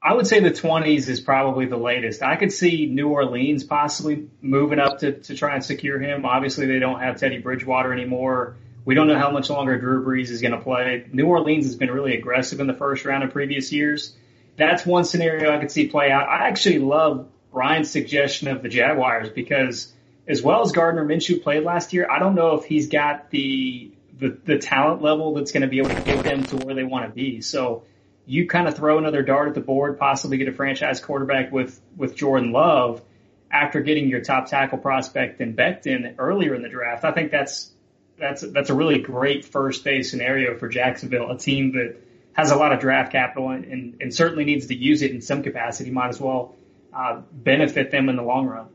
I 0.00 0.14
would 0.14 0.26
say 0.26 0.40
the 0.40 0.50
20s 0.50 1.08
is 1.08 1.20
probably 1.20 1.66
the 1.66 1.76
latest. 1.76 2.22
I 2.22 2.36
could 2.36 2.52
see 2.52 2.86
New 2.86 3.08
Orleans 3.08 3.64
possibly 3.64 4.28
moving 4.40 4.78
up 4.78 5.00
to, 5.00 5.12
to 5.12 5.34
try 5.34 5.54
and 5.54 5.64
secure 5.64 5.98
him. 5.98 6.24
Obviously, 6.24 6.66
they 6.66 6.78
don't 6.78 7.00
have 7.00 7.18
Teddy 7.18 7.38
Bridgewater 7.38 7.92
anymore. 7.92 8.56
We 8.84 8.94
don't 8.94 9.08
know 9.08 9.18
how 9.18 9.30
much 9.30 9.50
longer 9.50 9.76
Drew 9.78 10.04
Brees 10.04 10.30
is 10.30 10.40
going 10.40 10.52
to 10.52 10.60
play. 10.60 11.04
New 11.12 11.26
Orleans 11.26 11.66
has 11.66 11.74
been 11.74 11.90
really 11.90 12.16
aggressive 12.16 12.60
in 12.60 12.68
the 12.68 12.74
first 12.74 13.04
round 13.04 13.24
in 13.24 13.30
previous 13.30 13.72
years. 13.72 14.14
That's 14.56 14.86
one 14.86 15.04
scenario 15.04 15.54
I 15.54 15.58
could 15.58 15.70
see 15.70 15.88
play 15.88 16.10
out. 16.10 16.28
I 16.28 16.48
actually 16.48 16.78
love 16.78 17.28
Ryan's 17.52 17.90
suggestion 17.90 18.48
of 18.48 18.62
the 18.62 18.68
Jaguars 18.68 19.30
because 19.30 19.92
as 20.28 20.42
well 20.42 20.62
as 20.62 20.72
Gardner 20.72 21.04
Minshew 21.04 21.42
played 21.42 21.64
last 21.64 21.92
year, 21.92 22.08
I 22.08 22.18
don't 22.18 22.34
know 22.34 22.54
if 22.54 22.64
he's 22.64 22.88
got 22.88 23.30
the 23.30 23.90
the, 24.18 24.36
the 24.44 24.58
talent 24.58 25.00
level 25.00 25.34
that's 25.34 25.52
going 25.52 25.62
to 25.62 25.68
be 25.68 25.78
able 25.78 25.90
to 25.90 26.00
get 26.00 26.24
them 26.24 26.42
to 26.44 26.56
where 26.56 26.74
they 26.74 26.82
want 26.82 27.06
to 27.06 27.14
be. 27.14 27.40
So 27.40 27.84
you 28.28 28.46
kind 28.46 28.68
of 28.68 28.76
throw 28.76 28.98
another 28.98 29.22
dart 29.22 29.48
at 29.48 29.54
the 29.54 29.60
board, 29.60 29.98
possibly 29.98 30.36
get 30.36 30.48
a 30.48 30.52
franchise 30.52 31.00
quarterback 31.00 31.50
with, 31.50 31.80
with 31.96 32.14
Jordan 32.14 32.52
Love 32.52 33.02
after 33.50 33.80
getting 33.80 34.06
your 34.06 34.20
top 34.20 34.48
tackle 34.48 34.76
prospect 34.76 35.40
in 35.40 35.56
Becton 35.56 36.14
earlier 36.18 36.54
in 36.54 36.60
the 36.60 36.68
draft. 36.68 37.04
I 37.04 37.12
think 37.12 37.30
that's, 37.30 37.70
that's, 38.18 38.42
that's 38.42 38.68
a 38.68 38.74
really 38.74 38.98
great 38.98 39.46
first 39.46 39.82
day 39.82 40.02
scenario 40.02 40.58
for 40.58 40.68
Jacksonville, 40.68 41.30
a 41.30 41.38
team 41.38 41.72
that 41.72 41.96
has 42.34 42.50
a 42.50 42.56
lot 42.56 42.72
of 42.72 42.80
draft 42.80 43.12
capital 43.12 43.48
and, 43.48 43.64
and, 43.64 43.96
and 44.02 44.14
certainly 44.14 44.44
needs 44.44 44.66
to 44.66 44.74
use 44.74 45.00
it 45.00 45.10
in 45.10 45.22
some 45.22 45.42
capacity. 45.42 45.90
Might 45.90 46.08
as 46.08 46.20
well, 46.20 46.54
uh, 46.92 47.22
benefit 47.32 47.90
them 47.90 48.10
in 48.10 48.16
the 48.16 48.22
long 48.22 48.46
run. 48.46 48.66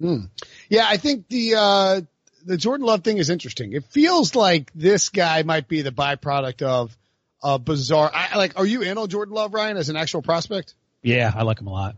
Hmm. 0.00 0.24
Yeah, 0.70 0.86
I 0.88 0.96
think 0.96 1.28
the, 1.28 1.56
uh, 1.56 2.00
the 2.46 2.56
Jordan 2.56 2.86
Love 2.86 3.04
thing 3.04 3.18
is 3.18 3.28
interesting. 3.28 3.74
It 3.74 3.84
feels 3.84 4.34
like 4.34 4.70
this 4.74 5.10
guy 5.10 5.42
might 5.42 5.68
be 5.68 5.82
the 5.82 5.92
byproduct 5.92 6.62
of 6.62 6.96
a 7.42 7.58
bizarre. 7.58 8.10
I, 8.12 8.36
like, 8.36 8.58
are 8.58 8.66
you 8.66 8.82
in 8.82 8.98
on 8.98 9.08
Jordan 9.08 9.34
Love, 9.34 9.54
Ryan, 9.54 9.76
as 9.76 9.88
an 9.88 9.96
actual 9.96 10.22
prospect? 10.22 10.74
Yeah, 11.02 11.32
I 11.34 11.42
like 11.42 11.60
him 11.60 11.66
a 11.68 11.72
lot. 11.72 11.96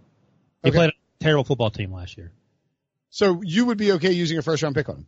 He 0.62 0.68
Okay. 0.68 0.76
played 0.76 0.90
a 0.90 0.92
terrible 1.24 1.44
football 1.44 1.70
team 1.70 1.92
last 1.92 2.16
year. 2.18 2.32
So 3.10 3.40
you 3.42 3.66
would 3.66 3.78
be 3.78 3.92
okay 3.92 4.12
using 4.12 4.38
a 4.38 4.42
first 4.42 4.62
round 4.62 4.74
pick 4.74 4.88
on 4.88 4.96
him? 4.96 5.06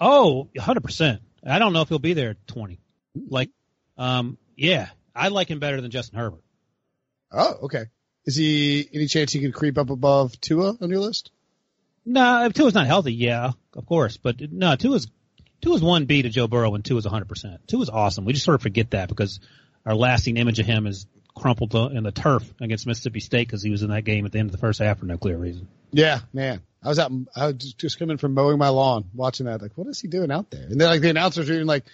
Oh, 0.00 0.48
100%. 0.56 1.18
I 1.46 1.58
don't 1.58 1.72
know 1.72 1.82
if 1.82 1.88
he'll 1.88 1.98
be 1.98 2.14
there 2.14 2.30
at 2.30 2.46
20. 2.46 2.78
Like, 3.28 3.50
um, 3.96 4.38
yeah, 4.56 4.88
I 5.14 5.28
like 5.28 5.48
him 5.50 5.58
better 5.58 5.80
than 5.80 5.90
Justin 5.90 6.18
Herbert. 6.18 6.42
Oh, 7.32 7.54
okay. 7.64 7.84
Is 8.24 8.36
he 8.36 8.88
any 8.92 9.06
chance 9.06 9.32
he 9.32 9.40
could 9.40 9.54
creep 9.54 9.78
up 9.78 9.90
above 9.90 10.40
Tua 10.40 10.76
on 10.80 10.90
your 10.90 11.00
list? 11.00 11.30
No, 12.04 12.44
if 12.46 12.52
Tua's 12.54 12.74
not 12.74 12.86
healthy, 12.86 13.12
yeah, 13.12 13.52
of 13.74 13.86
course. 13.86 14.16
But 14.16 14.36
no, 14.52 14.76
Tua's 14.76 15.08
Tua's 15.68 15.82
one 15.82 16.06
B 16.06 16.22
to 16.22 16.30
Joe 16.30 16.48
Burrow 16.48 16.74
and 16.74 16.82
Tua's 16.82 17.04
100%. 17.04 17.58
Tua's 17.66 17.90
awesome. 17.90 18.24
We 18.24 18.32
just 18.32 18.46
sort 18.46 18.54
of 18.54 18.62
forget 18.62 18.92
that 18.92 19.10
because 19.10 19.38
our 19.84 19.94
lasting 19.94 20.38
image 20.38 20.58
of 20.60 20.64
him 20.64 20.86
is 20.86 21.06
crumpled 21.36 21.74
in 21.74 22.04
the 22.04 22.10
turf 22.10 22.42
against 22.58 22.86
Mississippi 22.86 23.20
State 23.20 23.46
because 23.46 23.62
he 23.62 23.68
was 23.68 23.82
in 23.82 23.90
that 23.90 24.04
game 24.04 24.24
at 24.24 24.32
the 24.32 24.38
end 24.38 24.48
of 24.48 24.52
the 24.52 24.58
first 24.58 24.78
half 24.78 24.98
for 24.98 25.04
no 25.04 25.18
clear 25.18 25.36
reason. 25.36 25.68
Yeah, 25.92 26.20
man. 26.32 26.62
I 26.82 26.88
was 26.88 26.98
out. 26.98 27.12
I 27.36 27.48
was 27.48 27.56
just, 27.56 27.78
just 27.78 27.98
coming 27.98 28.16
from 28.16 28.32
mowing 28.32 28.56
my 28.56 28.70
lawn, 28.70 29.10
watching 29.14 29.44
that. 29.44 29.60
Like, 29.60 29.72
what 29.74 29.88
is 29.88 30.00
he 30.00 30.08
doing 30.08 30.30
out 30.30 30.50
there? 30.50 30.62
And 30.62 30.80
then 30.80 30.88
like 30.88 31.02
the 31.02 31.10
announcers 31.10 31.50
are 31.50 31.54
even 31.54 31.66
like, 31.66 31.84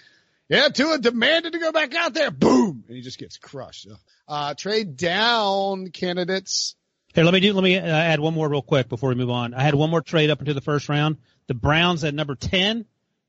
"Yeah, 0.47 0.69
Tua 0.69 0.99
demanded 0.99 1.51
to 1.51 1.59
go 1.59 1.73
back 1.73 1.93
out 1.95 2.13
there." 2.13 2.31
Boom, 2.31 2.85
and 2.87 2.95
he 2.95 3.01
just 3.01 3.19
gets 3.19 3.37
crushed. 3.37 3.87
Uh, 4.25 4.53
trade 4.53 4.95
down 4.95 5.89
candidates. 5.89 6.75
Here, 7.13 7.25
let 7.25 7.33
me 7.33 7.41
do. 7.41 7.51
Let 7.51 7.63
me 7.63 7.77
uh, 7.77 7.83
add 7.83 8.21
one 8.21 8.35
more 8.35 8.47
real 8.47 8.61
quick 8.61 8.87
before 8.87 9.09
we 9.09 9.15
move 9.15 9.31
on. 9.31 9.53
I 9.53 9.63
had 9.63 9.75
one 9.75 9.89
more 9.89 10.01
trade 10.01 10.29
up 10.29 10.39
into 10.39 10.53
the 10.53 10.61
first 10.61 10.87
round. 10.87 11.17
The 11.47 11.55
Browns 11.55 12.03
at 12.03 12.13
number 12.13 12.35
ten 12.35 12.85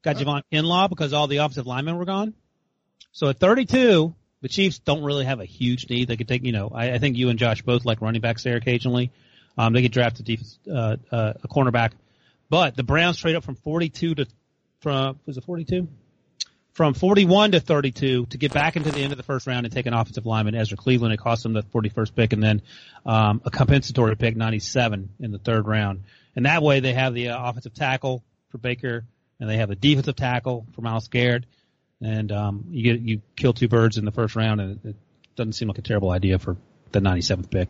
got 0.07 0.17
Javon 0.17 0.43
Kinlaw 0.53 0.89
because 0.89 1.13
all 1.13 1.27
the 1.27 1.39
offensive 1.39 1.67
linemen 1.67 1.97
were 1.97 2.05
gone. 2.05 2.33
So 3.11 3.29
at 3.29 3.41
32, 3.41 4.15
the 4.41 4.49
Chiefs 4.49 4.79
don't 4.79 5.03
really 5.03 5.25
have 5.25 5.41
a 5.41 5.45
huge 5.45 5.91
need. 5.91 6.07
They 6.07 6.17
could 6.17 6.29
take, 6.29 6.45
you 6.45 6.53
know, 6.53 6.71
I, 6.73 6.93
I 6.93 6.99
think 6.99 7.17
you 7.17 7.29
and 7.29 7.39
Josh 7.39 7.63
both 7.63 7.85
like 7.85 8.01
running 8.01 8.21
backs 8.21 8.45
there 8.45 8.57
occasionally. 8.57 9.11
Um, 9.59 9.73
they 9.73 9.83
could 9.83 9.93
draft 9.93 10.21
a 10.21 10.23
defense, 10.23 10.59
uh, 10.71 10.97
uh, 11.11 11.33
a 11.43 11.49
cornerback, 11.49 11.93
but 12.49 12.77
the 12.77 12.83
Browns 12.83 13.19
trade 13.19 13.35
up 13.35 13.45
from 13.45 13.57
42 13.57 14.15
to 14.17 14.27
from 14.81 15.19
was 15.27 15.39
it 15.39 15.45
42? 15.45 15.89
From 16.75 16.93
41 16.93 17.53
to 17.53 17.61
32 17.61 18.27
to 18.27 18.39
get 18.39 18.53
back 18.53 18.77
into 18.77 18.93
the 18.93 19.01
end 19.01 19.13
of 19.13 19.17
the 19.17 19.25
first 19.25 19.47
round 19.47 19.65
and 19.65 19.75
take 19.75 19.87
an 19.87 19.95
offensive 19.95 20.27
lineman, 20.27 20.55
Ezra 20.55 20.77
Cleveland. 20.77 21.15
It 21.15 21.17
cost 21.17 21.43
them 21.43 21.55
the 21.55 21.63
41st 21.63 22.15
pick 22.15 22.33
and 22.35 22.43
then 22.43 22.61
um, 23.07 23.41
a 23.47 23.51
compensatory 23.51 24.15
pick, 24.15 24.37
97 24.37 25.09
in 25.19 25.33
the 25.33 25.39
third 25.39 25.67
round. 25.67 26.05
And 26.37 26.45
that 26.45 26.63
way 26.63 26.81
they 26.81 26.93
have 26.93 27.15
the 27.15 27.31
uh, 27.31 27.49
offensive 27.49 27.73
tackle 27.73 28.23
for 28.51 28.59
Baker 28.59 29.07
and 29.41 29.49
they 29.49 29.57
have 29.59 29.71
a 29.71 29.75
defensive 29.75 30.17
tackle 30.17 30.67
for 30.73 30.83
Myles 30.83 31.09
Garrett. 31.09 31.45
And 32.01 32.31
um, 32.31 32.67
you 32.71 32.83
get 32.83 33.01
you 33.01 33.23
kill 33.37 33.53
two 33.53 33.69
birds 33.69 33.97
in 33.97 34.05
the 34.05 34.13
first 34.13 34.37
round, 34.37 34.61
and 34.61 34.73
it, 34.85 34.91
it 34.91 34.97
doesn't 35.35 35.55
seem 35.55 35.69
like 35.69 35.79
a 35.79 35.83
terrible 35.83 36.11
idea 36.11 36.39
for 36.39 36.57
the 36.93 37.01
97th 37.01 37.51
pick. 37.51 37.69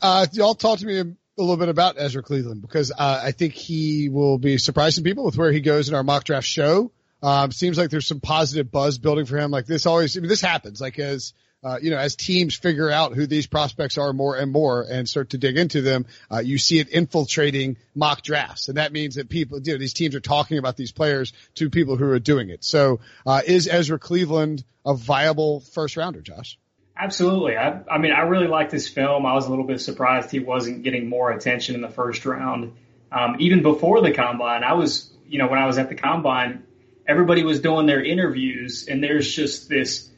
Uh, 0.00 0.26
y'all 0.32 0.54
talk 0.54 0.78
to 0.78 0.86
me 0.86 1.00
a 1.00 1.06
little 1.36 1.56
bit 1.56 1.68
about 1.68 1.96
Ezra 1.98 2.22
Cleveland 2.22 2.62
because 2.62 2.92
uh, 2.92 3.20
I 3.24 3.32
think 3.32 3.54
he 3.54 4.08
will 4.08 4.38
be 4.38 4.58
surprising 4.58 5.02
people 5.02 5.24
with 5.24 5.36
where 5.36 5.50
he 5.50 5.60
goes 5.60 5.88
in 5.88 5.94
our 5.94 6.04
mock 6.04 6.24
draft 6.24 6.46
show. 6.46 6.92
Um, 7.22 7.52
seems 7.52 7.78
like 7.78 7.90
there's 7.90 8.06
some 8.06 8.20
positive 8.20 8.70
buzz 8.70 8.98
building 8.98 9.24
for 9.24 9.38
him. 9.38 9.50
Like 9.50 9.66
this 9.66 9.86
always, 9.86 10.16
I 10.16 10.20
mean, 10.20 10.28
this 10.28 10.40
happens. 10.40 10.80
Like 10.80 10.98
as 10.98 11.32
uh, 11.64 11.78
you 11.80 11.90
know, 11.90 11.96
as 11.96 12.14
teams 12.14 12.54
figure 12.54 12.90
out 12.90 13.14
who 13.14 13.26
these 13.26 13.46
prospects 13.46 13.96
are 13.96 14.12
more 14.12 14.36
and 14.36 14.52
more 14.52 14.82
and 14.82 15.08
start 15.08 15.30
to 15.30 15.38
dig 15.38 15.56
into 15.56 15.80
them, 15.80 16.04
uh, 16.30 16.38
you 16.38 16.58
see 16.58 16.78
it 16.78 16.90
infiltrating 16.90 17.78
mock 17.94 18.22
drafts. 18.22 18.68
And 18.68 18.76
that 18.76 18.92
means 18.92 19.14
that 19.14 19.30
people, 19.30 19.60
you 19.62 19.72
know, 19.72 19.78
these 19.78 19.94
teams 19.94 20.14
are 20.14 20.20
talking 20.20 20.58
about 20.58 20.76
these 20.76 20.92
players 20.92 21.32
to 21.54 21.70
people 21.70 21.96
who 21.96 22.10
are 22.10 22.18
doing 22.18 22.50
it. 22.50 22.62
So, 22.62 23.00
uh, 23.26 23.40
is 23.46 23.66
Ezra 23.66 23.98
Cleveland 23.98 24.62
a 24.84 24.94
viable 24.94 25.60
first 25.60 25.96
rounder, 25.96 26.20
Josh? 26.20 26.58
Absolutely. 26.96 27.56
I, 27.56 27.80
I 27.90 27.98
mean, 27.98 28.12
I 28.12 28.20
really 28.20 28.46
like 28.46 28.70
this 28.70 28.88
film. 28.88 29.24
I 29.24 29.32
was 29.32 29.46
a 29.46 29.50
little 29.50 29.66
bit 29.66 29.80
surprised 29.80 30.30
he 30.30 30.40
wasn't 30.40 30.82
getting 30.82 31.08
more 31.08 31.32
attention 31.32 31.74
in 31.74 31.80
the 31.80 31.88
first 31.88 32.24
round. 32.26 32.74
Um, 33.10 33.36
even 33.40 33.62
before 33.62 34.00
the 34.02 34.12
combine, 34.12 34.62
I 34.62 34.74
was, 34.74 35.10
you 35.26 35.38
know, 35.38 35.48
when 35.48 35.58
I 35.58 35.66
was 35.66 35.78
at 35.78 35.88
the 35.88 35.94
combine, 35.94 36.64
everybody 37.06 37.42
was 37.42 37.60
doing 37.60 37.86
their 37.86 38.04
interviews 38.04 38.86
and 38.86 39.02
there's 39.02 39.32
just 39.32 39.68
this 39.68 40.10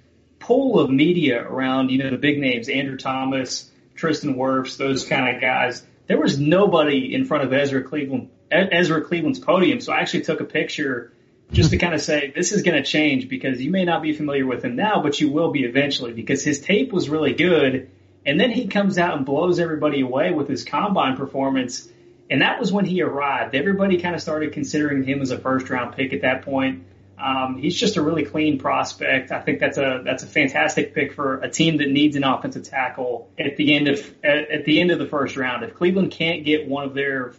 pool 0.47 0.79
of 0.79 0.91
media 0.91 1.43
around, 1.43 1.91
you 1.91 1.99
know, 1.99 2.11
the 2.11 2.17
big 2.17 2.39
names, 2.39 2.69
Andrew 2.69 2.97
Thomas, 2.97 3.69
Tristan 3.97 4.37
Wirfs, 4.37 4.77
those 4.77 5.05
kind 5.05 5.35
of 5.35 5.43
guys. 5.43 5.85
There 6.07 6.21
was 6.21 6.39
nobody 6.39 7.13
in 7.13 7.25
front 7.25 7.45
of 7.45 7.53
Ezra 7.53 7.83
Cleveland, 7.83 8.31
Ezra 8.51 9.03
Cleveland's 9.03 9.41
podium. 9.41 9.81
So 9.81 9.93
I 9.93 9.99
actually 9.99 10.23
took 10.23 10.41
a 10.41 10.45
picture 10.45 11.13
just 11.51 11.71
to 11.71 11.79
kind 11.85 11.95
of 11.95 12.01
say 12.01 12.33
this 12.35 12.53
is 12.53 12.63
going 12.63 12.81
to 12.81 12.89
change 12.89 13.29
because 13.29 13.61
you 13.61 13.73
may 13.73 13.85
not 13.85 14.03
be 14.03 14.13
familiar 14.13 14.47
with 14.47 14.65
him 14.65 14.77
now, 14.77 15.03
but 15.03 15.21
you 15.21 15.31
will 15.31 15.51
be 15.51 15.65
eventually 15.65 16.13
because 16.13 16.45
his 16.45 16.61
tape 16.61 16.93
was 16.93 17.09
really 17.09 17.35
good. 17.35 17.91
And 18.25 18.39
then 18.41 18.51
he 18.51 18.69
comes 18.69 18.99
out 18.99 19.17
and 19.17 19.27
blows 19.27 19.59
everybody 19.59 20.01
away 20.01 20.33
with 20.33 20.49
his 20.49 20.65
combine 20.65 21.17
performance. 21.17 21.89
And 22.31 22.43
that 22.43 22.61
was 22.61 22.73
when 22.73 22.85
he 22.85 23.03
arrived. 23.03 23.57
Everybody 23.57 24.01
kind 24.01 24.15
of 24.15 24.23
started 24.23 24.53
considering 24.53 25.03
him 25.03 25.23
as 25.23 25.33
a 25.33 25.39
first 25.39 25.69
round 25.71 25.97
pick 25.97 26.13
at 26.13 26.23
that 26.23 26.43
point. 26.43 26.85
Um, 27.19 27.57
he's 27.59 27.75
just 27.75 27.97
a 27.97 28.03
really 28.03 28.25
clean 28.25 28.59
prospect. 28.59 29.33
I 29.33 29.41
think 29.41 29.59
that's 29.59 29.79
a 29.79 30.03
that's 30.05 30.23
a 30.23 30.27
fantastic 30.27 30.95
pick 30.95 31.15
for 31.15 31.39
a 31.39 31.51
team 31.51 31.79
that 31.79 31.89
needs 31.89 32.15
an 32.17 32.25
offensive 32.25 32.65
tackle 32.65 33.31
at 33.39 33.57
the 33.57 33.75
end 33.75 33.89
of 33.89 33.99
at, 34.23 34.51
at 34.51 34.65
the 34.65 34.81
end 34.81 34.91
of 34.91 34.99
the 34.99 35.07
first 35.07 35.37
round. 35.37 35.65
If 35.65 35.75
Cleveland 35.75 36.11
can't 36.11 36.45
get 36.45 36.69
one 36.69 36.85
of 36.85 36.95
their 36.95 37.35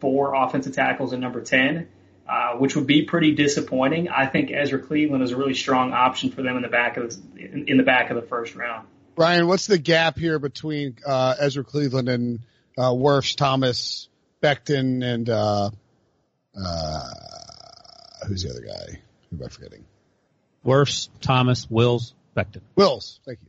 four 0.00 0.34
offensive 0.34 0.74
tackles 0.74 1.12
in 1.12 1.20
number 1.20 1.42
ten, 1.42 1.88
uh, 2.28 2.54
which 2.54 2.74
would 2.74 2.88
be 2.88 3.02
pretty 3.02 3.32
disappointing, 3.32 4.08
I 4.08 4.26
think 4.26 4.50
Ezra 4.50 4.80
Cleveland 4.80 5.22
is 5.22 5.30
a 5.30 5.36
really 5.36 5.54
strong 5.54 5.92
option 5.92 6.32
for 6.32 6.42
them 6.42 6.56
in 6.56 6.62
the 6.62 6.68
back 6.68 6.96
of 6.96 7.10
the, 7.10 7.40
in, 7.40 7.68
in 7.68 7.76
the 7.76 7.84
back 7.84 8.10
of 8.10 8.16
the 8.16 8.26
first 8.26 8.56
round. 8.56 8.88
Ryan, 9.16 9.46
what's 9.46 9.66
the 9.66 9.78
gap 9.78 10.18
here 10.18 10.38
between 10.38 10.96
uh, 11.06 11.36
Ezra 11.38 11.62
Cleveland 11.62 12.08
and 12.08 12.40
uh, 12.76 13.20
Thomas, 13.36 14.08
Becton, 14.42 15.04
and 15.04 15.28
uh, 15.28 15.70
uh, 16.56 17.04
who's 18.26 18.42
the 18.42 18.50
other 18.50 18.62
guy? 18.62 19.00
Who 19.30 19.36
am 19.36 19.44
I 19.44 19.48
forgetting? 19.48 19.84
Wirfs, 20.64 21.08
Thomas, 21.20 21.68
Wills, 21.70 22.14
Becton. 22.36 22.62
Wills. 22.76 23.20
Thank 23.24 23.40
you. 23.42 23.48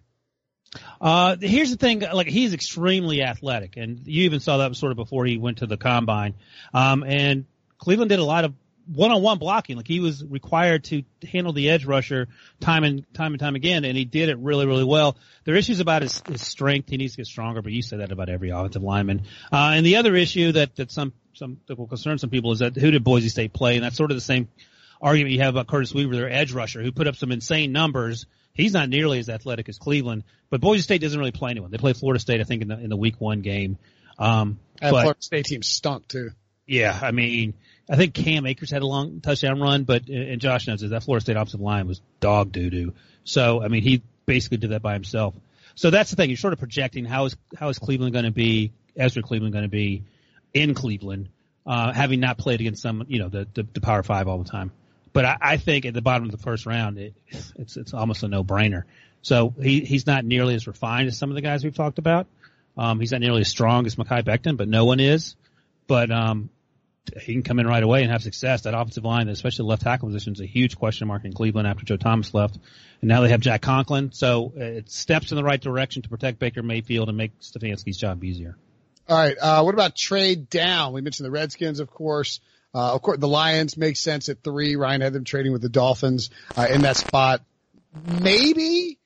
Uh, 1.02 1.36
here's 1.42 1.70
the 1.72 1.78
thing, 1.78 2.00
like 2.00 2.28
he's 2.28 2.54
extremely 2.54 3.24
athletic, 3.24 3.76
and 3.76 4.00
you 4.06 4.24
even 4.24 4.40
saw 4.40 4.58
that 4.58 4.76
sort 4.76 4.92
of 4.92 4.96
before 4.96 5.26
he 5.26 5.38
went 5.38 5.58
to 5.58 5.66
the 5.66 5.76
combine. 5.76 6.34
Um, 6.74 7.04
and 7.04 7.46
Cleveland 7.78 8.10
did 8.10 8.20
a 8.20 8.24
lot 8.24 8.46
of 8.46 8.54
one-on-one 8.94 9.38
blocking. 9.38 9.76
Like 9.76 9.88
he 9.88 10.00
was 10.00 10.24
required 10.24 10.86
to 10.86 11.04
handle 11.30 11.52
the 11.52 11.70
edge 11.70 11.86
rusher 11.86 12.28
time 12.62 12.84
and 12.86 13.06
time 13.14 13.34
and 13.34 13.40
time 13.40 13.56
again, 13.56 13.84
and 13.84 13.98
he 13.98 14.06
did 14.06 14.30
it 14.30 14.38
really, 14.38 14.66
really 14.66 14.86
well. 14.86 15.18
There 15.44 15.56
are 15.56 15.58
issues 15.58 15.82
about 15.82 16.04
his, 16.04 16.22
his 16.28 16.42
strength. 16.42 16.90
He 16.90 16.98
needs 16.98 17.14
to 17.14 17.18
get 17.18 17.28
stronger, 17.28 17.62
but 17.62 17.74
you 17.74 17.82
said 17.82 18.00
that 18.00 18.12
about 18.12 18.30
every 18.30 18.52
offensive 18.52 18.84
lineman. 18.84 19.24
Uh, 19.52 19.74
and 19.76 19.86
the 19.86 19.98
other 19.98 20.16
issue 20.16 20.54
that, 20.54 20.78
that 20.78 20.92
some, 20.92 21.12
some, 21.34 21.60
that 21.68 21.78
will 21.78 21.88
concern 21.88 22.18
some 22.18 22.30
people 22.30 22.54
is 22.54 22.60
that 22.60 22.78
who 22.78 22.92
did 22.92 23.04
Boise 23.04 23.30
State 23.30 23.52
play? 23.52 23.76
And 23.76 23.84
that's 23.84 23.98
sort 23.98 24.12
of 24.12 24.18
the 24.18 24.22
same 24.22 24.48
argument 25.02 25.34
you 25.34 25.42
have 25.42 25.56
about 25.56 25.68
Curtis 25.68 25.94
Weaver, 25.94 26.16
their 26.16 26.32
edge 26.32 26.54
rusher, 26.54 26.82
who 26.82 26.92
put 26.92 27.08
up 27.08 27.16
some 27.16 27.32
insane 27.32 27.72
numbers. 27.72 28.26
He's 28.54 28.74
not 28.74 28.90
nearly 28.90 29.20
as 29.20 29.30
athletic 29.30 29.70
as 29.70 29.78
Cleveland, 29.78 30.24
but 30.50 30.62
Boise 30.62 30.82
State 30.82 31.02
doesn't 31.02 31.18
really 31.18 31.32
play 31.32 31.52
anyone. 31.52 31.72
They 31.72 31.78
play 31.78 31.94
Florida 31.94 32.20
State, 32.20 32.42
I 32.42 32.44
think, 32.44 32.62
in 32.62 32.68
the, 32.68 32.80
in 32.80 32.90
the 32.90 32.98
week 32.98 33.16
one 33.20 33.42
game. 33.42 33.78
Um, 34.20 34.60
and 34.82 34.92
but, 34.92 35.02
Florida 35.02 35.22
State 35.22 35.46
team 35.46 35.64
stunk 35.64 36.08
too. 36.08 36.32
Yeah, 36.68 36.98
I 37.02 37.12
mean, 37.12 37.54
I 37.90 37.96
think 37.96 38.14
Cam 38.14 38.46
Akers 38.46 38.72
had 38.72 38.82
a 38.82 38.88
long 38.88 39.20
touchdown 39.22 39.60
run, 39.60 39.84
but 39.84 40.08
and 40.08 40.40
Josh 40.40 40.68
knows 40.68 40.82
that 40.82 41.04
Florida 41.04 41.22
State 41.22 41.36
offensive 41.36 41.60
line 41.60 41.88
was 41.88 42.02
dog 42.20 42.52
doo 42.52 42.70
doo. 42.70 42.94
So 43.24 43.62
I 43.62 43.68
mean, 43.68 43.84
he 43.84 44.04
basically 44.26 44.58
did 44.58 44.72
that 44.72 44.82
by 44.82 44.94
himself. 44.94 45.34
So 45.76 45.90
that's 45.90 46.10
the 46.10 46.16
thing. 46.16 46.30
You're 46.30 46.38
sort 46.38 46.54
of 46.54 46.60
projecting 46.60 47.06
how 47.06 47.26
is 47.26 47.36
how 47.58 47.70
is 47.70 47.80
Cleveland 47.80 48.14
going 48.14 48.26
to 48.26 48.32
be, 48.32 48.72
Ezra 48.96 49.22
Cleveland 49.22 49.54
going 49.54 49.64
to 49.64 49.70
be 49.70 50.04
in 50.54 50.74
Cleveland, 50.74 51.30
uh, 51.66 51.92
having 51.92 52.20
not 52.20 52.38
played 52.38 52.62
against 52.62 52.82
some, 52.82 53.06
you 53.08 53.20
know, 53.20 53.30
the, 53.30 53.48
the, 53.54 53.68
the 53.74 53.82
Power 53.82 54.04
Five 54.04 54.28
all 54.28 54.38
the 54.38 54.50
time. 54.50 54.72
But 55.14 55.26
I, 55.26 55.38
I 55.42 55.58
think 55.58 55.86
at 55.86 55.94
the 55.94 56.02
bottom 56.02 56.26
of 56.26 56.32
the 56.32 56.38
first 56.38 56.66
round, 56.66 56.98
it, 56.98 57.14
it's 57.56 57.78
it's 57.78 57.94
almost 57.94 58.24
a 58.24 58.28
no 58.28 58.44
brainer. 58.44 58.84
So 59.22 59.54
he 59.62 59.82
he's 59.82 60.08
not 60.08 60.26
nearly 60.26 60.56
as 60.56 60.68
refined 60.68 61.08
as 61.08 61.18
some 61.18 61.30
of 61.30 61.36
the 61.36 61.42
guys 61.42 61.64
we've 61.64 61.76
talked 61.76 62.00
about. 62.00 62.28
Um, 62.78 63.00
he's 63.00 63.12
not 63.12 63.22
nearly 63.22 63.42
as 63.42 63.50
strong 63.50 63.86
as 63.86 63.96
Mekhi 63.96 64.24
Becton, 64.24 64.58
but 64.58 64.68
no 64.68 64.86
one 64.86 65.00
is. 65.00 65.36
But 65.88 66.10
um, 66.10 66.50
he 67.20 67.34
can 67.34 67.44
come 67.44 67.60
in 67.60 67.68
right 67.68 67.84
away 67.84 68.04
and 68.04 68.12
have 68.12 68.24
success. 68.24 68.62
That 68.62 68.74
offensive 68.74 69.04
line, 69.04 69.28
especially 69.28 69.64
the 69.64 69.70
left 69.70 69.84
tackle 69.84 70.08
position, 70.08 70.34
is 70.34 70.40
a 70.40 70.46
huge 70.46 70.78
question 70.78 71.08
mark 71.08 71.26
in 71.26 71.34
Cleveland 71.34 71.68
after 71.68 71.84
Joe 71.84 71.98
Thomas 71.98 72.34
left. 72.34 72.58
And 73.02 73.10
now 73.10 73.22
they 73.22 73.30
have 73.30 73.42
Jack 73.42 73.62
Conklin. 73.62 74.12
So 74.14 74.54
uh, 74.56 74.64
it 74.64 74.90
steps 74.90 75.32
in 75.32 75.36
the 75.36 75.44
right 75.44 75.60
direction 75.60 76.02
to 76.04 76.10
protect 76.10 76.40
Baker 76.40 76.64
Mayfield 76.64 77.10
and 77.10 77.18
make 77.18 77.38
Stefanski's 77.40 77.98
job 77.98 78.24
easier. 78.24 78.58
All 79.10 79.18
right. 79.18 79.36
Uh, 79.40 79.64
what 79.64 79.74
about 79.74 79.96
trade 79.96 80.50
down? 80.50 80.94
We 80.94 81.02
mentioned 81.02 81.26
the 81.26 81.32
Redskins, 81.32 81.80
of 81.80 81.90
course. 81.90 82.40
Uh, 82.74 82.94
of 82.94 83.02
course, 83.02 83.18
the 83.20 83.28
Lions 83.28 83.76
make 83.76 83.98
sense 83.98 84.30
at 84.30 84.44
three. 84.44 84.76
Ryan 84.76 85.02
had 85.02 85.14
them 85.14 85.24
trading 85.24 85.52
with 85.52 85.62
the 85.62 85.70
Dolphins 85.70 86.30
uh, 86.56 86.68
in 86.70 86.82
that 86.82 86.98
spot. 86.98 87.42
Maybe, 88.22 88.98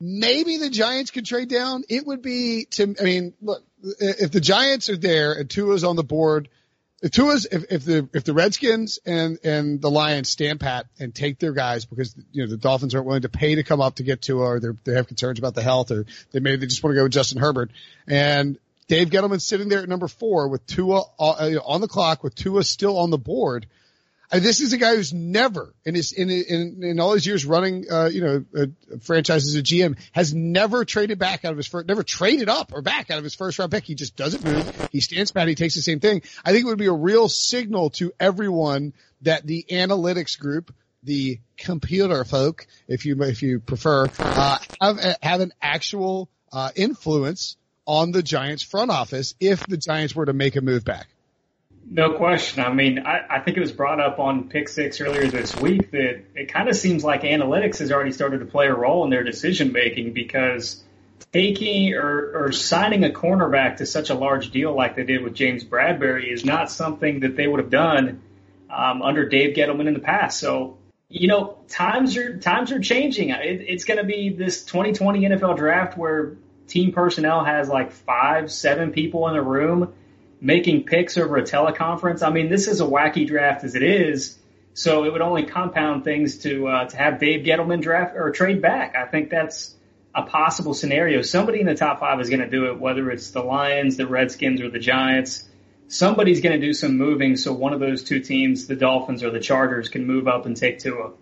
maybe 0.00 0.58
the 0.58 0.68
Giants 0.68 1.10
could 1.10 1.24
trade 1.24 1.48
down. 1.48 1.84
It 1.88 2.06
would 2.06 2.20
be 2.20 2.66
to. 2.72 2.94
I 3.00 3.04
mean, 3.04 3.34
look, 3.40 3.62
if 3.82 4.30
the 4.30 4.40
Giants 4.40 4.90
are 4.90 4.96
there 4.96 5.32
and 5.32 5.48
Tua's 5.48 5.84
on 5.84 5.96
the 5.96 6.04
board, 6.04 6.50
if 7.02 7.10
Tua's 7.10 7.46
if, 7.50 7.64
if 7.70 7.84
the 7.84 8.08
if 8.12 8.24
the 8.24 8.32
Redskins 8.32 9.00
and 9.04 9.38
and 9.42 9.80
the 9.80 9.90
Lions 9.90 10.28
stand 10.28 10.60
pat 10.60 10.86
and 11.00 11.14
take 11.14 11.38
their 11.38 11.52
guys 11.52 11.84
because 11.84 12.14
you 12.30 12.44
know 12.44 12.50
the 12.50 12.56
Dolphins 12.56 12.94
aren't 12.94 13.06
willing 13.06 13.22
to 13.22 13.28
pay 13.28 13.56
to 13.56 13.64
come 13.64 13.80
up 13.80 13.96
to 13.96 14.04
get 14.04 14.22
Tua 14.22 14.44
or 14.44 14.60
they 14.60 14.68
they 14.84 14.94
have 14.94 15.08
concerns 15.08 15.38
about 15.38 15.54
the 15.54 15.62
health 15.62 15.90
or 15.90 16.06
they 16.30 16.40
maybe 16.40 16.56
they 16.56 16.66
just 16.66 16.82
want 16.82 16.92
to 16.92 16.96
go 16.96 17.02
with 17.02 17.12
Justin 17.12 17.40
Herbert 17.40 17.70
and 18.06 18.56
Dave 18.88 19.10
Gettleman 19.10 19.40
sitting 19.40 19.68
there 19.68 19.82
at 19.82 19.88
number 19.88 20.08
four 20.08 20.48
with 20.48 20.66
Tua 20.66 21.02
uh, 21.18 21.58
on 21.64 21.80
the 21.80 21.88
clock 21.88 22.22
with 22.22 22.34
Tua 22.34 22.64
still 22.64 22.98
on 22.98 23.10
the 23.10 23.18
board. 23.18 23.66
This 24.40 24.60
is 24.62 24.72
a 24.72 24.78
guy 24.78 24.96
who's 24.96 25.12
never 25.12 25.74
in 25.84 25.94
his 25.94 26.12
in 26.12 26.30
in, 26.30 26.82
in 26.82 27.00
all 27.00 27.12
his 27.12 27.26
years 27.26 27.44
running, 27.44 27.84
uh, 27.90 28.06
you 28.06 28.22
know, 28.22 28.44
a, 28.54 28.94
a 28.94 28.98
franchise 29.00 29.46
as 29.46 29.54
a 29.54 29.62
GM 29.62 29.98
has 30.12 30.32
never 30.32 30.86
traded 30.86 31.18
back 31.18 31.44
out 31.44 31.50
of 31.52 31.58
his 31.58 31.66
first, 31.66 31.86
never 31.86 32.02
traded 32.02 32.48
up 32.48 32.72
or 32.72 32.80
back 32.80 33.10
out 33.10 33.18
of 33.18 33.24
his 33.24 33.34
first 33.34 33.58
round 33.58 33.70
pick. 33.72 33.84
He 33.84 33.94
just 33.94 34.16
doesn't 34.16 34.42
move. 34.42 34.88
He 34.90 35.00
stands 35.00 35.32
pat. 35.32 35.48
He 35.48 35.54
takes 35.54 35.74
the 35.74 35.82
same 35.82 36.00
thing. 36.00 36.22
I 36.46 36.52
think 36.52 36.64
it 36.64 36.68
would 36.68 36.78
be 36.78 36.86
a 36.86 36.92
real 36.92 37.28
signal 37.28 37.90
to 37.90 38.12
everyone 38.18 38.94
that 39.20 39.46
the 39.46 39.66
analytics 39.70 40.38
group, 40.38 40.74
the 41.02 41.40
computer 41.58 42.24
folk, 42.24 42.66
if 42.88 43.04
you 43.04 43.22
if 43.22 43.42
you 43.42 43.60
prefer, 43.60 44.08
uh, 44.18 44.58
have 44.80 44.98
have 45.20 45.40
an 45.42 45.52
actual 45.60 46.30
uh, 46.50 46.70
influence 46.74 47.58
on 47.86 48.12
the 48.12 48.22
Giants 48.22 48.62
front 48.62 48.90
office 48.90 49.34
if 49.40 49.66
the 49.66 49.76
Giants 49.76 50.14
were 50.14 50.26
to 50.26 50.32
make 50.32 50.56
a 50.56 50.60
move 50.60 50.84
back. 50.84 51.08
No 51.88 52.12
question. 52.12 52.62
I 52.62 52.72
mean, 52.72 53.00
I, 53.00 53.22
I 53.28 53.40
think 53.40 53.56
it 53.56 53.60
was 53.60 53.72
brought 53.72 54.00
up 54.00 54.18
on 54.18 54.48
Pick 54.48 54.68
Six 54.68 55.00
earlier 55.00 55.26
this 55.26 55.54
week 55.56 55.90
that 55.90 56.24
it 56.34 56.52
kind 56.52 56.68
of 56.68 56.76
seems 56.76 57.02
like 57.02 57.22
analytics 57.22 57.78
has 57.78 57.90
already 57.90 58.12
started 58.12 58.38
to 58.38 58.46
play 58.46 58.66
a 58.66 58.74
role 58.74 59.04
in 59.04 59.10
their 59.10 59.24
decision 59.24 59.72
making 59.72 60.12
because 60.12 60.82
taking 61.32 61.94
or, 61.94 62.44
or 62.44 62.52
signing 62.52 63.04
a 63.04 63.10
cornerback 63.10 63.78
to 63.78 63.86
such 63.86 64.10
a 64.10 64.14
large 64.14 64.50
deal 64.50 64.74
like 64.74 64.96
they 64.96 65.04
did 65.04 65.22
with 65.22 65.34
James 65.34 65.64
Bradberry 65.64 66.32
is 66.32 66.44
not 66.44 66.70
something 66.70 67.20
that 67.20 67.36
they 67.36 67.46
would 67.46 67.60
have 67.60 67.70
done 67.70 68.22
um, 68.70 69.02
under 69.02 69.28
Dave 69.28 69.56
Gettleman 69.56 69.86
in 69.86 69.94
the 69.94 70.00
past. 70.00 70.38
So, 70.38 70.78
you 71.08 71.28
know, 71.28 71.58
times 71.68 72.16
are 72.16 72.38
times 72.38 72.72
are 72.72 72.80
changing. 72.80 73.30
It, 73.30 73.60
it's 73.68 73.84
going 73.84 73.98
to 73.98 74.04
be 74.04 74.30
this 74.30 74.64
2020 74.64 75.20
NFL 75.22 75.56
draft 75.56 75.98
where 75.98 76.36
team 76.66 76.92
personnel 76.92 77.44
has 77.44 77.68
like 77.68 77.92
five, 77.92 78.50
seven 78.50 78.92
people 78.92 79.28
in 79.28 79.34
the 79.34 79.42
room 79.42 79.92
making 80.40 80.84
picks 80.84 81.16
over 81.16 81.36
a 81.36 81.42
teleconference. 81.42 82.26
I 82.26 82.30
mean, 82.30 82.50
this 82.50 82.66
is 82.66 82.80
a 82.80 82.84
wacky 82.84 83.26
draft 83.26 83.64
as 83.64 83.74
it 83.74 83.82
is. 83.82 84.38
So 84.74 85.04
it 85.04 85.12
would 85.12 85.20
only 85.20 85.44
compound 85.44 86.02
things 86.04 86.38
to 86.38 86.66
uh, 86.66 86.84
to 86.86 86.96
have 86.96 87.20
Dave 87.20 87.44
Gettleman 87.44 87.82
draft 87.82 88.16
or 88.16 88.30
trade 88.30 88.62
back. 88.62 88.96
I 88.96 89.06
think 89.06 89.30
that's 89.30 89.74
a 90.14 90.22
possible 90.22 90.74
scenario. 90.74 91.22
Somebody 91.22 91.60
in 91.60 91.66
the 91.66 91.74
top 91.74 92.00
five 92.00 92.20
is 92.20 92.28
going 92.28 92.40
to 92.40 92.48
do 92.48 92.66
it, 92.66 92.80
whether 92.80 93.10
it's 93.10 93.30
the 93.30 93.42
Lions, 93.42 93.96
the 93.96 94.06
Redskins, 94.06 94.60
or 94.60 94.70
the 94.70 94.78
Giants. 94.78 95.48
Somebody's 95.88 96.40
going 96.40 96.58
to 96.58 96.66
do 96.66 96.72
some 96.72 96.96
moving, 96.96 97.36
so 97.36 97.52
one 97.52 97.74
of 97.74 97.80
those 97.80 98.02
two 98.02 98.20
teams, 98.20 98.66
the 98.66 98.76
Dolphins 98.76 99.22
or 99.22 99.30
the 99.30 99.40
Chargers, 99.40 99.90
can 99.90 100.06
move 100.06 100.26
up 100.26 100.46
and 100.46 100.56
take 100.56 100.78
Tua. 100.78 101.12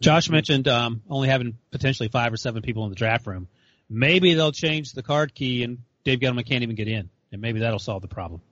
Josh 0.00 0.30
mentioned 0.30 0.66
um, 0.66 1.02
only 1.10 1.28
having 1.28 1.58
potentially 1.70 2.08
five 2.08 2.32
or 2.32 2.38
seven 2.38 2.62
people 2.62 2.84
in 2.84 2.90
the 2.90 2.96
draft 2.96 3.26
room. 3.26 3.48
Maybe 3.88 4.34
they'll 4.34 4.52
change 4.52 4.92
the 4.92 5.02
card 5.02 5.34
key, 5.34 5.64
and 5.64 5.78
Dave 6.04 6.20
Gettleman 6.20 6.46
can't 6.46 6.62
even 6.62 6.76
get 6.76 6.88
in 6.88 7.10
and 7.32 7.40
maybe 7.40 7.60
that'll 7.60 7.78
solve 7.78 8.02
the 8.02 8.08
problem. 8.08 8.42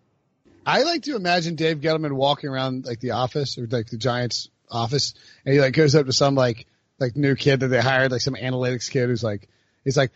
I 0.66 0.82
like 0.82 1.02
to 1.02 1.16
imagine 1.16 1.54
Dave 1.54 1.80
Gettleman 1.80 2.12
walking 2.12 2.50
around 2.50 2.86
like 2.86 3.00
the 3.00 3.12
office 3.12 3.58
or 3.58 3.66
like 3.66 3.86
the 3.86 3.96
Giants 3.96 4.48
office, 4.70 5.14
and 5.44 5.54
he 5.54 5.60
like 5.60 5.74
goes 5.74 5.94
up 5.94 6.06
to 6.06 6.12
some 6.12 6.34
like 6.34 6.66
like 6.98 7.16
new 7.16 7.34
kid 7.34 7.60
that 7.60 7.68
they 7.68 7.80
hired, 7.80 8.10
like 8.10 8.20
some 8.20 8.34
analytics 8.34 8.90
kid 8.90 9.08
who's 9.08 9.22
like, 9.22 9.48
he's 9.84 9.96
like, 9.96 10.10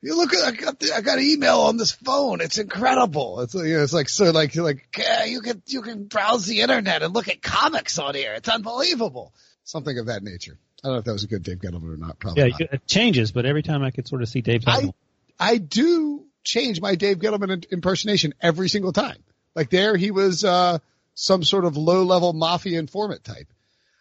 you 0.00 0.16
look 0.16 0.32
at 0.34 0.44
I 0.44 0.52
got 0.52 0.78
the, 0.78 0.92
I 0.92 1.00
got 1.00 1.18
an 1.18 1.24
email 1.24 1.60
on 1.62 1.76
this 1.76 1.90
phone. 1.90 2.40
It's 2.40 2.58
incredible. 2.58 3.40
It's 3.40 3.54
you 3.54 3.76
know, 3.76 3.82
it's 3.82 3.92
like 3.92 4.08
so 4.08 4.30
like 4.30 4.54
like 4.56 4.98
you 5.26 5.40
can 5.40 5.62
you 5.66 5.82
can 5.82 6.04
browse 6.04 6.46
the 6.46 6.60
internet 6.60 7.02
and 7.02 7.14
look 7.14 7.28
at 7.28 7.42
comics 7.42 7.98
on 7.98 8.14
here. 8.14 8.34
It's 8.34 8.48
unbelievable. 8.48 9.34
Something 9.64 9.98
of 9.98 10.06
that 10.06 10.22
nature. 10.22 10.58
I 10.82 10.88
don't 10.88 10.92
know 10.94 10.98
if 11.00 11.04
that 11.06 11.12
was 11.12 11.24
a 11.24 11.28
good 11.28 11.42
Dave 11.42 11.58
Gettleman 11.58 11.94
or 11.94 11.96
not. 11.96 12.18
Probably. 12.18 12.42
Yeah, 12.42 12.48
not. 12.50 12.60
it 12.60 12.86
changes, 12.86 13.32
but 13.32 13.46
every 13.46 13.62
time 13.62 13.82
I 13.82 13.90
could 13.90 14.06
sort 14.06 14.22
of 14.22 14.28
see 14.28 14.40
Dave. 14.40 14.62
I, 14.66 14.92
I 15.38 15.58
do 15.58 16.24
change 16.44 16.80
my 16.80 16.94
Dave 16.94 17.18
Gettleman 17.18 17.70
impersonation 17.70 18.34
every 18.40 18.68
single 18.68 18.92
time. 18.92 19.18
Like 19.54 19.70
there, 19.70 19.96
he 19.96 20.10
was 20.12 20.44
uh, 20.44 20.78
some 21.14 21.42
sort 21.42 21.64
of 21.64 21.76
low 21.76 22.04
level 22.04 22.32
mafia 22.32 22.78
informant 22.78 23.24
type. 23.24 23.48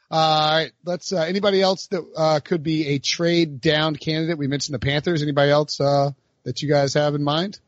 Uh, 0.09 0.15
all 0.15 0.55
right, 0.55 0.71
let's. 0.85 1.11
Uh, 1.11 1.21
anybody 1.21 1.61
else 1.61 1.87
that 1.87 2.05
uh, 2.15 2.39
could 2.39 2.63
be 2.63 2.87
a 2.89 2.99
trade 2.99 3.59
down 3.59 3.95
candidate? 3.95 4.37
We 4.37 4.47
mentioned 4.47 4.75
the 4.75 4.79
Panthers. 4.79 5.21
Anybody 5.21 5.51
else 5.51 5.81
uh, 5.81 6.11
that 6.43 6.61
you 6.61 6.69
guys 6.69 6.93
have 6.93 7.15
in 7.15 7.23
mind? 7.23 7.59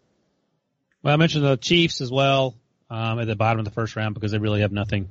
Well, 1.02 1.14
I 1.14 1.18
mentioned 1.18 1.44
the 1.44 1.58
Chiefs 1.58 2.00
as 2.00 2.12
well 2.12 2.56
um, 2.90 3.20
at 3.20 3.28
the 3.28 3.36
bottom 3.36 3.60
of 3.60 3.66
the 3.66 3.72
first 3.72 3.96
round 3.96 4.14
because 4.14 4.32
they 4.32 4.38
really 4.38 4.62
have 4.62 4.72
nothing. 4.72 5.10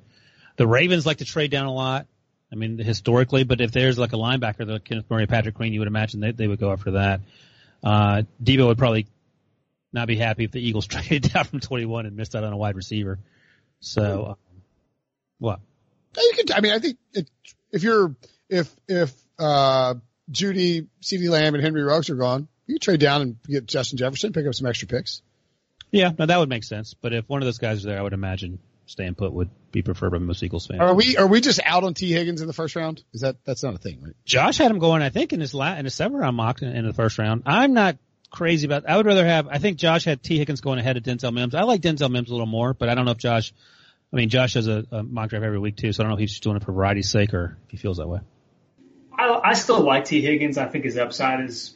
The 0.57 0.67
Ravens 0.67 1.05
like 1.05 1.19
to 1.19 1.25
trade 1.25 1.51
down 1.51 1.67
a 1.67 1.73
lot. 1.73 2.07
I 2.51 2.55
mean, 2.55 2.79
historically, 2.79 3.45
but 3.45 3.61
if 3.61 3.73
there's 3.73 3.99
like 3.99 4.13
a 4.13 4.17
linebacker, 4.17 4.67
the 4.67 4.81
Kenneth 4.81 5.05
Murray, 5.11 5.27
Patrick 5.27 5.55
Queen, 5.55 5.73
you 5.73 5.81
would 5.81 5.89
imagine 5.89 6.21
they, 6.21 6.33
they 6.33 6.49
would 6.49 6.59
go 6.59 6.73
after 6.73 6.93
that. 6.93 7.21
Uh, 7.83 8.23
Debo 8.43 8.67
would 8.67 8.79
probably 8.79 9.07
not 9.93 10.07
be 10.07 10.17
happy 10.17 10.45
if 10.45 10.53
the 10.53 10.61
Eagles 10.61 10.87
traded 10.89 11.33
down 11.33 11.45
from 11.45 11.61
21 11.61 12.07
and 12.07 12.17
missed 12.17 12.35
out 12.35 12.45
on 12.45 12.53
a 12.53 12.57
wide 12.57 12.77
receiver. 12.77 13.19
So, 13.81 14.27
um, 14.31 14.37
what? 15.39 15.61
You 16.17 16.33
can. 16.37 16.57
I 16.57 16.61
mean, 16.61 16.73
I 16.73 16.79
think 16.79 16.99
it, 17.13 17.31
if 17.71 17.83
you're 17.83 18.17
if 18.49 18.75
if 18.89 19.13
uh, 19.39 19.95
Jeudy, 20.31 20.89
CeeDee 21.03 21.29
Lamb, 21.29 21.55
and 21.55 21.63
Henry 21.63 21.83
Ruggs 21.83 22.11
are 22.11 22.17
gone, 22.17 22.49
you 22.67 22.79
trade 22.79 23.01
down 23.01 23.23
and 23.23 23.37
get 23.47 23.67
Justin 23.67 23.99
Jefferson, 23.99 24.33
pick 24.33 24.47
up 24.47 24.55
some 24.55 24.67
extra 24.67 24.89
picks. 24.89 25.23
Yeah, 25.91 26.11
no, 26.19 26.27
that 26.27 26.39
would 26.39 26.49
make 26.49 26.65
sense. 26.65 26.95
But 26.95 27.15
if 27.15 27.29
one 27.29 27.41
of 27.41 27.47
those 27.47 27.59
guys 27.59 27.79
is 27.79 27.85
there, 27.85 27.99
I 27.99 28.03
would 28.03 28.13
imagine 28.13 28.59
staying 28.89 29.14
put 29.14 29.32
would 29.32 29.51
be 29.70 29.82
preferred 29.82 30.11
by 30.11 30.18
most 30.18 30.43
Eagles 30.43 30.66
fans. 30.66 30.80
Are 30.80 30.95
we 30.95 31.16
are 31.16 31.26
we 31.26 31.41
just 31.41 31.61
out 31.64 31.84
on 31.84 31.95
Tee 31.95 32.12
Higgins 32.12 32.41
in 32.41 32.47
the 32.47 32.53
first 32.53 32.74
round? 32.74 33.03
Is 33.12 33.20
that 33.20 33.36
that's 33.45 33.62
not 33.62 33.74
a 33.74 33.78
thing, 33.78 34.01
right? 34.03 34.14
Josh 34.24 34.59
had 34.59 34.70
him 34.70 34.78
going, 34.78 35.03
I 35.03 35.11
think, 35.11 35.32
in 35.32 35.41
his 35.41 35.55
la- 35.55 35.76
in 35.76 35.84
his 35.84 35.95
seven 35.95 36.16
round 36.16 36.36
mock 36.36 36.62
in, 36.62 36.68
in 36.68 36.86
the 36.86 36.93
first 36.93 37.18
round. 37.18 37.43
I'm 37.47 37.74
not 37.74 37.99
crazy 38.30 38.66
about. 38.66 38.89
I 38.89 38.97
would 38.97 39.07
rather 39.07 39.26
have. 39.26 39.49
I 39.49 39.59
think 39.59 39.78
Josh 39.78 40.05
had 40.05 40.22
Tee 40.22 40.39
Higgins 40.39 40.61
going 40.61 40.78
ahead 40.78 40.97
of 40.97 41.03
Denzel 41.03 41.32
Mims. 41.32 41.55
I 41.55 41.62
like 41.62 41.80
Denzel 41.82 42.11
Mims 42.11 42.28
a 42.28 42.32
little 42.32 42.47
more, 42.47 42.74
but 42.74 42.89
I 42.89 42.95
don't 42.95 43.05
know 43.05 43.12
if 43.12 43.18
Josh. 43.18 43.53
I 44.12 44.16
mean, 44.16 44.30
Josh 44.30 44.55
has 44.55 44.66
a, 44.66 44.86
a 44.91 45.03
mock 45.03 45.28
draft 45.30 45.45
every 45.45 45.59
week 45.59 45.76
too, 45.76 45.93
so 45.93 46.03
I 46.03 46.05
don't 46.05 46.11
know 46.11 46.16
if 46.16 46.20
he's 46.20 46.30
just 46.30 46.43
doing 46.43 46.57
it 46.57 46.64
for 46.64 46.72
variety's 46.72 47.11
sake 47.11 47.34
or 47.34 47.59
if 47.66 47.72
he 47.72 47.76
feels 47.76 47.99
that 47.99 48.09
way. 48.09 48.20
I, 49.12 49.41
I 49.45 49.53
still 49.53 49.80
like 49.80 50.07
Tee 50.07 50.22
Higgins. 50.22 50.57
I 50.57 50.66
think 50.66 50.84
his 50.84 50.97
upside 50.97 51.45
is 51.45 51.74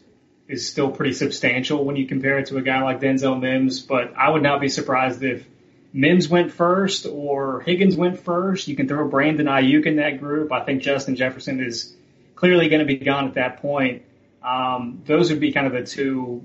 is 0.48 0.68
still 0.68 0.90
pretty 0.90 1.12
substantial 1.12 1.84
when 1.84 1.96
you 1.96 2.06
compare 2.06 2.38
it 2.38 2.46
to 2.46 2.56
a 2.56 2.62
guy 2.62 2.82
like 2.82 3.00
Denzel 3.00 3.38
Mims. 3.38 3.80
But 3.80 4.14
I 4.16 4.30
would 4.30 4.42
not 4.42 4.60
be 4.60 4.68
surprised 4.68 5.22
if 5.22 5.46
Mims 5.92 6.28
went 6.28 6.52
first 6.52 7.06
or 7.06 7.60
Higgins 7.60 7.96
went 7.96 8.20
first. 8.20 8.68
You 8.68 8.76
can 8.76 8.88
throw 8.88 9.06
Brandon 9.08 9.46
Aiyuk 9.46 9.86
in 9.86 9.96
that 9.96 10.20
group. 10.20 10.50
I 10.50 10.64
think 10.64 10.82
Justin 10.82 11.16
Jefferson 11.16 11.60
is 11.60 11.94
clearly 12.34 12.68
going 12.68 12.80
to 12.80 12.86
be 12.86 12.96
gone 12.96 13.28
at 13.28 13.34
that 13.34 13.60
point. 13.60 14.02
Um, 14.42 15.02
those 15.04 15.30
would 15.30 15.40
be 15.40 15.52
kind 15.52 15.66
of 15.66 15.72
the 15.72 15.84
two, 15.84 16.44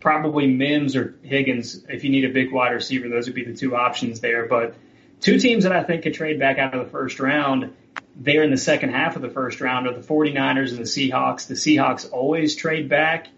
probably 0.00 0.46
Mims 0.46 0.96
or 0.96 1.16
Higgins. 1.22 1.84
If 1.88 2.04
you 2.04 2.10
need 2.10 2.24
a 2.24 2.32
big 2.32 2.52
wide 2.52 2.72
receiver, 2.72 3.08
those 3.08 3.26
would 3.26 3.34
be 3.34 3.44
the 3.44 3.54
two 3.54 3.74
options 3.74 4.20
there. 4.20 4.46
But 4.46 4.74
two 5.20 5.38
teams 5.38 5.64
that 5.64 5.72
I 5.72 5.82
think 5.82 6.02
could 6.02 6.14
trade 6.14 6.38
back 6.38 6.58
out 6.58 6.74
of 6.74 6.84
the 6.84 6.90
first 6.90 7.18
round, 7.20 7.74
they're 8.14 8.42
in 8.42 8.50
the 8.50 8.56
second 8.56 8.90
half 8.90 9.16
of 9.16 9.22
the 9.22 9.30
first 9.30 9.60
round 9.60 9.86
are 9.86 9.94
the 9.94 10.06
49ers 10.06 10.70
and 10.70 10.78
the 10.78 10.82
Seahawks. 10.82 11.46
The 11.46 11.54
Seahawks 11.54 12.10
always 12.12 12.54
trade 12.54 12.88
back. 12.88 13.28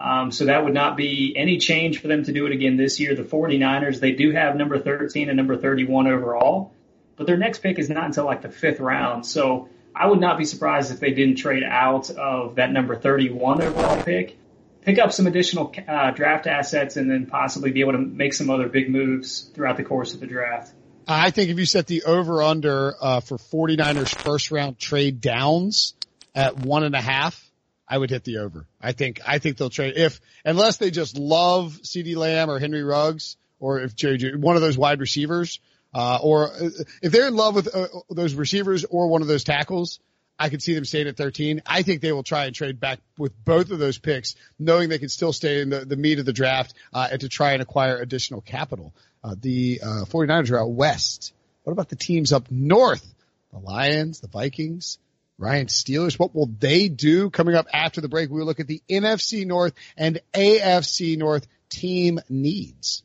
Um, 0.00 0.32
so 0.32 0.46
that 0.46 0.64
would 0.64 0.72
not 0.72 0.96
be 0.96 1.34
any 1.36 1.58
change 1.58 2.00
for 2.00 2.08
them 2.08 2.24
to 2.24 2.32
do 2.32 2.46
it 2.46 2.52
again 2.52 2.76
this 2.76 2.98
year. 2.98 3.14
The 3.14 3.22
49ers, 3.22 4.00
they 4.00 4.12
do 4.12 4.30
have 4.32 4.56
number 4.56 4.78
13 4.78 5.28
and 5.28 5.36
number 5.36 5.56
31 5.56 6.06
overall, 6.06 6.72
but 7.16 7.26
their 7.26 7.36
next 7.36 7.58
pick 7.58 7.78
is 7.78 7.90
not 7.90 8.04
until 8.04 8.24
like 8.24 8.40
the 8.40 8.48
fifth 8.48 8.80
round. 8.80 9.26
So 9.26 9.68
I 9.94 10.06
would 10.06 10.20
not 10.20 10.38
be 10.38 10.46
surprised 10.46 10.90
if 10.90 11.00
they 11.00 11.10
didn't 11.10 11.36
trade 11.36 11.62
out 11.62 12.08
of 12.10 12.54
that 12.54 12.72
number 12.72 12.96
31 12.96 13.60
overall 13.60 14.02
pick, 14.02 14.38
pick 14.80 14.98
up 14.98 15.12
some 15.12 15.26
additional 15.26 15.74
uh, 15.86 16.12
draft 16.12 16.46
assets, 16.46 16.96
and 16.96 17.10
then 17.10 17.26
possibly 17.26 17.70
be 17.70 17.80
able 17.80 17.92
to 17.92 17.98
make 17.98 18.32
some 18.32 18.48
other 18.48 18.68
big 18.68 18.88
moves 18.88 19.50
throughout 19.54 19.76
the 19.76 19.84
course 19.84 20.14
of 20.14 20.20
the 20.20 20.26
draft. 20.26 20.72
I 21.06 21.30
think 21.30 21.50
if 21.50 21.58
you 21.58 21.66
set 21.66 21.86
the 21.86 22.04
over 22.04 22.42
under 22.42 22.94
uh, 23.00 23.20
for 23.20 23.36
49ers 23.36 24.14
first 24.14 24.50
round 24.50 24.78
trade 24.78 25.20
downs 25.20 25.94
at 26.34 26.56
one 26.58 26.84
and 26.84 26.94
a 26.94 27.00
half, 27.00 27.49
I 27.90 27.98
would 27.98 28.08
hit 28.08 28.22
the 28.22 28.38
over. 28.38 28.66
I 28.80 28.92
think 28.92 29.20
I 29.26 29.38
think 29.38 29.56
they'll 29.56 29.68
trade 29.68 29.94
if 29.96 30.20
unless 30.44 30.76
they 30.76 30.92
just 30.92 31.18
love 31.18 31.80
CeeDee 31.82 32.16
Lamb 32.16 32.48
or 32.48 32.60
Henry 32.60 32.84
Ruggs 32.84 33.36
or 33.58 33.80
if 33.80 33.96
Jerry 33.96 34.36
one 34.36 34.54
of 34.54 34.62
those 34.62 34.78
wide 34.78 35.00
receivers 35.00 35.58
uh, 35.92 36.20
or 36.22 36.52
uh, 36.52 36.70
if 37.02 37.10
they're 37.10 37.26
in 37.26 37.34
love 37.34 37.56
with 37.56 37.74
uh, 37.74 37.88
those 38.08 38.34
receivers 38.34 38.84
or 38.84 39.08
one 39.08 39.22
of 39.22 39.28
those 39.28 39.42
tackles, 39.42 39.98
I 40.38 40.48
could 40.48 40.62
see 40.62 40.72
them 40.72 40.84
staying 40.84 41.08
at 41.08 41.16
13. 41.16 41.62
I 41.66 41.82
think 41.82 42.00
they 42.00 42.12
will 42.12 42.22
try 42.22 42.44
and 42.44 42.54
trade 42.54 42.78
back 42.78 43.00
with 43.18 43.32
both 43.44 43.72
of 43.72 43.80
those 43.80 43.98
picks, 43.98 44.36
knowing 44.56 44.88
they 44.88 44.98
can 44.98 45.08
still 45.08 45.32
stay 45.32 45.60
in 45.60 45.68
the, 45.68 45.84
the 45.84 45.96
meat 45.96 46.20
of 46.20 46.24
the 46.24 46.32
draft 46.32 46.74
uh, 46.94 47.08
and 47.10 47.20
to 47.22 47.28
try 47.28 47.52
and 47.52 47.60
acquire 47.60 47.96
additional 47.96 48.40
capital. 48.40 48.94
Uh, 49.24 49.34
the 49.38 49.80
uh, 49.82 50.04
49ers 50.06 50.52
are 50.52 50.60
out 50.60 50.70
west. 50.70 51.32
What 51.64 51.72
about 51.72 51.88
the 51.88 51.96
teams 51.96 52.32
up 52.32 52.50
north? 52.50 53.06
The 53.52 53.58
Lions, 53.58 54.20
the 54.20 54.28
Vikings, 54.28 54.98
Ryan 55.40 55.66
Steelers. 55.66 56.18
What 56.18 56.34
will 56.34 56.50
they 56.58 56.88
do 56.88 57.30
coming 57.30 57.54
up 57.54 57.66
after 57.72 58.00
the 58.00 58.08
break? 58.08 58.30
We 58.30 58.38
will 58.38 58.46
look 58.46 58.60
at 58.60 58.66
the 58.66 58.82
NFC 58.88 59.46
North 59.46 59.72
and 59.96 60.20
AFC 60.34 61.16
North 61.16 61.46
team 61.70 62.20
needs. 62.28 63.02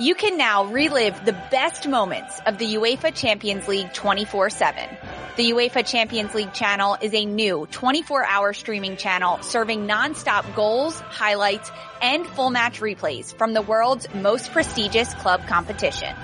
You 0.00 0.14
can 0.16 0.36
now 0.36 0.64
relive 0.64 1.24
the 1.24 1.34
best 1.50 1.86
moments 1.86 2.40
of 2.44 2.58
the 2.58 2.74
UEFA 2.74 3.14
Champions 3.14 3.68
League 3.68 3.92
24-7. 3.92 5.36
The 5.36 5.50
UEFA 5.52 5.86
Champions 5.86 6.34
League 6.34 6.52
channel 6.52 6.96
is 7.00 7.14
a 7.14 7.24
new 7.24 7.68
24-hour 7.70 8.52
streaming 8.54 8.96
channel 8.96 9.42
serving 9.42 9.86
non-stop 9.86 10.44
goals, 10.56 10.98
highlights, 10.98 11.70
and 12.00 12.26
full 12.26 12.50
match 12.50 12.80
replays 12.80 13.36
from 13.36 13.52
the 13.52 13.62
world's 13.62 14.12
most 14.14 14.50
prestigious 14.50 15.12
club 15.14 15.46
competition. 15.46 16.16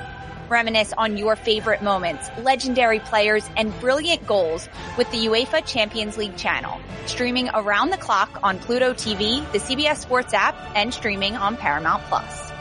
Reminisce 0.49 0.92
on 0.96 1.16
your 1.16 1.36
favorite 1.36 1.82
moments, 1.82 2.30
legendary 2.42 3.01
players, 3.01 3.49
and 3.57 3.78
brilliant 3.80 4.26
goals 4.26 4.68
with 4.96 5.11
the 5.11 5.26
UEFA 5.26 5.64
Champions 5.66 6.16
League 6.16 6.36
channel. 6.36 6.78
Streaming 7.07 7.49
around 7.55 7.90
the 7.90 7.96
clock 7.96 8.40
on 8.42 8.59
Pluto 8.59 8.92
TV, 8.92 9.51
the 9.53 9.59
CBS 9.59 9.96
Sports 9.96 10.34
app, 10.34 10.55
and 10.74 10.92
streaming 10.92 11.36
on 11.36 11.57
Paramount 11.57 12.03
Plus. 12.05 12.53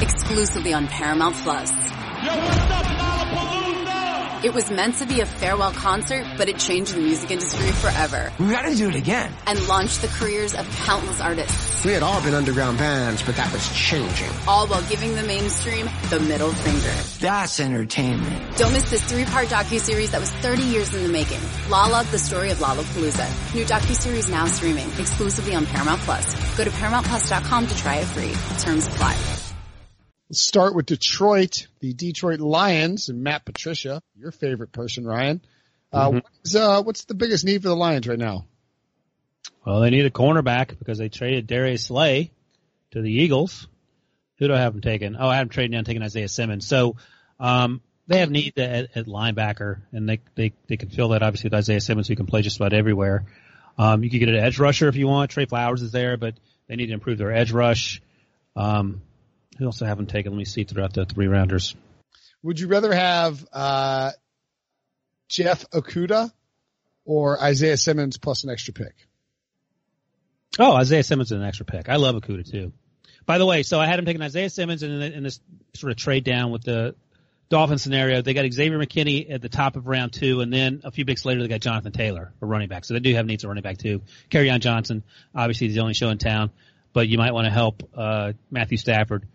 Exclusively 0.00 0.72
on 0.72 0.86
Paramount 0.86 1.34
Plus. 1.36 1.70
It 4.44 4.52
was 4.52 4.70
meant 4.70 4.96
to 4.96 5.06
be 5.06 5.20
a 5.20 5.24
farewell 5.24 5.72
concert, 5.72 6.26
but 6.36 6.50
it 6.50 6.58
changed 6.58 6.94
the 6.94 7.00
music 7.00 7.30
industry 7.30 7.72
forever. 7.72 8.30
We 8.38 8.50
gotta 8.50 8.74
do 8.74 8.90
it 8.90 8.94
again. 8.94 9.32
And 9.46 9.66
launched 9.68 10.02
the 10.02 10.08
careers 10.08 10.54
of 10.54 10.68
countless 10.84 11.18
artists. 11.18 11.82
We 11.82 11.92
had 11.92 12.02
all 12.02 12.22
been 12.22 12.34
underground 12.34 12.76
bands, 12.76 13.22
but 13.22 13.36
that 13.36 13.50
was 13.54 13.66
changing. 13.74 14.28
All 14.46 14.66
while 14.66 14.82
giving 14.82 15.14
the 15.14 15.22
mainstream 15.22 15.88
the 16.10 16.20
middle 16.20 16.52
finger. 16.52 16.92
That's 17.20 17.58
entertainment. 17.58 18.58
Don't 18.58 18.74
miss 18.74 18.90
this 18.90 19.02
three-part 19.04 19.48
docu-series 19.48 20.10
that 20.10 20.20
was 20.20 20.30
30 20.30 20.62
years 20.62 20.92
in 20.92 21.04
the 21.04 21.08
making. 21.08 21.40
Lolla, 21.70 22.04
the 22.10 22.18
story 22.18 22.50
of 22.50 22.58
Lollapalooza. 22.58 23.54
New 23.54 23.64
docu-series 23.64 24.28
now 24.28 24.44
streaming, 24.44 24.90
exclusively 24.98 25.54
on 25.54 25.64
Paramount 25.64 26.02
Plus. 26.02 26.34
Go 26.58 26.64
to 26.64 26.70
ParamountPlus.com 26.70 27.66
to 27.66 27.76
try 27.78 27.94
it 27.96 28.04
free. 28.04 28.34
Terms 28.58 28.86
apply. 28.88 29.16
Let's 30.30 30.40
start 30.40 30.74
with 30.74 30.86
Detroit, 30.86 31.66
the 31.80 31.92
Detroit 31.92 32.40
Lions, 32.40 33.08
and 33.08 33.22
Matt 33.22 33.44
Patricia, 33.44 34.00
your 34.16 34.30
favorite 34.30 34.72
person, 34.72 35.06
Ryan. 35.06 35.40
Uh, 35.92 36.08
Mm-hmm. 36.08 36.18
what's, 36.18 36.54
uh, 36.54 36.82
what's 36.82 37.04
the 37.04 37.14
biggest 37.14 37.44
need 37.44 37.62
for 37.62 37.68
the 37.68 37.76
Lions 37.76 38.08
right 38.08 38.18
now? 38.18 38.46
Well, 39.64 39.80
they 39.80 39.90
need 39.90 40.06
a 40.06 40.10
cornerback 40.10 40.78
because 40.78 40.98
they 40.98 41.08
traded 41.08 41.46
Darius 41.46 41.86
Slay 41.86 42.30
to 42.92 43.02
the 43.02 43.10
Eagles. 43.12 43.68
Who 44.38 44.48
do 44.48 44.54
I 44.54 44.58
have 44.58 44.72
them 44.72 44.82
taking? 44.82 45.14
Oh, 45.16 45.28
I 45.28 45.36
have 45.36 45.46
them 45.46 45.52
trading 45.52 45.72
down 45.72 45.84
taking 45.84 46.02
Isaiah 46.02 46.28
Simmons. 46.28 46.66
So, 46.66 46.96
um, 47.38 47.80
they 48.06 48.18
have 48.18 48.30
need 48.30 48.58
at, 48.58 48.96
at 48.96 49.06
linebacker 49.06 49.80
and 49.92 50.08
they, 50.08 50.20
they, 50.34 50.52
they 50.66 50.76
can 50.76 50.90
fill 50.90 51.10
that 51.10 51.22
obviously 51.22 51.48
with 51.48 51.54
Isaiah 51.54 51.80
Simmons 51.80 52.08
who 52.08 52.16
can 52.16 52.26
play 52.26 52.42
just 52.42 52.56
about 52.56 52.72
everywhere. 52.72 53.24
Um, 53.78 54.04
you 54.04 54.10
could 54.10 54.18
get 54.18 54.28
an 54.28 54.36
edge 54.36 54.58
rusher 54.58 54.88
if 54.88 54.96
you 54.96 55.06
want. 55.06 55.30
Trey 55.30 55.46
Flowers 55.46 55.82
is 55.82 55.92
there, 55.92 56.16
but 56.16 56.34
they 56.66 56.76
need 56.76 56.86
to 56.86 56.92
improve 56.92 57.18
their 57.18 57.32
edge 57.32 57.52
rush. 57.52 58.02
Um, 58.56 59.00
who 59.58 59.66
else 59.66 59.82
I 59.82 59.86
haven't 59.86 60.08
taken? 60.08 60.32
Let 60.32 60.38
me 60.38 60.44
see 60.44 60.64
throughout 60.64 60.92
the 60.92 61.04
three 61.04 61.26
rounders. 61.26 61.74
Would 62.42 62.60
you 62.60 62.68
rather 62.68 62.92
have 62.92 63.46
uh, 63.52 64.10
Jeff 65.28 65.68
Okudah 65.70 66.30
or 67.04 67.42
Isaiah 67.42 67.76
Simmons 67.76 68.18
plus 68.18 68.44
an 68.44 68.50
extra 68.50 68.74
pick? 68.74 68.94
Oh, 70.58 70.74
Isaiah 70.74 71.02
Simmons 71.02 71.32
is 71.32 71.38
an 71.38 71.44
extra 71.44 71.66
pick. 71.66 71.88
I 71.88 71.96
love 71.96 72.14
Okudah 72.16 72.50
too. 72.50 72.72
By 73.26 73.38
the 73.38 73.46
way, 73.46 73.62
so 73.62 73.80
I 73.80 73.86
had 73.86 73.98
him 73.98 74.04
taking 74.04 74.22
Isaiah 74.22 74.50
Simmons 74.50 74.82
and 74.82 75.02
in, 75.02 75.12
in 75.12 75.22
this 75.22 75.40
sort 75.74 75.90
of 75.90 75.96
trade 75.96 76.24
down 76.24 76.50
with 76.50 76.62
the 76.62 76.94
Dolphin 77.48 77.78
scenario. 77.78 78.22
They 78.22 78.34
got 78.34 78.50
Xavier 78.52 78.78
McKinney 78.78 79.30
at 79.30 79.42
the 79.42 79.48
top 79.48 79.76
of 79.76 79.86
round 79.86 80.12
two, 80.12 80.40
and 80.40 80.52
then 80.52 80.80
a 80.84 80.90
few 80.90 81.04
picks 81.04 81.24
later 81.24 81.40
they 81.42 81.48
got 81.48 81.60
Jonathan 81.60 81.92
Taylor, 81.92 82.32
a 82.40 82.46
running 82.46 82.68
back. 82.68 82.84
So 82.84 82.94
they 82.94 83.00
do 83.00 83.14
have 83.14 83.26
needs 83.26 83.44
of 83.44 83.48
running 83.48 83.62
back 83.62 83.78
too. 83.78 84.02
on 84.34 84.60
Johnson, 84.60 85.02
obviously 85.34 85.68
he's 85.68 85.76
the 85.76 85.82
only 85.82 85.94
show 85.94 86.10
in 86.10 86.18
town, 86.18 86.50
but 86.92 87.08
you 87.08 87.18
might 87.18 87.32
want 87.32 87.46
to 87.46 87.50
help 87.50 87.88
uh, 87.94 88.32
Matthew 88.50 88.76
Stafford. 88.76 89.26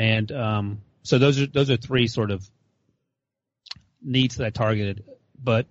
And 0.00 0.32
um, 0.32 0.80
so 1.02 1.18
those 1.18 1.38
are 1.38 1.46
those 1.46 1.68
are 1.68 1.76
three 1.76 2.08
sort 2.08 2.30
of 2.30 2.48
needs 4.02 4.36
that 4.36 4.46
I 4.46 4.50
targeted. 4.50 5.04
But 5.38 5.66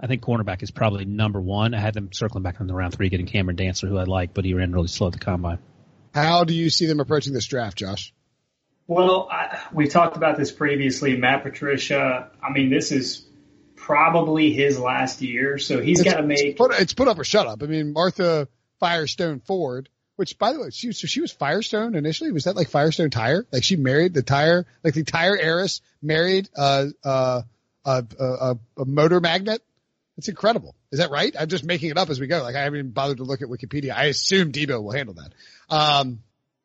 I 0.00 0.08
think 0.08 0.22
cornerback 0.22 0.64
is 0.64 0.72
probably 0.72 1.04
number 1.04 1.40
one. 1.40 1.72
I 1.72 1.78
had 1.78 1.94
them 1.94 2.12
circling 2.12 2.42
back 2.42 2.60
on 2.60 2.66
the 2.66 2.74
round 2.74 2.94
three, 2.94 3.08
getting 3.10 3.26
Cameron 3.26 3.56
Dantzler, 3.56 3.90
who 3.90 3.96
I 3.96 4.04
like, 4.04 4.34
but 4.34 4.44
he 4.44 4.54
ran 4.54 4.72
really 4.72 4.88
slow 4.88 5.06
at 5.06 5.12
the 5.12 5.20
combine. 5.20 5.60
How 6.12 6.42
do 6.42 6.52
you 6.52 6.68
see 6.68 6.86
them 6.86 6.98
approaching 6.98 7.32
this 7.32 7.46
draft, 7.46 7.78
Josh? 7.78 8.12
Well, 8.88 9.28
I, 9.30 9.60
we 9.72 9.86
talked 9.86 10.16
about 10.16 10.36
this 10.36 10.50
previously. 10.50 11.16
Matt 11.16 11.44
Patricia, 11.44 12.32
I 12.42 12.52
mean, 12.52 12.70
this 12.70 12.90
is 12.90 13.24
probably 13.76 14.52
his 14.52 14.80
last 14.80 15.22
year, 15.22 15.58
so 15.58 15.80
he's 15.80 16.02
got 16.02 16.16
to 16.16 16.24
make. 16.24 16.40
It's 16.40 16.58
put, 16.58 16.72
it's 16.72 16.94
put 16.94 17.06
up 17.06 17.20
or 17.20 17.24
shut 17.24 17.46
up. 17.46 17.62
I 17.62 17.66
mean, 17.66 17.92
Martha 17.92 18.48
Firestone 18.80 19.38
Ford, 19.38 19.88
which 20.18 20.36
by 20.36 20.52
the 20.52 20.58
way, 20.58 20.70
she 20.70 20.90
so 20.90 21.06
she 21.06 21.20
was 21.20 21.30
Firestone 21.30 21.94
initially. 21.94 22.32
Was 22.32 22.44
that 22.44 22.56
like 22.56 22.68
Firestone 22.68 23.08
Tire? 23.08 23.46
Like 23.52 23.62
she 23.62 23.76
married 23.76 24.14
the 24.14 24.22
tire, 24.22 24.66
like 24.82 24.94
the 24.94 25.04
tire 25.04 25.38
heiress 25.38 25.80
married 26.02 26.48
uh, 26.56 26.86
uh, 27.04 27.42
a, 27.84 28.56
motor 28.84 29.20
magnet. 29.20 29.62
It's 30.16 30.26
incredible. 30.26 30.74
Is 30.90 30.98
that 30.98 31.12
right? 31.12 31.32
I'm 31.38 31.46
just 31.46 31.62
making 31.62 31.90
it 31.90 31.98
up 31.98 32.10
as 32.10 32.18
we 32.18 32.26
go. 32.26 32.42
Like 32.42 32.56
I 32.56 32.64
haven't 32.64 32.80
even 32.80 32.90
bothered 32.90 33.18
to 33.18 33.22
look 33.22 33.42
at 33.42 33.48
Wikipedia. 33.48 33.94
I 33.94 34.06
assume 34.06 34.50
Debo 34.50 34.82
will 34.82 34.90
handle 34.90 35.14
that. 35.14 35.32
Um, 35.72 36.18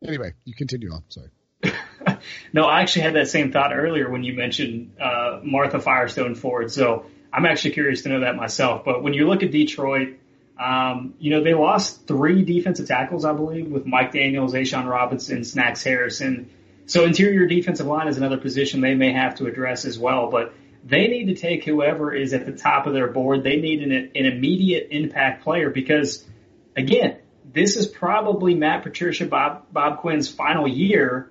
anyway, 0.04 0.34
you 0.46 0.56
continue 0.56 0.92
on. 0.92 1.04
Sorry. 1.10 1.30
no, 2.54 2.66
I 2.66 2.82
actually 2.82 3.04
had 3.04 3.14
that 3.14 3.28
same 3.28 3.52
thought 3.52 3.72
earlier 3.72 4.10
when 4.10 4.24
you 4.24 4.34
mentioned 4.34 4.96
uh, 5.00 5.42
Martha 5.44 5.80
Firestone 5.80 6.34
Ford. 6.34 6.72
So 6.72 7.06
I'm 7.32 7.46
actually 7.46 7.76
curious 7.76 8.02
to 8.02 8.10
know 8.10 8.22
that 8.22 8.36
myself. 8.36 8.84
But 8.84 9.04
when 9.04 9.14
you 9.14 9.28
look 9.28 9.44
at 9.44 9.52
Detroit, 9.52 10.16
um, 10.60 11.16
you 11.20 11.32
know, 11.32 11.44
they 11.44 11.54
lost 11.54 12.08
three 12.08 12.44
defensive 12.44 12.88
tackles, 12.88 13.26
I 13.26 13.34
believe, 13.34 13.72
with 13.72 13.86
Mike 13.86 14.12
Daniels, 14.12 14.54
A'Shawn 14.54 14.88
Robinson, 14.88 15.44
Snacks 15.44 15.84
Harrison. 15.84 16.50
So 16.86 17.06
interior 17.06 17.48
defensive 17.48 17.88
line 17.88 18.08
is 18.08 18.18
another 18.18 18.38
position 18.38 18.82
they 18.82 18.94
may 18.94 19.14
have 19.14 19.36
to 19.36 19.48
address 19.48 19.86
as 19.86 19.98
well. 19.98 20.30
But 20.30 20.54
they 20.84 21.08
need 21.08 21.28
to 21.28 21.36
take 21.36 21.64
whoever 21.64 22.14
is 22.14 22.34
at 22.34 22.46
the 22.46 22.52
top 22.52 22.86
of 22.88 22.94
their 22.94 23.08
board. 23.08 23.44
They 23.44 23.56
need 23.56 23.82
an, 23.82 23.92
an 23.92 24.26
immediate 24.26 24.90
impact 24.92 25.44
player 25.44 25.70
because, 25.70 26.24
again, 26.76 27.18
this 27.52 27.76
is 27.76 27.88
probably 27.88 28.54
Matt 28.54 28.84
Patricia, 28.84 29.26
Bob, 29.26 29.66
Bob 29.72 30.00
Quinn's 30.00 30.30
final 30.30 30.68
year 30.68 31.30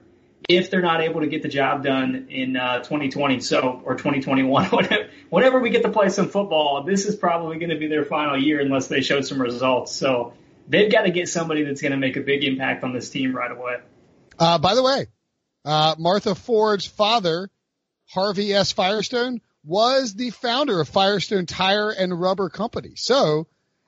if 0.56 0.70
they're 0.70 0.82
not 0.82 1.00
able 1.00 1.20
to 1.20 1.26
get 1.26 1.42
the 1.42 1.48
job 1.48 1.84
done 1.84 2.28
in 2.30 2.56
uh, 2.56 2.78
2020, 2.78 3.40
so 3.40 3.82
or 3.84 3.94
2021, 3.94 4.66
whenever, 4.70 5.10
whenever 5.30 5.60
we 5.60 5.70
get 5.70 5.82
to 5.82 5.90
play 5.90 6.08
some 6.08 6.28
football, 6.28 6.84
this 6.84 7.06
is 7.06 7.16
probably 7.16 7.58
going 7.58 7.70
to 7.70 7.78
be 7.78 7.88
their 7.88 8.04
final 8.04 8.36
year 8.36 8.60
unless 8.60 8.86
they 8.88 9.00
show 9.00 9.20
some 9.20 9.40
results. 9.40 9.92
So 9.92 10.34
they've 10.68 10.90
got 10.90 11.02
to 11.02 11.10
get 11.10 11.28
somebody 11.28 11.64
that's 11.64 11.80
going 11.80 11.92
to 11.92 11.98
make 11.98 12.16
a 12.16 12.20
big 12.20 12.44
impact 12.44 12.84
on 12.84 12.92
this 12.92 13.10
team 13.10 13.34
right 13.34 13.50
away. 13.50 13.76
Uh, 14.38 14.58
by 14.58 14.74
the 14.74 14.82
way, 14.82 15.06
uh, 15.64 15.94
Martha 15.98 16.34
Ford's 16.34 16.86
father, 16.86 17.50
Harvey 18.10 18.52
S. 18.52 18.72
Firestone, 18.72 19.40
was 19.64 20.14
the 20.14 20.30
founder 20.30 20.80
of 20.80 20.88
Firestone 20.88 21.46
Tire 21.46 21.90
and 21.90 22.18
Rubber 22.18 22.48
Company. 22.48 22.92
So, 22.96 23.46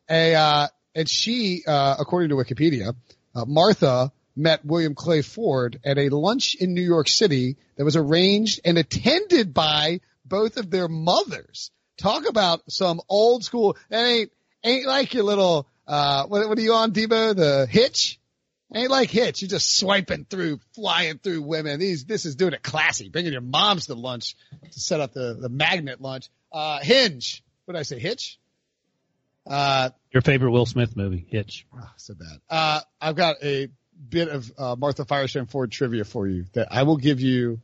a 0.09 0.35
uh, 0.35 0.69
and 0.95 1.09
she, 1.09 1.65
uh, 1.67 1.97
according 1.99 2.29
to 2.29 2.37
Wikipedia, 2.37 2.95
uh, 3.35 3.45
Martha 3.47 4.12
met 4.37 4.64
William 4.64 4.95
Clay 4.95 5.22
Ford 5.22 5.80
at 5.85 5.99
a 5.99 6.09
lunch 6.09 6.55
in 6.55 6.74
New 6.74 6.82
York 6.82 7.09
City 7.09 7.57
that 7.76 7.85
was 7.85 7.97
arranged 7.97 8.61
and 8.64 8.78
attended 8.78 9.55
by 9.55 10.01
both 10.24 10.57
of 10.57 10.70
their 10.70 10.89
mothers. 10.89 11.70
Talk 11.99 12.28
about 12.28 12.62
some 12.68 13.01
old 13.09 13.45
school. 13.45 13.76
That 13.89 14.05
ain't 14.05 14.32
ain't 14.64 14.87
like 14.87 15.14
your 15.14 15.24
little 15.24 15.66
Uh, 15.87 16.24
what, 16.26 16.49
what 16.49 16.59
are 16.59 16.62
you 16.62 16.72
on, 16.72 16.93
Debo? 16.93 17.37
The 17.37 17.66
hitch? 17.70 18.18
Ain't 18.74 18.91
like 18.91 19.11
hitch. 19.11 19.43
You're 19.43 19.51
just 19.51 19.78
swiping 19.78 20.24
through, 20.24 20.59
flying 20.74 21.18
through 21.18 21.43
women. 21.43 21.78
These, 21.78 22.07
this 22.07 22.24
is 22.24 22.35
doing 22.35 22.55
it 22.55 22.62
classy. 22.62 23.09
Bringing 23.11 23.32
your 23.32 23.43
moms 23.43 23.87
to 23.87 23.95
lunch 23.95 24.35
to 24.72 24.80
set 24.80 25.01
up 25.01 25.12
the, 25.12 25.35
the 25.39 25.51
magnet 25.51 26.01
lunch. 26.01 26.28
Uh, 26.51 26.78
hinge. 26.80 27.45
What 27.66 27.74
did 27.74 27.80
I 27.80 27.82
say? 27.82 27.99
Hitch? 27.99 28.39
Uh, 29.47 29.91
Your 30.12 30.22
favorite 30.22 30.51
Will 30.51 30.66
Smith 30.66 30.97
movie, 30.97 31.26
Hitch. 31.28 31.66
oh, 31.76 31.91
so 31.97 32.14
bad. 32.14 32.41
Uh, 32.49 32.80
I've 33.01 33.14
got 33.14 33.37
a 33.45 33.68
bit 34.11 34.28
of, 34.28 34.53
uh, 34.59 34.76
Martha 34.76 35.05
Firestone 35.05 35.47
Ford 35.47 35.70
trivia 35.70 36.05
for 36.05 36.26
you 36.26 36.45
that 36.53 36.68
I 36.70 36.82
will 36.84 36.97
give 36.97 37.20
you. 37.20 37.61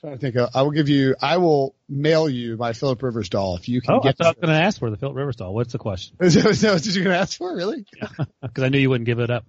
Trying 0.00 0.14
to 0.14 0.18
think 0.18 0.34
of, 0.34 0.50
I 0.54 0.62
will 0.62 0.72
give 0.72 0.88
you, 0.88 1.14
I 1.20 1.36
will 1.36 1.76
mail 1.88 2.28
you 2.28 2.56
my 2.56 2.72
Philip 2.72 3.00
Rivers 3.02 3.28
doll 3.28 3.54
if 3.56 3.68
you 3.68 3.80
can 3.80 3.94
Oh, 3.94 4.00
I 4.00 4.02
get 4.02 4.18
thought 4.18 4.26
I 4.26 4.30
was 4.30 4.36
going 4.40 4.58
to 4.58 4.64
ask 4.64 4.80
for 4.80 4.90
the 4.90 4.96
Philip 4.96 5.14
Rivers 5.14 5.36
doll. 5.36 5.54
What's 5.54 5.72
the 5.72 5.78
question? 5.78 6.16
Is 6.20 6.34
that, 6.42 6.46
is 6.46 6.60
that 6.62 6.72
what 6.72 6.84
you're 6.86 7.04
going 7.04 7.14
to 7.14 7.20
ask 7.20 7.38
for? 7.38 7.54
Really? 7.54 7.86
Because 8.42 8.64
I 8.64 8.68
knew 8.68 8.78
you 8.78 8.90
wouldn't 8.90 9.06
give 9.06 9.20
it 9.20 9.30
up. 9.30 9.46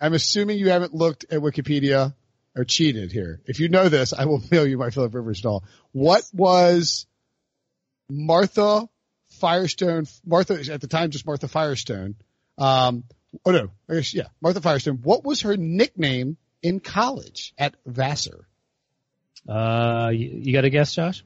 I'm 0.00 0.14
assuming 0.14 0.58
you 0.58 0.70
haven't 0.70 0.94
looked 0.94 1.26
at 1.30 1.40
Wikipedia 1.40 2.14
or 2.56 2.64
cheated 2.64 3.12
here. 3.12 3.40
If 3.46 3.60
you 3.60 3.68
know 3.68 3.88
this, 3.88 4.12
I 4.12 4.24
will 4.24 4.42
mail 4.50 4.66
you 4.66 4.78
my 4.78 4.90
Philip 4.90 5.14
Rivers 5.14 5.40
doll. 5.40 5.64
What 5.92 6.24
was 6.32 7.06
Martha 8.08 8.88
Firestone, 9.40 10.06
Martha, 10.26 10.54
at 10.72 10.80
the 10.80 10.88
time 10.88 11.10
just 11.10 11.26
Martha 11.26 11.48
Firestone, 11.48 12.16
um, 12.58 13.04
oh 13.44 13.50
no, 13.50 13.70
I 13.88 13.94
guess, 13.94 14.14
yeah, 14.14 14.28
Martha 14.40 14.60
Firestone, 14.60 15.00
what 15.02 15.24
was 15.24 15.42
her 15.42 15.56
nickname 15.56 16.36
in 16.62 16.80
college 16.80 17.54
at 17.58 17.74
Vassar? 17.86 18.46
Uh, 19.48 20.10
you, 20.12 20.40
you 20.42 20.52
got 20.52 20.64
a 20.64 20.70
guess, 20.70 20.94
Josh? 20.94 21.24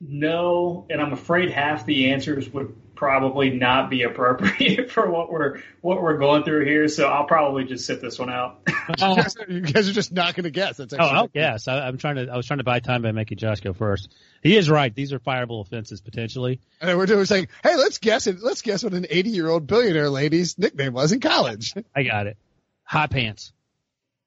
No, 0.00 0.86
and 0.90 1.00
I'm 1.00 1.12
afraid 1.12 1.52
half 1.52 1.86
the 1.86 2.10
answers 2.10 2.48
would 2.52 2.74
probably 3.02 3.50
not 3.50 3.90
be 3.90 4.04
appropriate 4.04 4.88
for 4.92 5.10
what 5.10 5.28
we're 5.28 5.60
what 5.80 6.00
we're 6.00 6.18
going 6.18 6.44
through 6.44 6.64
here. 6.64 6.86
So 6.86 7.08
I'll 7.08 7.24
probably 7.24 7.64
just 7.64 7.84
sit 7.84 8.00
this 8.00 8.16
one 8.16 8.30
out. 8.30 8.60
You 8.98 9.14
guys, 9.14 9.36
are, 9.36 9.46
you 9.48 9.60
guys 9.60 9.88
are 9.88 9.92
just 9.92 10.12
not 10.12 10.34
going 10.34 10.42
to 10.42 10.50
guess. 10.50 10.76
That's 10.76 10.92
Oh, 10.92 10.96
actually, 10.96 11.16
I'll 11.16 11.28
guess. 11.28 11.68
I, 11.68 11.86
I'm 11.86 11.98
trying 11.98 12.16
to. 12.16 12.28
I 12.32 12.36
was 12.36 12.46
trying 12.46 12.58
to 12.58 12.64
buy 12.64 12.80
time 12.80 13.02
by 13.02 13.12
making 13.12 13.38
Josh 13.38 13.60
go 13.60 13.72
first. 13.72 14.12
He 14.42 14.56
is 14.56 14.68
right. 14.68 14.92
These 14.92 15.12
are 15.12 15.20
fireable 15.20 15.60
offenses 15.60 16.00
potentially. 16.00 16.58
and 16.80 16.90
then 16.90 16.98
we're 16.98 17.06
doing 17.06 17.24
saying, 17.24 17.46
hey, 17.62 17.76
let's 17.76 17.98
guess 17.98 18.26
it. 18.26 18.42
Let's 18.42 18.60
guess 18.60 18.82
what 18.82 18.92
an 18.92 19.06
80 19.08 19.30
year 19.30 19.48
old 19.48 19.68
billionaire 19.68 20.10
lady's 20.10 20.58
nickname 20.58 20.94
was 20.94 21.12
in 21.12 21.20
college. 21.20 21.74
I 21.94 22.02
got 22.02 22.26
it. 22.26 22.36
Hot 22.82 23.10
pants. 23.10 23.52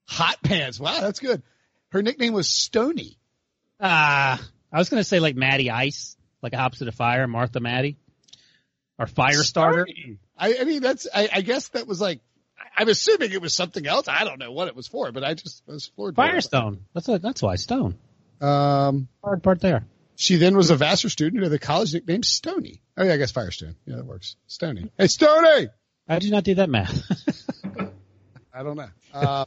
Hot 0.07 0.37
pants. 0.41 0.79
Wow, 0.79 1.01
that's 1.01 1.19
good. 1.19 1.43
Her 1.89 2.01
nickname 2.01 2.31
was 2.31 2.47
Stony. 2.47 3.17
Ah, 3.81 4.41
I 4.71 4.77
was 4.77 4.87
going 4.87 5.01
to 5.01 5.07
say 5.07 5.19
like 5.19 5.35
Maddie 5.35 5.69
Ice, 5.69 6.15
like 6.41 6.53
opposite 6.53 6.87
of 6.87 6.95
fire, 6.95 7.27
Martha 7.27 7.59
Maddie, 7.59 7.97
or 8.97 9.07
fire 9.07 9.43
starter. 9.43 9.87
I, 10.37 10.57
I 10.59 10.63
mean, 10.63 10.81
that's, 10.81 11.07
I, 11.13 11.29
I 11.33 11.41
guess 11.41 11.69
that 11.69 11.87
was 11.87 11.99
like, 12.01 12.19
I- 12.57 12.81
I'm 12.81 12.89
assuming 12.89 13.31
it 13.31 13.41
was 13.41 13.53
something 13.53 13.85
else. 13.85 14.07
I 14.07 14.23
don't 14.23 14.39
know 14.39 14.51
what 14.51 14.67
it 14.67 14.75
was 14.75 14.87
for, 14.87 15.11
but 15.11 15.23
I 15.23 15.33
just 15.33 15.63
was 15.67 15.87
floored. 15.87 16.15
by 16.15 16.27
it. 16.27 16.31
Firestone. 16.31 16.85
That's 16.93 17.07
a, 17.09 17.19
that's 17.19 17.41
why 17.41 17.55
stone. 17.55 17.97
Um, 18.41 19.07
Hard 19.23 19.43
part 19.43 19.61
there. 19.61 19.85
she 20.15 20.35
then 20.37 20.55
was 20.57 20.69
a 20.69 20.75
Vassar 20.75 21.09
student 21.09 21.43
of 21.43 21.51
the 21.51 21.59
college 21.59 21.93
nickname 21.93 22.23
Stony. 22.23 22.81
Oh 22.97 23.03
yeah, 23.03 23.13
I 23.13 23.17
guess 23.17 23.31
Firestone. 23.31 23.75
Yeah, 23.85 23.95
that 23.97 24.05
works. 24.05 24.35
Stony. 24.47 24.89
Hey, 24.97 25.07
Stony! 25.07 25.67
How 26.07 26.15
did 26.19 26.23
you 26.25 26.31
not 26.31 26.43
do 26.43 26.55
that 26.55 26.69
math? 26.69 27.01
I 28.53 28.63
don't 28.63 28.75
know. 28.77 28.89
Uh, 29.13 29.45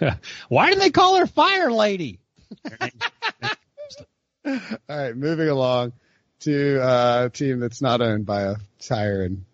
why 0.48 0.72
do 0.72 0.78
they 0.78 0.90
call 0.90 1.16
her 1.16 1.26
Fire 1.26 1.70
Lady? 1.72 2.20
all 4.44 4.58
right, 4.88 5.16
moving 5.16 5.48
along 5.48 5.92
to 6.40 6.80
uh, 6.82 7.22
a 7.26 7.30
team 7.30 7.60
that's 7.60 7.82
not 7.82 8.00
owned 8.00 8.26
by 8.26 8.42
a 8.42 8.56
tire 8.80 9.22
and 9.22 9.44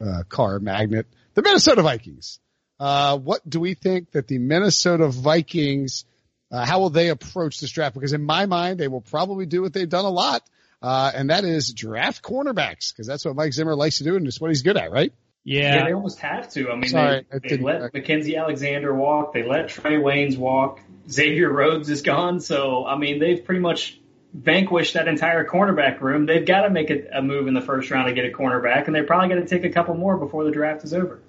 uh, 0.00 0.22
car 0.28 0.58
magnet, 0.60 1.06
the 1.34 1.42
Minnesota 1.42 1.82
Vikings. 1.82 2.40
Uh, 2.78 3.16
what 3.18 3.48
do 3.48 3.60
we 3.60 3.74
think 3.74 4.10
that 4.12 4.26
the 4.28 4.38
Minnesota 4.38 5.08
Vikings, 5.08 6.04
uh, 6.50 6.64
how 6.64 6.80
will 6.80 6.90
they 6.90 7.08
approach 7.08 7.60
this 7.60 7.70
draft? 7.70 7.94
Because 7.94 8.12
in 8.12 8.22
my 8.24 8.46
mind, 8.46 8.78
they 8.78 8.88
will 8.88 9.00
probably 9.00 9.46
do 9.46 9.62
what 9.62 9.72
they've 9.72 9.88
done 9.88 10.04
a 10.04 10.10
lot, 10.10 10.42
uh, 10.82 11.10
and 11.14 11.30
that 11.30 11.44
is 11.44 11.72
draft 11.72 12.22
cornerbacks, 12.22 12.92
because 12.92 13.06
that's 13.06 13.24
what 13.24 13.36
Mike 13.36 13.52
Zimmer 13.52 13.74
likes 13.74 13.98
to 13.98 14.04
do, 14.04 14.16
and 14.16 14.26
it's 14.26 14.40
what 14.40 14.50
he's 14.50 14.62
good 14.62 14.76
at, 14.76 14.90
right? 14.90 15.12
Yeah, 15.44 15.76
Yeah. 15.76 15.84
they 15.86 15.92
almost 15.92 16.18
have 16.20 16.50
to. 16.54 16.70
I 16.70 16.74
mean, 16.76 16.90
Sorry, 16.90 17.26
they, 17.30 17.38
they 17.38 17.48
didn't- 17.48 17.64
let 17.66 17.92
Mackensie 17.92 18.38
Alexander 18.38 18.94
walk. 18.94 19.32
They 19.34 19.42
let 19.46 19.66
Trae 19.68 20.00
Waynes 20.02 20.36
walk. 20.36 20.80
Xavier 21.10 21.52
Rhodes 21.52 21.90
is 21.90 22.00
gone. 22.02 22.40
So, 22.40 22.86
I 22.86 22.96
mean, 22.96 23.18
they've 23.20 23.44
pretty 23.44 23.60
much 23.60 24.00
vanquished 24.34 24.94
that 24.94 25.06
entire 25.06 25.44
cornerback 25.46 26.00
room. 26.00 26.26
They've 26.26 26.44
got 26.44 26.62
to 26.62 26.70
make 26.70 26.90
a, 26.90 27.18
a 27.18 27.22
move 27.22 27.46
in 27.46 27.54
the 27.54 27.60
first 27.60 27.90
round 27.90 28.08
to 28.08 28.14
get 28.14 28.24
a 28.24 28.36
cornerback, 28.36 28.86
and 28.86 28.94
they're 28.94 29.04
probably 29.04 29.28
going 29.28 29.40
to 29.40 29.48
take 29.48 29.64
a 29.64 29.72
couple 29.72 29.94
more 29.94 30.16
before 30.16 30.44
the 30.44 30.50
draft 30.50 30.84
is 30.84 30.92
over. 30.92 31.20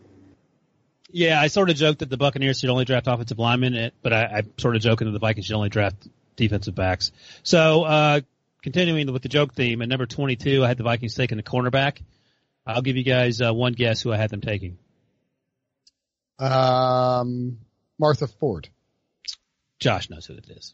Yeah, 1.11 1.39
I 1.39 1.47
sort 1.47 1.69
of 1.69 1.75
joked 1.75 1.99
that 1.99 2.09
the 2.09 2.17
Buccaneers 2.17 2.59
should 2.59 2.69
only 2.69 2.83
draft 2.83 3.07
offensive 3.07 3.39
linemen, 3.39 3.75
eh, 3.75 3.89
but 4.01 4.11
I, 4.11 4.25
I'm 4.25 4.53
sort 4.57 4.75
of 4.75 4.81
joking 4.81 5.05
that 5.05 5.13
the 5.13 5.19
Vikings 5.19 5.45
should 5.45 5.55
only 5.55 5.69
draft 5.69 5.95
defensive 6.35 6.75
backs. 6.75 7.11
So, 7.43 7.83
uh, 7.83 8.21
continuing 8.63 9.11
with 9.13 9.21
the 9.21 9.29
joke 9.29 9.53
theme, 9.53 9.81
at 9.81 9.87
number 9.87 10.07
22, 10.07 10.63
I 10.63 10.67
had 10.67 10.77
the 10.77 10.83
Vikings 10.83 11.13
taking 11.13 11.39
a 11.39 11.43
cornerback. 11.43 12.01
I'll 12.65 12.81
give 12.81 12.97
you 12.97 13.03
guys 13.03 13.39
uh, 13.39 13.53
one 13.53 13.73
guess 13.73 14.01
who 14.01 14.11
I 14.11 14.17
had 14.17 14.31
them 14.31 14.41
taking. 14.41 14.77
Um, 16.39 17.59
Martha 17.99 18.27
Ford. 18.27 18.67
Josh 19.79 20.09
knows 20.09 20.25
who 20.25 20.33
it 20.33 20.49
is. 20.49 20.73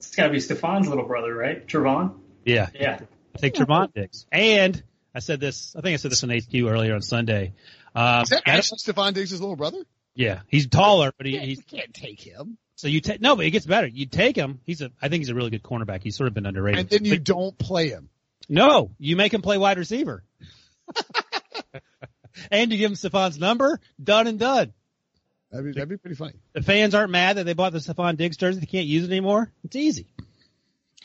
It's 0.00 0.14
got 0.16 0.26
to 0.26 0.32
be 0.32 0.38
Stefon's 0.38 0.88
little 0.88 1.04
brother, 1.06 1.34
right? 1.34 1.66
Trevon? 1.66 2.14
Yeah, 2.44 2.68
Yeah. 2.74 3.00
I 3.34 3.38
think 3.38 3.54
Trevon 3.54 3.92
Diggs. 3.94 4.26
And 4.32 4.82
I 5.14 5.20
said 5.20 5.38
this, 5.40 5.76
I 5.76 5.82
think 5.82 5.94
I 5.94 5.96
said 5.96 6.10
this 6.10 6.24
on 6.24 6.30
HQ 6.30 6.54
earlier 6.54 6.94
on 6.94 7.02
Sunday. 7.02 7.52
Um, 7.94 8.22
Is 8.22 8.30
that 8.30 8.42
actually 8.46 8.78
Stefon 8.78 9.14
Diggs' 9.14 9.32
little 9.40 9.56
brother? 9.56 9.78
yeah, 10.14 10.40
he's 10.48 10.66
taller, 10.68 11.12
but 11.16 11.26
he, 11.26 11.38
he's 11.38 11.58
you 11.58 11.64
can't 11.78 11.92
take 11.94 12.20
him. 12.20 12.58
so 12.76 12.88
you 12.88 13.00
take 13.00 13.20
no, 13.20 13.36
but 13.36 13.44
it 13.46 13.50
gets 13.50 13.66
better. 13.66 13.86
You 13.86 14.06
take 14.06 14.36
him. 14.36 14.60
He's 14.64 14.80
a, 14.80 14.90
I 15.00 15.08
think 15.08 15.20
he's 15.20 15.28
a 15.28 15.34
really 15.34 15.50
good 15.50 15.62
cornerback. 15.62 16.02
He's 16.02 16.16
sort 16.16 16.26
of 16.28 16.34
been 16.34 16.46
underrated. 16.46 16.80
And 16.80 16.88
then 16.88 17.04
you 17.04 17.16
But- 17.16 17.24
don't 17.24 17.58
play 17.58 17.88
him. 17.90 18.08
No, 18.48 18.90
you 18.98 19.14
make 19.16 19.32
him 19.34 19.42
play 19.42 19.58
wide 19.58 19.78
receiver. 19.78 20.24
and 22.50 22.72
you 22.72 22.78
give 22.78 22.90
him 22.90 22.96
Stefon's 22.96 23.38
number, 23.38 23.80
done 24.02 24.26
and 24.26 24.38
done. 24.38 24.72
That'd 25.50 25.66
be, 25.66 25.72
that'd 25.72 25.88
be 25.88 25.96
pretty 25.96 26.14
funny. 26.16 26.34
The 26.52 26.62
fans 26.62 26.94
aren't 26.94 27.10
mad 27.10 27.36
that 27.36 27.44
they 27.44 27.54
bought 27.54 27.72
the 27.72 27.78
Stefon 27.78 28.16
Diggs 28.16 28.36
jersey. 28.36 28.60
They 28.60 28.66
can't 28.66 28.86
use 28.86 29.04
it 29.04 29.10
anymore. 29.10 29.50
It's 29.64 29.74
easy. 29.76 30.06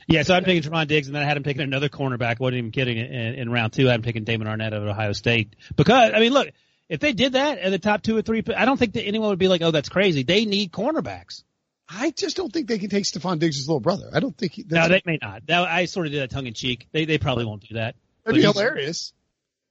Yeah, 0.07 0.21
so 0.21 0.35
I'm 0.35 0.43
taking 0.45 0.61
Stefon 0.61 0.87
Diggs, 0.87 1.07
and 1.07 1.15
then 1.15 1.23
I 1.23 1.25
had 1.25 1.35
him 1.35 1.43
taking 1.43 1.63
another 1.63 1.89
cornerback. 1.89 2.39
wasn't 2.39 2.57
even 2.57 2.71
kidding. 2.71 2.97
In, 2.97 3.07
in 3.07 3.49
round 3.51 3.73
two, 3.73 3.89
I'm 3.89 4.03
taking 4.03 4.23
Damon 4.23 4.47
Arnette 4.47 4.67
out 4.67 4.73
of 4.73 4.83
Ohio 4.83 5.13
State 5.13 5.55
because 5.75 6.11
I 6.13 6.19
mean, 6.19 6.31
look, 6.31 6.49
if 6.89 6.99
they 6.99 7.13
did 7.13 7.33
that 7.33 7.57
at 7.57 7.71
the 7.71 7.79
top 7.79 8.03
two 8.03 8.15
or 8.15 8.21
three, 8.21 8.43
I 8.55 8.65
don't 8.65 8.77
think 8.77 8.93
that 8.93 9.03
anyone 9.03 9.29
would 9.29 9.39
be 9.39 9.47
like, 9.47 9.63
"Oh, 9.63 9.71
that's 9.71 9.89
crazy." 9.89 10.21
They 10.21 10.45
need 10.45 10.71
cornerbacks. 10.71 11.43
I 11.89 12.11
just 12.11 12.37
don't 12.37 12.53
think 12.53 12.67
they 12.67 12.77
can 12.77 12.89
take 12.89 13.05
Stefon 13.05 13.39
Diggs' 13.39 13.67
little 13.67 13.79
brother. 13.79 14.09
I 14.13 14.19
don't 14.19 14.35
think 14.37 14.53
he, 14.53 14.65
No, 14.69 14.87
they 14.87 15.01
may 15.05 15.17
not. 15.21 15.43
Now, 15.47 15.65
I 15.65 15.85
sort 15.85 16.05
of 16.07 16.11
did 16.11 16.21
that 16.21 16.29
tongue 16.29 16.45
in 16.45 16.53
cheek. 16.53 16.87
They 16.91 17.05
they 17.05 17.17
probably 17.17 17.45
won't 17.45 17.67
do 17.67 17.75
that. 17.75 17.95
that'd 18.23 18.39
be 18.39 18.43
hilarious. 18.43 19.11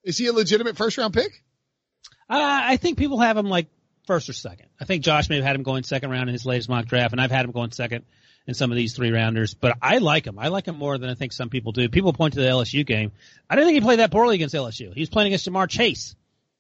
Is 0.03 0.19
he 0.19 0.27
a 0.27 0.33
legitimate 0.33 0.77
first 0.77 0.99
round 0.99 1.15
pick? 1.15 1.45
Uh, 2.29 2.39
I 2.41 2.77
think 2.77 2.99
people 2.99 3.21
have 3.21 3.37
him 3.37 3.47
like 3.47 3.69
first 4.07 4.29
or 4.29 4.33
second. 4.33 4.67
I 4.81 4.85
think 4.85 5.05
Josh 5.05 5.29
may 5.29 5.37
have 5.37 5.45
had 5.45 5.57
him 5.57 5.63
going 5.63 5.83
second 5.83 6.11
round 6.11 6.29
in 6.29 6.33
his 6.33 6.47
latest 6.47 6.69
mock 6.69 6.87
draft, 6.87 7.13
and 7.13 7.21
I've 7.21 7.31
had 7.31 7.45
him 7.45 7.53
going 7.53 7.71
second 7.73 8.05
in 8.47 8.55
some 8.55 8.71
of 8.71 8.77
these 8.77 8.95
three 8.95 9.11
rounders. 9.11 9.55
But 9.55 9.79
I 9.81 9.99
like 9.99 10.27
him. 10.27 10.39
I 10.39 10.49
like 10.49 10.67
him 10.67 10.77
more 10.77 10.99
than 10.99 11.09
I 11.11 11.15
think 11.15 11.33
some 11.33 11.49
people 11.49 11.73
do. 11.73 11.89
People 11.89 12.13
point 12.13 12.35
to 12.35 12.41
the 12.41 12.47
LSU 12.47 12.85
game. 12.85 13.13
I 13.49 13.55
didn't 13.57 13.69
think 13.69 13.77
he 13.77 13.81
played 13.81 14.01
that 14.01 14.11
poorly 14.11 14.35
against 14.35 14.55
LSU. 14.55 14.93
He 14.95 15.01
was 15.01 15.09
playing 15.09 15.29
against 15.29 15.47
Ja'Marr 15.49 15.69
Chase 15.69 16.15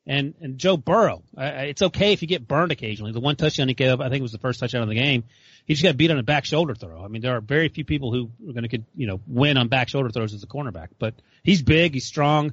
and 0.06 0.34
and 0.40 0.58
Joe 0.58 0.76
Burrow. 0.76 1.22
I- 1.36 1.64
it's 1.66 1.82
okay 1.82 2.12
if 2.12 2.22
you 2.22 2.28
get 2.28 2.46
burned 2.46 2.72
occasionally. 2.72 3.12
The 3.12 3.20
one 3.20 3.36
touchdown 3.36 3.68
he 3.68 3.74
gave 3.74 3.90
up, 3.90 4.00
I 4.00 4.08
think 4.08 4.20
it 4.20 4.22
was 4.22 4.32
the 4.32 4.38
first 4.38 4.60
touchdown 4.60 4.82
of 4.82 4.88
the 4.88 4.94
game. 4.94 5.24
He 5.66 5.74
just 5.74 5.82
got 5.82 5.96
beat 5.96 6.10
on 6.10 6.18
a 6.18 6.22
back 6.22 6.44
shoulder 6.44 6.74
throw. 6.74 7.02
I 7.02 7.08
mean, 7.08 7.22
there 7.22 7.36
are 7.36 7.40
very 7.40 7.68
few 7.68 7.84
people 7.84 8.12
who 8.12 8.30
are 8.48 8.52
going 8.52 8.68
to, 8.68 8.78
you 8.94 9.06
know, 9.06 9.20
win 9.26 9.56
on 9.56 9.68
back 9.68 9.88
shoulder 9.88 10.10
throws 10.10 10.34
as 10.34 10.42
a 10.42 10.46
cornerback. 10.46 10.88
But 10.98 11.14
he's 11.42 11.62
big, 11.62 11.94
he's 11.94 12.04
strong. 12.04 12.52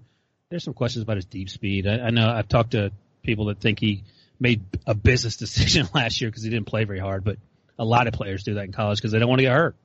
There's 0.50 0.64
some 0.64 0.74
questions 0.74 1.04
about 1.04 1.18
his 1.18 1.26
deep 1.26 1.50
speed. 1.50 1.88
I, 1.88 2.00
I 2.00 2.10
know 2.10 2.30
I've 2.30 2.48
talked 2.48 2.72
to 2.72 2.92
people 3.24 3.46
that 3.46 3.60
think 3.60 3.80
he 3.80 4.04
made 4.42 4.64
a 4.86 4.94
business 4.94 5.38
decision 5.38 5.88
last 5.94 6.20
year 6.20 6.30
because 6.30 6.44
he 6.44 6.50
didn't 6.50 6.68
play 6.68 6.84
very 6.84 7.00
hard, 7.00 7.24
but 7.24 7.38
a 7.80 7.86
lot 7.86 8.08
of 8.08 8.14
players 8.14 8.44
do 8.44 8.56
that 8.56 8.66
in 8.66 8.72
college 8.72 8.98
because 8.98 9.12
they 9.12 9.20
don't 9.20 9.30
want 9.30 9.40
to 9.40 9.44
get 9.44 9.54
hurt. 9.54 9.76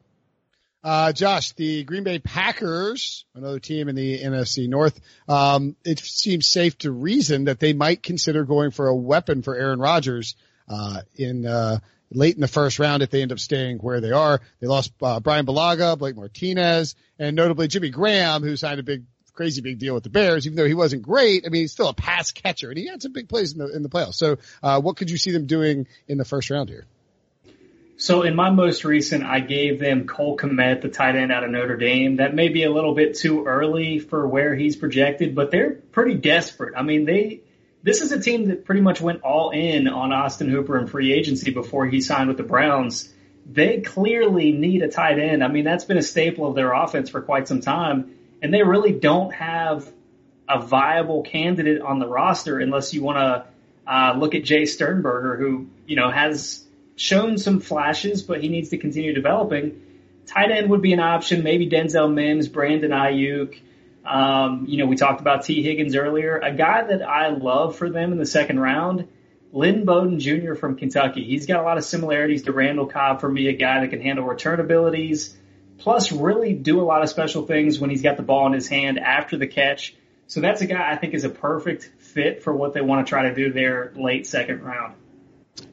Uh, 0.83 1.13
Josh, 1.13 1.53
the 1.55 1.83
Green 1.83 2.05
Bay 2.05 2.21
Packers, 2.21 3.25
another 3.35 3.59
team 3.59 3.89
in 3.89 3.97
the 3.97 4.21
NFC 4.21 4.69
North, 4.69 5.01
um, 5.29 5.75
it 5.85 5.99
seems 5.99 6.47
safe 6.47 6.79
to 6.79 6.93
reason 6.93 7.47
that 7.47 7.59
they 7.59 7.73
might 7.73 8.05
consider 8.05 8.45
going 8.45 8.71
for 8.71 8.87
a 8.87 8.95
weapon 8.95 9.43
for 9.43 9.57
Aaron 9.57 9.81
Rodgers, 9.81 10.37
uh, 10.69 11.01
in, 11.17 11.45
uh, 11.45 11.81
late 12.13 12.37
in 12.37 12.41
the 12.41 12.47
first 12.47 12.79
round 12.79 13.03
if 13.03 13.11
they 13.11 13.23
end 13.23 13.33
up 13.33 13.41
staying 13.41 13.79
where 13.79 14.01
they 14.01 14.13
are. 14.13 14.41
They 14.61 14.69
lost, 14.69 14.93
uh, 15.03 15.19
Bryan 15.19 15.45
Bulaga, 15.45 15.99
Blake 15.99 16.15
Martinez, 16.15 16.95
and 17.19 17.35
notably 17.35 17.67
Jimmy 17.67 17.91
Graham, 17.91 18.45
who 18.45 18.57
signed 18.57 18.79
a 18.79 18.85
big, 18.85 19.07
crazy 19.37 19.61
big 19.61 19.79
deal 19.79 19.95
with 19.95 20.03
the 20.03 20.11
Bears, 20.11 20.47
even 20.47 20.57
though 20.57 20.67
he 20.67 20.75
wasn't 20.75 21.03
great. 21.03 21.45
I 21.47 21.51
mean, 21.51 21.63
he's 21.63 21.73
still 21.73 21.89
a 21.89 21.95
pass 21.95 22.33
catcher 22.33 22.71
and 22.71 22.79
he 22.79 22.87
had 22.87 23.03
some 23.03 23.13
big 23.13 23.29
plays 23.29 23.53
in 23.53 23.59
the, 23.59 23.69
in 23.75 23.83
the 23.83 23.89
playoffs. 23.89 24.15
So, 24.15 24.39
uh, 24.63 24.81
what 24.81 24.97
could 24.97 25.11
you 25.11 25.17
see 25.17 25.31
them 25.31 25.47
doing 25.47 25.87
in 26.09 26.19
the 26.19 26.25
first 26.25 26.51
round 26.51 26.69
here? 26.69 26.87
So 27.99 28.23
in 28.23 28.35
my 28.35 28.51
most 28.51 28.85
recent, 28.85 29.25
I 29.25 29.41
gave 29.41 29.79
them 29.79 30.07
Cole 30.07 30.37
Kmet, 30.37 30.83
the 30.83 30.89
tight 30.89 31.17
end 31.17 31.33
out 31.33 31.45
of 31.45 31.51
Notre 31.51 31.79
Dame. 31.79 32.17
That 32.17 32.35
may 32.35 32.49
be 32.49 32.65
a 32.65 32.71
little 32.71 32.95
bit 32.95 33.17
too 33.17 33.47
early 33.47 34.01
for 34.01 34.29
where 34.29 34.55
he's 34.55 34.77
projected, 34.77 35.35
but 35.35 35.51
they're 35.51 35.71
pretty 35.71 36.15
desperate. 36.15 36.75
I 36.77 36.83
mean, 36.83 37.07
they 37.07 37.41
this 37.83 38.03
is 38.03 38.13
a 38.13 38.21
team 38.21 38.49
that 38.49 38.65
pretty 38.65 38.81
much 38.81 39.01
went 39.01 39.23
all 39.23 39.51
in 39.51 39.87
on 39.87 40.13
Austin 40.13 40.51
Hooper 40.51 40.77
in 40.77 40.89
free 40.89 41.13
agency 41.13 41.53
before 41.53 41.87
he 41.87 42.01
signed 42.01 42.29
with 42.29 42.37
the 42.37 42.43
Browns. 42.43 43.13
They 43.51 43.81
clearly 43.81 44.51
need 44.53 44.83
a 44.83 44.89
tight 44.89 45.21
end. 45.21 45.43
I 45.43 45.49
mean, 45.49 45.65
that's 45.65 45.85
been 45.85 45.97
a 45.97 46.03
staple 46.03 46.49
of 46.49 46.57
their 46.57 46.73
offense 46.73 47.09
for 47.11 47.23
quite 47.23 47.47
some 47.47 47.61
time, 47.61 48.17
and 48.43 48.53
they 48.53 48.63
really 48.63 48.93
don't 48.93 49.33
have 49.35 49.91
a 50.49 50.61
viable 50.61 51.23
candidate 51.23 51.81
on 51.81 51.99
the 51.99 52.07
roster 52.07 52.59
unless 52.59 52.95
you 52.95 53.03
want 53.03 53.19
to 53.19 53.91
uh, 53.91 54.15
look 54.19 54.35
at 54.35 54.43
Jace 54.43 54.69
Sternberger, 54.69 55.37
who 55.37 55.67
you 55.87 55.97
know 55.97 56.11
has 56.11 56.65
shown 56.97 57.39
some 57.39 57.61
flashes, 57.61 58.23
but 58.23 58.41
he 58.41 58.49
needs 58.49 58.71
to 58.71 58.79
continue 58.79 59.13
developing. 59.13 59.83
Tight 60.27 60.51
end 60.51 60.71
would 60.71 60.83
be 60.83 60.93
an 60.93 61.01
option. 61.01 61.45
Maybe 61.45 61.69
Denzel 61.69 62.13
Mims, 62.13 62.49
Brandon 62.49 62.91
Aiyuk. 62.91 63.61
Um, 64.05 64.67
you 64.69 64.79
know, 64.79 64.87
we 64.87 64.97
talked 64.97 65.21
about 65.21 65.45
Tee 65.45 65.63
Higgins 65.63 65.95
earlier. 65.95 66.39
A 66.39 66.53
guy 66.53 66.83
that 66.85 67.03
I 67.03 67.29
love 67.29 67.77
for 67.77 67.91
them 67.91 68.13
in 68.13 68.19
the 68.19 68.27
second 68.27 68.59
round, 68.59 69.09
Lynn 69.53 69.85
Bowden 69.85 70.21
Jr. 70.21 70.55
from 70.55 70.77
Kentucky. 70.77 71.25
He's 71.25 71.47
got 71.47 71.61
a 71.61 71.63
lot 71.63 71.79
of 71.79 71.85
similarities 71.85 72.43
to 72.45 72.53
Randall 72.53 72.87
Cobb 72.87 73.21
for 73.21 73.29
me, 73.29 73.49
a 73.49 73.53
guy 73.53 73.81
that 73.81 73.91
can 73.91 74.01
handle 74.01 74.25
return 74.25 74.61
abilities, 74.61 75.37
plus 75.79 76.13
really 76.13 76.55
do 76.55 76.81
a 76.81 76.85
lot 76.85 77.03
of 77.03 77.09
special 77.09 77.47
things 77.47 77.79
when 77.79 77.91
he's 77.91 78.03
got 78.03 78.17
the 78.17 78.23
ball 78.23 78.47
in 78.47 78.53
his 78.53 78.69
hand 78.69 78.99
after 78.99 79.37
the 79.37 79.47
catch. 79.47 79.95
So 80.27 80.41
that's 80.41 80.61
a 80.61 80.67
guy 80.67 80.91
I 80.91 80.97
think 80.97 81.15
is 81.15 81.25
a 81.25 81.29
perfect 81.29 81.91
fit 81.99 82.43
for 82.43 82.53
what 82.53 82.75
they 82.75 82.81
want 82.81 83.07
to 83.07 83.09
try 83.09 83.29
to 83.29 83.35
do 83.35 83.53
there 83.53 83.93
late 83.95 84.27
second 84.27 84.63
round. 84.63 84.95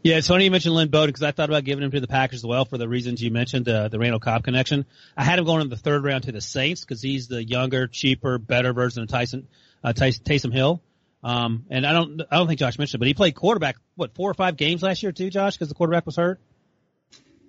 Yeah, 0.02 0.18
it's 0.18 0.28
funny 0.28 0.46
you 0.46 0.52
mentioned 0.52 0.76
Lynn 0.76 0.90
Bowden 0.90 1.10
because 1.10 1.24
I 1.24 1.32
thought 1.32 1.50
about 1.50 1.64
giving 1.64 1.84
him 1.84 1.92
to 1.92 2.00
the 2.00 2.08
Packers 2.08 2.40
as 2.40 2.46
well 2.46 2.66
for 2.66 2.78
the 2.78 2.88
reasons 2.88 3.22
you 3.22 3.32
mentioned, 3.32 3.68
uh, 3.68 3.90
the 3.90 4.00
Randall 4.00 4.20
Cobb 4.20 4.44
connection. 4.44 4.86
I 5.18 5.24
had 5.24 5.40
him 5.40 5.46
going 5.46 5.62
in 5.62 5.70
the 5.70 5.78
third 5.78 6.04
round 6.04 6.24
to 6.24 6.32
the 6.32 6.42
Saints 6.42 6.82
because 6.82 7.02
he's 7.02 7.28
the 7.28 7.44
younger, 7.44 7.88
cheaper, 7.88 8.38
better 8.38 8.74
version 8.74 9.04
of 9.04 9.10
Tyson, 9.10 9.48
uh, 9.84 9.94
Taysom 9.94 10.54
Hill. 10.54 10.82
Um, 11.24 11.66
and 11.70 11.86
I 11.86 11.94
don't, 11.94 12.22
I 12.30 12.38
don't 12.38 12.48
think 12.48 12.60
Josh 12.60 12.78
mentioned 12.78 13.00
it, 13.00 13.00
but 13.00 13.08
he 13.08 13.14
played 13.14 13.36
quarterback, 13.36 13.78
what, 13.96 14.14
four 14.14 14.30
or 14.30 14.34
five 14.34 14.58
games 14.58 14.84
last 14.84 15.04
year 15.04 15.12
too, 15.12 15.30
Josh, 15.30 15.56
because 15.56 15.70
the 15.70 15.76
quarterback 15.76 16.06
was 16.06 16.18
hurt? 16.18 16.40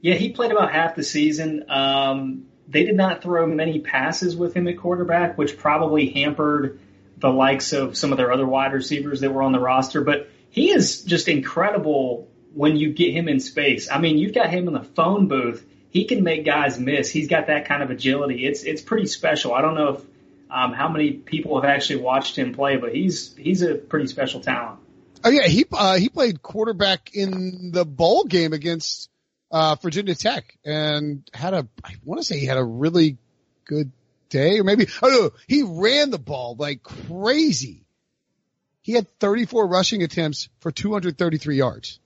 Yeah, 0.05 0.17
he 0.17 0.33
played 0.33 0.51
about 0.51 0.71
half 0.71 0.97
the 0.97 1.03
season. 1.03 1.65
Um, 1.71 2.45
they 2.69 2.85
did 2.85 2.95
not 2.95 3.23
throw 3.23 3.47
many 3.47 3.81
passes 3.81 4.37
with 4.37 4.53
him 4.53 4.69
at 4.69 4.77
quarterback, 4.77 5.39
which 5.39 5.57
probably 5.57 6.11
hampered 6.11 6.79
the 7.17 7.31
likes 7.31 7.73
of 7.73 7.97
some 7.97 8.13
of 8.13 8.19
their 8.19 8.31
other 8.31 8.47
wide 8.47 8.75
receivers 8.75 9.21
that 9.21 9.33
were 9.33 9.43
on 9.43 9.53
the 9.53 9.59
roster. 9.59 10.03
But 10.03 10.29
he 10.51 10.71
is 10.71 11.05
just 11.05 11.27
incredible 11.27 12.29
when 12.53 12.77
you 12.77 12.93
get 12.93 13.15
him 13.15 13.29
in 13.29 13.41
space. 13.41 13.91
I 13.91 13.99
mean, 13.99 14.19
you've 14.19 14.35
got 14.35 14.51
him 14.51 14.69
in 14.69 14.75
the 14.75 14.83
phone 14.83 15.27
booth. 15.27 15.67
He 15.89 16.05
can 16.05 16.23
make 16.23 16.45
guys 16.45 16.79
miss. 16.79 17.09
He's 17.09 17.29
got 17.29 17.47
that 17.47 17.65
kind 17.65 17.83
of 17.83 17.91
agility. 17.91 18.47
It's 18.47 18.63
it's 18.63 18.83
pretty 18.83 19.07
special. 19.07 19.55
I 19.55 19.63
don't 19.63 19.75
know 19.75 19.95
if 19.95 20.03
um, 20.51 20.75
how 20.75 20.91
many 20.91 21.13
people 21.13 21.59
have 21.59 21.65
actually 21.65 22.03
watched 22.03 22.37
him 22.37 22.53
play, 22.53 22.77
but 22.77 22.95
he's 22.95 23.35
he's 23.39 23.63
a 23.63 23.75
pretty 23.75 24.09
special 24.09 24.43
talent. 24.43 24.81
Oh 25.25 25.31
yeah, 25.31 25.47
he 25.47 25.65
uh, 25.73 25.97
he 25.97 26.11
played 26.11 26.43
quarterback 26.43 27.15
in 27.15 27.71
the 27.73 27.87
bowl 27.87 28.25
game 28.25 28.53
against 28.53 29.09
uh, 29.55 29.77
Virginia 29.81 30.15
Tech 30.15 30.59
and 30.65 31.23
had 31.33 31.55
a 31.55 31.67
I 31.83 31.95
want 32.05 32.21
to 32.21 32.27
say 32.27 32.39
he 32.39 32.47
had 32.47 32.59
a 32.59 32.65
really 32.65 33.19
good 33.65 33.93
day 34.29 34.59
or 34.59 34.65
maybe 34.65 34.89
oh 35.01 35.09
no 35.09 35.31
he 35.47 35.63
ran 35.63 36.11
the 36.11 36.19
ball 36.19 36.57
like 36.59 36.83
crazy 36.83 37.85
he 38.85 38.93
had 38.93 39.09
34 39.19 39.67
rushing 39.67 40.03
attempts 40.03 40.51
for 40.61 40.71
233 40.71 41.57
yards. 41.57 41.99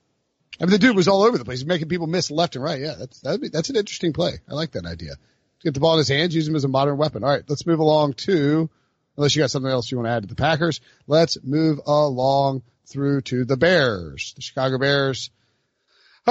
I 0.61 0.65
mean, 0.65 0.71
the 0.71 0.79
dude 0.79 0.95
was 0.95 1.09
all 1.09 1.25
over 1.25 1.37
the 1.37 1.45
place, 1.45 1.65
making 1.65 1.89
people 1.89 2.07
miss 2.07 2.31
left 2.31 2.55
and 2.55 2.65
right. 2.65 2.81
Yeah, 2.81 2.95
that's 2.97 3.21
be, 3.39 3.49
that's 3.49 3.71
an 3.71 3.75
interesting 3.75 4.13
play. 4.13 4.35
I 4.49 4.55
like 4.55 4.71
that 4.73 4.87
idea. 4.87 5.15
Get 5.61 5.75
the 5.75 5.81
ball 5.81 5.95
in 5.95 5.99
his 5.99 6.09
hands, 6.09 6.37
use 6.37 6.47
him 6.47 6.55
as 6.55 6.63
a 6.63 6.69
modern 6.69 6.97
weapon. 6.97 7.25
All 7.25 7.31
right, 7.31 7.43
let's 7.49 7.67
move 7.67 7.81
along 7.81 8.13
to, 8.15 8.71
unless 9.17 9.35
you 9.35 9.43
got 9.43 9.51
something 9.51 9.71
else 9.71 9.91
you 9.91 9.99
want 9.99 10.07
to 10.07 10.13
add 10.13 10.23
to 10.23 10.29
the 10.29 10.37
Packers, 10.37 10.81
let's 11.09 11.37
move 11.43 11.81
along 11.85 12.63
through 12.87 13.23
to 13.23 13.45
the 13.45 13.57
Bears, 13.57 14.35
the 14.37 14.43
Chicago 14.43 14.79
Bears. 14.79 15.31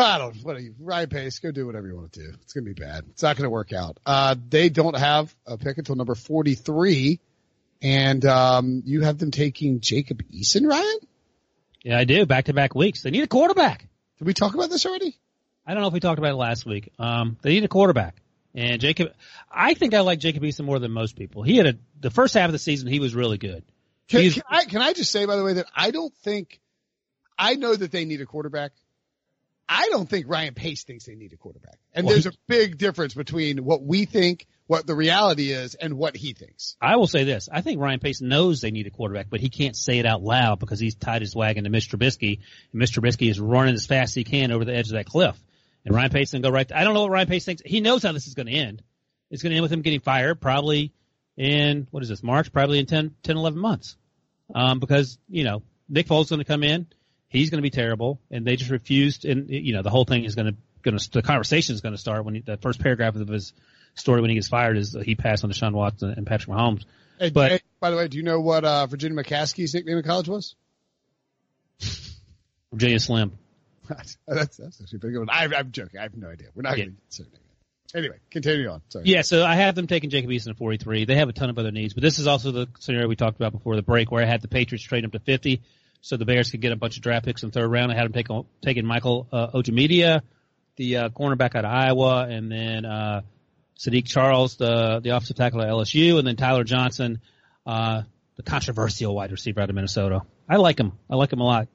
I 0.01 0.17
don't, 0.17 0.35
what 0.43 0.55
are 0.55 0.59
you, 0.59 0.75
Ryan 0.79 1.09
Pace, 1.09 1.39
go 1.39 1.51
do 1.51 1.65
whatever 1.65 1.87
you 1.87 1.95
want 1.95 2.13
to 2.13 2.19
do. 2.19 2.33
It's 2.41 2.53
going 2.53 2.65
to 2.65 2.73
be 2.73 2.79
bad. 2.79 3.05
It's 3.09 3.23
not 3.23 3.35
going 3.35 3.45
to 3.45 3.49
work 3.49 3.73
out. 3.73 3.97
Uh, 4.05 4.35
they 4.49 4.69
don't 4.69 4.97
have 4.97 5.33
a 5.45 5.57
pick 5.57 5.77
until 5.77 5.95
number 5.95 6.15
43 6.15 7.19
and 7.81 8.25
um, 8.25 8.83
you 8.85 9.01
have 9.01 9.17
them 9.17 9.31
taking 9.31 9.81
Jacob 9.81 10.23
Eason, 10.31 10.67
Ryan? 10.67 10.97
Yeah, 11.83 11.99
I 11.99 12.03
do. 12.05 12.25
Back 12.25 12.45
to 12.45 12.53
back 12.53 12.75
weeks. 12.75 13.03
They 13.03 13.11
need 13.11 13.23
a 13.23 13.27
quarterback. 13.27 13.87
Did 14.17 14.25
we 14.25 14.33
talk 14.33 14.53
about 14.53 14.69
this 14.69 14.85
already? 14.85 15.17
I 15.65 15.73
don't 15.73 15.81
know 15.81 15.87
if 15.87 15.93
we 15.93 15.99
talked 15.99 16.17
about 16.17 16.31
it 16.31 16.37
last 16.37 16.65
week. 16.65 16.91
Um, 16.97 17.37
they 17.41 17.51
need 17.51 17.63
a 17.63 17.67
quarterback. 17.67 18.15
And 18.55 18.81
Jacob, 18.81 19.13
I 19.51 19.75
think 19.75 19.93
I 19.93 19.99
like 19.99 20.19
Jacob 20.19 20.41
Eason 20.43 20.65
more 20.65 20.79
than 20.79 20.91
most 20.91 21.15
people. 21.15 21.43
He 21.43 21.57
had 21.57 21.67
a, 21.67 21.73
the 21.99 22.09
first 22.09 22.33
half 22.33 22.47
of 22.47 22.53
the 22.53 22.59
season, 22.59 22.87
he 22.87 22.99
was 22.99 23.13
really 23.13 23.37
good. 23.37 23.63
Can, 24.07 24.31
can, 24.31 24.41
I, 24.49 24.65
can 24.65 24.81
I 24.81 24.93
just 24.93 25.11
say, 25.11 25.25
by 25.25 25.35
the 25.35 25.43
way, 25.43 25.53
that 25.53 25.67
I 25.75 25.91
don't 25.91 26.13
think, 26.15 26.59
I 27.37 27.55
know 27.55 27.75
that 27.75 27.91
they 27.91 28.05
need 28.05 28.21
a 28.21 28.25
quarterback. 28.25 28.71
I 29.70 29.89
don't 29.89 30.09
think 30.09 30.28
Ryan 30.30 30.53
Pace 30.53 30.84
thinks 30.84 31.05
they 31.05 31.15
need 31.15 31.34
a 31.34 31.38
quarterback. 31.38 31.78
And 31.93 32.05
well, 32.05 32.15
there's 32.15 32.26
a 32.26 32.38
big 32.47 32.78
difference 32.78 33.13
between 33.13 33.63
what 33.65 33.84
we 33.84 34.05
think 34.05 34.47
what 34.68 34.86
the 34.86 34.95
reality 34.95 35.51
is 35.51 35.76
and 35.76 35.95
what 35.95 36.15
he 36.15 36.34
thinks. 36.34 36.76
I 36.82 36.97
will 36.97 37.07
say 37.07 37.24
this. 37.24 37.49
I 37.51 37.61
think 37.61 37.80
Ryan 37.80 37.99
Pace 37.99 38.22
knows 38.22 38.61
they 38.61 38.72
need 38.72 38.88
a 38.88 38.91
quarterback, 38.91 39.28
but 39.30 39.39
he 39.39 39.49
can't 39.49 39.76
say 39.76 39.99
it 39.99 40.05
out 40.05 40.22
loud 40.22 40.59
because 40.59 40.80
he's 40.80 40.95
tied 40.95 41.22
his 41.22 41.36
wagon 41.36 41.63
to 41.63 41.70
Mr. 41.70 41.95
Trubisky. 41.95 42.39
And 42.72 42.82
Mr. 42.82 42.99
Trubisky 42.99 43.30
is 43.30 43.39
running 43.39 43.76
as 43.76 43.86
fast 43.86 44.11
as 44.11 44.15
he 44.15 44.24
can 44.26 44.51
over 44.51 44.65
the 44.65 44.76
edge 44.76 44.88
of 44.88 44.93
that 44.93 45.05
cliff. 45.05 45.38
And 45.86 45.95
Ryan 45.95 46.11
Pace 46.11 46.32
can 46.32 46.41
go 46.41 46.49
right. 46.49 46.70
I 46.72 46.84
don't 46.84 46.93
know 46.93 47.03
what 47.03 47.11
Ryan 47.11 47.28
Pace 47.28 47.45
thinks. 47.45 47.61
He 47.65 47.80
knows 47.80 48.03
how 48.03 48.11
this 48.11 48.28
is 48.28 48.34
going 48.34 48.47
to 48.47 48.53
end. 48.53 48.84
It's 49.32 49.41
going 49.41 49.51
to 49.51 49.55
end 49.55 49.63
with 49.63 49.72
him 49.72 49.82
getting 49.82 50.01
fired 50.01 50.41
probably 50.41 50.93
in, 51.38 51.88
what 51.91 52.03
is 52.03 52.09
this, 52.09 52.24
March? 52.24 52.51
Probably 52.51 52.80
in 52.80 52.86
10, 52.86 53.15
10 53.24 53.38
11 53.38 53.59
months. 53.59 53.95
Um, 54.53 54.80
because, 54.80 55.18
you 55.30 55.43
know, 55.43 55.61
Nick 55.88 56.07
Foles 56.07 56.24
is 56.24 56.30
going 56.30 56.39
to 56.39 56.45
come 56.45 56.63
in. 56.63 56.88
He's 57.30 57.49
going 57.49 57.59
to 57.59 57.63
be 57.63 57.69
terrible. 57.69 58.19
And 58.32 58.45
they 58.45 58.55
just 58.55 58.71
refused. 58.71 59.25
And, 59.25 59.49
you 59.49 59.73
know, 59.73 59.82
the 59.82 59.89
whole 59.89 60.05
thing 60.05 60.23
is 60.23 60.36
going 60.36 60.53
to, 60.53 60.55
going 60.82 60.97
to, 60.97 61.11
the 61.11 61.21
conversation 61.21 61.75
is 61.75 61.82
going 61.82 61.93
to 61.93 61.99
start 61.99 62.25
when 62.25 62.36
he, 62.36 62.41
the 62.41 62.57
first 62.57 62.80
paragraph 62.80 63.15
of 63.15 63.28
his 63.28 63.53
story 63.95 64.21
when 64.21 64.30
he 64.30 64.36
gets 64.36 64.47
fired 64.47 64.78
is 64.78 64.95
he 65.03 65.15
passed 65.15 65.43
on 65.43 65.49
to 65.49 65.55
Sean 65.55 65.73
Watson 65.73 66.11
and 66.11 66.25
Patrick 66.25 66.55
Mahomes. 66.55 66.86
Hey, 67.19 67.32
but 67.32 67.51
hey, 67.51 67.59
by 67.80 67.89
the 67.89 67.97
way, 67.97 68.07
do 68.07 68.17
you 68.17 68.23
know 68.23 68.39
what 68.39 68.63
uh, 68.63 68.86
Virginia 68.86 69.21
McCaskey's 69.21 69.73
nickname 69.73 69.97
in 69.97 70.03
college 70.03 70.30
was? 70.30 70.55
Virginia 72.71 72.99
Slim. 72.99 73.38
that's, 73.89 74.17
that's, 74.28 74.59
actually 74.82 74.99
pretty 74.99 75.17
good. 75.17 75.30
I, 75.30 75.45
I'm 75.45 75.71
joking. 75.71 75.99
I 75.99 76.03
have 76.03 76.15
no 76.15 76.30
idea. 76.30 76.49
We're 76.53 76.63
not 76.63 76.78
yeah. 76.78 76.86
going 76.86 76.97
to 77.11 77.25
Anyway, 77.95 78.17
continue 78.30 78.69
on. 78.69 78.82
Sorry. 78.89 79.05
Yeah, 79.05 79.21
so 79.21 79.45
I 79.45 79.55
have 79.55 79.75
them 79.75 79.88
taking 79.88 80.09
Jacob 80.09 80.30
Eason 80.30 80.49
at 80.49 80.57
43. 80.57 81.05
They 81.05 81.15
have 81.15 81.30
a 81.30 81.34
ton 81.34 81.49
of 81.49 81.57
other 81.57 81.71
needs, 81.71 81.93
but 81.93 82.03
this 82.03 82.19
is 82.19 82.28
also 82.28 82.51
the 82.51 82.67
scenario 82.80 83.07
we 83.07 83.15
talked 83.15 83.38
about 83.38 83.53
before 83.53 83.75
the 83.75 83.82
break 83.82 84.11
where 84.11 84.21
I 84.21 84.25
had 84.25 84.41
the 84.41 84.49
Patriots 84.49 84.84
trade 84.84 85.05
them 85.05 85.11
to 85.11 85.19
50 85.19 85.61
so 86.01 86.17
the 86.17 86.25
Bears 86.25 86.51
could 86.51 86.61
get 86.61 86.71
a 86.71 86.75
bunch 86.75 86.97
of 86.97 87.03
draft 87.03 87.25
picks 87.25 87.43
in 87.43 87.49
the 87.49 87.53
third 87.53 87.67
round. 87.67 87.91
I 87.91 87.95
had 87.95 88.05
them 88.05 88.13
take, 88.13 88.27
taking 88.61 88.85
Michael 88.85 89.27
uh, 89.31 89.47
Ojemudia, 89.47 90.21
the 90.75 90.97
uh, 90.97 91.09
cornerback 91.09 91.55
out 91.55 91.65
of 91.65 91.71
Iowa, 91.71 92.27
and 92.29 92.51
then 92.51 92.85
uh, 92.85 93.21
Saahdiq 93.77 94.05
Charles, 94.05 94.55
the 94.55 94.99
the 95.03 95.09
offensive 95.09 95.35
tackle 95.35 95.61
at 95.61 95.69
LSU, 95.69 96.17
and 96.17 96.27
then 96.27 96.35
Tyler 96.35 96.63
Johnson, 96.63 97.21
uh, 97.65 98.03
the 98.35 98.43
controversial 98.43 99.15
wide 99.15 99.31
receiver 99.31 99.61
out 99.61 99.69
of 99.69 99.75
Minnesota. 99.75 100.21
I 100.47 100.57
like 100.57 100.79
him. 100.79 100.93
I 101.09 101.15
like 101.15 101.33
him 101.33 101.41
a 101.41 101.45
lot, 101.45 101.67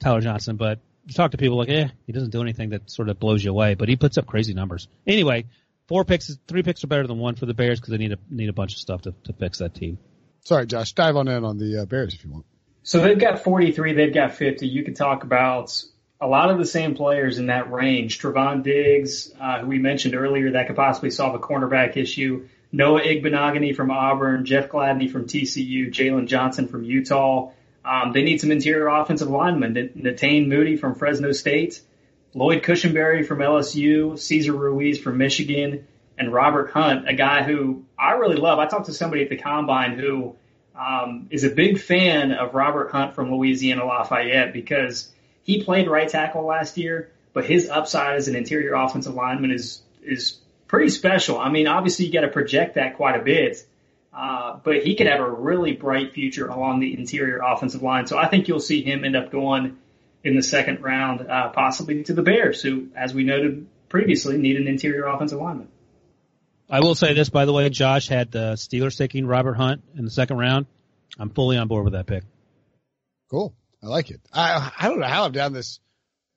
Tyler 0.00 0.20
Johnson. 0.20 0.56
But 0.56 0.80
you 1.06 1.14
talk 1.14 1.32
to 1.32 1.38
people 1.38 1.58
like, 1.58 1.68
eh, 1.68 1.88
he 2.06 2.12
doesn't 2.12 2.30
do 2.30 2.40
anything 2.40 2.70
that 2.70 2.90
sort 2.90 3.08
of 3.08 3.18
blows 3.18 3.44
you 3.44 3.50
away, 3.50 3.74
but 3.74 3.88
he 3.88 3.96
puts 3.96 4.18
up 4.18 4.26
crazy 4.26 4.54
numbers. 4.54 4.88
Anyway, 5.06 5.46
four 5.86 6.04
picks, 6.04 6.36
three 6.48 6.62
picks 6.62 6.82
are 6.84 6.86
better 6.88 7.06
than 7.06 7.18
one 7.18 7.34
for 7.34 7.46
the 7.46 7.54
Bears 7.54 7.80
because 7.80 7.92
they 7.92 7.98
need 7.98 8.12
a 8.12 8.18
need 8.30 8.48
a 8.48 8.54
bunch 8.54 8.72
of 8.72 8.78
stuff 8.78 9.02
to 9.02 9.14
to 9.24 9.32
fix 9.32 9.58
that 9.58 9.74
team. 9.74 9.98
Sorry, 10.44 10.66
Josh, 10.66 10.92
dive 10.92 11.16
on 11.16 11.28
in 11.28 11.44
on 11.44 11.58
the 11.58 11.82
uh, 11.82 11.84
Bears 11.84 12.14
if 12.14 12.24
you 12.24 12.30
want. 12.30 12.46
So 12.84 13.00
they've 13.00 13.18
got 13.18 13.42
43, 13.42 13.94
they've 13.94 14.12
got 14.12 14.34
50. 14.34 14.68
You 14.68 14.84
could 14.84 14.94
talk 14.94 15.24
about 15.24 15.82
a 16.20 16.26
lot 16.26 16.50
of 16.50 16.58
the 16.58 16.66
same 16.66 16.94
players 16.94 17.38
in 17.38 17.46
that 17.46 17.72
range. 17.72 18.18
Trevon 18.18 18.62
Diggs, 18.62 19.32
uh, 19.40 19.60
who 19.60 19.68
we 19.68 19.78
mentioned 19.78 20.14
earlier, 20.14 20.50
that 20.50 20.66
could 20.66 20.76
possibly 20.76 21.10
solve 21.10 21.34
a 21.34 21.38
cornerback 21.38 21.96
issue. 21.96 22.46
Noah 22.72 23.00
Igbinoghene 23.00 23.74
from 23.74 23.90
Auburn, 23.90 24.44
Jeff 24.44 24.68
Gladney 24.68 25.10
from 25.10 25.24
TCU, 25.24 25.90
Jaylon 25.90 26.26
Johnson 26.26 26.68
from 26.68 26.84
Utah. 26.84 27.52
Um, 27.86 28.12
they 28.12 28.22
need 28.22 28.42
some 28.42 28.52
interior 28.52 28.88
offensive 28.88 29.30
linemen. 29.30 29.74
Netane 29.96 30.48
Muti 30.48 30.76
from 30.76 30.94
Fresno 30.94 31.32
State, 31.32 31.80
Lloyd 32.34 32.62
Cushenberry 32.62 33.26
from 33.26 33.38
LSU, 33.38 34.18
Cesar 34.18 34.52
Ruiz 34.52 34.98
from 34.98 35.16
Michigan, 35.16 35.86
and 36.18 36.34
Robert 36.34 36.70
Hunt, 36.72 37.08
a 37.08 37.14
guy 37.14 37.44
who 37.44 37.84
I 37.98 38.12
really 38.12 38.36
love. 38.36 38.58
I 38.58 38.66
talked 38.66 38.86
to 38.86 38.92
somebody 38.92 39.22
at 39.22 39.30
the 39.30 39.38
combine 39.38 39.98
who 39.98 40.36
um, 40.78 41.28
is 41.30 41.44
a 41.44 41.50
big 41.50 41.80
fan 41.80 42.32
of 42.32 42.54
Robert 42.54 42.90
Hunt 42.90 43.14
from 43.14 43.32
Louisiana 43.32 43.84
Lafayette 43.84 44.52
because 44.52 45.08
he 45.42 45.62
played 45.62 45.88
right 45.88 46.08
tackle 46.08 46.44
last 46.44 46.76
year, 46.76 47.10
but 47.32 47.44
his 47.44 47.68
upside 47.68 48.16
as 48.16 48.28
an 48.28 48.36
interior 48.36 48.74
offensive 48.74 49.14
lineman 49.14 49.50
is 49.50 49.82
is 50.02 50.38
pretty 50.66 50.88
special. 50.88 51.38
I 51.38 51.50
mean, 51.50 51.66
obviously 51.66 52.06
you 52.06 52.12
got 52.12 52.22
to 52.22 52.28
project 52.28 52.74
that 52.74 52.96
quite 52.96 53.18
a 53.18 53.22
bit, 53.22 53.64
uh, 54.12 54.58
but 54.62 54.82
he 54.82 54.96
could 54.96 55.06
have 55.06 55.20
a 55.20 55.30
really 55.30 55.72
bright 55.72 56.12
future 56.12 56.48
along 56.48 56.80
the 56.80 56.98
interior 56.98 57.40
offensive 57.42 57.82
line. 57.82 58.06
So 58.06 58.18
I 58.18 58.28
think 58.28 58.48
you'll 58.48 58.60
see 58.60 58.82
him 58.82 59.04
end 59.04 59.16
up 59.16 59.30
going 59.30 59.78
in 60.22 60.36
the 60.36 60.42
second 60.42 60.82
round, 60.82 61.28
uh, 61.28 61.50
possibly 61.50 62.02
to 62.04 62.14
the 62.14 62.22
Bears, 62.22 62.62
who, 62.62 62.88
as 62.96 63.14
we 63.14 63.24
noted 63.24 63.66
previously 63.88 64.38
need 64.38 64.56
an 64.56 64.66
interior 64.66 65.04
offensive 65.04 65.38
lineman. 65.38 65.68
I 66.70 66.80
will 66.80 66.94
say 66.94 67.14
this, 67.14 67.28
by 67.28 67.44
the 67.44 67.52
way, 67.52 67.68
Josh 67.68 68.08
had 68.08 68.30
the 68.30 68.52
Steelers 68.54 68.96
taking 68.96 69.26
Robert 69.26 69.54
Hunt 69.54 69.82
in 69.96 70.04
the 70.04 70.10
second 70.10 70.38
round. 70.38 70.66
I'm 71.18 71.30
fully 71.30 71.56
on 71.56 71.68
board 71.68 71.84
with 71.84 71.92
that 71.92 72.06
pick. 72.06 72.24
Cool. 73.30 73.54
I 73.82 73.86
like 73.86 74.10
it. 74.10 74.20
I 74.32 74.72
I 74.78 74.88
don't 74.88 75.00
know 75.00 75.06
how 75.06 75.24
I'm 75.24 75.32
down 75.32 75.52
this 75.52 75.80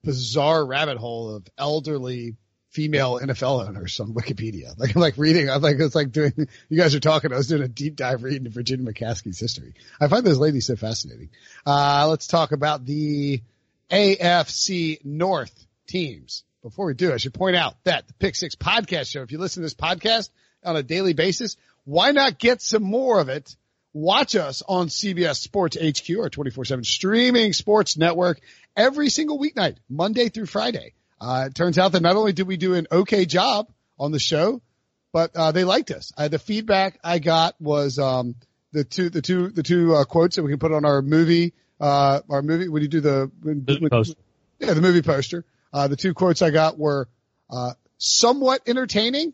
bizarre 0.04 0.66
rabbit 0.66 0.98
hole 0.98 1.36
of 1.36 1.48
elderly 1.58 2.36
female 2.70 3.20
NFL 3.20 3.68
owners 3.68 4.00
on 4.00 4.14
Wikipedia. 4.14 4.78
Like 4.78 4.96
I'm 4.96 5.02
like 5.02 5.18
reading, 5.18 5.50
I'm 5.50 5.62
like, 5.62 5.78
it's 5.80 5.96
like 5.96 6.12
doing, 6.12 6.34
you 6.70 6.78
guys 6.78 6.94
are 6.94 7.00
talking, 7.00 7.34
I 7.34 7.38
was 7.38 7.48
doing 7.48 7.64
a 7.64 7.68
deep 7.68 7.96
dive 7.96 8.22
reading 8.22 8.46
into 8.46 8.52
Virginia 8.52 8.86
McCaskey's 8.86 9.40
history. 9.40 9.74
I 10.00 10.08
find 10.08 10.24
those 10.24 10.38
ladies 10.38 10.68
so 10.68 10.76
fascinating. 10.76 11.30
Uh, 11.66 12.08
let's 12.08 12.28
talk 12.28 12.52
about 12.52 12.86
the 12.86 13.42
AFC 13.90 15.04
North 15.04 15.66
teams. 15.88 16.44
Before 16.68 16.88
we 16.88 16.96
do, 16.96 17.14
I 17.14 17.18
should 17.18 17.34
point 17.34 17.56
out 17.56 17.82
that 17.86 18.06
the 18.08 18.14
Pick 18.16 18.36
Six 18.36 18.56
podcast 18.56 19.10
show, 19.10 19.22
if 19.22 19.32
you 19.32 19.38
listen 19.38 19.62
to 19.62 19.66
this 19.66 19.74
podcast 19.74 20.30
on 20.66 20.76
a 20.76 20.84
daily 20.84 21.14
basis, 21.14 21.56
why 21.86 22.12
not 22.12 22.40
get 22.40 22.62
some 22.62 22.84
more 22.84 23.22
of 23.22 23.30
it? 23.30 23.56
Watch 23.94 24.36
us 24.36 24.62
on 24.68 24.88
CBS 24.88 25.38
Sports 25.38 25.78
HQ, 25.78 26.20
our 26.20 26.30
24-7 26.30 26.86
streaming 26.86 27.54
sports 27.54 27.96
network 27.96 28.42
every 28.76 29.10
single 29.10 29.40
weeknight, 29.40 29.78
Monday 29.88 30.28
through 30.28 30.48
Friday. 30.48 30.92
Uh, 31.22 31.46
it 31.48 31.56
turns 31.56 31.78
out 31.78 31.94
that 31.94 32.02
not 32.02 32.18
only 32.18 32.34
did 32.34 32.48
we 32.48 32.58
do 32.58 32.74
an 32.74 32.86
okay 32.92 33.26
job 33.26 33.72
on 33.98 34.12
the 34.12 34.20
show, 34.20 34.62
but 35.14 35.34
uh, 35.38 35.54
they 35.54 35.64
liked 35.64 35.90
us. 35.90 36.12
Uh, 36.18 36.28
the 36.28 36.38
feedback 36.38 37.00
I 37.02 37.20
got 37.20 37.56
was 37.62 37.98
um, 37.98 38.36
the 38.74 38.84
two 38.84 39.10
the 39.10 39.22
two 39.22 39.48
the 39.48 39.64
two 39.64 39.96
uh, 39.96 40.04
quotes 40.04 40.36
that 40.36 40.44
we 40.44 40.52
can 40.52 40.60
put 40.60 40.74
on 40.74 40.84
our 40.84 41.02
movie 41.02 41.54
uh, 41.80 42.20
our 42.30 42.42
movie 42.42 42.68
when 42.68 42.82
you 42.82 42.90
do 42.90 43.00
the 43.00 43.32
when, 43.42 43.64
when, 43.66 43.90
poster. 43.90 44.16
yeah 44.60 44.74
the 44.74 44.82
movie 44.82 45.02
poster. 45.02 45.46
Uh, 45.74 45.88
the 45.88 45.96
two 45.96 46.14
quotes 46.14 46.42
I 46.42 46.50
got 46.50 46.78
were 46.78 47.08
uh, 47.50 47.74
somewhat 47.98 48.62
entertaining 48.68 49.34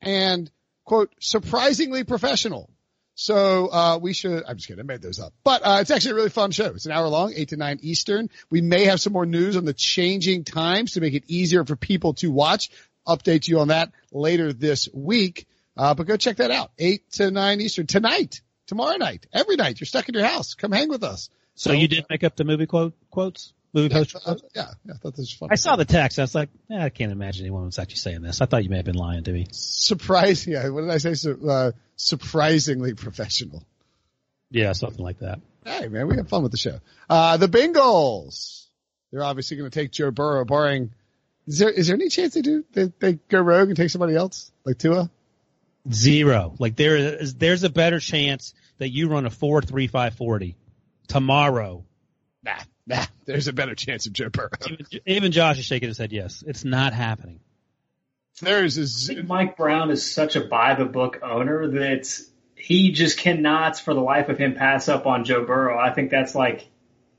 and 0.00 0.50
quote 0.84 1.12
surprisingly 1.20 2.04
professional. 2.04 2.70
So 3.14 3.66
uh, 3.70 3.98
we 3.98 4.14
should. 4.14 4.42
I'm 4.48 4.56
just 4.56 4.68
kidding. 4.68 4.80
I 4.80 4.84
made 4.84 5.02
those 5.02 5.20
up, 5.20 5.34
but 5.44 5.62
uh, 5.64 5.78
it's 5.80 5.90
actually 5.90 6.12
a 6.12 6.14
really 6.14 6.30
fun 6.30 6.50
show. 6.50 6.66
It's 6.66 6.86
an 6.86 6.92
hour 6.92 7.06
long, 7.08 7.32
eight 7.36 7.50
to 7.50 7.56
nine 7.56 7.78
Eastern. 7.82 8.30
We 8.50 8.62
may 8.62 8.86
have 8.86 9.00
some 9.00 9.12
more 9.12 9.26
news 9.26 9.56
on 9.56 9.64
the 9.64 9.74
changing 9.74 10.44
times 10.44 10.92
to 10.92 11.00
make 11.00 11.14
it 11.14 11.24
easier 11.28 11.64
for 11.64 11.76
people 11.76 12.14
to 12.14 12.30
watch. 12.30 12.70
Update 13.06 13.48
you 13.48 13.60
on 13.60 13.68
that 13.68 13.92
later 14.12 14.52
this 14.52 14.88
week. 14.92 15.46
Uh, 15.76 15.94
but 15.94 16.06
go 16.06 16.16
check 16.16 16.38
that 16.38 16.50
out. 16.50 16.70
Eight 16.78 17.10
to 17.12 17.30
nine 17.30 17.60
Eastern 17.60 17.86
tonight, 17.86 18.40
tomorrow 18.66 18.96
night, 18.96 19.26
every 19.32 19.56
night. 19.56 19.80
You're 19.80 19.86
stuck 19.86 20.08
in 20.08 20.14
your 20.14 20.24
house. 20.24 20.54
Come 20.54 20.72
hang 20.72 20.88
with 20.88 21.04
us. 21.04 21.28
So 21.54 21.72
you 21.72 21.88
did 21.88 22.06
make 22.08 22.24
up 22.24 22.36
the 22.36 22.44
movie 22.44 22.66
quote 22.66 22.94
quotes, 23.10 23.52
movie 23.72 23.88
Yeah, 23.92 23.98
poster. 24.00 24.18
uh, 24.24 24.34
yeah, 24.54 24.66
yeah, 24.84 24.94
I 24.94 24.96
thought 24.98 25.12
this 25.16 25.18
was 25.26 25.32
fun. 25.32 25.48
I 25.52 25.54
saw 25.56 25.76
the 25.76 25.84
text. 25.84 26.18
I 26.18 26.22
was 26.22 26.34
like, 26.34 26.50
eh, 26.70 26.78
I 26.84 26.88
can't 26.90 27.12
imagine 27.12 27.44
anyone 27.44 27.64
was 27.64 27.78
actually 27.78 27.96
saying 27.96 28.22
this. 28.22 28.40
I 28.40 28.46
thought 28.46 28.62
you 28.64 28.70
may 28.70 28.76
have 28.76 28.84
been 28.84 28.94
lying 28.96 29.24
to 29.24 29.32
me. 29.32 29.46
surprise. 29.52 30.46
Yeah, 30.46 30.68
what 30.68 30.82
did 30.82 30.90
I 30.90 30.98
say? 30.98 31.14
Su- 31.14 31.48
Uh, 31.48 31.72
surprisingly 31.96 32.94
professional. 32.94 33.64
Yeah, 34.50 34.72
something 34.72 35.02
like 35.02 35.20
that. 35.20 35.40
Hey 35.64 35.88
man, 35.88 36.08
we 36.08 36.16
have 36.16 36.28
fun 36.28 36.42
with 36.42 36.52
the 36.52 36.58
show. 36.58 36.80
Uh, 37.08 37.36
the 37.36 37.46
Bengals. 37.48 38.66
They're 39.12 39.22
obviously 39.24 39.56
going 39.56 39.70
to 39.70 39.78
take 39.78 39.90
Joe 39.92 40.10
Burrow, 40.10 40.44
barring. 40.44 40.90
Is 41.46 41.58
there 41.58 41.70
is 41.70 41.86
there 41.88 41.96
any 41.96 42.08
chance 42.08 42.34
they 42.34 42.42
do? 42.42 42.64
They 42.72 42.92
they 42.98 43.12
go 43.14 43.40
rogue 43.40 43.68
and 43.68 43.76
take 43.76 43.90
somebody 43.90 44.14
else 44.16 44.50
like 44.64 44.78
Tua? 44.78 45.10
Zero. 45.90 46.54
Like 46.58 46.76
there 46.76 46.96
is, 46.96 47.34
there's 47.34 47.64
a 47.64 47.70
better 47.70 47.98
chance 47.98 48.54
that 48.78 48.90
you 48.90 49.08
run 49.08 49.26
a 49.26 49.30
four 49.30 49.60
three 49.62 49.86
five 49.88 50.14
forty 50.14 50.56
tomorrow. 51.08 51.84
Nah, 52.44 52.52
nah. 52.86 53.04
There's 53.24 53.48
a 53.48 53.52
better 53.52 53.74
chance 53.74 54.06
of 54.06 54.12
Joe 54.12 54.28
Burrow. 54.28 54.50
Even, 54.66 54.86
even 55.06 55.32
Josh 55.32 55.58
is 55.58 55.64
shaking 55.64 55.88
his 55.88 55.98
head. 55.98 56.12
Yes, 56.12 56.42
it's 56.46 56.64
not 56.64 56.92
happening. 56.92 57.40
There's 58.40 58.78
a 58.78 58.82
I 58.82 58.84
z- 58.84 59.14
think 59.14 59.28
Mike 59.28 59.56
Brown 59.56 59.90
is 59.90 60.10
such 60.10 60.36
a 60.36 60.40
by 60.40 60.74
the 60.74 60.84
book 60.84 61.20
owner 61.22 61.68
that 61.68 62.08
he 62.56 62.92
just 62.92 63.18
cannot, 63.18 63.78
for 63.78 63.94
the 63.94 64.00
life 64.00 64.28
of 64.28 64.38
him, 64.38 64.54
pass 64.54 64.88
up 64.88 65.06
on 65.06 65.24
Joe 65.24 65.44
Burrow. 65.44 65.78
I 65.78 65.92
think 65.92 66.10
that's 66.10 66.34
like 66.34 66.68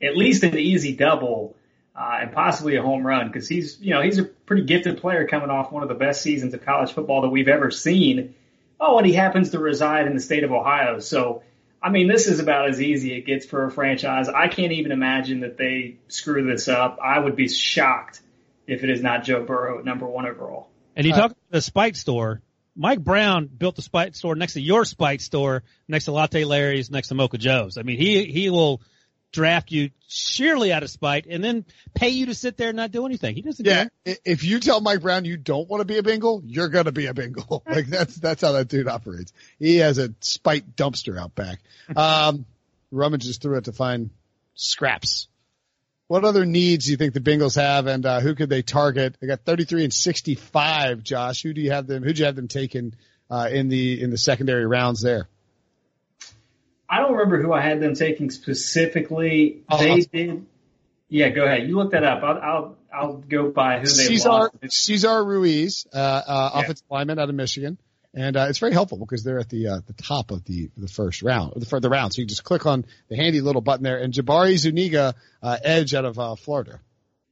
at 0.02 0.18
least 0.18 0.44
an 0.44 0.58
easy 0.58 0.96
double 0.96 1.56
uh, 1.96 2.20
and 2.22 2.32
possibly 2.32 2.76
a 2.76 2.82
home 2.82 3.06
run 3.06 3.28
because 3.28 3.48
he's, 3.48 3.80
you 3.80 3.94
know, 3.94 4.02
he's 4.02 4.18
a 4.20 4.24
pretty 4.24 4.64
gifted 4.64 5.00
player 5.00 5.28
coming 5.28 5.50
off 5.50 5.72
one 5.72 5.84
of 5.84 5.90
the 5.90 5.96
best 5.96 6.22
seasons 6.22 6.54
of 6.54 6.66
college 6.66 6.92
football 6.92 7.22
that 7.22 7.30
we've 7.30 7.48
ever 7.48 7.72
seen. 7.72 8.36
Oh, 8.80 8.98
and 8.98 9.06
he 9.06 9.14
happens 9.14 9.52
to 9.52 9.60
reside 9.60 10.08
in 10.08 10.16
the 10.16 10.22
state 10.22 10.44
of 10.44 10.52
Ohio. 10.52 11.00
So, 11.00 11.44
I 11.84 11.90
mean, 11.90 12.08
this 12.08 12.28
is 12.28 12.40
about 12.40 12.70
as 12.70 12.82
easy 12.82 13.14
it 13.14 13.26
gets 13.26 13.46
for 13.46 13.66
a 13.66 13.72
franchise. 13.72 14.30
I 14.30 14.48
can't 14.48 14.72
even 14.72 14.94
imagine 14.94 15.42
that 15.42 15.58
they 15.58 15.98
screw 16.08 16.50
this 16.50 16.70
up. 16.70 16.98
I 17.04 17.20
would 17.20 17.36
be 17.36 17.50
shocked 17.50 18.22
if 18.66 18.84
it 18.86 18.90
is 18.90 19.02
not 19.04 19.26
Joe 19.26 19.44
Burrow 19.44 19.80
at 19.80 19.86
number 19.86 20.08
one 20.08 20.26
overall. 20.26 20.70
And 20.96 21.06
you 21.06 21.12
Uh, 21.12 21.18
talk 21.18 21.26
about 21.32 21.50
the 21.50 21.62
Spite 21.62 21.98
store. 21.98 22.42
Mike 22.76 23.04
Brown 23.04 23.48
built 23.48 23.76
the 23.76 23.82
Spite 23.82 24.16
store 24.16 24.36
next 24.36 24.54
to 24.54 24.62
your 24.62 24.86
Spite 24.86 25.22
store, 25.22 25.64
next 25.88 26.06
to 26.06 26.14
Latte 26.14 26.46
Larry's, 26.46 26.90
next 26.90 27.10
to 27.10 27.16
Mocha 27.16 27.38
Joe's. 27.38 27.78
I 27.78 27.82
mean, 27.84 27.98
he 27.98 28.26
he 28.26 28.50
will 28.50 28.82
draft 29.34 29.72
you 29.72 29.90
sheerly 30.08 30.72
out 30.72 30.84
of 30.84 30.90
spite 30.90 31.26
and 31.26 31.44
then 31.44 31.66
pay 31.94 32.10
you 32.10 32.28
to 32.28 32.36
sit 32.36 32.56
there 32.56 32.70
and 32.70 32.78
not 32.78 32.92
do 32.92 33.06
anything. 33.06 33.36
He 33.36 33.42
doesn't 33.42 33.66
yeah. 33.66 33.88
care. 34.06 34.18
If 34.24 34.44
you 34.46 34.60
tell 34.62 34.80
Mike 34.80 35.02
Brown 35.02 35.26
you 35.26 35.36
don't 35.36 35.68
want 35.68 35.82
to 35.82 35.86
be 35.86 35.98
a 35.98 36.04
Bengal, 36.04 36.42
you're 36.46 36.70
gonna 36.70 36.94
be 36.94 37.08
a 37.08 37.14
Bengal. 37.14 37.64
like 37.68 37.88
that's 37.88 38.16
that's 38.16 38.42
how 38.42 38.54
that 38.54 38.70
dude 38.70 38.88
operates. 38.88 39.34
He 39.60 39.78
has 39.78 39.98
a 39.98 40.14
spite 40.22 40.76
dumpster 40.78 41.20
out 41.20 41.36
back. 41.36 41.60
Um, 41.96 42.46
rummages 42.92 43.40
through 43.40 43.58
it 43.58 43.66
to 43.66 43.74
find 43.74 44.10
scraps. 44.54 45.28
What 46.08 46.24
other 46.24 46.46
needs 46.46 46.86
do 46.86 46.92
you 46.92 46.98
think 46.98 47.14
the 47.14 47.20
Bengals 47.20 47.56
have, 47.56 47.88
and 47.88 48.06
uh, 48.06 48.20
who 48.20 48.36
could 48.36 48.50
they 48.50 48.62
target? 48.62 49.18
They 49.20 49.28
got 49.28 49.42
33 49.42 49.86
and 49.86 49.94
65. 49.94 51.04
Josh, 51.04 51.44
who 51.44 51.54
do 51.54 51.62
you 51.62 51.72
have 51.72 51.88
them? 51.88 52.04
Who 52.04 52.14
do 52.14 52.20
you 52.20 52.26
have 52.26 52.36
them 52.36 52.48
taken 52.48 52.96
uh, 53.30 53.50
in 53.52 53.68
the 53.68 54.02
in 54.02 54.12
the 54.12 54.18
secondary 54.18 54.66
rounds 54.66 55.02
there? 55.02 55.28
I 56.94 57.00
don't 57.00 57.14
remember 57.14 57.42
who 57.42 57.52
I 57.52 57.62
had 57.62 57.80
them 57.80 57.96
taking 57.96 58.30
specifically. 58.30 59.64
Oh, 59.68 59.78
they 59.80 60.02
did. 60.02 60.46
Yeah, 61.10 61.30
go 61.30 61.44
ahead. 61.44 61.68
You 61.68 61.76
look 61.78 61.92
that 61.92 62.04
up. 62.04 62.22
I'll 62.24 62.38
I'll, 62.38 62.78
I'll 62.94 63.14
go 63.18 63.50
by 63.50 63.80
who 63.80 63.86
they 63.86 63.90
Cesar 63.92 64.30
lost. 64.30 64.54
Cesar 64.70 65.26
Ruiz, 65.26 65.88
uh, 65.92 65.98
uh, 65.98 66.52
Yeah. 66.54 66.62
offensive 66.62 66.86
lineman 66.92 67.18
out 67.18 67.30
of 67.30 67.36
Michigan, 67.36 67.80
and 68.14 68.38
uh, 68.38 68.46
it's 68.50 68.60
very 68.60 68.74
helpful 68.74 69.00
because 69.00 69.24
they're 69.24 69.40
at 69.40 69.50
the 69.50 69.70
uh, 69.70 69.80
the 69.88 69.94
top 69.94 70.30
of 70.30 70.44
the 70.46 70.70
the 70.78 70.88
first 70.88 71.24
round, 71.24 71.54
or 71.56 71.60
the 71.60 71.66
further 71.66 71.90
round. 71.90 72.14
So 72.14 72.22
you 72.22 72.28
just 72.28 72.44
click 72.44 72.68
on 72.68 72.86
the 73.10 73.16
handy 73.16 73.42
little 73.42 73.62
button 73.62 73.84
there, 73.84 73.98
and 73.98 74.14
Jabari 74.14 74.58
Zuniga, 74.58 75.16
uh, 75.42 75.58
edge 75.64 75.96
out 75.96 76.06
of 76.06 76.20
uh, 76.20 76.36
Florida. 76.36 76.80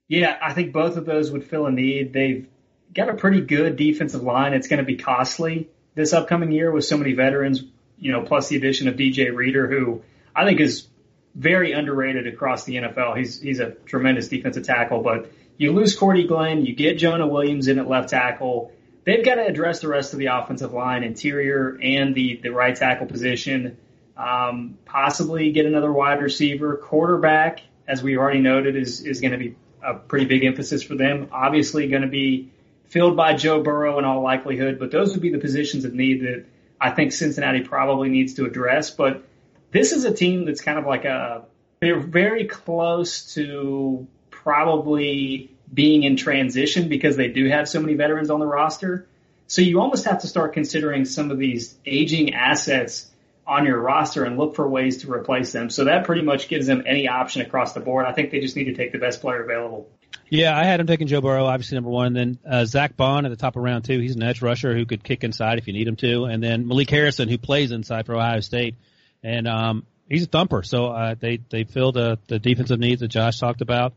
Yeah, 0.07 0.38
I 0.41 0.53
think 0.53 0.74
both 0.74 0.97
of 0.97 1.05
those 1.05 1.30
would 1.30 1.43
fill 1.43 1.68
a 1.68 1.72
need. 1.72 2.14
They've 2.14 2.47
got 2.93 3.09
a 3.09 3.14
pretty 3.14 3.41
good 3.41 3.78
defensive 3.78 4.24
line. 4.24 4.53
It's 4.53 4.68
going 4.68 4.80
to 4.80 4.86
be 4.86 4.97
costly 4.97 5.70
this 5.93 6.14
upcoming 6.14 6.51
year 6.51 6.72
with 6.72 6.84
so 6.84 6.97
many 6.97 7.14
veterans, 7.14 7.64
you 8.02 8.12
know, 8.12 8.24
plus 8.24 8.49
the 8.49 8.58
addition 8.58 8.89
of 8.89 8.95
DJ 8.95 9.34
Reader, 9.34 9.68
who 9.68 10.02
I 10.36 10.43
think 10.43 10.60
is 10.60 10.88
very 11.36 11.72
underrated 11.72 12.28
across 12.28 12.66
the 12.66 12.76
NFL. 12.76 13.18
He's 13.18 13.39
he's 13.39 13.60
a 13.60 13.72
tremendous 13.72 14.28
defensive 14.28 14.64
tackle, 14.64 15.02
but 15.02 15.32
you 15.58 15.72
lose 15.72 15.95
Cordy 15.95 16.28
Glenn, 16.28 16.66
you 16.66 16.76
get 16.76 16.97
Jonah 16.97 17.28
Williams 17.28 17.68
in 17.68 17.80
at 17.80 17.88
left 17.88 18.10
tackle. 18.10 18.74
They've 19.04 19.24
got 19.24 19.36
to 19.36 19.45
address 19.45 19.80
the 19.80 19.88
rest 19.88 20.14
of 20.14 20.20
the 20.20 20.26
offensive 20.28 20.74
line, 20.74 21.04
interior 21.04 21.80
and 21.82 22.14
the 22.14 22.39
the 22.41 22.49
right 22.49 22.76
tackle 22.76 23.06
position. 23.06 23.78
Um, 24.18 24.78
possibly 24.86 25.52
get 25.52 25.66
another 25.66 25.91
wide 25.91 26.22
receiver, 26.22 26.76
quarterback, 26.78 27.62
as 27.88 28.04
we 28.04 28.18
already 28.18 28.39
noted, 28.39 28.76
is 28.76 29.02
is 29.02 29.22
going 29.22 29.32
to 29.32 29.38
be 29.38 29.56
a 29.84 29.93
pretty 29.93 30.26
big 30.26 30.43
emphasis 30.43 30.84
for 30.84 30.95
them. 30.95 31.30
Obviously, 31.32 31.88
going 31.88 32.02
to 32.02 32.08
be 32.08 32.52
filled 32.86 33.16
by 33.16 33.36
Joe 33.36 33.64
Burrow 33.64 33.99
in 33.99 34.06
all 34.06 34.22
likelihood, 34.22 34.80
but 34.80 34.91
those 34.91 35.14
would 35.14 35.22
be 35.22 35.32
the 35.32 35.39
positions 35.39 35.86
of 35.86 35.93
need 35.93 36.22
that 36.22 36.45
I 36.82 36.90
think 36.90 37.12
Cincinnati 37.14 37.62
probably 37.62 38.10
needs 38.10 38.34
to 38.34 38.46
address. 38.46 38.90
But 38.90 39.24
this 39.72 39.92
is 39.92 40.04
a 40.04 40.14
team 40.14 40.46
that's 40.46 40.62
kind 40.62 40.80
of 40.80 40.86
like 40.86 41.06
a 41.06 41.46
they're 41.80 42.00
very 42.00 42.46
close 42.46 43.34
to 43.36 44.08
probably 44.30 45.56
being 45.74 46.04
in 46.04 46.16
transition 46.16 46.90
because 46.90 47.16
they 47.16 47.28
do 47.28 47.50
have 47.50 47.70
so 47.70 47.80
many 47.80 47.94
veterans 47.96 48.30
on 48.30 48.40
the 48.40 48.46
roster. 48.46 49.08
So 49.48 49.62
you 49.62 49.80
almost 49.82 50.06
have 50.06 50.22
to 50.22 50.28
start 50.28 50.54
considering 50.54 51.06
some 51.06 51.32
of 51.32 51.38
these 51.38 51.76
aging 51.86 52.34
assets 52.34 53.08
on 53.48 53.66
your 53.66 53.80
roster 53.80 54.24
and 54.24 54.38
look 54.38 54.56
for 54.56 54.68
ways 54.68 55.00
to 55.00 55.12
replace 55.12 55.52
them. 55.52 55.70
So 55.70 55.86
that 55.86 56.06
pretty 56.06 56.22
much 56.22 56.48
gives 56.48 56.68
them 56.68 56.84
any 56.86 57.08
option 57.08 57.42
across 57.42 57.74
the 57.74 57.80
board. 57.80 58.06
I 58.06 58.14
think 58.14 58.32
they 58.32 58.40
just 58.40 58.56
need 58.56 58.66
to 58.66 58.74
take 58.74 58.92
the 58.92 58.98
best 58.98 59.22
player 59.22 59.44
available. 59.44 59.90
Yeah, 60.30 60.57
I 60.57 60.64
had 60.64 60.80
him 60.80 60.88
taking 60.88 61.07
Joe 61.07 61.20
Burrow, 61.20 61.45
obviously 61.45 61.76
number 61.76 61.89
one. 61.89 62.14
Then 62.14 62.39
uh, 62.49 62.64
Zack 62.66 62.95
Baun 62.95 63.26
at 63.26 63.30
the 63.30 63.36
top 63.36 63.57
of 63.57 63.64
round 63.64 63.84
two. 63.84 63.99
He's 63.99 64.16
an 64.16 64.24
edge 64.24 64.41
rusher 64.41 64.74
who 64.74 64.86
could 64.86 65.03
kick 65.03 65.24
inside 65.26 65.57
if 65.57 65.68
you 65.68 65.74
need 65.74 65.88
him 65.88 65.97
to. 65.97 66.24
And 66.24 66.41
then 66.41 66.68
Malik 66.68 66.89
Harrison, 66.89 67.28
who 67.28 67.38
plays 67.38 67.72
inside 67.72 68.05
for 68.05 68.16
Ohio 68.16 68.39
State, 68.39 68.76
and 69.24 69.47
um, 69.47 69.86
he's 70.09 70.24
a 70.24 70.28
thumper. 70.28 70.64
So 70.64 70.88
uh, 70.88 71.16
they 71.20 71.39
they 71.49 71.64
fill 71.66 71.91
the 71.91 72.18
the 72.28 72.39
defensive 72.39 72.80
needs 72.80 73.01
that 73.01 73.09
Josh 73.09 73.39
talked 73.39 73.62
about, 73.62 73.93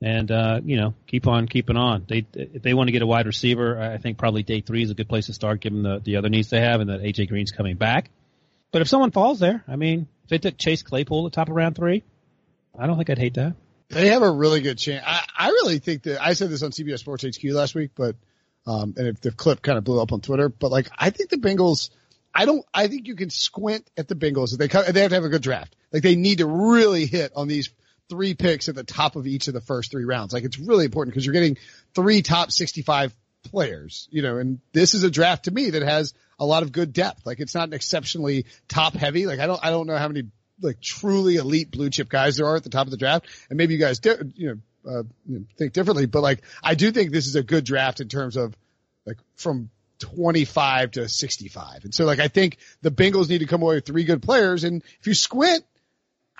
and 0.00 0.30
uh, 0.30 0.60
you 0.64 0.76
know 0.76 0.94
keep 1.06 1.26
on 1.26 1.46
keeping 1.46 1.76
on. 1.76 2.06
They 2.08 2.26
if 2.32 2.62
they 2.62 2.74
want 2.74 2.88
to 2.88 2.92
get 2.92 3.02
a 3.02 3.06
wide 3.06 3.26
receiver, 3.26 3.78
I 3.78 3.98
think 3.98 4.18
probably 4.18 4.42
day 4.42 4.62
three 4.62 4.82
is 4.82 4.90
a 4.90 4.94
good 4.94 5.08
place 5.08 5.26
to 5.26 5.34
start, 5.34 5.60
given 5.60 5.82
the 5.82 6.00
the 6.02 6.16
other 6.16 6.28
needs 6.28 6.48
they 6.48 6.60
have, 6.60 6.80
and 6.80 6.90
that 6.90 7.00
AJ 7.02 7.28
Green's 7.28 7.50
coming 7.50 7.76
back. 7.76 8.10
But 8.72 8.82
if 8.82 8.88
someone 8.88 9.10
falls 9.10 9.38
there, 9.40 9.64
I 9.68 9.76
mean, 9.76 10.08
if 10.24 10.30
they 10.30 10.38
took 10.38 10.58
Chase 10.58 10.82
Claypool 10.82 11.26
at 11.26 11.32
the 11.32 11.36
top 11.36 11.48
of 11.48 11.54
round 11.54 11.76
three, 11.76 12.02
I 12.78 12.86
don't 12.86 12.96
think 12.96 13.10
I'd 13.10 13.18
hate 13.18 13.34
that. 13.34 13.54
They 13.88 14.08
have 14.08 14.22
a 14.22 14.30
really 14.30 14.60
good 14.60 14.78
chance. 14.78 15.04
I, 15.06 15.24
I 15.36 15.48
really 15.48 15.78
think 15.78 16.02
that 16.04 16.24
I 16.24 16.32
said 16.34 16.50
this 16.50 16.62
on 16.62 16.70
CBS 16.70 16.98
Sports 16.98 17.24
HQ 17.24 17.44
last 17.52 17.74
week, 17.74 17.92
but 17.94 18.16
Um, 18.66 18.94
and 18.96 19.06
if 19.06 19.20
the 19.20 19.30
clip 19.30 19.62
kind 19.62 19.78
of 19.78 19.84
blew 19.84 20.00
up 20.00 20.12
on 20.12 20.20
Twitter, 20.20 20.48
but 20.48 20.72
like, 20.72 20.88
I 20.98 21.10
think 21.10 21.30
the 21.30 21.36
Bengals, 21.36 21.90
I 22.34 22.46
don't, 22.46 22.64
I 22.74 22.88
think 22.88 23.06
you 23.06 23.14
can 23.14 23.30
squint 23.30 23.88
at 23.96 24.08
the 24.08 24.16
Bengals. 24.16 24.56
They 24.58 24.66
they 24.66 25.00
have 25.02 25.10
to 25.10 25.14
have 25.14 25.24
a 25.24 25.28
good 25.28 25.42
draft. 25.42 25.76
Like 25.92 26.02
they 26.02 26.16
need 26.16 26.38
to 26.38 26.46
really 26.46 27.06
hit 27.06 27.32
on 27.36 27.46
these 27.46 27.70
three 28.08 28.34
picks 28.34 28.68
at 28.68 28.74
the 28.74 28.84
top 28.84 29.14
of 29.14 29.26
each 29.26 29.46
of 29.48 29.54
the 29.54 29.60
first 29.60 29.92
three 29.92 30.04
rounds. 30.04 30.32
Like 30.32 30.44
it's 30.44 30.58
really 30.58 30.84
important 30.84 31.14
because 31.14 31.24
you're 31.24 31.32
getting 31.32 31.56
three 31.94 32.22
top 32.22 32.50
65 32.50 33.14
players, 33.44 34.08
you 34.10 34.22
know, 34.22 34.38
and 34.38 34.58
this 34.72 34.94
is 34.94 35.04
a 35.04 35.10
draft 35.10 35.44
to 35.44 35.52
me 35.52 35.70
that 35.70 35.82
has 35.82 36.12
a 36.38 36.44
lot 36.44 36.64
of 36.64 36.72
good 36.72 36.92
depth. 36.92 37.24
Like 37.24 37.38
it's 37.38 37.54
not 37.54 37.68
an 37.68 37.74
exceptionally 37.74 38.46
top 38.68 38.94
heavy. 38.94 39.26
Like 39.26 39.38
I 39.38 39.46
don't, 39.46 39.64
I 39.64 39.70
don't 39.70 39.86
know 39.86 39.96
how 39.96 40.08
many 40.08 40.24
like 40.60 40.80
truly 40.80 41.36
elite 41.36 41.70
blue 41.70 41.90
chip 41.90 42.08
guys 42.08 42.36
there 42.36 42.46
are 42.46 42.56
at 42.56 42.64
the 42.64 42.70
top 42.70 42.86
of 42.86 42.90
the 42.90 42.96
draft. 42.96 43.26
And 43.48 43.56
maybe 43.56 43.74
you 43.74 43.80
guys, 43.80 43.98
di- 43.98 44.16
you 44.34 44.48
know, 44.48 44.58
uh, 44.90 45.02
think 45.56 45.72
differently, 45.72 46.06
but 46.06 46.22
like 46.22 46.42
I 46.62 46.74
do 46.74 46.90
think 46.92 47.10
this 47.10 47.26
is 47.26 47.34
a 47.34 47.42
good 47.42 47.64
draft 47.64 48.00
in 48.00 48.08
terms 48.08 48.36
of 48.36 48.56
like 49.04 49.18
from 49.34 49.70
25 49.98 50.92
to 50.92 51.08
65. 51.08 51.84
And 51.84 51.94
so 51.94 52.04
like 52.04 52.20
I 52.20 52.28
think 52.28 52.58
the 52.82 52.90
Bengals 52.90 53.28
need 53.28 53.38
to 53.38 53.46
come 53.46 53.62
away 53.62 53.76
with 53.76 53.86
three 53.86 54.04
good 54.04 54.22
players. 54.22 54.64
And 54.64 54.82
if 55.00 55.06
you 55.06 55.14
squint, 55.14 55.64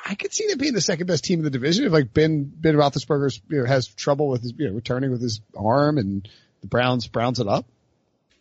I 0.04 0.14
could 0.14 0.32
see 0.32 0.46
them 0.46 0.58
being 0.58 0.74
the 0.74 0.80
second 0.80 1.06
best 1.06 1.24
team 1.24 1.40
in 1.40 1.44
the 1.44 1.50
division 1.50 1.84
if 1.84 1.92
like 1.92 2.12
Ben 2.12 2.44
Ben 2.44 2.74
Roethlisberger 2.74 3.40
you 3.48 3.60
know, 3.60 3.66
has 3.66 3.88
trouble 3.88 4.28
with 4.28 4.42
his 4.42 4.52
you 4.56 4.68
know 4.68 4.74
returning 4.74 5.10
with 5.10 5.20
his 5.20 5.40
arm 5.56 5.98
and 5.98 6.28
the 6.60 6.68
Browns 6.68 7.08
Browns 7.08 7.40
it 7.40 7.48
up. 7.48 7.66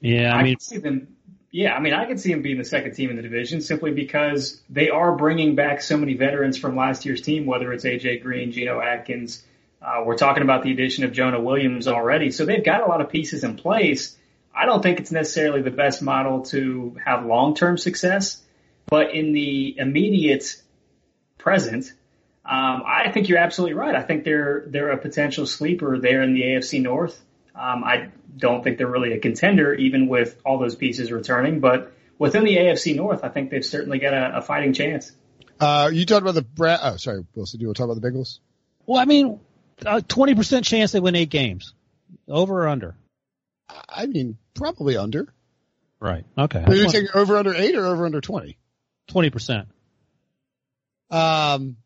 Yeah, 0.02 0.36
I, 0.36 0.40
I 0.40 0.44
mean, 0.44 0.56
can 0.56 0.60
see 0.60 0.78
them. 0.78 1.16
Yeah, 1.56 1.74
I 1.74 1.80
mean, 1.80 1.94
I 1.94 2.04
could 2.04 2.20
see 2.20 2.34
them 2.34 2.42
being 2.42 2.58
the 2.58 2.66
second 2.66 2.96
team 2.96 3.10
in 3.12 3.16
the 3.16 3.22
division 3.22 3.62
simply 3.62 3.92
because 3.92 4.62
they 4.70 4.90
are 4.90 5.16
bringing 5.16 5.56
back 5.56 5.82
so 5.82 5.96
many 5.96 6.14
veterans 6.14 6.58
from 6.58 6.76
last 6.76 7.06
year's 7.06 7.22
team, 7.22 7.46
whether 7.46 7.72
it's 7.72 7.86
AJ 7.86 8.24
Green, 8.24 8.52
Geno 8.52 8.82
Atkins. 8.82 9.42
Uh, 9.82 10.04
we're 10.06 10.18
talking 10.18 10.44
about 10.44 10.64
the 10.64 10.74
addition 10.74 11.06
of 11.06 11.14
Jonah 11.14 11.40
Williams 11.40 11.88
already, 11.88 12.30
so 12.30 12.44
they've 12.44 12.66
got 12.66 12.82
a 12.82 12.88
lot 12.88 13.00
of 13.00 13.08
pieces 13.08 13.46
in 13.46 13.56
place. 13.56 14.18
I 14.54 14.66
don't 14.66 14.84
think 14.84 15.00
it's 15.00 15.14
necessarily 15.14 15.62
the 15.62 15.72
best 15.72 16.02
model 16.02 16.42
to 16.48 16.98
have 17.06 17.26
long-term 17.26 17.78
success, 17.78 18.44
but 18.88 19.14
in 19.14 19.32
the 19.32 19.80
immediate 19.80 20.62
present, 21.38 21.86
um, 22.44 22.84
I 22.86 23.12
think 23.14 23.30
you're 23.30 23.40
absolutely 23.40 23.76
right. 23.76 23.96
I 23.96 24.02
think 24.02 24.26
they're 24.26 24.66
they're 24.68 24.92
a 24.92 24.98
potential 24.98 25.46
sleeper 25.46 26.00
there 26.00 26.22
in 26.22 26.34
the 26.34 26.42
AFC 26.42 26.82
North. 26.82 27.18
Um, 27.58 27.84
I 27.84 28.10
don't 28.38 28.64
think 28.64 28.78
they're 28.78 28.88
really 28.88 29.14
a 29.14 29.20
contender, 29.20 29.74
even 29.74 30.08
with 30.08 30.40
all 30.46 30.60
those 30.60 30.76
pieces 30.76 31.12
returning. 31.12 31.60
But 31.62 31.94
within 32.18 32.44
the 32.44 32.58
AFC 32.58 32.96
North, 32.96 33.24
I 33.24 33.30
think 33.30 33.50
they've 33.50 33.66
certainly 33.66 34.00
got 34.00 34.14
a, 34.14 34.38
a 34.38 34.42
fighting 34.42 34.74
chance. 34.74 35.12
Uh, 35.60 35.90
you 35.94 36.06
talked 36.06 36.22
about 36.22 36.36
the 36.36 36.42
Bra- 36.42 36.80
oh 36.82 36.98
sorry 36.98 37.26
Wilson, 37.34 37.60
do 37.60 37.64
you 37.64 37.68
want 37.70 37.78
to 37.78 37.84
talk 37.84 37.90
about 37.90 38.02
the 38.02 38.08
Bengals? 38.08 38.40
well, 38.86 39.00
I 39.00 39.06
mean, 39.06 39.40
a 39.86 40.02
twenty 40.02 40.36
percent 40.36 40.66
chance 40.66 40.92
they 40.92 41.00
win 41.00 41.16
eight 41.16 41.30
games, 41.30 41.74
over 42.28 42.64
or 42.64 42.68
under. 42.68 42.96
I 43.90 44.06
mean 44.06 44.38
probably 44.54 44.98
under. 44.98 45.34
Right. 46.00 46.26
Okay. 46.38 46.64
Are 46.64 46.76
you 46.76 46.90
taking 46.90 47.10
over 47.14 47.38
under 47.38 47.56
eight 47.56 47.76
or 47.76 47.86
over 47.86 48.06
under 48.06 48.22
twenty? 48.22 48.58
Twenty 49.08 49.30
percent. 49.30 49.70
Um, 51.10 51.78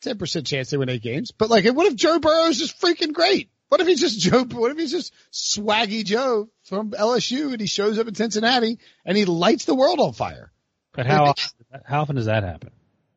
ten 0.00 0.18
percent 0.18 0.46
chance 0.46 0.70
they 0.70 0.76
win 0.76 0.88
eight 0.88 1.02
games. 1.02 1.30
But 1.30 1.50
like, 1.50 1.64
what 1.66 1.86
if 1.86 1.94
Joe 1.94 2.18
Burrow 2.18 2.46
is 2.46 2.58
just 2.58 2.80
freaking 2.80 3.12
great? 3.12 3.50
What 3.68 3.80
if 3.80 3.86
he's 3.86 4.00
just 4.00 4.20
Joe? 4.20 4.44
What 4.44 4.70
if 4.70 4.78
he's 4.78 4.92
just 4.92 5.12
swaggy 5.32 6.04
Joe 6.04 6.48
from 6.64 6.92
LSU 6.92 7.52
and 7.52 7.60
he 7.60 7.66
shows 7.66 7.98
up 7.98 8.06
in 8.06 8.14
Cincinnati 8.14 8.78
and 9.04 9.16
he 9.16 9.24
lights 9.24 9.64
the 9.64 9.74
world 9.74 9.98
on 9.98 10.12
fire? 10.12 10.52
But 10.92 11.06
how 11.06 11.24
often, 11.24 11.50
how 11.84 12.02
often 12.02 12.16
does 12.16 12.26
that 12.26 12.42
happen? 12.42 12.70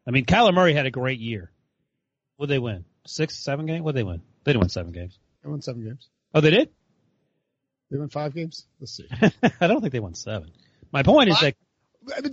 I 0.07 0.11
mean, 0.11 0.25
Kyler 0.25 0.53
Murray 0.53 0.73
had 0.73 0.85
a 0.85 0.91
great 0.91 1.19
year. 1.19 1.51
Would 2.39 2.49
they 2.49 2.59
win 2.59 2.85
six, 3.05 3.35
seven 3.37 3.67
games? 3.67 3.83
Would 3.83 3.95
they 3.95 4.03
win? 4.03 4.21
They 4.43 4.53
didn't 4.53 4.61
win 4.61 4.69
seven 4.69 4.91
games. 4.91 5.17
They 5.43 5.49
won 5.49 5.61
seven 5.61 5.83
games. 5.83 6.07
Oh, 6.33 6.41
they 6.41 6.51
did. 6.51 6.69
They 7.91 7.97
won 7.97 8.09
five 8.09 8.33
games. 8.33 8.65
Let's 8.79 8.93
see. 8.93 9.07
I 9.61 9.67
don't 9.67 9.81
think 9.81 9.93
they 9.93 9.99
won 9.99 10.15
seven. 10.15 10.51
My 10.91 11.03
point 11.03 11.29
is 11.29 11.39
that 11.39 11.55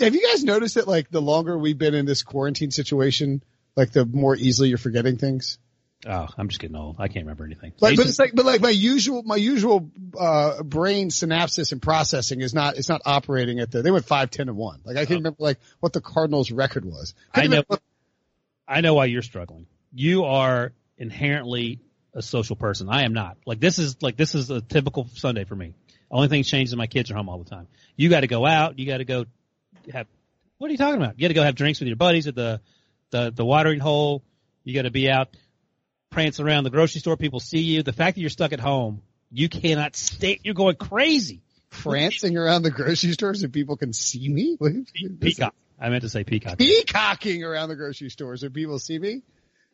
have 0.01 0.15
you 0.15 0.27
guys 0.33 0.45
noticed 0.45 0.77
that 0.77 0.89
like 0.89 1.11
the 1.11 1.21
longer 1.21 1.59
we've 1.59 1.79
been 1.79 1.95
in 1.95 2.07
this 2.07 2.23
quarantine 2.23 2.71
situation, 2.71 3.43
like 3.77 3.93
the 3.93 4.05
more 4.05 4.37
easily 4.37 4.69
you're 4.69 4.79
forgetting 4.79 5.19
things? 5.19 5.59
Oh, 6.05 6.27
I'm 6.37 6.49
just 6.49 6.61
getting 6.61 6.77
old. 6.77 6.97
I 6.99 7.09
can't 7.09 7.25
remember 7.25 7.45
anything. 7.45 7.73
Like, 7.81 7.97
but 7.97 8.07
it's 8.07 8.19
like, 8.19 8.33
but 8.35 8.45
like 8.45 8.61
my 8.61 8.71
usual, 8.71 9.23
my 9.23 9.37
usual, 9.37 9.91
uh, 10.19 10.63
brain 10.63 11.11
synapses 11.11 11.73
and 11.73 11.81
processing 11.81 12.41
is 12.41 12.53
not, 12.53 12.77
it's 12.77 12.89
not 12.89 13.03
operating 13.07 13.61
at 13.61 13.71
the, 13.71 13.83
they 13.83 13.91
went 13.91 14.05
five, 14.05 14.31
ten 14.31 14.49
and 14.49 14.57
one. 14.57 14.81
Like 14.85 14.97
I 14.97 15.07
can't 15.07 15.21
remember 15.21 15.39
like 15.41 15.59
what 15.81 15.93
the 15.93 16.01
Cardinals 16.01 16.51
record 16.51 16.85
was. 16.85 17.15
I 17.35 17.47
know. 17.47 17.63
Couldn't 17.63 17.83
I 18.69 18.81
know 18.81 18.95
why 18.95 19.07
you're 19.07 19.23
struggling. 19.23 19.67
You 19.93 20.25
are 20.25 20.73
inherently 20.99 21.81
a 22.15 22.23
social 22.23 22.57
person. 22.57 22.89
I 22.89 23.03
am 23.05 23.13
not. 23.13 23.37
Like 23.47 23.61
this 23.61 23.79
is 23.79 24.03
like 24.03 24.17
this 24.17 24.35
is 24.35 24.51
a 24.51 24.61
typical 24.61 25.09
Sunday 25.15 25.45
for 25.45 25.55
me. 25.55 25.75
Only 26.11 26.29
thing 26.29 26.43
changed 26.43 26.73
is 26.73 26.77
my 26.77 26.87
kids 26.87 27.11
are 27.11 27.15
home 27.15 27.29
all 27.29 27.39
the 27.39 27.49
time. 27.49 27.69
You 27.97 28.09
got 28.09 28.21
to 28.21 28.27
go 28.27 28.47
out. 28.47 28.79
You 28.79 28.87
got 28.87 28.99
to 28.99 29.05
go 29.05 29.27
have. 29.93 30.07
What 30.59 30.69
are 30.69 30.73
you 30.73 30.79
talking 30.79 31.01
about? 31.01 31.19
You 31.19 31.23
got 31.23 31.29
to 31.29 31.35
go 31.35 31.43
have 31.43 31.55
drinks 31.55 31.81
with 31.81 31.89
your 31.89 31.97
buddies 31.97 32.27
at 32.27 32.35
the 32.35 32.61
the 33.11 33.31
the 33.31 33.45
watering 33.45 33.81
hole. 33.81 34.23
You 34.65 34.75
got 34.75 34.83
to 34.83 34.91
be 34.91 35.11
out 35.11 35.29
prancing 36.11 36.47
around 36.47 36.65
the 36.65 36.71
grocery 36.71 37.01
store. 37.01 37.17
People 37.17 37.41
see 37.41 37.61
you. 37.61 37.83
The 37.83 37.93
fact 37.93 38.15
that 38.15 38.21
you're 38.21 38.31
stuck 38.31 38.53
at 38.53 38.61
home, 38.61 39.03
you 39.31 39.49
cannot 39.49 39.97
stay. 39.97 40.41
You're 40.43 40.55
going 40.55 40.77
crazy. 40.77 41.43
prancing 41.71 42.37
around 42.37 42.63
the 42.63 42.71
grocery 42.71 43.13
store 43.13 43.35
so 43.35 43.49
people 43.49 43.77
can 43.77 43.93
see 43.93 44.29
me? 44.29 44.57
Peacock. 45.21 45.55
I 45.79 45.91
meant 45.91 46.03
to 46.03 46.09
say 46.09 46.25
peacock. 46.25 46.59
Peacocking 46.59 47.45
around 47.45 47.69
the 47.69 47.77
grocery 47.77 48.09
store 48.09 48.37
so 48.37 48.49
people 48.49 48.79
see 48.79 48.99
me? 48.99 49.23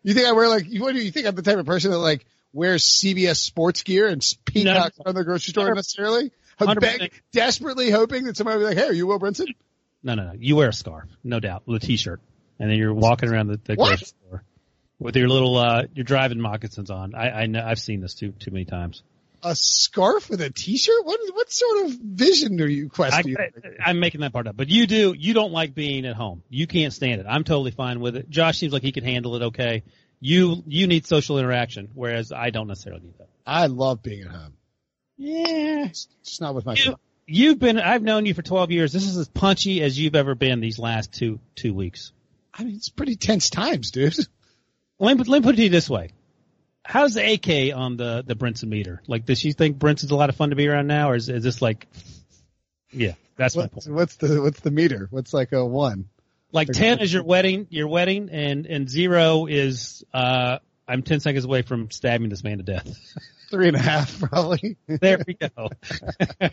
You 0.03 0.15
think 0.15 0.27
I 0.27 0.33
wear 0.33 0.49
like, 0.49 0.67
what 0.79 0.95
do 0.95 1.01
you 1.01 1.13
think 1.13 1.27
I'm 1.27 1.35
the 1.37 1.43
type 1.43 1.59
of 1.59 1.67
person 1.67 1.93
that 1.93 1.99
like 1.99 2.27
wears 2.53 2.85
CBS 2.85 3.37
sports 3.37 3.85
gear 3.85 4.09
and 4.09 4.21
peacocks 4.45 4.99
around 5.05 5.15
the 5.15 5.25
grocery 5.25 5.53
store 5.53 5.73
necessarily? 5.75 6.33
I'm 6.59 6.77
beg- 6.79 7.13
desperately 7.33 7.91
hoping 7.91 8.25
that 8.25 8.37
somebody 8.37 8.59
will 8.59 8.69
be 8.69 8.75
like, 8.75 8.79
hey, 8.85 8.91
are 8.91 8.93
you 8.93 9.07
Will 9.07 9.21
Brinson? 9.21 9.55
No, 10.03 10.15
no, 10.15 10.27
no. 10.27 10.33
You 10.37 10.57
wear 10.57 10.71
a 10.71 10.73
scarf, 10.73 11.09
no 11.23 11.39
doubt, 11.39 11.63
with 11.67 11.83
a 11.83 11.87
t-shirt, 11.87 12.21
and 12.59 12.69
then 12.69 12.77
you're 12.79 12.93
walking 12.93 13.31
around 13.31 13.47
the, 13.47 13.61
the 13.63 13.77
grocery 13.77 14.07
store 14.07 14.43
with 15.03 15.17
your 15.17 15.29
little, 15.29 15.57
uh, 15.57 15.85
your 15.95 16.05
driving 16.05 16.41
moccasins 16.41 16.91
on. 16.91 17.15
I, 17.15 17.31
I 17.31 17.47
know, 17.47 17.65
I've 17.65 17.79
seen 17.79 18.01
this 18.01 18.15
too, 18.15 18.33
too 18.33 18.51
many 18.51 18.65
times. 18.65 19.03
A 19.43 19.57
scarf 19.57 20.31
with 20.31 20.41
a 20.41 20.51
t-shirt? 20.51 21.05
What, 21.05 21.19
what 21.35 21.51
sort 21.51 21.87
of 21.87 21.93
vision 22.01 22.61
are 22.61 22.67
you 22.67 22.89
questioning? 22.89 23.37
I, 23.37 23.91
I'm 23.91 23.99
making 23.99 24.21
that 24.21 24.33
part 24.33 24.47
up, 24.47 24.57
but 24.57 24.69
you 24.69 24.87
do, 24.87 25.15
you 25.19 25.35
don't 25.35 25.53
like 25.53 25.75
being 25.75 26.07
at 26.07 26.15
home. 26.15 26.43
You 26.49 26.69
can't 26.69 26.93
stand 26.93 27.21
it. 27.21 27.27
I'm 27.29 27.43
totally 27.43 27.73
fine 27.73 27.99
with 28.01 28.17
it. 28.17 28.31
Josh 28.31 28.59
seems 28.59 28.73
like 28.73 28.83
he 28.83 28.93
can 28.93 29.03
handle 29.03 29.35
it 29.35 29.43
okay. 29.43 29.83
You, 30.21 30.63
you 30.69 30.87
need 30.87 31.07
social 31.07 31.39
interaction, 31.39 31.91
whereas 31.95 32.31
I 32.31 32.51
don't 32.51 32.69
necessarily 32.69 33.03
need 33.03 33.19
that. 33.19 33.29
I 33.45 33.67
love 33.67 34.03
being 34.03 34.23
at 34.23 34.31
home. 34.31 34.53
Yeah. 35.17 35.89
Just 35.89 36.41
not 36.41 36.55
with 36.55 36.65
my 36.65 36.75
You, 36.75 36.95
you've 37.27 37.59
been, 37.59 37.81
I've 37.81 38.03
known 38.03 38.27
you 38.27 38.35
for 38.35 38.43
12 38.43 38.71
years. 38.71 38.93
This 38.93 39.07
is 39.07 39.17
as 39.17 39.29
punchy 39.29 39.83
as 39.83 39.99
you've 39.99 40.15
ever 40.15 40.37
been 40.37 40.61
these 40.61 40.79
last 40.79 41.13
two, 41.13 41.41
two 41.57 41.75
weeks. 41.75 42.13
I 42.55 42.63
mean, 42.65 42.77
it's 42.77 42.91
pretty 42.91 43.17
tense 43.17 43.51
times, 43.51 43.91
dude. 43.91 44.17
Let 45.03 45.19
me, 45.19 45.25
let 45.25 45.43
me 45.43 45.45
put 45.45 45.55
it 45.55 45.57
to 45.57 45.63
you 45.65 45.69
this 45.69 45.91
way. 45.91 46.11
How's 46.85 47.15
the 47.15 47.33
AK 47.33 47.77
on 47.77 47.97
the, 47.97 48.23
the 48.25 48.37
Brinson 48.37 48.69
meter? 48.69 49.03
Like, 49.09 49.27
does 49.27 49.41
she 49.41 49.53
think 49.53 49.79
Brinson's 49.79 50.13
a 50.13 50.17
lot 50.17 50.29
of 50.29 50.37
fun 50.37 50.51
to 50.51 50.57
be 50.57 50.69
around 50.69 50.87
now, 50.87 51.11
or 51.11 51.17
is, 51.17 51.29
is 51.29 51.43
this 51.43 51.61
like, 51.61 51.89
yeah, 52.93 53.15
that's 53.37 53.57
my 53.57 53.67
point. 53.67 53.89
what's 53.89 54.15
the, 54.17 54.41
what's 54.41 54.61
the 54.61 54.71
meter? 54.71 55.09
What's 55.11 55.35
like 55.35 55.53
a 55.53 55.65
one? 55.65 56.09
Like 56.53 56.69
10 56.69 57.01
is 57.01 57.13
your 57.13 57.25
wedding, 57.25 57.67
your 57.71 57.89
wedding, 57.89 58.29
and, 58.31 58.67
and 58.67 58.89
zero 58.89 59.47
is, 59.47 60.05
uh, 60.15 60.59
I'm 60.87 61.03
10 61.03 61.19
seconds 61.19 61.45
away 61.45 61.63
from 61.63 61.91
stabbing 61.91 62.29
this 62.29 62.45
man 62.45 62.59
to 62.59 62.65
death. 62.65 62.87
Three 63.53 63.69
and 63.69 63.77
a 63.77 63.81
half, 63.83 64.19
probably. 64.31 64.79
There 64.89 65.23
we 65.27 65.35
go. 65.35 65.69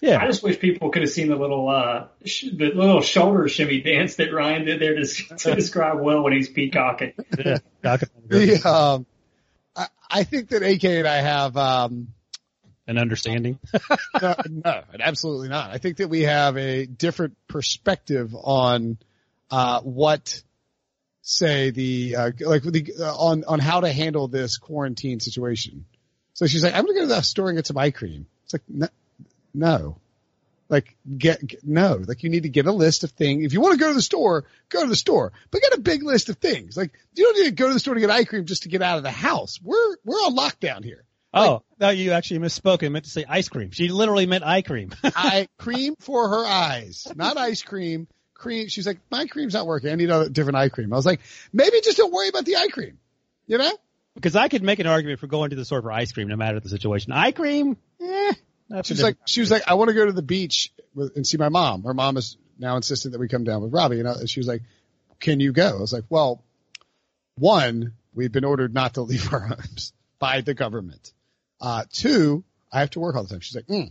Yeah. 0.00 0.22
I 0.22 0.26
just 0.26 0.42
wish 0.42 0.58
people 0.58 0.90
could 0.90 1.02
have 1.02 1.10
seen 1.10 1.28
the 1.28 1.36
little 1.36 1.68
uh, 1.68 2.06
sh- 2.24 2.46
the 2.50 2.70
little 2.74 3.02
shoulder 3.02 3.46
shimmy 3.46 3.80
dance 3.82 4.16
that 4.16 4.32
Ryan 4.32 4.64
did 4.64 4.80
there 4.80 4.94
to, 4.94 5.04
to 5.36 5.54
describe 5.54 6.00
Will 6.00 6.22
when 6.22 6.32
he's 6.32 6.48
peacocking. 6.48 7.12
yeah. 7.38 7.58
The, 7.82 8.62
um, 8.64 9.06
I, 9.76 9.88
I 10.10 10.24
think 10.24 10.48
that 10.48 10.62
AK 10.62 10.84
and 10.84 11.06
I 11.06 11.16
have, 11.16 11.56
um, 11.58 12.08
An 12.86 12.96
understanding. 12.96 13.58
no, 14.22 14.34
no, 14.48 14.82
absolutely 14.98 15.48
not. 15.48 15.70
I 15.70 15.78
think 15.78 15.98
that 15.98 16.08
we 16.08 16.22
have 16.22 16.56
a 16.56 16.86
different 16.86 17.36
perspective 17.46 18.34
on, 18.34 18.96
uh, 19.50 19.80
what, 19.82 20.42
say 21.26 21.70
the, 21.70 22.16
uh, 22.16 22.30
like 22.40 22.62
the, 22.62 22.92
uh, 23.00 23.16
on, 23.16 23.44
on 23.44 23.58
how 23.58 23.80
to 23.80 23.92
handle 23.92 24.28
this 24.28 24.58
quarantine 24.58 25.18
situation. 25.18 25.84
So 26.34 26.46
she's 26.46 26.62
like, 26.62 26.74
I'm 26.74 26.86
gonna 26.86 26.94
go 26.94 27.00
to 27.00 27.06
the 27.06 27.20
store 27.22 27.48
and 27.48 27.58
get 27.58 27.66
some 27.66 27.78
eye 27.78 27.90
cream. 27.90 28.26
It's 28.44 28.52
like, 28.52 28.62
no, 28.68 28.88
no. 29.52 29.96
Like 30.68 30.96
get, 31.16 31.46
get 31.46 31.64
no, 31.64 32.02
like 32.06 32.22
you 32.22 32.30
need 32.30 32.42
to 32.42 32.48
get 32.48 32.66
a 32.66 32.72
list 32.72 33.04
of 33.04 33.12
things. 33.12 33.44
If 33.44 33.52
you 33.52 33.60
want 33.60 33.74
to 33.74 33.78
go 33.78 33.88
to 33.88 33.94
the 33.94 34.02
store, 34.02 34.44
go 34.68 34.82
to 34.82 34.88
the 34.88 34.96
store, 34.96 35.32
but 35.50 35.62
get 35.62 35.74
a 35.74 35.80
big 35.80 36.02
list 36.02 36.28
of 36.28 36.38
things. 36.38 36.76
Like 36.76 36.92
you 37.14 37.24
don't 37.24 37.38
need 37.38 37.48
to 37.50 37.54
go 37.54 37.68
to 37.68 37.74
the 37.74 37.80
store 37.80 37.94
to 37.94 38.00
get 38.00 38.10
eye 38.10 38.24
cream 38.24 38.46
just 38.46 38.64
to 38.64 38.68
get 38.68 38.82
out 38.82 38.96
of 38.96 39.04
the 39.04 39.10
house. 39.10 39.60
We're, 39.62 39.96
we're 40.04 40.16
on 40.16 40.36
lockdown 40.36 40.84
here. 40.84 41.04
Oh, 41.32 41.62
no, 41.78 41.90
you 41.90 42.12
actually 42.12 42.40
misspoke. 42.40 42.84
I 42.84 42.88
meant 42.88 43.04
to 43.04 43.10
say 43.10 43.24
ice 43.28 43.48
cream. 43.48 43.70
She 43.70 43.88
literally 43.88 44.26
meant 44.26 44.42
eye 44.42 44.62
cream. 44.62 44.90
eye 45.04 45.48
cream 45.58 45.94
for 46.00 46.28
her 46.28 46.46
eyes, 46.46 47.06
not 47.14 47.36
ice 47.36 47.62
cream. 47.62 48.08
Cream. 48.36 48.68
She's 48.68 48.86
like, 48.86 48.98
my 49.10 49.26
cream's 49.26 49.54
not 49.54 49.66
working. 49.66 49.90
I 49.90 49.94
need 49.94 50.10
a 50.10 50.28
different 50.28 50.56
eye 50.56 50.68
cream. 50.68 50.92
I 50.92 50.96
was 50.96 51.06
like, 51.06 51.20
maybe 51.52 51.80
just 51.82 51.96
don't 51.96 52.12
worry 52.12 52.28
about 52.28 52.44
the 52.44 52.56
eye 52.56 52.68
cream. 52.68 52.98
You 53.46 53.58
know, 53.58 53.72
Because 54.14 54.34
I 54.34 54.48
could 54.48 54.62
make 54.62 54.80
an 54.80 54.88
argument 54.88 55.20
for 55.20 55.28
going 55.28 55.50
to 55.50 55.56
the 55.56 55.64
store 55.64 55.80
for 55.80 55.92
ice 55.92 56.10
cream, 56.12 56.26
no 56.26 56.36
matter 56.36 56.58
the 56.58 56.68
situation. 56.68 57.12
Eye 57.12 57.30
cream, 57.30 57.76
eh. 58.02 58.32
That's 58.68 58.88
She's 58.88 59.02
like, 59.02 59.16
she 59.26 59.40
was 59.40 59.50
like, 59.50 59.62
I 59.68 59.74
want 59.74 59.88
to 59.88 59.94
go 59.94 60.06
to 60.06 60.12
the 60.12 60.22
beach 60.22 60.72
with, 60.94 61.14
and 61.14 61.24
see 61.24 61.36
my 61.36 61.48
mom. 61.48 61.84
Her 61.84 61.94
mom 61.94 62.16
is 62.16 62.36
now 62.58 62.76
insistent 62.76 63.12
that 63.12 63.20
we 63.20 63.28
come 63.28 63.44
down 63.44 63.62
with 63.62 63.72
Robbie. 63.72 64.00
And 64.00 64.28
she 64.28 64.40
was 64.40 64.48
like, 64.48 64.62
can 65.20 65.38
you 65.38 65.52
go? 65.52 65.68
I 65.68 65.80
was 65.80 65.92
like, 65.92 66.04
well, 66.08 66.42
one, 67.36 67.92
we've 68.14 68.32
been 68.32 68.44
ordered 68.44 68.74
not 68.74 68.94
to 68.94 69.02
leave 69.02 69.32
our 69.32 69.40
homes 69.40 69.92
by 70.18 70.40
the 70.40 70.54
government. 70.54 71.12
Uh, 71.60 71.84
two, 71.92 72.44
I 72.72 72.80
have 72.80 72.90
to 72.90 73.00
work 73.00 73.14
all 73.14 73.22
the 73.22 73.28
time. 73.28 73.40
She's 73.40 73.54
like, 73.54 73.66
mm. 73.66 73.90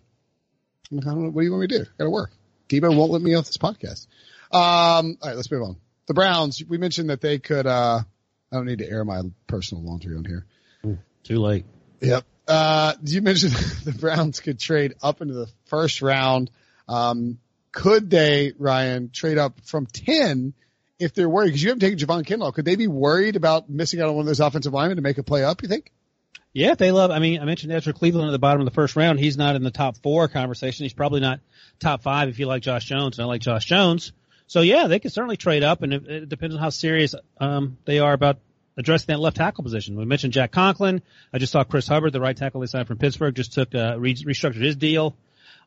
I'm 0.92 0.98
like, 0.98 1.08
I 1.08 1.12
don't 1.12 1.24
know. 1.24 1.30
What 1.30 1.42
do 1.42 1.46
you 1.46 1.52
want 1.52 1.62
me 1.62 1.68
to 1.68 1.78
do? 1.80 1.84
I 1.84 1.94
gotta 1.98 2.10
work. 2.10 2.32
Debo 2.70 2.96
won't 2.96 3.12
let 3.12 3.22
me 3.22 3.36
off 3.36 3.46
this 3.46 3.58
podcast. 3.58 4.08
Um, 4.52 5.18
all 5.22 5.30
right, 5.30 5.36
let's 5.36 5.52
move 5.52 5.64
on. 5.64 5.78
The 6.08 6.14
Browns, 6.14 6.64
we 6.68 6.78
mentioned 6.78 7.10
that 7.10 7.22
they 7.22 7.40
could, 7.40 7.66
uh, 7.66 8.02
I 8.52 8.56
don't 8.56 8.66
need 8.66 8.80
to 8.80 8.90
air 8.90 9.04
my 9.04 9.22
personal 9.48 9.84
laundry 9.84 10.16
on 10.16 10.26
here. 10.26 10.46
Too 11.24 11.40
late. 11.40 11.66
Yep. 12.02 12.24
Uh, 12.48 12.94
you 13.04 13.22
mentioned 13.22 13.54
the 13.84 13.92
Browns 13.92 14.40
could 14.40 14.60
trade 14.60 14.94
up 15.02 15.22
into 15.22 15.34
the 15.34 15.48
first 15.66 16.02
round. 16.02 16.52
Um, 16.88 17.40
could 17.72 18.10
they, 18.10 18.54
Ryan, 18.58 19.10
trade 19.10 19.40
up 19.40 19.60
from 19.66 19.88
10 19.88 20.54
if 21.00 21.16
they're 21.16 21.28
worried? 21.28 21.48
Because 21.48 21.64
you 21.64 21.70
haven't 21.70 21.82
taken 21.82 21.98
Javon 21.98 22.26
Kinlaw. 22.26 22.54
Could 22.54 22.66
they 22.66 22.76
be 22.76 22.88
worried 22.88 23.36
about 23.36 23.70
missing 23.70 24.00
out 24.00 24.10
on 24.10 24.16
one 24.16 24.22
of 24.22 24.28
those 24.28 24.40
offensive 24.40 24.72
linemen 24.72 24.98
to 24.98 25.02
make 25.02 25.18
a 25.18 25.24
play 25.24 25.44
up, 25.44 25.64
you 25.64 25.68
think? 25.68 25.92
Yeah, 26.54 26.76
they 26.76 26.92
love, 26.92 27.12
I 27.12 27.20
mean, 27.20 27.42
I 27.42 27.46
mentioned 27.46 27.74
Ezra 27.74 27.92
Cleveland 27.92 28.30
at 28.30 28.32
the 28.32 28.40
bottom 28.40 28.62
of 28.62 28.66
the 28.66 28.72
first 28.72 28.96
round. 28.96 29.20
He's 29.20 29.36
not 29.36 29.58
in 29.58 29.64
the 29.64 29.72
top 29.72 29.98
four 29.98 30.30
conversation. 30.30 30.86
He's 30.86 30.94
probably 30.94 31.20
not 31.20 31.42
top 31.80 32.02
five 32.02 32.30
if 32.30 32.40
you 32.40 32.46
like 32.46 32.62
Josh 32.62 32.86
Jones, 32.86 33.18
and 33.18 33.26
I 33.26 33.28
like 33.28 33.42
Josh 33.42 33.66
Jones. 33.66 34.14
So 34.48 34.62
yeah, 34.62 34.88
they 34.88 35.00
could 35.00 35.12
certainly 35.12 35.38
trade 35.38 35.64
up, 35.64 35.82
and 35.82 35.94
it, 35.94 36.08
it 36.08 36.30
depends 36.30 36.56
on 36.56 36.62
how 36.62 36.70
serious 36.70 37.16
um, 37.40 37.78
they 37.86 38.00
are 38.00 38.14
about 38.14 38.38
addressing 38.78 39.08
that 39.08 39.20
left 39.20 39.38
tackle 39.38 39.64
position. 39.64 39.96
We 39.96 40.06
mentioned 40.06 40.34
Jack 40.34 40.52
Conklin. 40.52 41.02
I 41.34 41.40
just 41.40 41.52
saw 41.52 41.64
Chris 41.64 41.88
Hubbard, 41.88 42.14
the 42.14 42.22
right 42.22 42.36
tackle 42.36 42.62
they 42.62 42.68
signed 42.68 42.88
from 42.88 42.98
Pittsburgh, 42.98 43.34
just 43.34 43.54
took 43.54 43.74
uh, 43.74 43.96
re- 43.98 44.16
restructured 44.16 44.62
his 44.62 44.76
deal. 44.76 45.16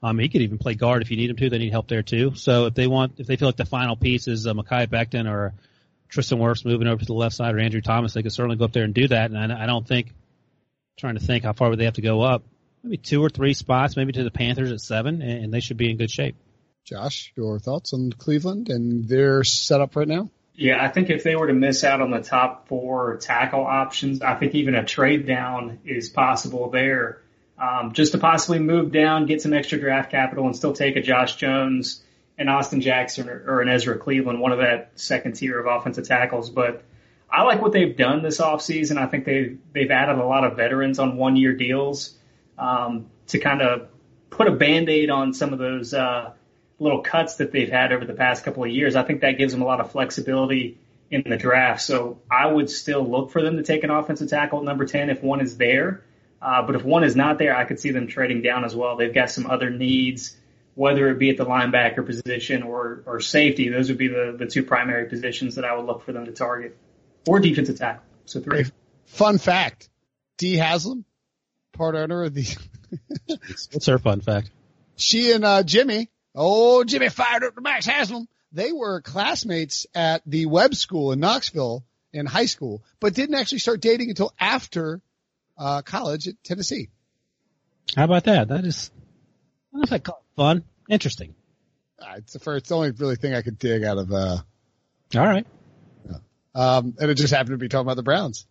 Um, 0.02 0.18
he 0.18 0.28
could 0.28 0.42
even 0.42 0.58
play 0.58 0.74
guard 0.74 1.02
if 1.02 1.10
you 1.10 1.16
need 1.16 1.30
him 1.30 1.36
to. 1.36 1.50
They 1.50 1.58
need 1.58 1.72
help 1.72 1.88
there 1.88 2.02
too. 2.02 2.34
So 2.36 2.66
if 2.66 2.74
they 2.74 2.86
want, 2.86 3.14
if 3.18 3.26
they 3.26 3.36
feel 3.36 3.48
like 3.48 3.56
the 3.56 3.64
final 3.64 3.96
piece 3.96 4.28
is 4.28 4.46
uh, 4.46 4.54
Mekhi 4.54 4.86
Becton 4.86 5.28
or 5.28 5.54
Tristan 6.08 6.38
Wirfs 6.38 6.64
moving 6.64 6.86
over 6.86 7.00
to 7.00 7.06
the 7.06 7.14
left 7.14 7.34
side 7.34 7.54
or 7.54 7.58
Andrew 7.58 7.80
Thomas, 7.80 8.12
they 8.12 8.22
could 8.22 8.32
certainly 8.32 8.56
go 8.56 8.64
up 8.64 8.72
there 8.72 8.84
and 8.84 8.94
do 8.94 9.08
that. 9.08 9.30
And 9.30 9.52
I, 9.52 9.64
I 9.64 9.66
don't 9.66 9.86
think, 9.86 10.12
trying 10.96 11.14
to 11.14 11.20
think 11.20 11.44
how 11.44 11.52
far 11.52 11.70
would 11.70 11.78
they 11.78 11.84
have 11.84 11.94
to 11.94 12.02
go 12.02 12.22
up? 12.22 12.44
Maybe 12.84 12.96
two 12.96 13.22
or 13.22 13.28
three 13.28 13.54
spots, 13.54 13.96
maybe 13.96 14.12
to 14.12 14.22
the 14.22 14.30
Panthers 14.30 14.70
at 14.70 14.80
seven, 14.80 15.20
and, 15.20 15.44
and 15.44 15.52
they 15.52 15.60
should 15.60 15.76
be 15.76 15.90
in 15.90 15.96
good 15.96 16.10
shape. 16.10 16.36
Josh, 16.88 17.32
your 17.36 17.58
thoughts 17.58 17.92
on 17.92 18.12
Cleveland 18.12 18.70
and 18.70 19.06
their 19.06 19.44
setup 19.44 19.94
right 19.94 20.08
now? 20.08 20.30
Yeah, 20.54 20.82
I 20.82 20.88
think 20.88 21.10
if 21.10 21.22
they 21.22 21.36
were 21.36 21.46
to 21.46 21.52
miss 21.52 21.84
out 21.84 22.00
on 22.00 22.10
the 22.10 22.22
top 22.22 22.66
four 22.66 23.18
tackle 23.18 23.64
options, 23.64 24.22
I 24.22 24.34
think 24.34 24.54
even 24.54 24.74
a 24.74 24.84
trade 24.84 25.26
down 25.26 25.80
is 25.84 26.08
possible 26.08 26.70
there. 26.70 27.22
Um, 27.58 27.92
just 27.92 28.12
to 28.12 28.18
possibly 28.18 28.58
move 28.58 28.90
down, 28.90 29.26
get 29.26 29.42
some 29.42 29.52
extra 29.52 29.78
draft 29.78 30.10
capital, 30.10 30.46
and 30.46 30.56
still 30.56 30.72
take 30.72 30.96
a 30.96 31.02
Josh 31.02 31.36
Jones, 31.36 32.02
an 32.38 32.48
Austin 32.48 32.80
Jackson, 32.80 33.28
or, 33.28 33.44
or 33.46 33.60
an 33.60 33.68
Ezra 33.68 33.98
Cleveland, 33.98 34.40
one 34.40 34.52
of 34.52 34.58
that 34.58 34.92
second 34.94 35.34
tier 35.34 35.60
of 35.60 35.66
offensive 35.66 36.08
tackles. 36.08 36.48
But 36.48 36.82
I 37.30 37.42
like 37.42 37.60
what 37.60 37.72
they've 37.72 37.96
done 37.96 38.22
this 38.22 38.40
offseason. 38.40 38.96
I 38.96 39.06
think 39.06 39.26
they've 39.26 39.58
they've 39.72 39.90
added 39.90 40.18
a 40.18 40.24
lot 40.24 40.44
of 40.44 40.56
veterans 40.56 40.98
on 40.98 41.16
one 41.16 41.36
year 41.36 41.52
deals 41.52 42.16
um, 42.56 43.06
to 43.28 43.38
kind 43.38 43.60
of 43.60 43.88
put 44.30 44.48
a 44.48 44.52
band 44.52 44.88
aid 44.88 45.10
on 45.10 45.34
some 45.34 45.52
of 45.52 45.58
those 45.58 45.92
uh, 45.92 46.32
little 46.78 47.02
cuts 47.02 47.36
that 47.36 47.52
they've 47.52 47.70
had 47.70 47.92
over 47.92 48.04
the 48.04 48.14
past 48.14 48.44
couple 48.44 48.64
of 48.64 48.70
years. 48.70 48.96
I 48.96 49.02
think 49.02 49.22
that 49.22 49.32
gives 49.32 49.52
them 49.52 49.62
a 49.62 49.64
lot 49.64 49.80
of 49.80 49.90
flexibility 49.90 50.78
in 51.10 51.24
the 51.26 51.36
draft. 51.36 51.82
So 51.82 52.20
I 52.30 52.46
would 52.46 52.70
still 52.70 53.08
look 53.08 53.30
for 53.30 53.42
them 53.42 53.56
to 53.56 53.62
take 53.62 53.84
an 53.84 53.90
offensive 53.90 54.28
tackle 54.28 54.60
at 54.60 54.64
number 54.64 54.84
10 54.84 55.10
if 55.10 55.22
one 55.22 55.40
is 55.40 55.56
there. 55.56 56.04
Uh, 56.40 56.62
but 56.62 56.76
if 56.76 56.84
one 56.84 57.02
is 57.02 57.16
not 57.16 57.38
there, 57.38 57.56
I 57.56 57.64
could 57.64 57.80
see 57.80 57.90
them 57.90 58.06
trading 58.06 58.42
down 58.42 58.64
as 58.64 58.74
well. 58.74 58.96
They've 58.96 59.12
got 59.12 59.30
some 59.30 59.46
other 59.46 59.70
needs, 59.70 60.36
whether 60.74 61.08
it 61.08 61.18
be 61.18 61.30
at 61.30 61.36
the 61.36 61.46
linebacker 61.46 62.06
position 62.06 62.62
or, 62.62 63.02
or 63.06 63.20
safety. 63.20 63.70
Those 63.70 63.88
would 63.88 63.98
be 63.98 64.08
the, 64.08 64.36
the 64.38 64.46
two 64.46 64.62
primary 64.62 65.08
positions 65.08 65.56
that 65.56 65.64
I 65.64 65.74
would 65.74 65.86
look 65.86 66.04
for 66.04 66.12
them 66.12 66.26
to 66.26 66.32
target 66.32 66.76
or 67.26 67.40
defensive 67.40 67.78
tackle. 67.78 68.04
So 68.26 68.40
three. 68.40 68.66
Fun 69.06 69.38
fact. 69.38 69.88
Dee 70.36 70.56
Haslam, 70.56 71.04
part 71.72 71.96
owner 71.96 72.22
of 72.22 72.34
the. 72.34 72.56
What's 73.26 73.86
her 73.86 73.98
fun 73.98 74.20
fact? 74.20 74.50
She 74.96 75.32
and 75.32 75.44
uh, 75.44 75.62
Jimmy, 75.64 76.10
oh 76.34 76.84
Jimmy 76.84 77.08
fired 77.08 77.44
up 77.44 77.54
to 77.54 77.60
Max 77.60 77.86
Haslam. 77.86 78.28
They 78.52 78.72
were 78.72 79.00
classmates 79.02 79.86
at 79.94 80.22
the 80.24 80.46
Webb 80.46 80.74
School 80.74 81.12
in 81.12 81.20
Knoxville 81.20 81.84
in 82.12 82.26
high 82.26 82.46
school, 82.46 82.82
but 83.00 83.14
didn't 83.14 83.34
actually 83.34 83.58
start 83.58 83.80
dating 83.80 84.08
until 84.08 84.32
after 84.40 85.02
uh, 85.58 85.82
college 85.82 86.28
at 86.28 86.42
Tennessee. 86.44 86.88
How 87.94 88.04
about 88.04 88.24
that? 88.24 88.48
That 88.48 88.64
is, 88.64 88.90
I 88.94 89.00
don't 89.72 89.80
know 89.80 89.84
if 89.84 89.92
I 89.92 89.98
call 89.98 90.18
it 90.18 90.36
fun. 90.36 90.64
Interesting. 90.88 91.34
Uh, 91.98 92.14
it's 92.16 92.32
the 92.32 92.38
first, 92.38 92.62
it's 92.62 92.68
the 92.70 92.76
only 92.76 92.90
really 92.92 93.16
thing 93.16 93.34
I 93.34 93.42
could 93.42 93.58
dig 93.58 93.84
out 93.84 93.98
of. 93.98 94.12
Uh, 94.12 94.38
All 95.16 95.26
right. 95.26 95.46
um, 96.54 96.94
and 96.98 97.10
it 97.10 97.14
just 97.14 97.34
happened 97.34 97.54
to 97.54 97.58
be 97.58 97.68
talking 97.68 97.86
about 97.86 97.96
the 97.96 98.02
Browns. 98.02 98.46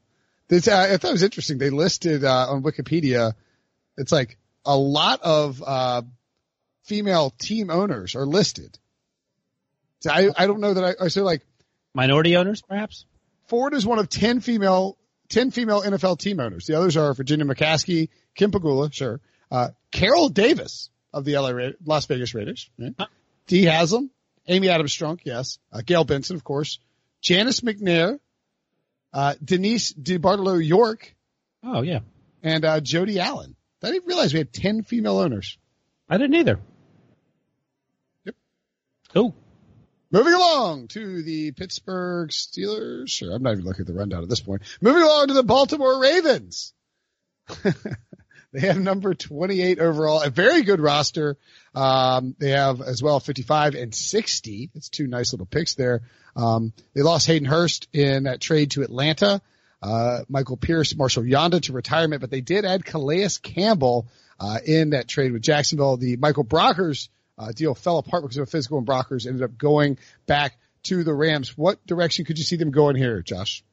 This, 0.47 0.67
uh, 0.67 0.89
I 0.91 0.97
thought 0.97 1.09
it 1.09 1.13
was 1.13 1.23
interesting. 1.23 1.57
They 1.57 1.69
listed 1.69 2.23
uh, 2.23 2.47
on 2.49 2.63
Wikipedia, 2.63 3.33
it's 3.97 4.11
like 4.11 4.37
a 4.65 4.77
lot 4.77 5.21
of 5.21 5.63
uh, 5.65 6.03
female 6.87 7.29
team 7.37 7.69
owners 7.69 8.15
are 8.15 8.25
listed. 8.25 8.77
So 9.99 10.11
I, 10.11 10.29
I 10.35 10.47
don't 10.47 10.59
know 10.59 10.73
that 10.73 10.83
I, 10.83 11.05
I 11.05 11.07
so 11.09 11.23
like 11.23 11.41
Minority 11.93 12.37
owners, 12.37 12.61
perhaps. 12.61 13.05
Ford 13.47 13.73
is 13.73 13.83
one 13.83 13.97
of 13.97 14.07
10 14.07 14.41
female, 14.41 14.97
10 15.29 15.49
female 15.49 15.81
NFL 15.81 16.19
team 16.19 16.39
owners. 16.39 16.65
The 16.65 16.75
others 16.77 16.95
are 16.95 17.11
Virginia 17.15 17.43
McCaskey, 17.43 18.09
Kim 18.35 18.51
Pegula, 18.51 18.93
sure, 18.93 19.19
uh, 19.49 19.69
Carol 19.89 20.29
Davis 20.29 20.91
of 21.11 21.25
the 21.25 21.37
LA 21.37 21.49
Ra- 21.49 21.69
Las 21.85 22.05
Vegas 22.05 22.35
Raiders, 22.35 22.69
right? 22.77 22.93
Huh. 22.99 23.07
Dee 23.47 23.63
Haslam, 23.63 24.11
Amy 24.47 24.69
Adams 24.69 24.95
Strunk, 24.95 25.21
yes, 25.23 25.57
uh, 25.73 25.81
Gayle 25.83 26.03
Benson, 26.03 26.35
of 26.35 26.43
course, 26.43 26.77
Janice 27.21 27.61
McNair, 27.61 28.19
uh, 29.11 29.33
Denise 29.43 29.93
DeBartolo 29.93 30.63
York, 30.63 31.15
Oh 31.63 31.81
yeah, 31.81 32.01
and 32.43 32.63
uh, 32.63 32.79
Jody 32.79 33.19
Allen. 33.19 33.55
I 33.81 33.91
didn't 33.91 34.07
realize 34.07 34.33
we 34.33 34.39
had 34.39 34.53
10 34.53 34.83
female 34.83 35.17
owners. 35.17 35.57
I 36.07 36.17
didn't 36.17 36.35
either. 36.35 36.59
Cool. 39.17 39.35
Moving 40.11 40.33
along 40.33 40.89
to 40.89 41.23
the 41.23 41.51
Pittsburgh 41.51 42.29
Steelers. 42.29 43.09
Sure, 43.09 43.33
I'm 43.33 43.41
not 43.41 43.53
even 43.53 43.65
looking 43.65 43.81
at 43.81 43.87
the 43.87 43.93
rundown 43.95 44.21
at 44.21 44.29
this 44.29 44.41
point. 44.41 44.61
Moving 44.79 45.01
along 45.01 45.29
to 45.29 45.33
the 45.33 45.41
Baltimore 45.41 45.99
Ravens. 45.99 46.71
they 47.63 48.59
have 48.59 48.79
number 48.79 49.15
28 49.15 49.79
overall, 49.79 50.21
a 50.21 50.29
very 50.29 50.61
good 50.61 50.79
roster. 50.79 51.35
Um, 51.73 52.35
they 52.37 52.51
have 52.51 52.79
as 52.79 53.01
well 53.01 53.19
55 53.19 53.73
and 53.73 53.93
60. 53.93 54.69
That's 54.71 54.89
two 54.89 55.07
nice 55.07 55.33
little 55.33 55.47
picks 55.47 55.73
there. 55.73 56.03
Um, 56.35 56.73
they 56.93 57.01
lost 57.01 57.25
Hayden 57.25 57.47
Hurst 57.47 57.87
in 57.93 58.25
that 58.25 58.39
trade 58.39 58.71
to 58.71 58.83
Atlanta. 58.83 59.41
Uh, 59.81 60.19
Michael 60.29 60.57
Pierce, 60.57 60.95
Marshal 60.95 61.23
Yanda 61.23 61.59
to 61.63 61.73
retirement, 61.73 62.21
but 62.21 62.29
they 62.29 62.41
did 62.41 62.65
add 62.65 62.85
Calais 62.85 63.29
Campbell, 63.41 64.07
uh, 64.39 64.59
in 64.63 64.91
that 64.91 65.07
trade 65.07 65.31
with 65.31 65.41
Jacksonville. 65.41 65.97
The 65.97 66.17
Michael 66.17 66.45
Brockers, 66.45 67.09
uh, 67.37 67.51
deal 67.51 67.75
fell 67.75 67.97
apart 67.97 68.23
because 68.23 68.37
of 68.37 68.49
physical 68.49 68.77
and 68.77 68.87
Brockers 68.87 69.27
ended 69.27 69.43
up 69.43 69.57
going 69.57 69.97
back 70.25 70.57
to 70.83 71.03
the 71.03 71.13
Rams. 71.13 71.57
What 71.57 71.85
direction 71.85 72.25
could 72.25 72.37
you 72.37 72.43
see 72.43 72.55
them 72.55 72.71
going 72.71 72.95
here, 72.95 73.21
Josh? 73.21 73.63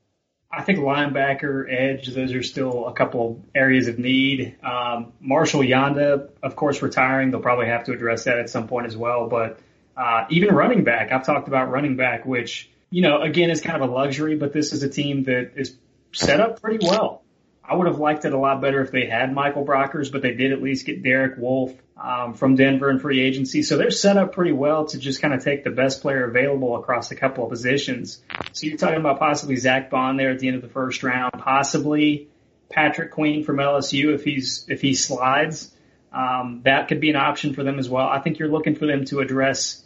I 0.57 0.63
think 0.63 0.79
linebacker, 0.79 1.65
edge, 1.69 2.07
those 2.15 2.33
are 2.33 2.43
still 2.43 2.87
a 2.87 2.93
couple 2.93 3.45
areas 3.55 3.89
of 3.89 3.99
need. 3.99 4.57
Um, 4.63 5.13
Marshal 5.21 5.63
Yanda, 5.63 6.29
of 6.43 6.55
course, 6.55 6.81
retiring. 6.81 7.31
They'll 7.31 7.41
probably 7.41 7.67
have 7.67 7.85
to 7.85 7.93
address 7.93 8.25
that 8.25 8.39
at 8.39 8.49
some 8.51 8.69
point 8.69 8.87
as 8.87 8.97
well. 8.97 9.29
But 9.29 9.59
uh, 9.97 10.27
even 10.31 10.55
running 10.55 10.85
back, 10.85 11.11
I've 11.11 11.27
talked 11.27 11.49
about 11.49 11.71
running 11.71 11.97
back, 11.97 12.25
which, 12.25 12.71
you 12.91 13.03
know, 13.03 13.21
again, 13.21 13.51
is 13.51 13.61
kind 13.61 13.83
of 13.83 13.89
a 13.89 13.93
luxury, 13.93 14.37
but 14.37 14.53
this 14.53 14.73
is 14.73 14.83
a 14.85 14.89
team 14.89 15.25
that 15.25 15.53
is 15.57 15.77
set 16.13 16.41
up 16.41 16.63
pretty 16.63 16.87
well. 16.87 17.23
I 17.65 17.75
would 17.75 17.87
have 17.87 17.99
liked 17.99 18.25
it 18.25 18.33
a 18.33 18.39
lot 18.39 18.61
better 18.61 18.81
if 18.83 18.93
they 18.93 19.07
had 19.07 19.33
Michael 19.33 19.65
Brockers, 19.65 20.13
but 20.13 20.23
they 20.23 20.35
did 20.35 20.53
at 20.53 20.63
least 20.63 20.87
get 20.87 21.03
Derek 21.03 21.37
Wolfe 21.39 21.75
um, 21.97 22.35
from 22.35 22.57
Denver 22.57 22.89
and 22.89 23.01
free 23.01 23.21
agency. 23.21 23.63
So 23.63 23.77
they're 23.77 23.91
set 23.91 24.17
up 24.17 24.33
pretty 24.33 24.53
well 24.53 24.87
to 24.87 24.99
just 24.99 25.23
kind 25.23 25.33
of 25.33 25.45
take 25.45 25.65
the 25.65 25.71
best 25.71 26.03
player 26.03 26.25
available 26.25 26.77
across 26.77 27.11
a 27.11 27.15
couple 27.15 27.45
of 27.45 27.51
positions. 27.51 28.21
So 28.53 28.67
you're 28.67 28.77
talking 28.77 28.99
about 28.99 29.19
possibly 29.19 29.57
Zack 29.57 29.91
Baun 29.91 30.17
there 30.17 30.31
at 30.31 30.41
the 30.41 30.49
end 30.49 30.57
of 30.57 30.63
the 30.63 30.69
first 30.69 31.03
round, 31.03 31.33
possibly 31.35 32.29
Patrick 32.69 33.13
Queen 33.13 33.45
from 33.45 33.57
LSU 33.57 34.15
if 34.15 34.25
he's 34.25 34.65
if 34.69 34.81
he 34.81 34.95
slides. 34.95 35.71
Um, 36.13 36.61
that 36.65 36.89
could 36.89 37.01
be 37.01 37.11
an 37.11 37.17
option 37.17 37.55
for 37.55 37.65
them 37.65 37.79
as 37.79 37.89
well. 37.89 38.07
I 38.07 38.21
think 38.21 38.39
you're 38.39 38.49
looking 38.49 38.77
for 38.77 38.87
them 38.87 39.05
to 39.07 39.21
address 39.21 39.83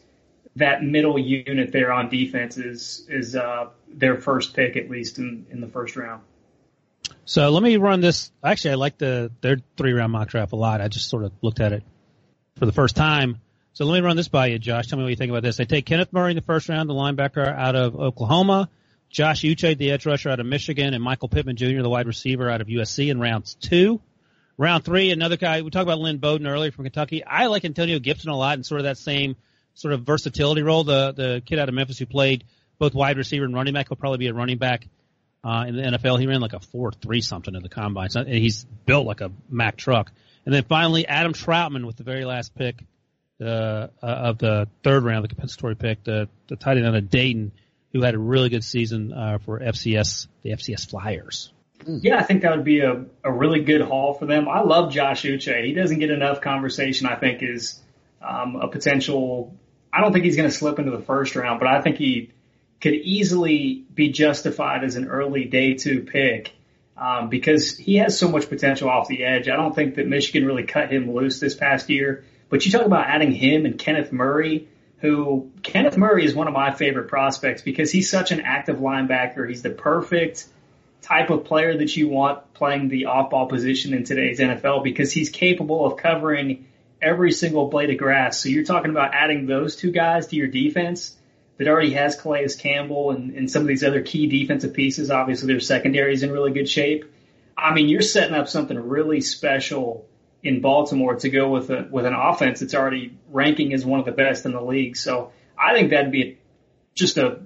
that 0.57 0.83
middle 0.83 1.19
unit 1.19 1.73
there 1.73 1.93
on 1.93 2.09
defense 2.09 2.57
is 2.57 3.07
is 3.09 3.37
uh, 3.37 3.69
their 3.89 4.17
first 4.17 4.55
pick 4.55 4.77
at 4.77 4.89
least 4.89 5.19
in 5.19 5.47
in 5.51 5.61
the 5.61 5.69
first 5.69 5.97
round. 5.97 6.23
So 7.25 7.51
let 7.51 7.63
me 7.63 7.77
run 7.77 8.01
this. 8.01 8.31
Actually, 8.43 8.73
I 8.73 8.75
like 8.77 8.97
the 8.97 9.31
their 9.43 9.59
three 9.77 9.93
round 9.93 10.13
mock 10.13 10.29
draft 10.29 10.53
a 10.53 10.57
lot. 10.57 10.81
I 10.81 10.89
just 10.89 11.09
sort 11.09 11.25
of 11.25 11.33
looked 11.43 11.61
at 11.61 11.75
it 11.75 11.83
for 12.59 12.67
the 12.67 12.73
first 12.73 12.97
time. 12.97 13.41
So 13.73 13.85
let 13.85 14.01
me 14.01 14.05
run 14.05 14.17
this 14.17 14.29
by 14.29 14.49
you, 14.49 14.59
Josh. 14.59 14.89
Tell 14.89 14.99
me 14.99 15.05
what 15.05 15.11
you 15.11 15.17
think 15.17 15.31
about 15.31 15.43
this. 15.43 15.57
They 15.57 15.65
take 15.65 15.87
Kenneth 15.87 16.13
Murray 16.13 16.33
in 16.33 16.37
the 16.37 16.43
first 16.43 16.69
round, 16.69 16.91
the 16.91 16.95
linebacker 16.95 17.47
out 17.47 17.77
of 17.77 17.95
Oklahoma. 17.95 18.69
Josh 19.11 19.43
Uche, 19.43 19.79
the 19.79 19.93
edge 19.93 20.05
rusher 20.05 20.29
out 20.29 20.41
of 20.41 20.47
Michigan, 20.47 20.93
and 20.93 21.03
Michael 21.03 21.29
Pittman 21.29 21.57
Jr., 21.57 21.81
the 21.83 21.89
wide 21.89 22.07
receiver 22.07 22.51
out 22.51 22.61
of 22.61 22.67
USC 22.67 23.11
in 23.11 23.21
rounds 23.21 23.55
two. 23.55 24.01
Round 24.59 24.85
three, 24.85 25.13
another 25.13 25.37
guy, 25.37 25.63
we 25.63 25.71
talked 25.71 25.85
about 25.85 26.01
Lynn 26.01 26.19
Bowden 26.19 26.47
earlier 26.47 26.73
from 26.73 26.85
Kentucky. 26.85 27.25
I 27.25 27.47
like 27.47 27.65
Antonio 27.65 28.01
Gibson 28.01 28.31
a 28.31 28.37
lot 28.37 28.59
in 28.59 28.65
sort 28.65 28.81
of 28.81 28.85
that 28.85 28.99
same 28.99 29.37
sort 29.75 29.95
of 29.95 30.03
versatility 30.03 30.63
role. 30.63 30.83
The, 30.83 31.13
the 31.13 31.43
kid 31.47 31.61
out 31.61 31.69
of 31.69 31.75
Memphis 31.75 31.99
who 31.99 32.07
played 32.07 32.45
both 32.79 32.93
wide 32.93 33.17
receiver 33.17 33.45
and 33.45 33.55
running 33.55 33.73
back 33.73 33.89
will 33.89 33.97
probably 33.97 34.19
be 34.19 34.27
a 34.27 34.35
running 34.35 34.59
back, 34.59 34.89
uh, 35.45 35.65
in 35.69 35.77
the 35.77 35.83
NFL. 35.83 36.19
He 36.19 36.27
ran 36.27 36.41
like 36.41 36.53
a 36.53 36.61
four 36.61 36.91
three 36.91 37.21
something 37.21 37.55
in 37.55 37.63
the 37.63 37.69
combine. 37.69 38.11
So 38.11 38.25
he's 38.25 38.65
built 38.65 39.07
like 39.07 39.21
a 39.21 39.31
Mack 39.49 39.77
truck. 39.77 40.11
And 40.49 40.55
then 40.55 40.65
finally, 40.65 41.07
Adam 41.07 41.35
Trautman 41.35 41.85
with 41.85 41.97
the 41.97 42.05
very 42.05 42.25
last 42.25 42.55
pick, 42.55 42.83
uh, 43.39 43.45
uh, 43.45 43.89
of 44.01 44.39
the 44.39 44.67
third 44.83 45.05
round, 45.05 45.23
the 45.23 45.29
compensatory 45.29 45.77
pick, 45.77 46.03
the, 46.05 46.27
the 46.47 46.57
tight 46.57 46.79
end 46.79 46.87
of 46.87 47.11
Dayton, 47.11 47.53
who 47.93 48.01
had 48.01 48.15
a 48.15 48.19
really 48.19 48.49
good 48.49 48.65
season, 48.65 49.13
uh, 49.13 49.37
for 49.45 49.61
FCS, 49.61 50.27
the 50.43 50.53
FCS 50.53 50.89
Flyers. 50.89 51.53
Yeah, 51.87 52.17
I 52.17 52.23
think 52.23 52.41
that 52.41 52.57
would 52.57 52.65
be 52.65 52.81
a, 52.81 53.05
a 53.23 53.31
really 53.31 53.61
good 53.61 53.83
haul 53.83 54.15
for 54.15 54.25
them. 54.25 54.49
I 54.49 54.61
love 54.61 54.91
Josh 54.91 55.25
Uche. 55.25 55.67
He 55.67 55.75
doesn't 55.75 55.99
get 55.99 56.09
enough 56.09 56.41
conversation, 56.41 57.07
I 57.07 57.17
think, 57.17 57.43
is 57.43 57.79
um, 58.27 58.57
a 58.57 58.69
potential. 58.69 59.55
I 59.93 60.01
don't 60.01 60.15
think 60.15 60.25
he's 60.25 60.37
going 60.37 60.49
to 60.49 60.57
slip 60.57 60.79
into 60.79 60.93
the 60.93 61.03
first 61.03 61.37
round, 61.37 61.61
but 61.61 61.69
I 61.69 61.83
think 61.83 61.99
he 61.99 62.31
could 62.81 62.95
easily 62.95 63.85
be 63.93 64.13
justified 64.13 64.83
as 64.83 64.97
an 64.97 65.09
early 65.09 65.45
day 65.45 65.75
two 65.75 66.05
pick 66.05 66.55
um, 66.99 67.29
because 67.29 67.77
he 67.77 67.97
has 67.97 68.19
so 68.19 68.29
much 68.29 68.49
potential 68.49 68.91
off 68.91 69.09
the 69.09 69.25
edge. 69.25 69.49
I 69.49 69.57
don't 69.57 69.75
think 69.75 69.95
that 69.95 70.07
Michigan 70.07 70.45
really 70.47 70.65
cut 70.65 70.93
him 70.93 71.15
loose 71.15 71.39
this 71.39 71.55
past 71.55 71.89
year. 71.89 72.25
But 72.49 72.65
you 72.67 72.73
talk 72.73 72.87
about 72.87 73.07
adding 73.07 73.31
him 73.31 73.67
and 73.67 73.79
Kenneth 73.79 74.11
Murray, 74.11 74.69
who 74.99 75.51
Kenneth 75.63 75.97
Murray 75.97 76.25
is 76.25 76.35
one 76.35 76.49
of 76.49 76.55
my 76.55 76.73
favorite 76.73 77.09
prospects 77.09 77.63
because 77.63 77.93
he's 77.93 78.11
such 78.11 78.33
an 78.33 78.41
active 78.41 78.79
linebacker. 78.79 79.49
He's 79.49 79.63
the 79.63 79.71
perfect 79.71 80.47
type 81.03 81.31
of 81.31 81.45
player 81.45 81.77
that 81.79 81.97
you 81.97 82.09
want 82.09 82.53
playing 82.55 82.89
the 82.89 83.07
off 83.07 83.31
ball 83.31 83.47
position 83.47 83.95
in 83.95 84.03
today's 84.05 84.41
NFL 84.41 84.83
because 84.83 85.13
he's 85.13 85.31
capable 85.31 85.87
of 85.87 85.99
covering 85.99 86.67
every 87.01 87.31
single 87.31 87.69
blade 87.69 87.91
of 87.91 87.99
grass. 87.99 88.43
So 88.43 88.49
you're 88.49 88.65
talking 88.65 88.91
about 88.91 89.15
adding 89.15 89.47
those 89.47 89.77
two 89.77 89.93
guys 89.93 90.27
to 90.29 90.37
your 90.37 90.49
defense 90.49 91.15
that 91.59 91.69
already 91.69 91.93
has 91.93 92.17
Calais 92.17 92.49
Campbell 92.59 93.11
and, 93.11 93.35
and 93.35 93.51
some 93.51 93.63
of 93.63 93.69
these 93.69 93.85
other 93.85 94.03
key 94.03 94.27
defensive 94.27 94.73
pieces. 94.73 95.11
Obviously, 95.11 95.49
their 95.49 95.61
secondary 95.61 96.15
is 96.15 96.23
in 96.23 96.31
really 96.31 96.53
good 96.53 96.69
shape. 96.69 97.05
I 97.57 97.75
mean, 97.75 97.89
you're 97.89 98.01
setting 98.01 98.35
up 98.35 98.49
something 98.49 98.79
really 98.79 99.21
special 99.21 100.09
in 100.43 100.61
Baltimore 100.61 101.17
to 101.17 101.29
go 101.29 101.51
with 101.51 101.71
a, 101.71 101.89
with 101.91 102.07
an 102.07 102.15
offense 102.15 102.61
that's 102.61 102.75
already 102.75 103.19
ranking 103.31 103.75
as 103.75 103.85
one 103.85 103.99
of 103.99 104.07
the 104.07 104.13
best 104.13 104.47
in 104.47 104.53
the 104.53 104.63
league. 104.63 104.97
So 104.97 105.33
I 105.59 105.75
think 105.75 105.91
that'd 105.91 106.13
be 106.13 106.39
just 106.95 107.17
a. 107.17 107.41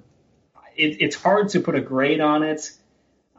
It, 0.76 1.00
it's 1.00 1.16
hard 1.16 1.50
to 1.50 1.60
put 1.60 1.74
a 1.74 1.80
grade 1.80 2.20
on 2.20 2.42
it, 2.42 2.70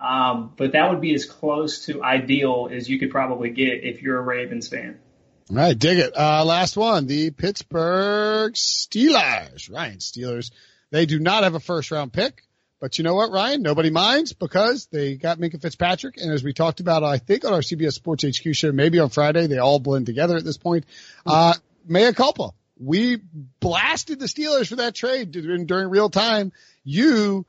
um, 0.02 0.54
but 0.58 0.74
that 0.74 0.90
would 0.90 1.02
be 1.02 1.14
as 1.14 1.26
close 1.26 1.86
to 1.86 2.04
ideal 2.04 2.70
as 2.72 2.90
you 2.90 3.00
could 3.00 3.12
probably 3.12 3.50
get 3.50 3.84
if 3.84 4.02
you're 4.02 4.18
a 4.18 4.22
Ravens 4.22 4.68
fan. 4.68 5.00
All 5.50 5.58
right, 5.58 5.78
dig 5.78 6.00
it. 6.00 6.14
Uh, 6.16 6.46
last 6.46 6.78
one, 6.78 7.06
the 7.06 7.32
Pittsburgh 7.32 8.54
Steelers. 8.54 9.72
Ryan, 9.72 9.98
Steelers. 9.98 10.52
They 10.90 11.06
do 11.06 11.20
not 11.20 11.44
have 11.44 11.54
a 11.54 11.60
first 11.60 11.92
round 11.92 12.14
pick, 12.14 12.44
but 12.80 12.98
you 12.98 13.04
know 13.04 13.14
what, 13.16 13.32
Ryan? 13.32 13.62
Nobody 13.62 13.90
minds 13.90 14.32
because 14.32 14.86
they 14.86 15.16
got 15.16 15.40
Minkah 15.40 15.62
Fitzpatrick. 15.62 16.16
And 16.18 16.32
as 16.32 16.44
we 16.44 16.54
talked 16.54 16.80
about, 16.80 17.04
I 17.04 17.18
think 17.18 17.44
on 17.44 17.52
our 17.52 17.60
CBS 17.60 17.94
Sports 17.94 18.24
HQ 18.24 18.56
show, 18.56 18.72
maybe 18.72 19.00
on 19.00 19.10
Friday, 19.10 19.48
they 19.48 19.58
all 19.58 19.80
blend 19.80 20.06
together 20.06 20.38
at 20.38 20.46
this 20.46 20.58
point. 20.58 20.86
Uh, 21.26 21.54
mea 21.86 22.14
culpa. 22.14 22.52
We 22.80 23.20
blasted 23.60 24.20
the 24.20 24.28
Steelers 24.28 24.70
for 24.70 24.78
that 24.78 24.96
trade 24.96 25.32
during, 25.32 25.90
real 25.90 26.10
time. 26.10 26.54
You 26.86 27.46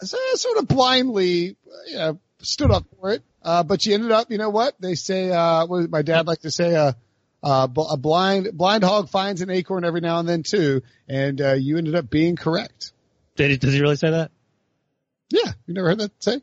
sort 0.00 0.58
of 0.58 0.66
blindly, 0.66 1.56
you 1.88 1.96
know, 1.96 2.18
stood 2.38 2.70
up 2.70 2.86
for 2.98 3.10
it. 3.12 3.22
Uh, 3.42 3.62
but 3.62 3.84
you 3.84 3.94
ended 3.94 4.12
up, 4.12 4.30
you 4.30 4.38
know 4.38 4.50
what? 4.50 4.74
They 4.80 4.94
say, 4.94 5.30
uh, 5.30 5.66
what 5.66 5.90
my 5.90 6.02
dad 6.02 6.26
like 6.26 6.40
to 6.40 6.50
say, 6.50 6.74
uh, 6.74 6.92
uh, 7.44 7.68
a 7.90 7.96
blind 7.98 8.56
blind 8.56 8.82
hog 8.82 9.10
finds 9.10 9.42
an 9.42 9.50
acorn 9.50 9.84
every 9.84 10.00
now 10.00 10.18
and 10.18 10.28
then 10.28 10.42
too, 10.42 10.82
and 11.06 11.40
uh, 11.40 11.52
you 11.52 11.76
ended 11.76 11.94
up 11.94 12.08
being 12.08 12.36
correct. 12.36 12.92
Did 13.36 13.50
he, 13.50 13.56
does 13.58 13.74
he 13.74 13.80
really 13.80 13.96
say 13.96 14.10
that? 14.10 14.30
Yeah, 15.30 15.52
you 15.66 15.74
never 15.74 15.88
heard 15.88 15.98
that 15.98 16.22
say? 16.22 16.40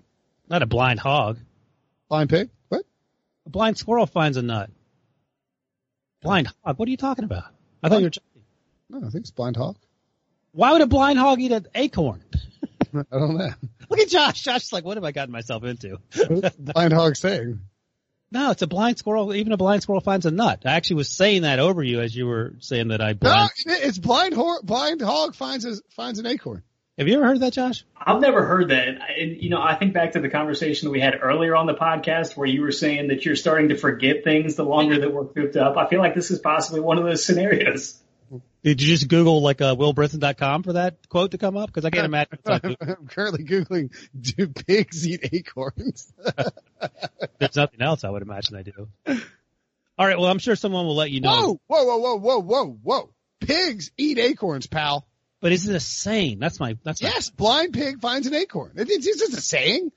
Not 0.47 0.61
a 0.61 0.67
blind 0.67 0.99
hog. 0.99 1.39
Blind 2.07 2.29
pig? 2.29 2.49
What? 2.69 2.85
A 3.47 3.49
blind 3.49 3.77
squirrel 3.77 4.05
finds 4.05 4.37
a 4.37 4.43
nut. 4.43 4.69
Blind 6.21 6.47
hog? 6.63 6.77
What 6.77 6.87
are 6.87 6.91
you 6.91 6.97
talking 6.97 7.25
about? 7.25 7.45
I 7.81 7.89
thought 7.89 7.99
you 7.99 8.05
were 8.05 8.09
joking. 8.11 8.43
No, 8.89 8.97
I 8.99 9.09
think 9.09 9.23
it's 9.23 9.31
blind 9.31 9.55
hog. 9.55 9.77
Why 10.51 10.73
would 10.73 10.81
a 10.81 10.87
blind 10.87 11.17
hog 11.17 11.39
eat 11.39 11.51
an 11.51 11.65
acorn? 11.73 12.23
I 12.93 13.17
don't 13.17 13.37
know. 13.37 13.49
Look 13.89 13.99
at 13.99 14.09
Josh. 14.09 14.43
Josh's 14.43 14.73
like, 14.73 14.83
what 14.83 14.97
have 14.97 15.03
I 15.03 15.13
gotten 15.13 15.31
myself 15.31 15.63
into? 15.63 15.97
blind 16.59 16.93
hog 16.93 17.15
saying? 17.15 17.61
No, 18.31 18.51
it's 18.51 18.61
a 18.61 18.67
blind 18.67 18.97
squirrel. 18.97 19.33
Even 19.33 19.51
a 19.51 19.57
blind 19.57 19.83
squirrel 19.83 19.99
finds 19.99 20.25
a 20.25 20.31
nut. 20.31 20.63
I 20.65 20.71
actually 20.71 20.97
was 20.97 21.09
saying 21.09 21.41
that 21.41 21.59
over 21.59 21.83
you 21.83 21.99
as 21.99 22.15
you 22.15 22.27
were 22.27 22.53
saying 22.59 22.87
that 22.89 23.01
I 23.01 23.13
blind. 23.13 23.51
No, 23.65 23.73
it's 23.73 23.99
blind 23.99 24.33
hog. 24.33 24.65
Blind 24.65 25.01
hog 25.01 25.35
finds 25.35 25.65
a, 25.65 25.75
finds 25.89 26.17
an 26.17 26.25
acorn. 26.25 26.63
Have 26.97 27.07
you 27.07 27.15
ever 27.15 27.25
heard 27.25 27.39
that, 27.39 27.53
Josh? 27.53 27.83
I've 27.97 28.21
never 28.21 28.45
heard 28.45 28.69
that. 28.69 28.87
And, 28.87 29.41
you 29.41 29.49
know, 29.49 29.61
I 29.61 29.75
think 29.75 29.93
back 29.93 30.13
to 30.13 30.19
the 30.19 30.29
conversation 30.29 30.87
that 30.87 30.91
we 30.91 30.99
had 30.99 31.19
earlier 31.21 31.55
on 31.55 31.65
the 31.65 31.73
podcast 31.73 32.37
where 32.37 32.47
you 32.47 32.61
were 32.61 32.71
saying 32.71 33.07
that 33.07 33.25
you're 33.25 33.35
starting 33.35 33.69
to 33.69 33.77
forget 33.77 34.23
things 34.23 34.55
the 34.55 34.63
longer 34.63 34.99
that 34.99 35.13
we're 35.13 35.25
cooped 35.25 35.55
up. 35.55 35.77
I 35.77 35.87
feel 35.87 35.99
like 35.99 36.15
this 36.15 36.31
is 36.31 36.39
possibly 36.39 36.79
one 36.79 36.97
of 36.97 37.03
those 37.03 37.25
scenarios. 37.25 37.99
Did 38.63 38.81
you 38.81 38.87
just 38.87 39.07
Google 39.07 39.41
like 39.41 39.61
uh, 39.61 39.75
willbrinson.com 39.75 40.63
for 40.63 40.73
that 40.73 41.09
quote 41.09 41.31
to 41.31 41.37
come 41.37 41.57
up? 41.57 41.67
Because 41.67 41.85
I 41.85 41.89
can't 41.89 42.05
imagine. 42.05 42.39
I'm, 42.45 42.75
I'm 42.81 43.07
currently 43.07 43.43
Googling, 43.43 43.91
do 44.19 44.47
pigs 44.47 45.07
eat 45.07 45.29
acorns? 45.31 46.11
There's 47.39 47.55
nothing 47.55 47.81
else 47.81 48.03
I 48.03 48.09
would 48.09 48.21
imagine 48.21 48.55
I 48.55 48.63
do. 48.63 48.87
All 49.97 50.07
right. 50.07 50.17
Well, 50.17 50.29
I'm 50.29 50.39
sure 50.39 50.55
someone 50.55 50.85
will 50.85 50.95
let 50.95 51.11
you 51.11 51.21
know. 51.21 51.59
whoa, 51.67 51.83
whoa, 51.83 51.97
whoa, 51.97 52.15
whoa, 52.17 52.17
whoa, 52.17 52.39
whoa. 52.39 52.79
Whoa. 52.83 53.09
Pigs 53.39 53.91
eat 53.97 54.19
acorns, 54.19 54.67
pal. 54.67 55.05
But 55.41 55.51
is 55.51 55.67
it 55.67 55.75
a 55.75 55.79
saying? 55.79 56.37
That's 56.39 56.59
my, 56.59 56.77
that's 56.83 57.01
my, 57.01 57.09
Yes, 57.09 57.29
blind 57.31 57.73
pig 57.73 57.99
finds 57.99 58.27
an 58.27 58.35
acorn. 58.35 58.73
It, 58.75 58.89
it's, 58.89 59.07
it's 59.07 59.19
just 59.19 59.33
a 59.33 59.41
saying. 59.41 59.91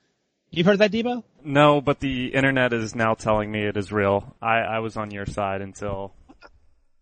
You've 0.49 0.65
heard 0.65 0.79
that, 0.79 0.91
Debo? 0.91 1.23
No, 1.43 1.81
but 1.81 1.99
the 1.99 2.33
internet 2.33 2.73
is 2.73 2.95
now 2.95 3.13
telling 3.13 3.51
me 3.51 3.63
it 3.63 3.77
is 3.77 3.91
real. 3.91 4.35
I, 4.41 4.59
I 4.59 4.79
was 4.79 4.97
on 4.97 5.11
your 5.11 5.27
side 5.27 5.61
until 5.61 6.13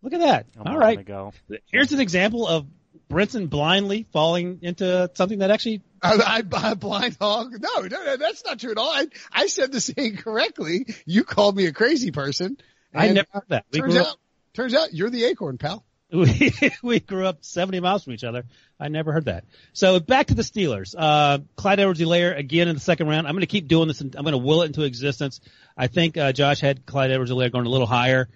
Look 0.03 0.13
at 0.13 0.19
that. 0.19 0.45
a 0.55 0.59
All 0.59 0.65
moment 0.65 0.81
right. 0.81 0.99
ago. 0.99 1.33
Here's 1.71 1.91
an 1.93 2.01
example 2.01 2.45
of 2.45 2.67
Brinson 3.09 3.49
blindly 3.49 4.05
falling 4.11 4.59
into 4.61 5.09
something 5.15 5.39
that 5.39 5.49
actually 5.49 5.81
I, 6.01 6.43
I, 6.51 6.69
I 6.69 6.73
blind 6.73 7.17
hog. 7.19 7.53
No, 7.59 7.81
no, 7.81 8.03
no, 8.03 8.17
that's 8.17 8.43
not 8.43 8.59
true 8.59 8.71
at 8.71 8.77
all. 8.77 8.89
I, 8.89 9.07
I 9.31 9.47
said 9.47 9.71
the 9.71 9.79
saying 9.79 10.17
correctly. 10.17 10.93
You 11.05 11.23
called 11.23 11.55
me 11.55 11.65
a 11.65 11.71
crazy 11.71 12.11
person. 12.11 12.57
I 12.93 13.09
never 13.09 13.27
heard 13.31 13.43
that. 13.49 13.65
We 13.71 13.79
Turns 13.79 13.95
out, 13.95 14.07
up, 14.07 14.19
turns 14.53 14.75
out 14.75 14.93
you're 14.93 15.09
the 15.09 15.23
acorn, 15.25 15.57
pal. 15.57 15.83
we, 16.13 16.51
we 16.83 16.99
grew 16.99 17.25
up 17.25 17.43
70 17.43 17.79
miles 17.79 18.03
from 18.03 18.13
each 18.13 18.23
other. 18.23 18.43
I 18.79 18.87
never 18.89 19.11
heard 19.11 19.25
that. 19.25 19.45
So 19.71 19.99
back 19.99 20.27
to 20.27 20.35
the 20.35 20.43
Steelers. 20.43 20.93
Uh, 20.95 21.39
Clyde 21.55 21.79
Edwards-Helaire 21.79 22.37
again 22.37 22.67
in 22.67 22.75
the 22.75 22.81
second 22.81 23.07
round. 23.07 23.25
I'm 23.25 23.33
going 23.33 23.41
to 23.41 23.47
keep 23.47 23.67
doing 23.67 23.87
this 23.87 23.99
and 24.01 24.15
I'm 24.15 24.21
going 24.21 24.33
to 24.33 24.37
will 24.37 24.61
it 24.61 24.67
into 24.67 24.83
existence. 24.83 25.41
I 25.75 25.87
think, 25.87 26.15
uh, 26.17 26.31
Josh 26.31 26.59
had 26.59 26.85
Clyde 26.85 27.09
Edwards-Helaire 27.09 27.51
going 27.51 27.65
a 27.65 27.69
little 27.69 27.87
higher. 27.87 28.29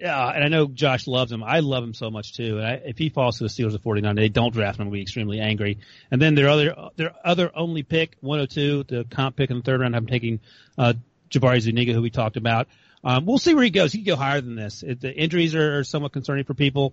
Yeah, 0.00 0.28
and 0.28 0.44
I 0.44 0.48
know 0.48 0.66
Josh 0.66 1.06
loves 1.06 1.32
him. 1.32 1.42
I 1.42 1.60
love 1.60 1.82
him 1.82 1.94
so 1.94 2.10
much 2.10 2.34
too. 2.34 2.58
And 2.58 2.66
I, 2.66 2.72
if 2.84 2.98
he 2.98 3.08
falls 3.08 3.38
to 3.38 3.44
the 3.44 3.50
Steelers 3.50 3.74
at 3.74 3.82
49, 3.82 4.14
they 4.14 4.28
don't 4.28 4.52
draft 4.52 4.78
him. 4.78 4.86
I'll 4.86 4.92
be 4.92 5.02
extremely 5.02 5.40
angry. 5.40 5.78
And 6.10 6.22
then 6.22 6.34
their 6.34 6.48
other, 6.48 6.74
their 6.96 7.14
other 7.24 7.50
only 7.54 7.82
pick, 7.82 8.16
102, 8.20 8.84
the 8.84 9.04
comp 9.04 9.36
pick 9.36 9.50
in 9.50 9.56
the 9.56 9.62
third 9.62 9.80
round, 9.80 9.96
I'm 9.96 10.06
taking, 10.06 10.40
uh, 10.76 10.94
Jabari 11.30 11.60
Zuniga, 11.60 11.92
who 11.92 12.02
we 12.02 12.10
talked 12.10 12.36
about. 12.36 12.68
Um, 13.02 13.26
we'll 13.26 13.38
see 13.38 13.54
where 13.54 13.64
he 13.64 13.70
goes. 13.70 13.92
He 13.92 13.98
could 13.98 14.06
go 14.06 14.16
higher 14.16 14.40
than 14.40 14.54
this. 14.54 14.82
It, 14.82 15.00
the 15.00 15.12
injuries 15.12 15.54
are, 15.54 15.80
are 15.80 15.84
somewhat 15.84 16.12
concerning 16.12 16.44
for 16.44 16.54
people, 16.54 16.92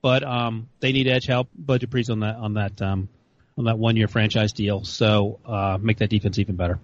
but, 0.00 0.22
um, 0.22 0.68
they 0.80 0.92
need 0.92 1.08
edge 1.08 1.26
help. 1.26 1.48
Bud 1.56 1.80
Dupree's 1.80 2.10
on 2.10 2.20
that, 2.20 2.36
on 2.36 2.54
that, 2.54 2.80
um, 2.80 3.08
on 3.58 3.64
that 3.64 3.78
one 3.78 3.96
year 3.96 4.08
franchise 4.08 4.52
deal. 4.52 4.84
So, 4.84 5.40
uh, 5.44 5.78
make 5.80 5.98
that 5.98 6.10
defense 6.10 6.38
even 6.38 6.56
better. 6.56 6.78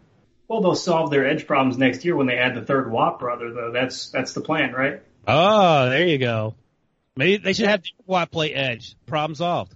Well, 0.49 0.63
they'll 0.63 0.75
solve 0.75 1.13
their 1.13 1.29
edge 1.29 1.47
problems 1.47 1.79
next 1.79 2.05
year 2.05 2.17
when 2.17 2.27
they 2.27 2.37
add 2.37 2.57
the 2.57 2.63
third 2.63 2.91
Watt 2.91 3.21
brother, 3.21 3.53
though. 3.53 3.71
That's 3.73 4.11
that's 4.11 4.33
the 4.33 4.41
plan, 4.41 4.73
right? 4.73 5.01
Oh, 5.27 5.89
there 5.89 6.07
you 6.07 6.19
go. 6.19 6.55
Maybe 7.17 7.37
they 7.39 7.53
should 7.53 7.69
have 7.69 7.83
Watt 8.07 8.31
play 8.31 8.53
edge. 8.53 8.97
Problem 9.07 9.35
solved. 9.35 9.75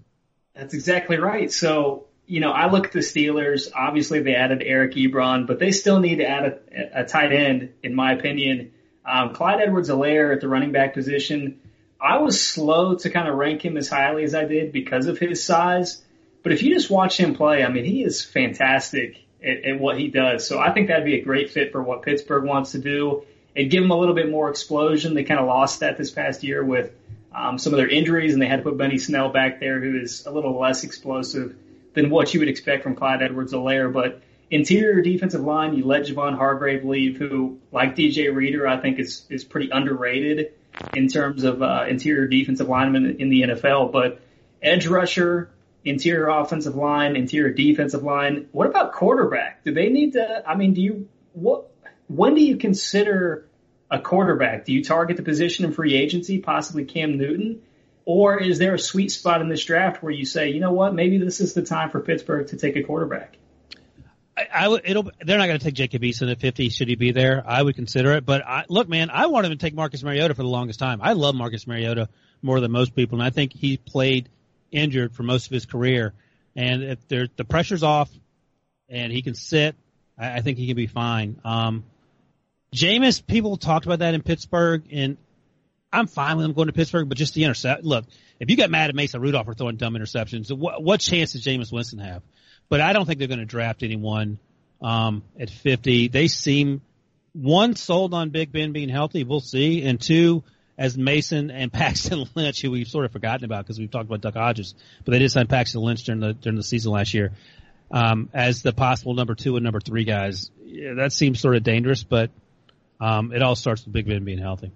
That's 0.55 0.75
exactly 0.75 1.19
right. 1.19 1.51
So, 1.53 2.07
you 2.27 2.41
know, 2.41 2.51
I 2.51 2.71
look 2.71 2.87
at 2.87 2.93
the 2.93 3.01
Steelers. 3.01 3.71
Obviously, 3.75 4.21
they 4.21 4.35
added 4.35 4.63
Eric 4.65 4.95
Ebron, 4.95 5.47
but 5.47 5.59
they 5.59 5.73
still 5.73 6.01
need 6.01 6.17
to 6.17 6.29
add 6.29 6.61
a, 6.73 7.01
a 7.03 7.05
tight 7.05 7.33
end, 7.33 7.75
in 7.83 7.95
my 7.95 8.13
opinion. 8.13 8.73
Um, 9.05 9.35
Clyde 9.35 9.61
Edwards-Helaire 9.61 10.33
at 10.33 10.41
the 10.41 10.49
running 10.49 10.73
back 10.73 10.95
position. 10.95 11.61
I 12.01 12.19
was 12.19 12.41
slow 12.41 12.95
to 12.97 13.11
kind 13.11 13.29
of 13.29 13.35
rank 13.35 13.65
him 13.65 13.77
as 13.77 13.89
highly 13.89 14.25
as 14.25 14.35
I 14.35 14.45
did 14.45 14.73
because 14.73 15.07
of 15.07 15.19
his 15.19 15.45
size. 15.45 16.03
But 16.43 16.53
if 16.53 16.63
you 16.63 16.75
just 16.75 16.91
watch 16.91 17.19
him 17.19 17.35
play, 17.35 17.65
I 17.65 17.69
mean, 17.69 17.85
he 17.85 18.03
is 18.05 18.23
fantastic 18.23 19.19
at, 19.43 19.65
at 19.65 19.81
what 19.81 19.99
he 19.99 20.09
does. 20.09 20.47
So 20.47 20.59
I 20.59 20.73
think 20.73 20.89
that'd 20.89 21.05
be 21.05 21.19
a 21.19 21.25
great 21.25 21.51
fit 21.51 21.73
for 21.73 21.83
what 21.83 22.03
Pittsburgh 22.03 22.45
wants 22.45 22.73
to 22.73 22.79
do 22.79 23.25
and 23.57 23.71
give 23.71 23.83
them 23.83 23.91
a 23.91 23.99
little 23.99 24.15
bit 24.15 24.31
more 24.31 24.51
explosion. 24.51 25.15
They 25.15 25.25
kind 25.25 25.41
of 25.41 25.47
lost 25.47 25.81
that 25.81 25.97
this 25.97 26.11
past 26.11 26.43
year 26.43 26.65
with 26.65 26.93
um, 27.35 27.59
some 27.59 27.73
of 27.73 27.79
their 27.79 27.89
injuries, 27.89 28.33
and 28.33 28.41
they 28.41 28.47
had 28.47 28.57
to 28.57 28.63
put 28.63 28.77
Benny 28.77 28.99
Snell 28.99 29.31
back 29.31 29.61
there, 29.61 29.81
who 29.81 29.99
is 29.99 30.27
a 30.27 30.31
little 30.31 30.59
less 30.59 30.85
explosive. 30.85 31.57
than 31.95 32.11
what 32.11 32.35
you 32.35 32.41
would 32.41 32.49
expect 32.49 32.83
from 32.83 32.97
Clyde 32.97 33.23
Edwards-Helaire. 33.23 33.93
But 33.93 34.21
interior 34.51 35.01
defensive 35.01 35.41
line, 35.41 35.75
you 35.75 35.85
let 35.85 36.03
Javon 36.03 36.37
Hargrave 36.37 36.85
leave, 36.85 37.17
who, 37.17 37.59
like 37.73 37.97
DJ 37.97 38.35
Reader, 38.35 38.67
I 38.67 38.81
think 38.81 38.99
is 38.99 39.27
is 39.31 39.45
pretty 39.45 39.71
underrated 39.71 40.53
in 40.95 41.09
terms 41.09 41.45
of 41.45 41.63
uh, 41.63 41.87
interior 41.89 42.27
defensive 42.27 42.69
linemen 42.69 43.17
in 43.19 43.29
the 43.29 43.43
NFL. 43.43 43.93
But 43.93 44.21
edge 44.63 44.87
rusher, 44.87 45.51
interior 45.85 46.29
offensive 46.29 46.75
line, 46.75 47.17
interior 47.17 47.53
defensive 47.53 48.03
line. 48.03 48.49
What 48.53 48.67
about 48.69 48.93
quarterback? 48.93 49.65
Do 49.65 49.73
they 49.73 49.89
need 49.89 50.15
to? 50.15 50.43
I 50.47 50.57
mean, 50.57 50.75
do 50.75 50.83
you 50.83 51.09
what? 51.33 51.71
When 52.09 52.35
do 52.35 52.43
you 52.43 52.57
consider 52.57 53.49
a 53.91 53.99
quarterback? 53.99 54.65
Do 54.65 54.73
you 54.73 54.85
target 54.85 55.17
the 55.17 55.23
position 55.23 55.65
in 55.65 55.73
free 55.73 55.95
agency, 55.95 56.39
possibly 56.39 56.85
Cam 56.85 57.17
Newton? 57.17 57.63
Or 58.05 58.39
is 58.39 58.59
there 58.59 58.75
a 58.75 58.79
sweet 58.79 59.11
spot 59.11 59.41
in 59.41 59.49
this 59.49 59.65
draft 59.65 60.03
where 60.03 60.13
you 60.13 60.27
say, 60.27 60.51
you 60.51 60.61
know 60.61 60.73
what, 60.73 60.95
maybe 60.95 61.19
this 61.19 61.41
is 61.41 61.55
the 61.55 61.63
time 61.63 61.91
for 61.91 62.01
Pittsburgh 62.01 62.47
to 62.49 62.57
take 62.57 62.77
a 62.77 62.83
quarterback? 62.83 63.37
I, 64.37 64.47
I 64.53 64.81
it'll, 64.85 65.11
they're 65.21 65.39
not 65.39 65.47
going 65.47 65.59
to 65.59 65.65
take 65.65 65.75
Jacob 65.75 66.03
Eason 66.03 66.31
at 66.31 66.41
50. 66.41 66.69
Should 66.69 66.89
he 66.89 66.97
be 66.97 67.13
there? 67.13 67.43
I 67.47 67.63
would 67.63 67.77
consider 67.77 68.13
it. 68.13 68.27
But 68.27 68.47
I, 68.47 68.65
look, 68.69 68.89
man, 68.89 69.09
I 69.11 69.27
wanted 69.27 69.51
to 69.51 69.57
take 69.57 69.75
Marcus 69.75 70.03
Mariota 70.03 70.35
for 70.35 70.43
the 70.43 70.49
longest 70.49 70.79
time. 70.79 71.01
I 71.03 71.13
love 71.13 71.35
Marcus 71.35 71.67
Mariota 71.67 72.09
more 72.43 72.61
than 72.61 72.73
most 72.73 72.95
people, 72.95 73.19
and 73.19 73.27
I 73.27 73.31
think 73.31 73.55
he 73.55 73.79
played 73.79 74.29
injured 74.71 75.15
for 75.15 75.23
most 75.23 75.47
of 75.47 75.53
his 75.53 75.65
career. 75.65 76.13
And 76.57 76.83
if 76.83 77.09
the 77.09 77.45
pressure's 77.49 77.83
off 77.83 78.11
and 78.89 79.11
he 79.11 79.23
can 79.23 79.35
sit, 79.35 79.77
I, 80.19 80.35
I 80.35 80.41
think 80.41 80.59
he 80.59 80.67
can 80.67 80.77
be 80.77 80.89
fine. 80.89 81.41
Um, 81.45 81.85
Jameis, 82.75 83.25
people 83.25 83.57
talked 83.57 83.87
about 83.87 84.01
that 84.01 84.15
in 84.15 84.23
Pittsburgh, 84.23 84.83
and 84.91 85.17
I'm 85.93 86.09
fine 86.09 86.37
with 86.37 86.47
him 86.47 86.53
going 86.53 86.67
to 86.67 86.73
Pittsburgh, 86.73 87.09
but 87.09 87.17
just 87.17 87.35
the 87.35 87.45
intercept. 87.45 87.85
Look, 87.85 88.05
if 88.41 88.51
you 88.51 88.57
got 88.57 88.71
mad 88.71 88.91
at 88.91 88.97
Mason 88.97 89.21
Rudolph 89.21 89.47
for 89.47 89.55
throwing 89.55 89.77
dumb 89.77 89.95
interceptions, 89.95 90.51
what, 90.51 90.83
what 90.83 91.01
chance 91.01 91.33
does 91.33 91.45
Jameis 91.45 91.73
Winston 91.73 92.01
have? 92.01 92.23
But 92.69 92.81
I 92.81 92.93
don't 92.93 93.07
think 93.07 93.19
they're 93.19 93.29
going 93.29 93.39
to 93.39 93.45
draft 93.45 93.83
anyone 93.83 94.39
um, 94.83 95.23
at 95.39 95.51
50. 95.51 96.09
They 96.09 96.27
seem 96.27 96.83
one 97.33 97.77
sold 97.77 98.13
on 98.13 98.31
Big 98.31 98.51
Ben 98.51 98.73
being 98.73 98.89
healthy. 98.89 99.23
We'll 99.23 99.41
see, 99.41 99.85
and 99.85 100.01
two, 100.01 100.43
as 100.77 100.99
Mason 100.99 101.53
and 101.53 101.73
Paxton 101.73 102.25
Lynch, 102.35 102.61
who 102.61 102.73
we've 102.73 102.89
sort 102.89 103.05
of 103.05 103.13
forgotten 103.13 103.45
about 103.45 103.65
because 103.65 103.79
we've 103.79 103.91
talked 103.91 104.07
about 104.07 104.21
Duck 104.21 104.35
Hodges, 104.35 104.75
but 105.05 105.13
they 105.13 105.21
did 105.21 105.31
sign 105.31 105.47
Paxton 105.47 105.81
Lynch 105.81 106.03
during 106.03 106.21
the 106.21 106.33
during 106.33 106.57
the 106.57 106.63
season 106.65 106.91
last 106.91 107.15
year 107.15 107.33
um, 107.91 108.31
as 108.33 108.63
the 108.63 108.73
possible 108.73 109.15
number 109.15 109.35
two 109.35 109.57
and 109.57 109.65
number 109.65 109.81
three 109.81 110.05
guys. 110.05 110.51
Yeah, 110.65 110.95
that 110.95 111.13
seems 111.13 111.41
sort 111.41 111.55
of 111.55 111.63
dangerous, 111.63 112.03
but 112.03 112.31
um, 113.01 113.33
it 113.33 113.43
all 113.43 113.55
starts 113.57 113.85
with 113.85 113.93
Big 113.93 114.07
Ben 114.07 114.25
being 114.25 114.39
healthy. 114.39 114.73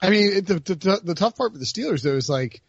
I 0.00 0.10
mean, 0.10 0.44
the, 0.44 0.54
the, 0.54 1.00
the 1.02 1.14
tough 1.14 1.36
part 1.36 1.52
for 1.52 1.58
the 1.58 1.64
Steelers 1.64 2.02
though 2.02 2.14
is 2.16 2.28
like 2.28 2.62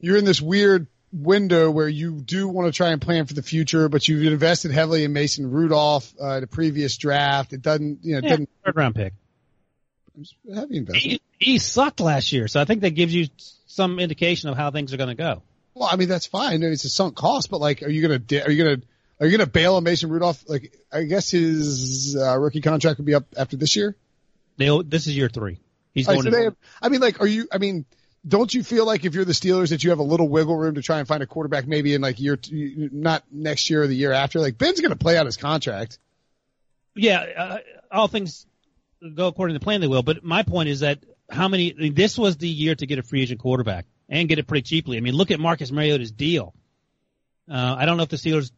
you're 0.00 0.16
in 0.16 0.24
this 0.24 0.40
weird 0.40 0.86
window 1.12 1.70
where 1.70 1.88
you 1.88 2.20
do 2.20 2.46
want 2.48 2.72
to 2.72 2.76
try 2.76 2.90
and 2.90 3.02
plan 3.02 3.26
for 3.26 3.34
the 3.34 3.42
future, 3.42 3.88
but 3.88 4.06
you've 4.06 4.24
invested 4.32 4.70
heavily 4.70 5.02
in 5.02 5.12
Mason 5.12 5.50
Rudolph, 5.50 6.12
uh, 6.20 6.38
the 6.40 6.46
previous 6.46 6.96
draft. 6.96 7.52
It 7.52 7.62
doesn't, 7.62 7.98
you 8.04 8.12
know, 8.12 8.18
it 8.18 8.24
Yeah, 8.24 8.30
doesn't 8.30 8.48
third 8.64 8.76
round 8.76 8.94
pick. 8.94 9.12
heavy 10.54 10.76
investment. 10.76 10.96
He, 10.96 11.20
he 11.38 11.58
sucked 11.58 11.98
last 12.00 12.32
year, 12.32 12.46
so 12.46 12.60
I 12.60 12.64
think 12.64 12.82
that 12.82 12.90
gives 12.90 13.12
you 13.12 13.26
some 13.66 13.98
indication 13.98 14.50
of 14.50 14.56
how 14.56 14.70
things 14.70 14.94
are 14.94 14.96
going 14.98 15.08
to 15.08 15.14
go. 15.16 15.42
Well, 15.74 15.88
I 15.90 15.96
mean, 15.96 16.08
that's 16.08 16.26
fine. 16.26 16.62
It's 16.62 16.84
a 16.84 16.88
sunk 16.88 17.16
cost, 17.16 17.50
but 17.50 17.60
like, 17.60 17.82
are 17.82 17.88
you 17.88 18.06
going 18.06 18.24
to, 18.24 18.44
are 18.44 18.50
you 18.50 18.62
going 18.64 18.80
to, 18.80 18.86
are 19.20 19.26
you 19.26 19.36
going 19.36 19.46
to 19.46 19.52
bail 19.52 19.74
on 19.76 19.84
Mason 19.84 20.10
Rudolph? 20.10 20.42
Like, 20.48 20.74
I 20.90 21.04
guess 21.04 21.30
his 21.30 22.16
uh, 22.16 22.38
rookie 22.38 22.62
contract 22.62 22.98
would 22.98 23.06
be 23.06 23.14
up 23.14 23.26
after 23.36 23.56
this 23.56 23.76
year. 23.76 23.94
They, 24.56 24.68
this 24.84 25.06
is 25.06 25.16
year 25.16 25.28
three. 25.28 25.60
He's 25.94 26.06
going 26.06 26.20
right, 26.20 26.24
so 26.24 26.30
to. 26.30 26.44
have, 26.44 26.56
I 26.80 26.88
mean, 26.88 27.00
like, 27.00 27.20
are 27.20 27.26
you, 27.26 27.46
I 27.52 27.58
mean, 27.58 27.84
don't 28.26 28.52
you 28.52 28.62
feel 28.62 28.86
like 28.86 29.04
if 29.04 29.14
you're 29.14 29.24
the 29.24 29.32
Steelers 29.32 29.70
that 29.70 29.84
you 29.84 29.90
have 29.90 29.98
a 29.98 30.04
little 30.04 30.28
wiggle 30.28 30.56
room 30.56 30.74
to 30.76 30.82
try 30.82 30.98
and 30.98 31.08
find 31.08 31.22
a 31.22 31.26
quarterback 31.26 31.66
maybe 31.66 31.94
in 31.94 32.00
like 32.00 32.18
year, 32.20 32.36
two, 32.36 32.88
not 32.92 33.24
next 33.30 33.70
year 33.70 33.82
or 33.82 33.86
the 33.86 33.94
year 33.94 34.12
after? 34.12 34.40
Like, 34.40 34.58
Ben's 34.58 34.80
going 34.80 34.90
to 34.90 34.98
play 34.98 35.16
out 35.16 35.26
his 35.26 35.36
contract. 35.36 35.98
yeah, 36.94 37.20
uh, 37.36 37.58
all 37.90 38.08
things 38.08 38.46
go 39.14 39.26
according 39.26 39.54
to 39.54 39.60
plan, 39.60 39.80
they 39.80 39.86
will. 39.86 40.02
But 40.02 40.24
my 40.24 40.42
point 40.42 40.68
is 40.68 40.80
that 40.80 40.98
how 41.30 41.48
many? 41.48 41.72
I 41.72 41.76
mean, 41.76 41.94
this 41.94 42.18
was 42.18 42.36
the 42.36 42.48
year 42.48 42.74
to 42.74 42.86
get 42.86 42.98
a 42.98 43.02
free 43.02 43.22
agent 43.22 43.40
quarterback 43.40 43.86
and 44.08 44.28
get 44.28 44.38
it 44.38 44.46
pretty 44.46 44.62
cheaply. 44.62 44.96
I 44.96 45.00
mean, 45.00 45.14
look 45.14 45.30
at 45.30 45.40
Marcus 45.40 45.70
Mariota's 45.70 46.10
deal. 46.10 46.54
Uh, 47.50 47.76
I 47.78 47.86
don't 47.86 47.96
know 47.96 48.02
if 48.02 48.08
the 48.08 48.16
Steelers 48.16 48.52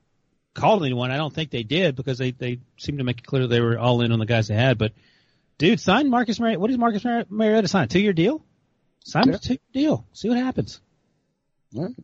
called 0.55 0.85
anyone. 0.85 1.11
I 1.11 1.17
don't 1.17 1.33
think 1.35 1.51
they 1.51 1.63
did 1.63 1.97
because 1.97 2.19
they 2.19 2.31
they 2.33 2.61
seemed 2.79 2.99
to 2.99 3.05
make 3.05 3.19
it 3.19 3.27
clear 3.27 3.47
they 3.47 3.61
were 3.61 3.79
all 3.79 4.01
in 4.03 4.13
on 4.13 4.19
the 4.19 4.27
guys 4.27 4.49
they 4.49 4.55
had. 4.55 4.79
But 4.79 4.93
dude, 5.59 5.81
sign 5.81 6.11
Marcus 6.11 6.39
Mariota. 6.41 6.61
What 6.61 6.71
is 6.71 6.79
Marcus 6.79 7.05
Mar- 7.05 7.25
Mariota 7.31 7.69
sign? 7.69 7.85
A 7.85 7.89
two 7.89 8.01
year 8.01 8.13
deal? 8.13 8.45
Sign 9.05 9.29
Yeah. 9.29 9.35
a 9.35 9.39
two 9.39 9.55
year 9.55 9.59
deal. 9.73 10.07
See 10.13 10.29
what 10.29 10.39
happens. 10.39 10.81
All 11.77 11.85
right. 11.85 11.95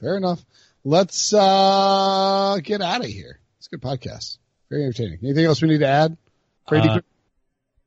Fair 0.00 0.16
enough. 0.16 0.44
Let's, 0.84 1.32
uh, 1.32 2.58
get 2.62 2.82
out 2.82 3.00
of 3.00 3.06
here. 3.06 3.38
It's 3.58 3.68
a 3.68 3.70
good 3.70 3.80
podcast. 3.80 4.36
Very 4.70 4.84
entertaining. 4.84 5.18
Anything 5.22 5.46
else 5.46 5.62
we 5.62 5.68
need 5.68 5.78
to 5.80 5.86
add? 5.88 6.16
Brady, 6.68 6.88
Uh, 6.88 7.00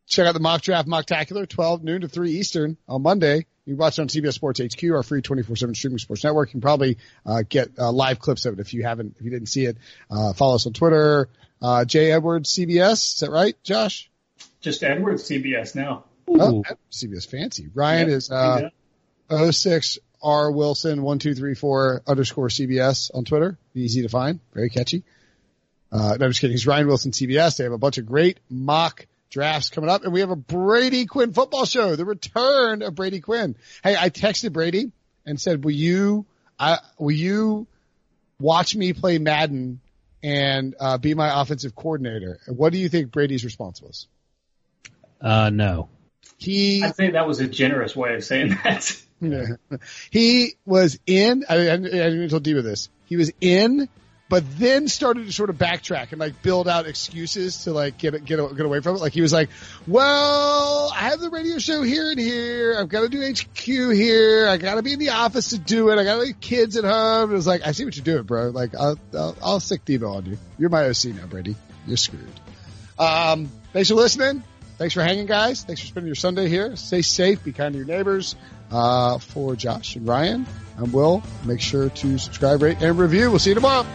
check 0.07 0.25
out 0.25 0.33
the 0.33 0.39
mock 0.39 0.61
draft 0.61 0.87
mocktacular 0.87 1.47
12 1.47 1.83
noon 1.83 2.01
to 2.01 2.07
3 2.07 2.31
Eastern 2.31 2.77
on 2.87 3.01
Monday. 3.01 3.45
You 3.65 3.73
can 3.73 3.77
watch 3.77 3.99
it 3.99 4.01
on 4.01 4.07
CBS 4.07 4.33
Sports 4.33 4.61
HQ, 4.61 4.83
our 4.91 5.03
free 5.03 5.21
24-7 5.21 5.75
streaming 5.75 5.97
sports 5.97 6.23
network. 6.23 6.49
You 6.49 6.53
can 6.53 6.61
probably, 6.61 6.97
uh, 7.25 7.43
get, 7.47 7.71
uh, 7.77 7.91
live 7.91 8.19
clips 8.19 8.45
of 8.45 8.53
it 8.53 8.59
if 8.61 8.73
you 8.73 8.83
haven't, 8.83 9.15
if 9.19 9.25
you 9.25 9.29
didn't 9.31 9.49
see 9.49 9.65
it. 9.65 9.77
Uh, 10.09 10.31
follow 10.33 10.55
us 10.55 10.65
on 10.65 10.73
Twitter, 10.73 11.27
uh, 11.61 11.83
Jay 11.83 12.11
Edwards 12.11 12.49
CBS. 12.53 13.15
Is 13.15 13.19
that 13.19 13.31
right, 13.31 13.61
Josh? 13.63 14.09
Just 14.61 14.83
Edwards 14.83 15.23
CBS 15.29 15.75
now. 15.75 16.05
Oh, 16.29 16.63
CBS 16.91 17.29
fancy. 17.29 17.69
Ryan 17.73 18.09
Yep, 18.09 18.17
is, 18.17 18.31
uh, 18.31 18.69
yeah. 19.29 19.51
06 19.51 19.99
R 20.23 20.51
Wilson 20.51 21.03
one 21.03 21.19
two 21.19 21.35
three 21.35 21.53
four 21.53 22.01
underscore 22.07 22.47
CBS 22.47 23.11
on 23.13 23.23
Twitter. 23.25 23.57
Easy 23.75 24.01
to 24.01 24.09
find, 24.09 24.39
very 24.53 24.69
catchy. 24.69 25.03
Uh, 25.91 26.17
no, 26.19 26.25
I'm 26.25 26.31
just 26.31 26.41
kidding. 26.41 26.53
He's 26.53 26.65
Ryan 26.67 26.87
Wilson 26.87 27.11
CBS. 27.11 27.57
They 27.57 27.63
have 27.65 27.73
a 27.73 27.77
bunch 27.77 27.97
of 27.97 28.05
great 28.05 28.39
mock 28.49 29.05
drafts 29.29 29.69
coming 29.69 29.89
up, 29.89 30.03
and 30.03 30.13
we 30.13 30.21
have 30.21 30.29
a 30.29 30.35
Brady 30.35 31.05
Quinn 31.05 31.33
football 31.33 31.65
show. 31.65 31.95
The 31.95 32.05
return 32.05 32.81
of 32.81 32.95
Brady 32.95 33.19
Quinn. 33.19 33.55
Hey, 33.83 33.95
I 33.97 34.09
texted 34.09 34.53
Brady 34.53 34.91
and 35.25 35.39
said, 35.39 35.63
"Will 35.63 35.71
you, 35.71 36.25
I, 36.59 36.79
will 36.97 37.11
you 37.11 37.67
watch 38.39 38.75
me 38.75 38.93
play 38.93 39.17
Madden 39.17 39.79
and 40.23 40.75
uh, 40.79 40.97
be 40.97 41.13
my 41.13 41.41
offensive 41.41 41.75
coordinator?" 41.75 42.39
What 42.47 42.71
do 42.73 42.79
you 42.79 42.89
think 42.89 43.11
Brady's 43.11 43.43
response 43.43 43.81
was? 43.81 44.07
Uh, 45.21 45.49
no. 45.49 45.89
He 46.37 46.83
I'd 46.83 46.95
say 46.95 47.11
that 47.11 47.27
was 47.27 47.39
a 47.39 47.47
generous 47.47 47.95
way 47.95 48.15
of 48.15 48.23
saying 48.23 48.57
that. 48.63 49.01
He 50.11 50.53
was 50.63 50.99
in, 51.07 51.43
I, 51.49 51.55
I, 51.55 51.73
I 51.73 51.77
didn't 51.77 52.15
even 52.17 52.29
tell 52.29 52.39
D 52.39 52.53
with 52.53 52.65
this. 52.65 52.89
He 53.05 53.17
was 53.17 53.31
in, 53.41 53.89
but 54.29 54.43
then 54.57 54.87
started 54.87 55.25
to 55.25 55.31
sort 55.31 55.49
of 55.49 55.57
backtrack 55.57 56.11
and 56.11 56.19
like 56.19 56.41
build 56.41 56.67
out 56.67 56.85
excuses 56.85 57.63
to 57.63 57.71
like 57.71 57.97
get, 57.97 58.13
get, 58.25 58.55
get 58.55 58.65
away 58.65 58.81
from 58.81 58.95
it. 58.95 58.99
Like 58.99 59.13
he 59.13 59.21
was 59.21 59.31
like, 59.31 59.49
well, 59.87 60.91
I 60.93 61.09
have 61.09 61.19
the 61.19 61.29
radio 61.29 61.59
show 61.59 61.81
here 61.81 62.09
and 62.11 62.19
here. 62.19 62.75
I've 62.77 62.89
got 62.89 63.01
to 63.01 63.09
do 63.09 63.21
HQ 63.21 63.65
here. 63.65 64.47
I 64.47 64.57
got 64.57 64.75
to 64.75 64.83
be 64.83 64.93
in 64.93 64.99
the 64.99 65.09
office 65.09 65.49
to 65.49 65.57
do 65.57 65.89
it. 65.89 65.97
I 65.97 66.03
got 66.03 66.15
to 66.15 66.21
leave 66.21 66.39
kids 66.39 66.75
at 66.75 66.83
home. 66.83 67.31
It 67.31 67.35
was 67.35 67.47
like, 67.47 67.65
I 67.65 67.71
see 67.71 67.85
what 67.85 67.95
you're 67.95 68.03
doing, 68.03 68.23
bro. 68.23 68.49
Like 68.49 68.75
I'll, 68.75 68.99
I'll, 69.13 69.35
I'll 69.41 69.59
stick 69.59 69.85
Devo 69.85 70.15
on 70.15 70.25
you. 70.25 70.37
You're 70.57 70.69
my 70.69 70.85
OC 70.85 71.05
now, 71.15 71.25
Brady. 71.27 71.55
You're 71.85 71.97
screwed. 71.97 72.27
Um, 72.99 73.49
thanks 73.71 73.89
for 73.89 73.95
listening. 73.95 74.43
Thanks 74.77 74.93
for 74.93 75.01
hanging, 75.01 75.25
guys. 75.25 75.63
Thanks 75.63 75.81
for 75.81 75.87
spending 75.87 76.07
your 76.07 76.15
Sunday 76.15 76.49
here. 76.49 76.75
Stay 76.75 77.01
safe. 77.01 77.43
Be 77.43 77.51
kind 77.51 77.73
to 77.73 77.77
your 77.77 77.87
neighbors. 77.87 78.35
Uh, 78.69 79.17
for 79.17 79.55
Josh 79.55 79.95
and 79.95 80.05
Ryan, 80.05 80.45
I'm 80.77 80.91
Will. 80.91 81.23
Make 81.45 81.59
sure 81.59 81.89
to 81.89 82.17
subscribe, 82.17 82.61
rate, 82.61 82.81
and 82.81 82.97
review. 82.97 83.29
We'll 83.29 83.39
see 83.39 83.49
you 83.49 83.55
tomorrow. 83.55 83.85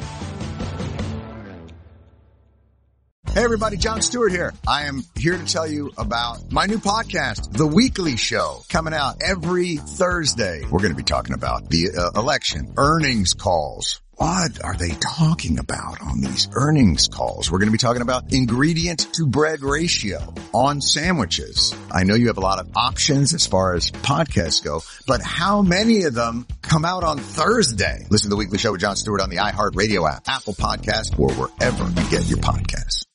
Hey 3.32 3.44
everybody, 3.44 3.78
Jon 3.78 4.02
Stewart 4.02 4.30
here. 4.30 4.52
I 4.68 4.82
am 4.82 5.04
here 5.18 5.38
to 5.38 5.44
tell 5.46 5.66
you 5.66 5.90
about 5.96 6.52
my 6.52 6.66
new 6.66 6.76
podcast, 6.76 7.50
The 7.56 7.66
Weekly 7.66 8.18
Show, 8.18 8.58
coming 8.68 8.92
out 8.92 9.22
every 9.26 9.76
Thursday. 9.76 10.60
We're 10.64 10.80
going 10.80 10.90
to 10.90 10.96
be 10.96 11.02
talking 11.02 11.32
about 11.32 11.70
the 11.70 11.92
uh, 11.96 12.20
election, 12.20 12.74
earnings 12.76 13.32
calls. 13.32 14.01
What 14.22 14.62
are 14.62 14.76
they 14.76 14.90
talking 14.90 15.58
about 15.58 16.00
on 16.00 16.20
these 16.20 16.46
earnings 16.52 17.08
calls? 17.08 17.50
We're 17.50 17.58
going 17.58 17.66
to 17.66 17.72
be 17.72 17.78
talking 17.78 18.02
about 18.02 18.32
ingredient 18.32 19.12
to 19.14 19.26
bread 19.26 19.62
ratio 19.62 20.32
on 20.54 20.80
sandwiches. 20.80 21.74
I 21.90 22.04
know 22.04 22.14
you 22.14 22.28
have 22.28 22.36
a 22.36 22.40
lot 22.40 22.60
of 22.60 22.70
options 22.76 23.34
as 23.34 23.48
far 23.48 23.74
as 23.74 23.90
podcasts 23.90 24.62
go, 24.62 24.82
but 25.08 25.22
how 25.22 25.62
many 25.62 26.04
of 26.04 26.14
them 26.14 26.46
come 26.62 26.84
out 26.84 27.02
on 27.02 27.18
Thursday? 27.18 28.06
Listen 28.10 28.30
to 28.30 28.36
The 28.36 28.38
Weekly 28.38 28.58
Show 28.58 28.70
with 28.70 28.80
Jon 28.80 28.94
Stewart 28.94 29.20
on 29.20 29.28
the 29.28 29.38
iHeartRadio 29.38 30.08
app, 30.08 30.28
Apple 30.28 30.54
Podcast, 30.54 31.18
or 31.18 31.32
wherever 31.32 31.82
you 31.82 32.08
get 32.08 32.24
your 32.28 32.38
podcasts. 32.38 33.11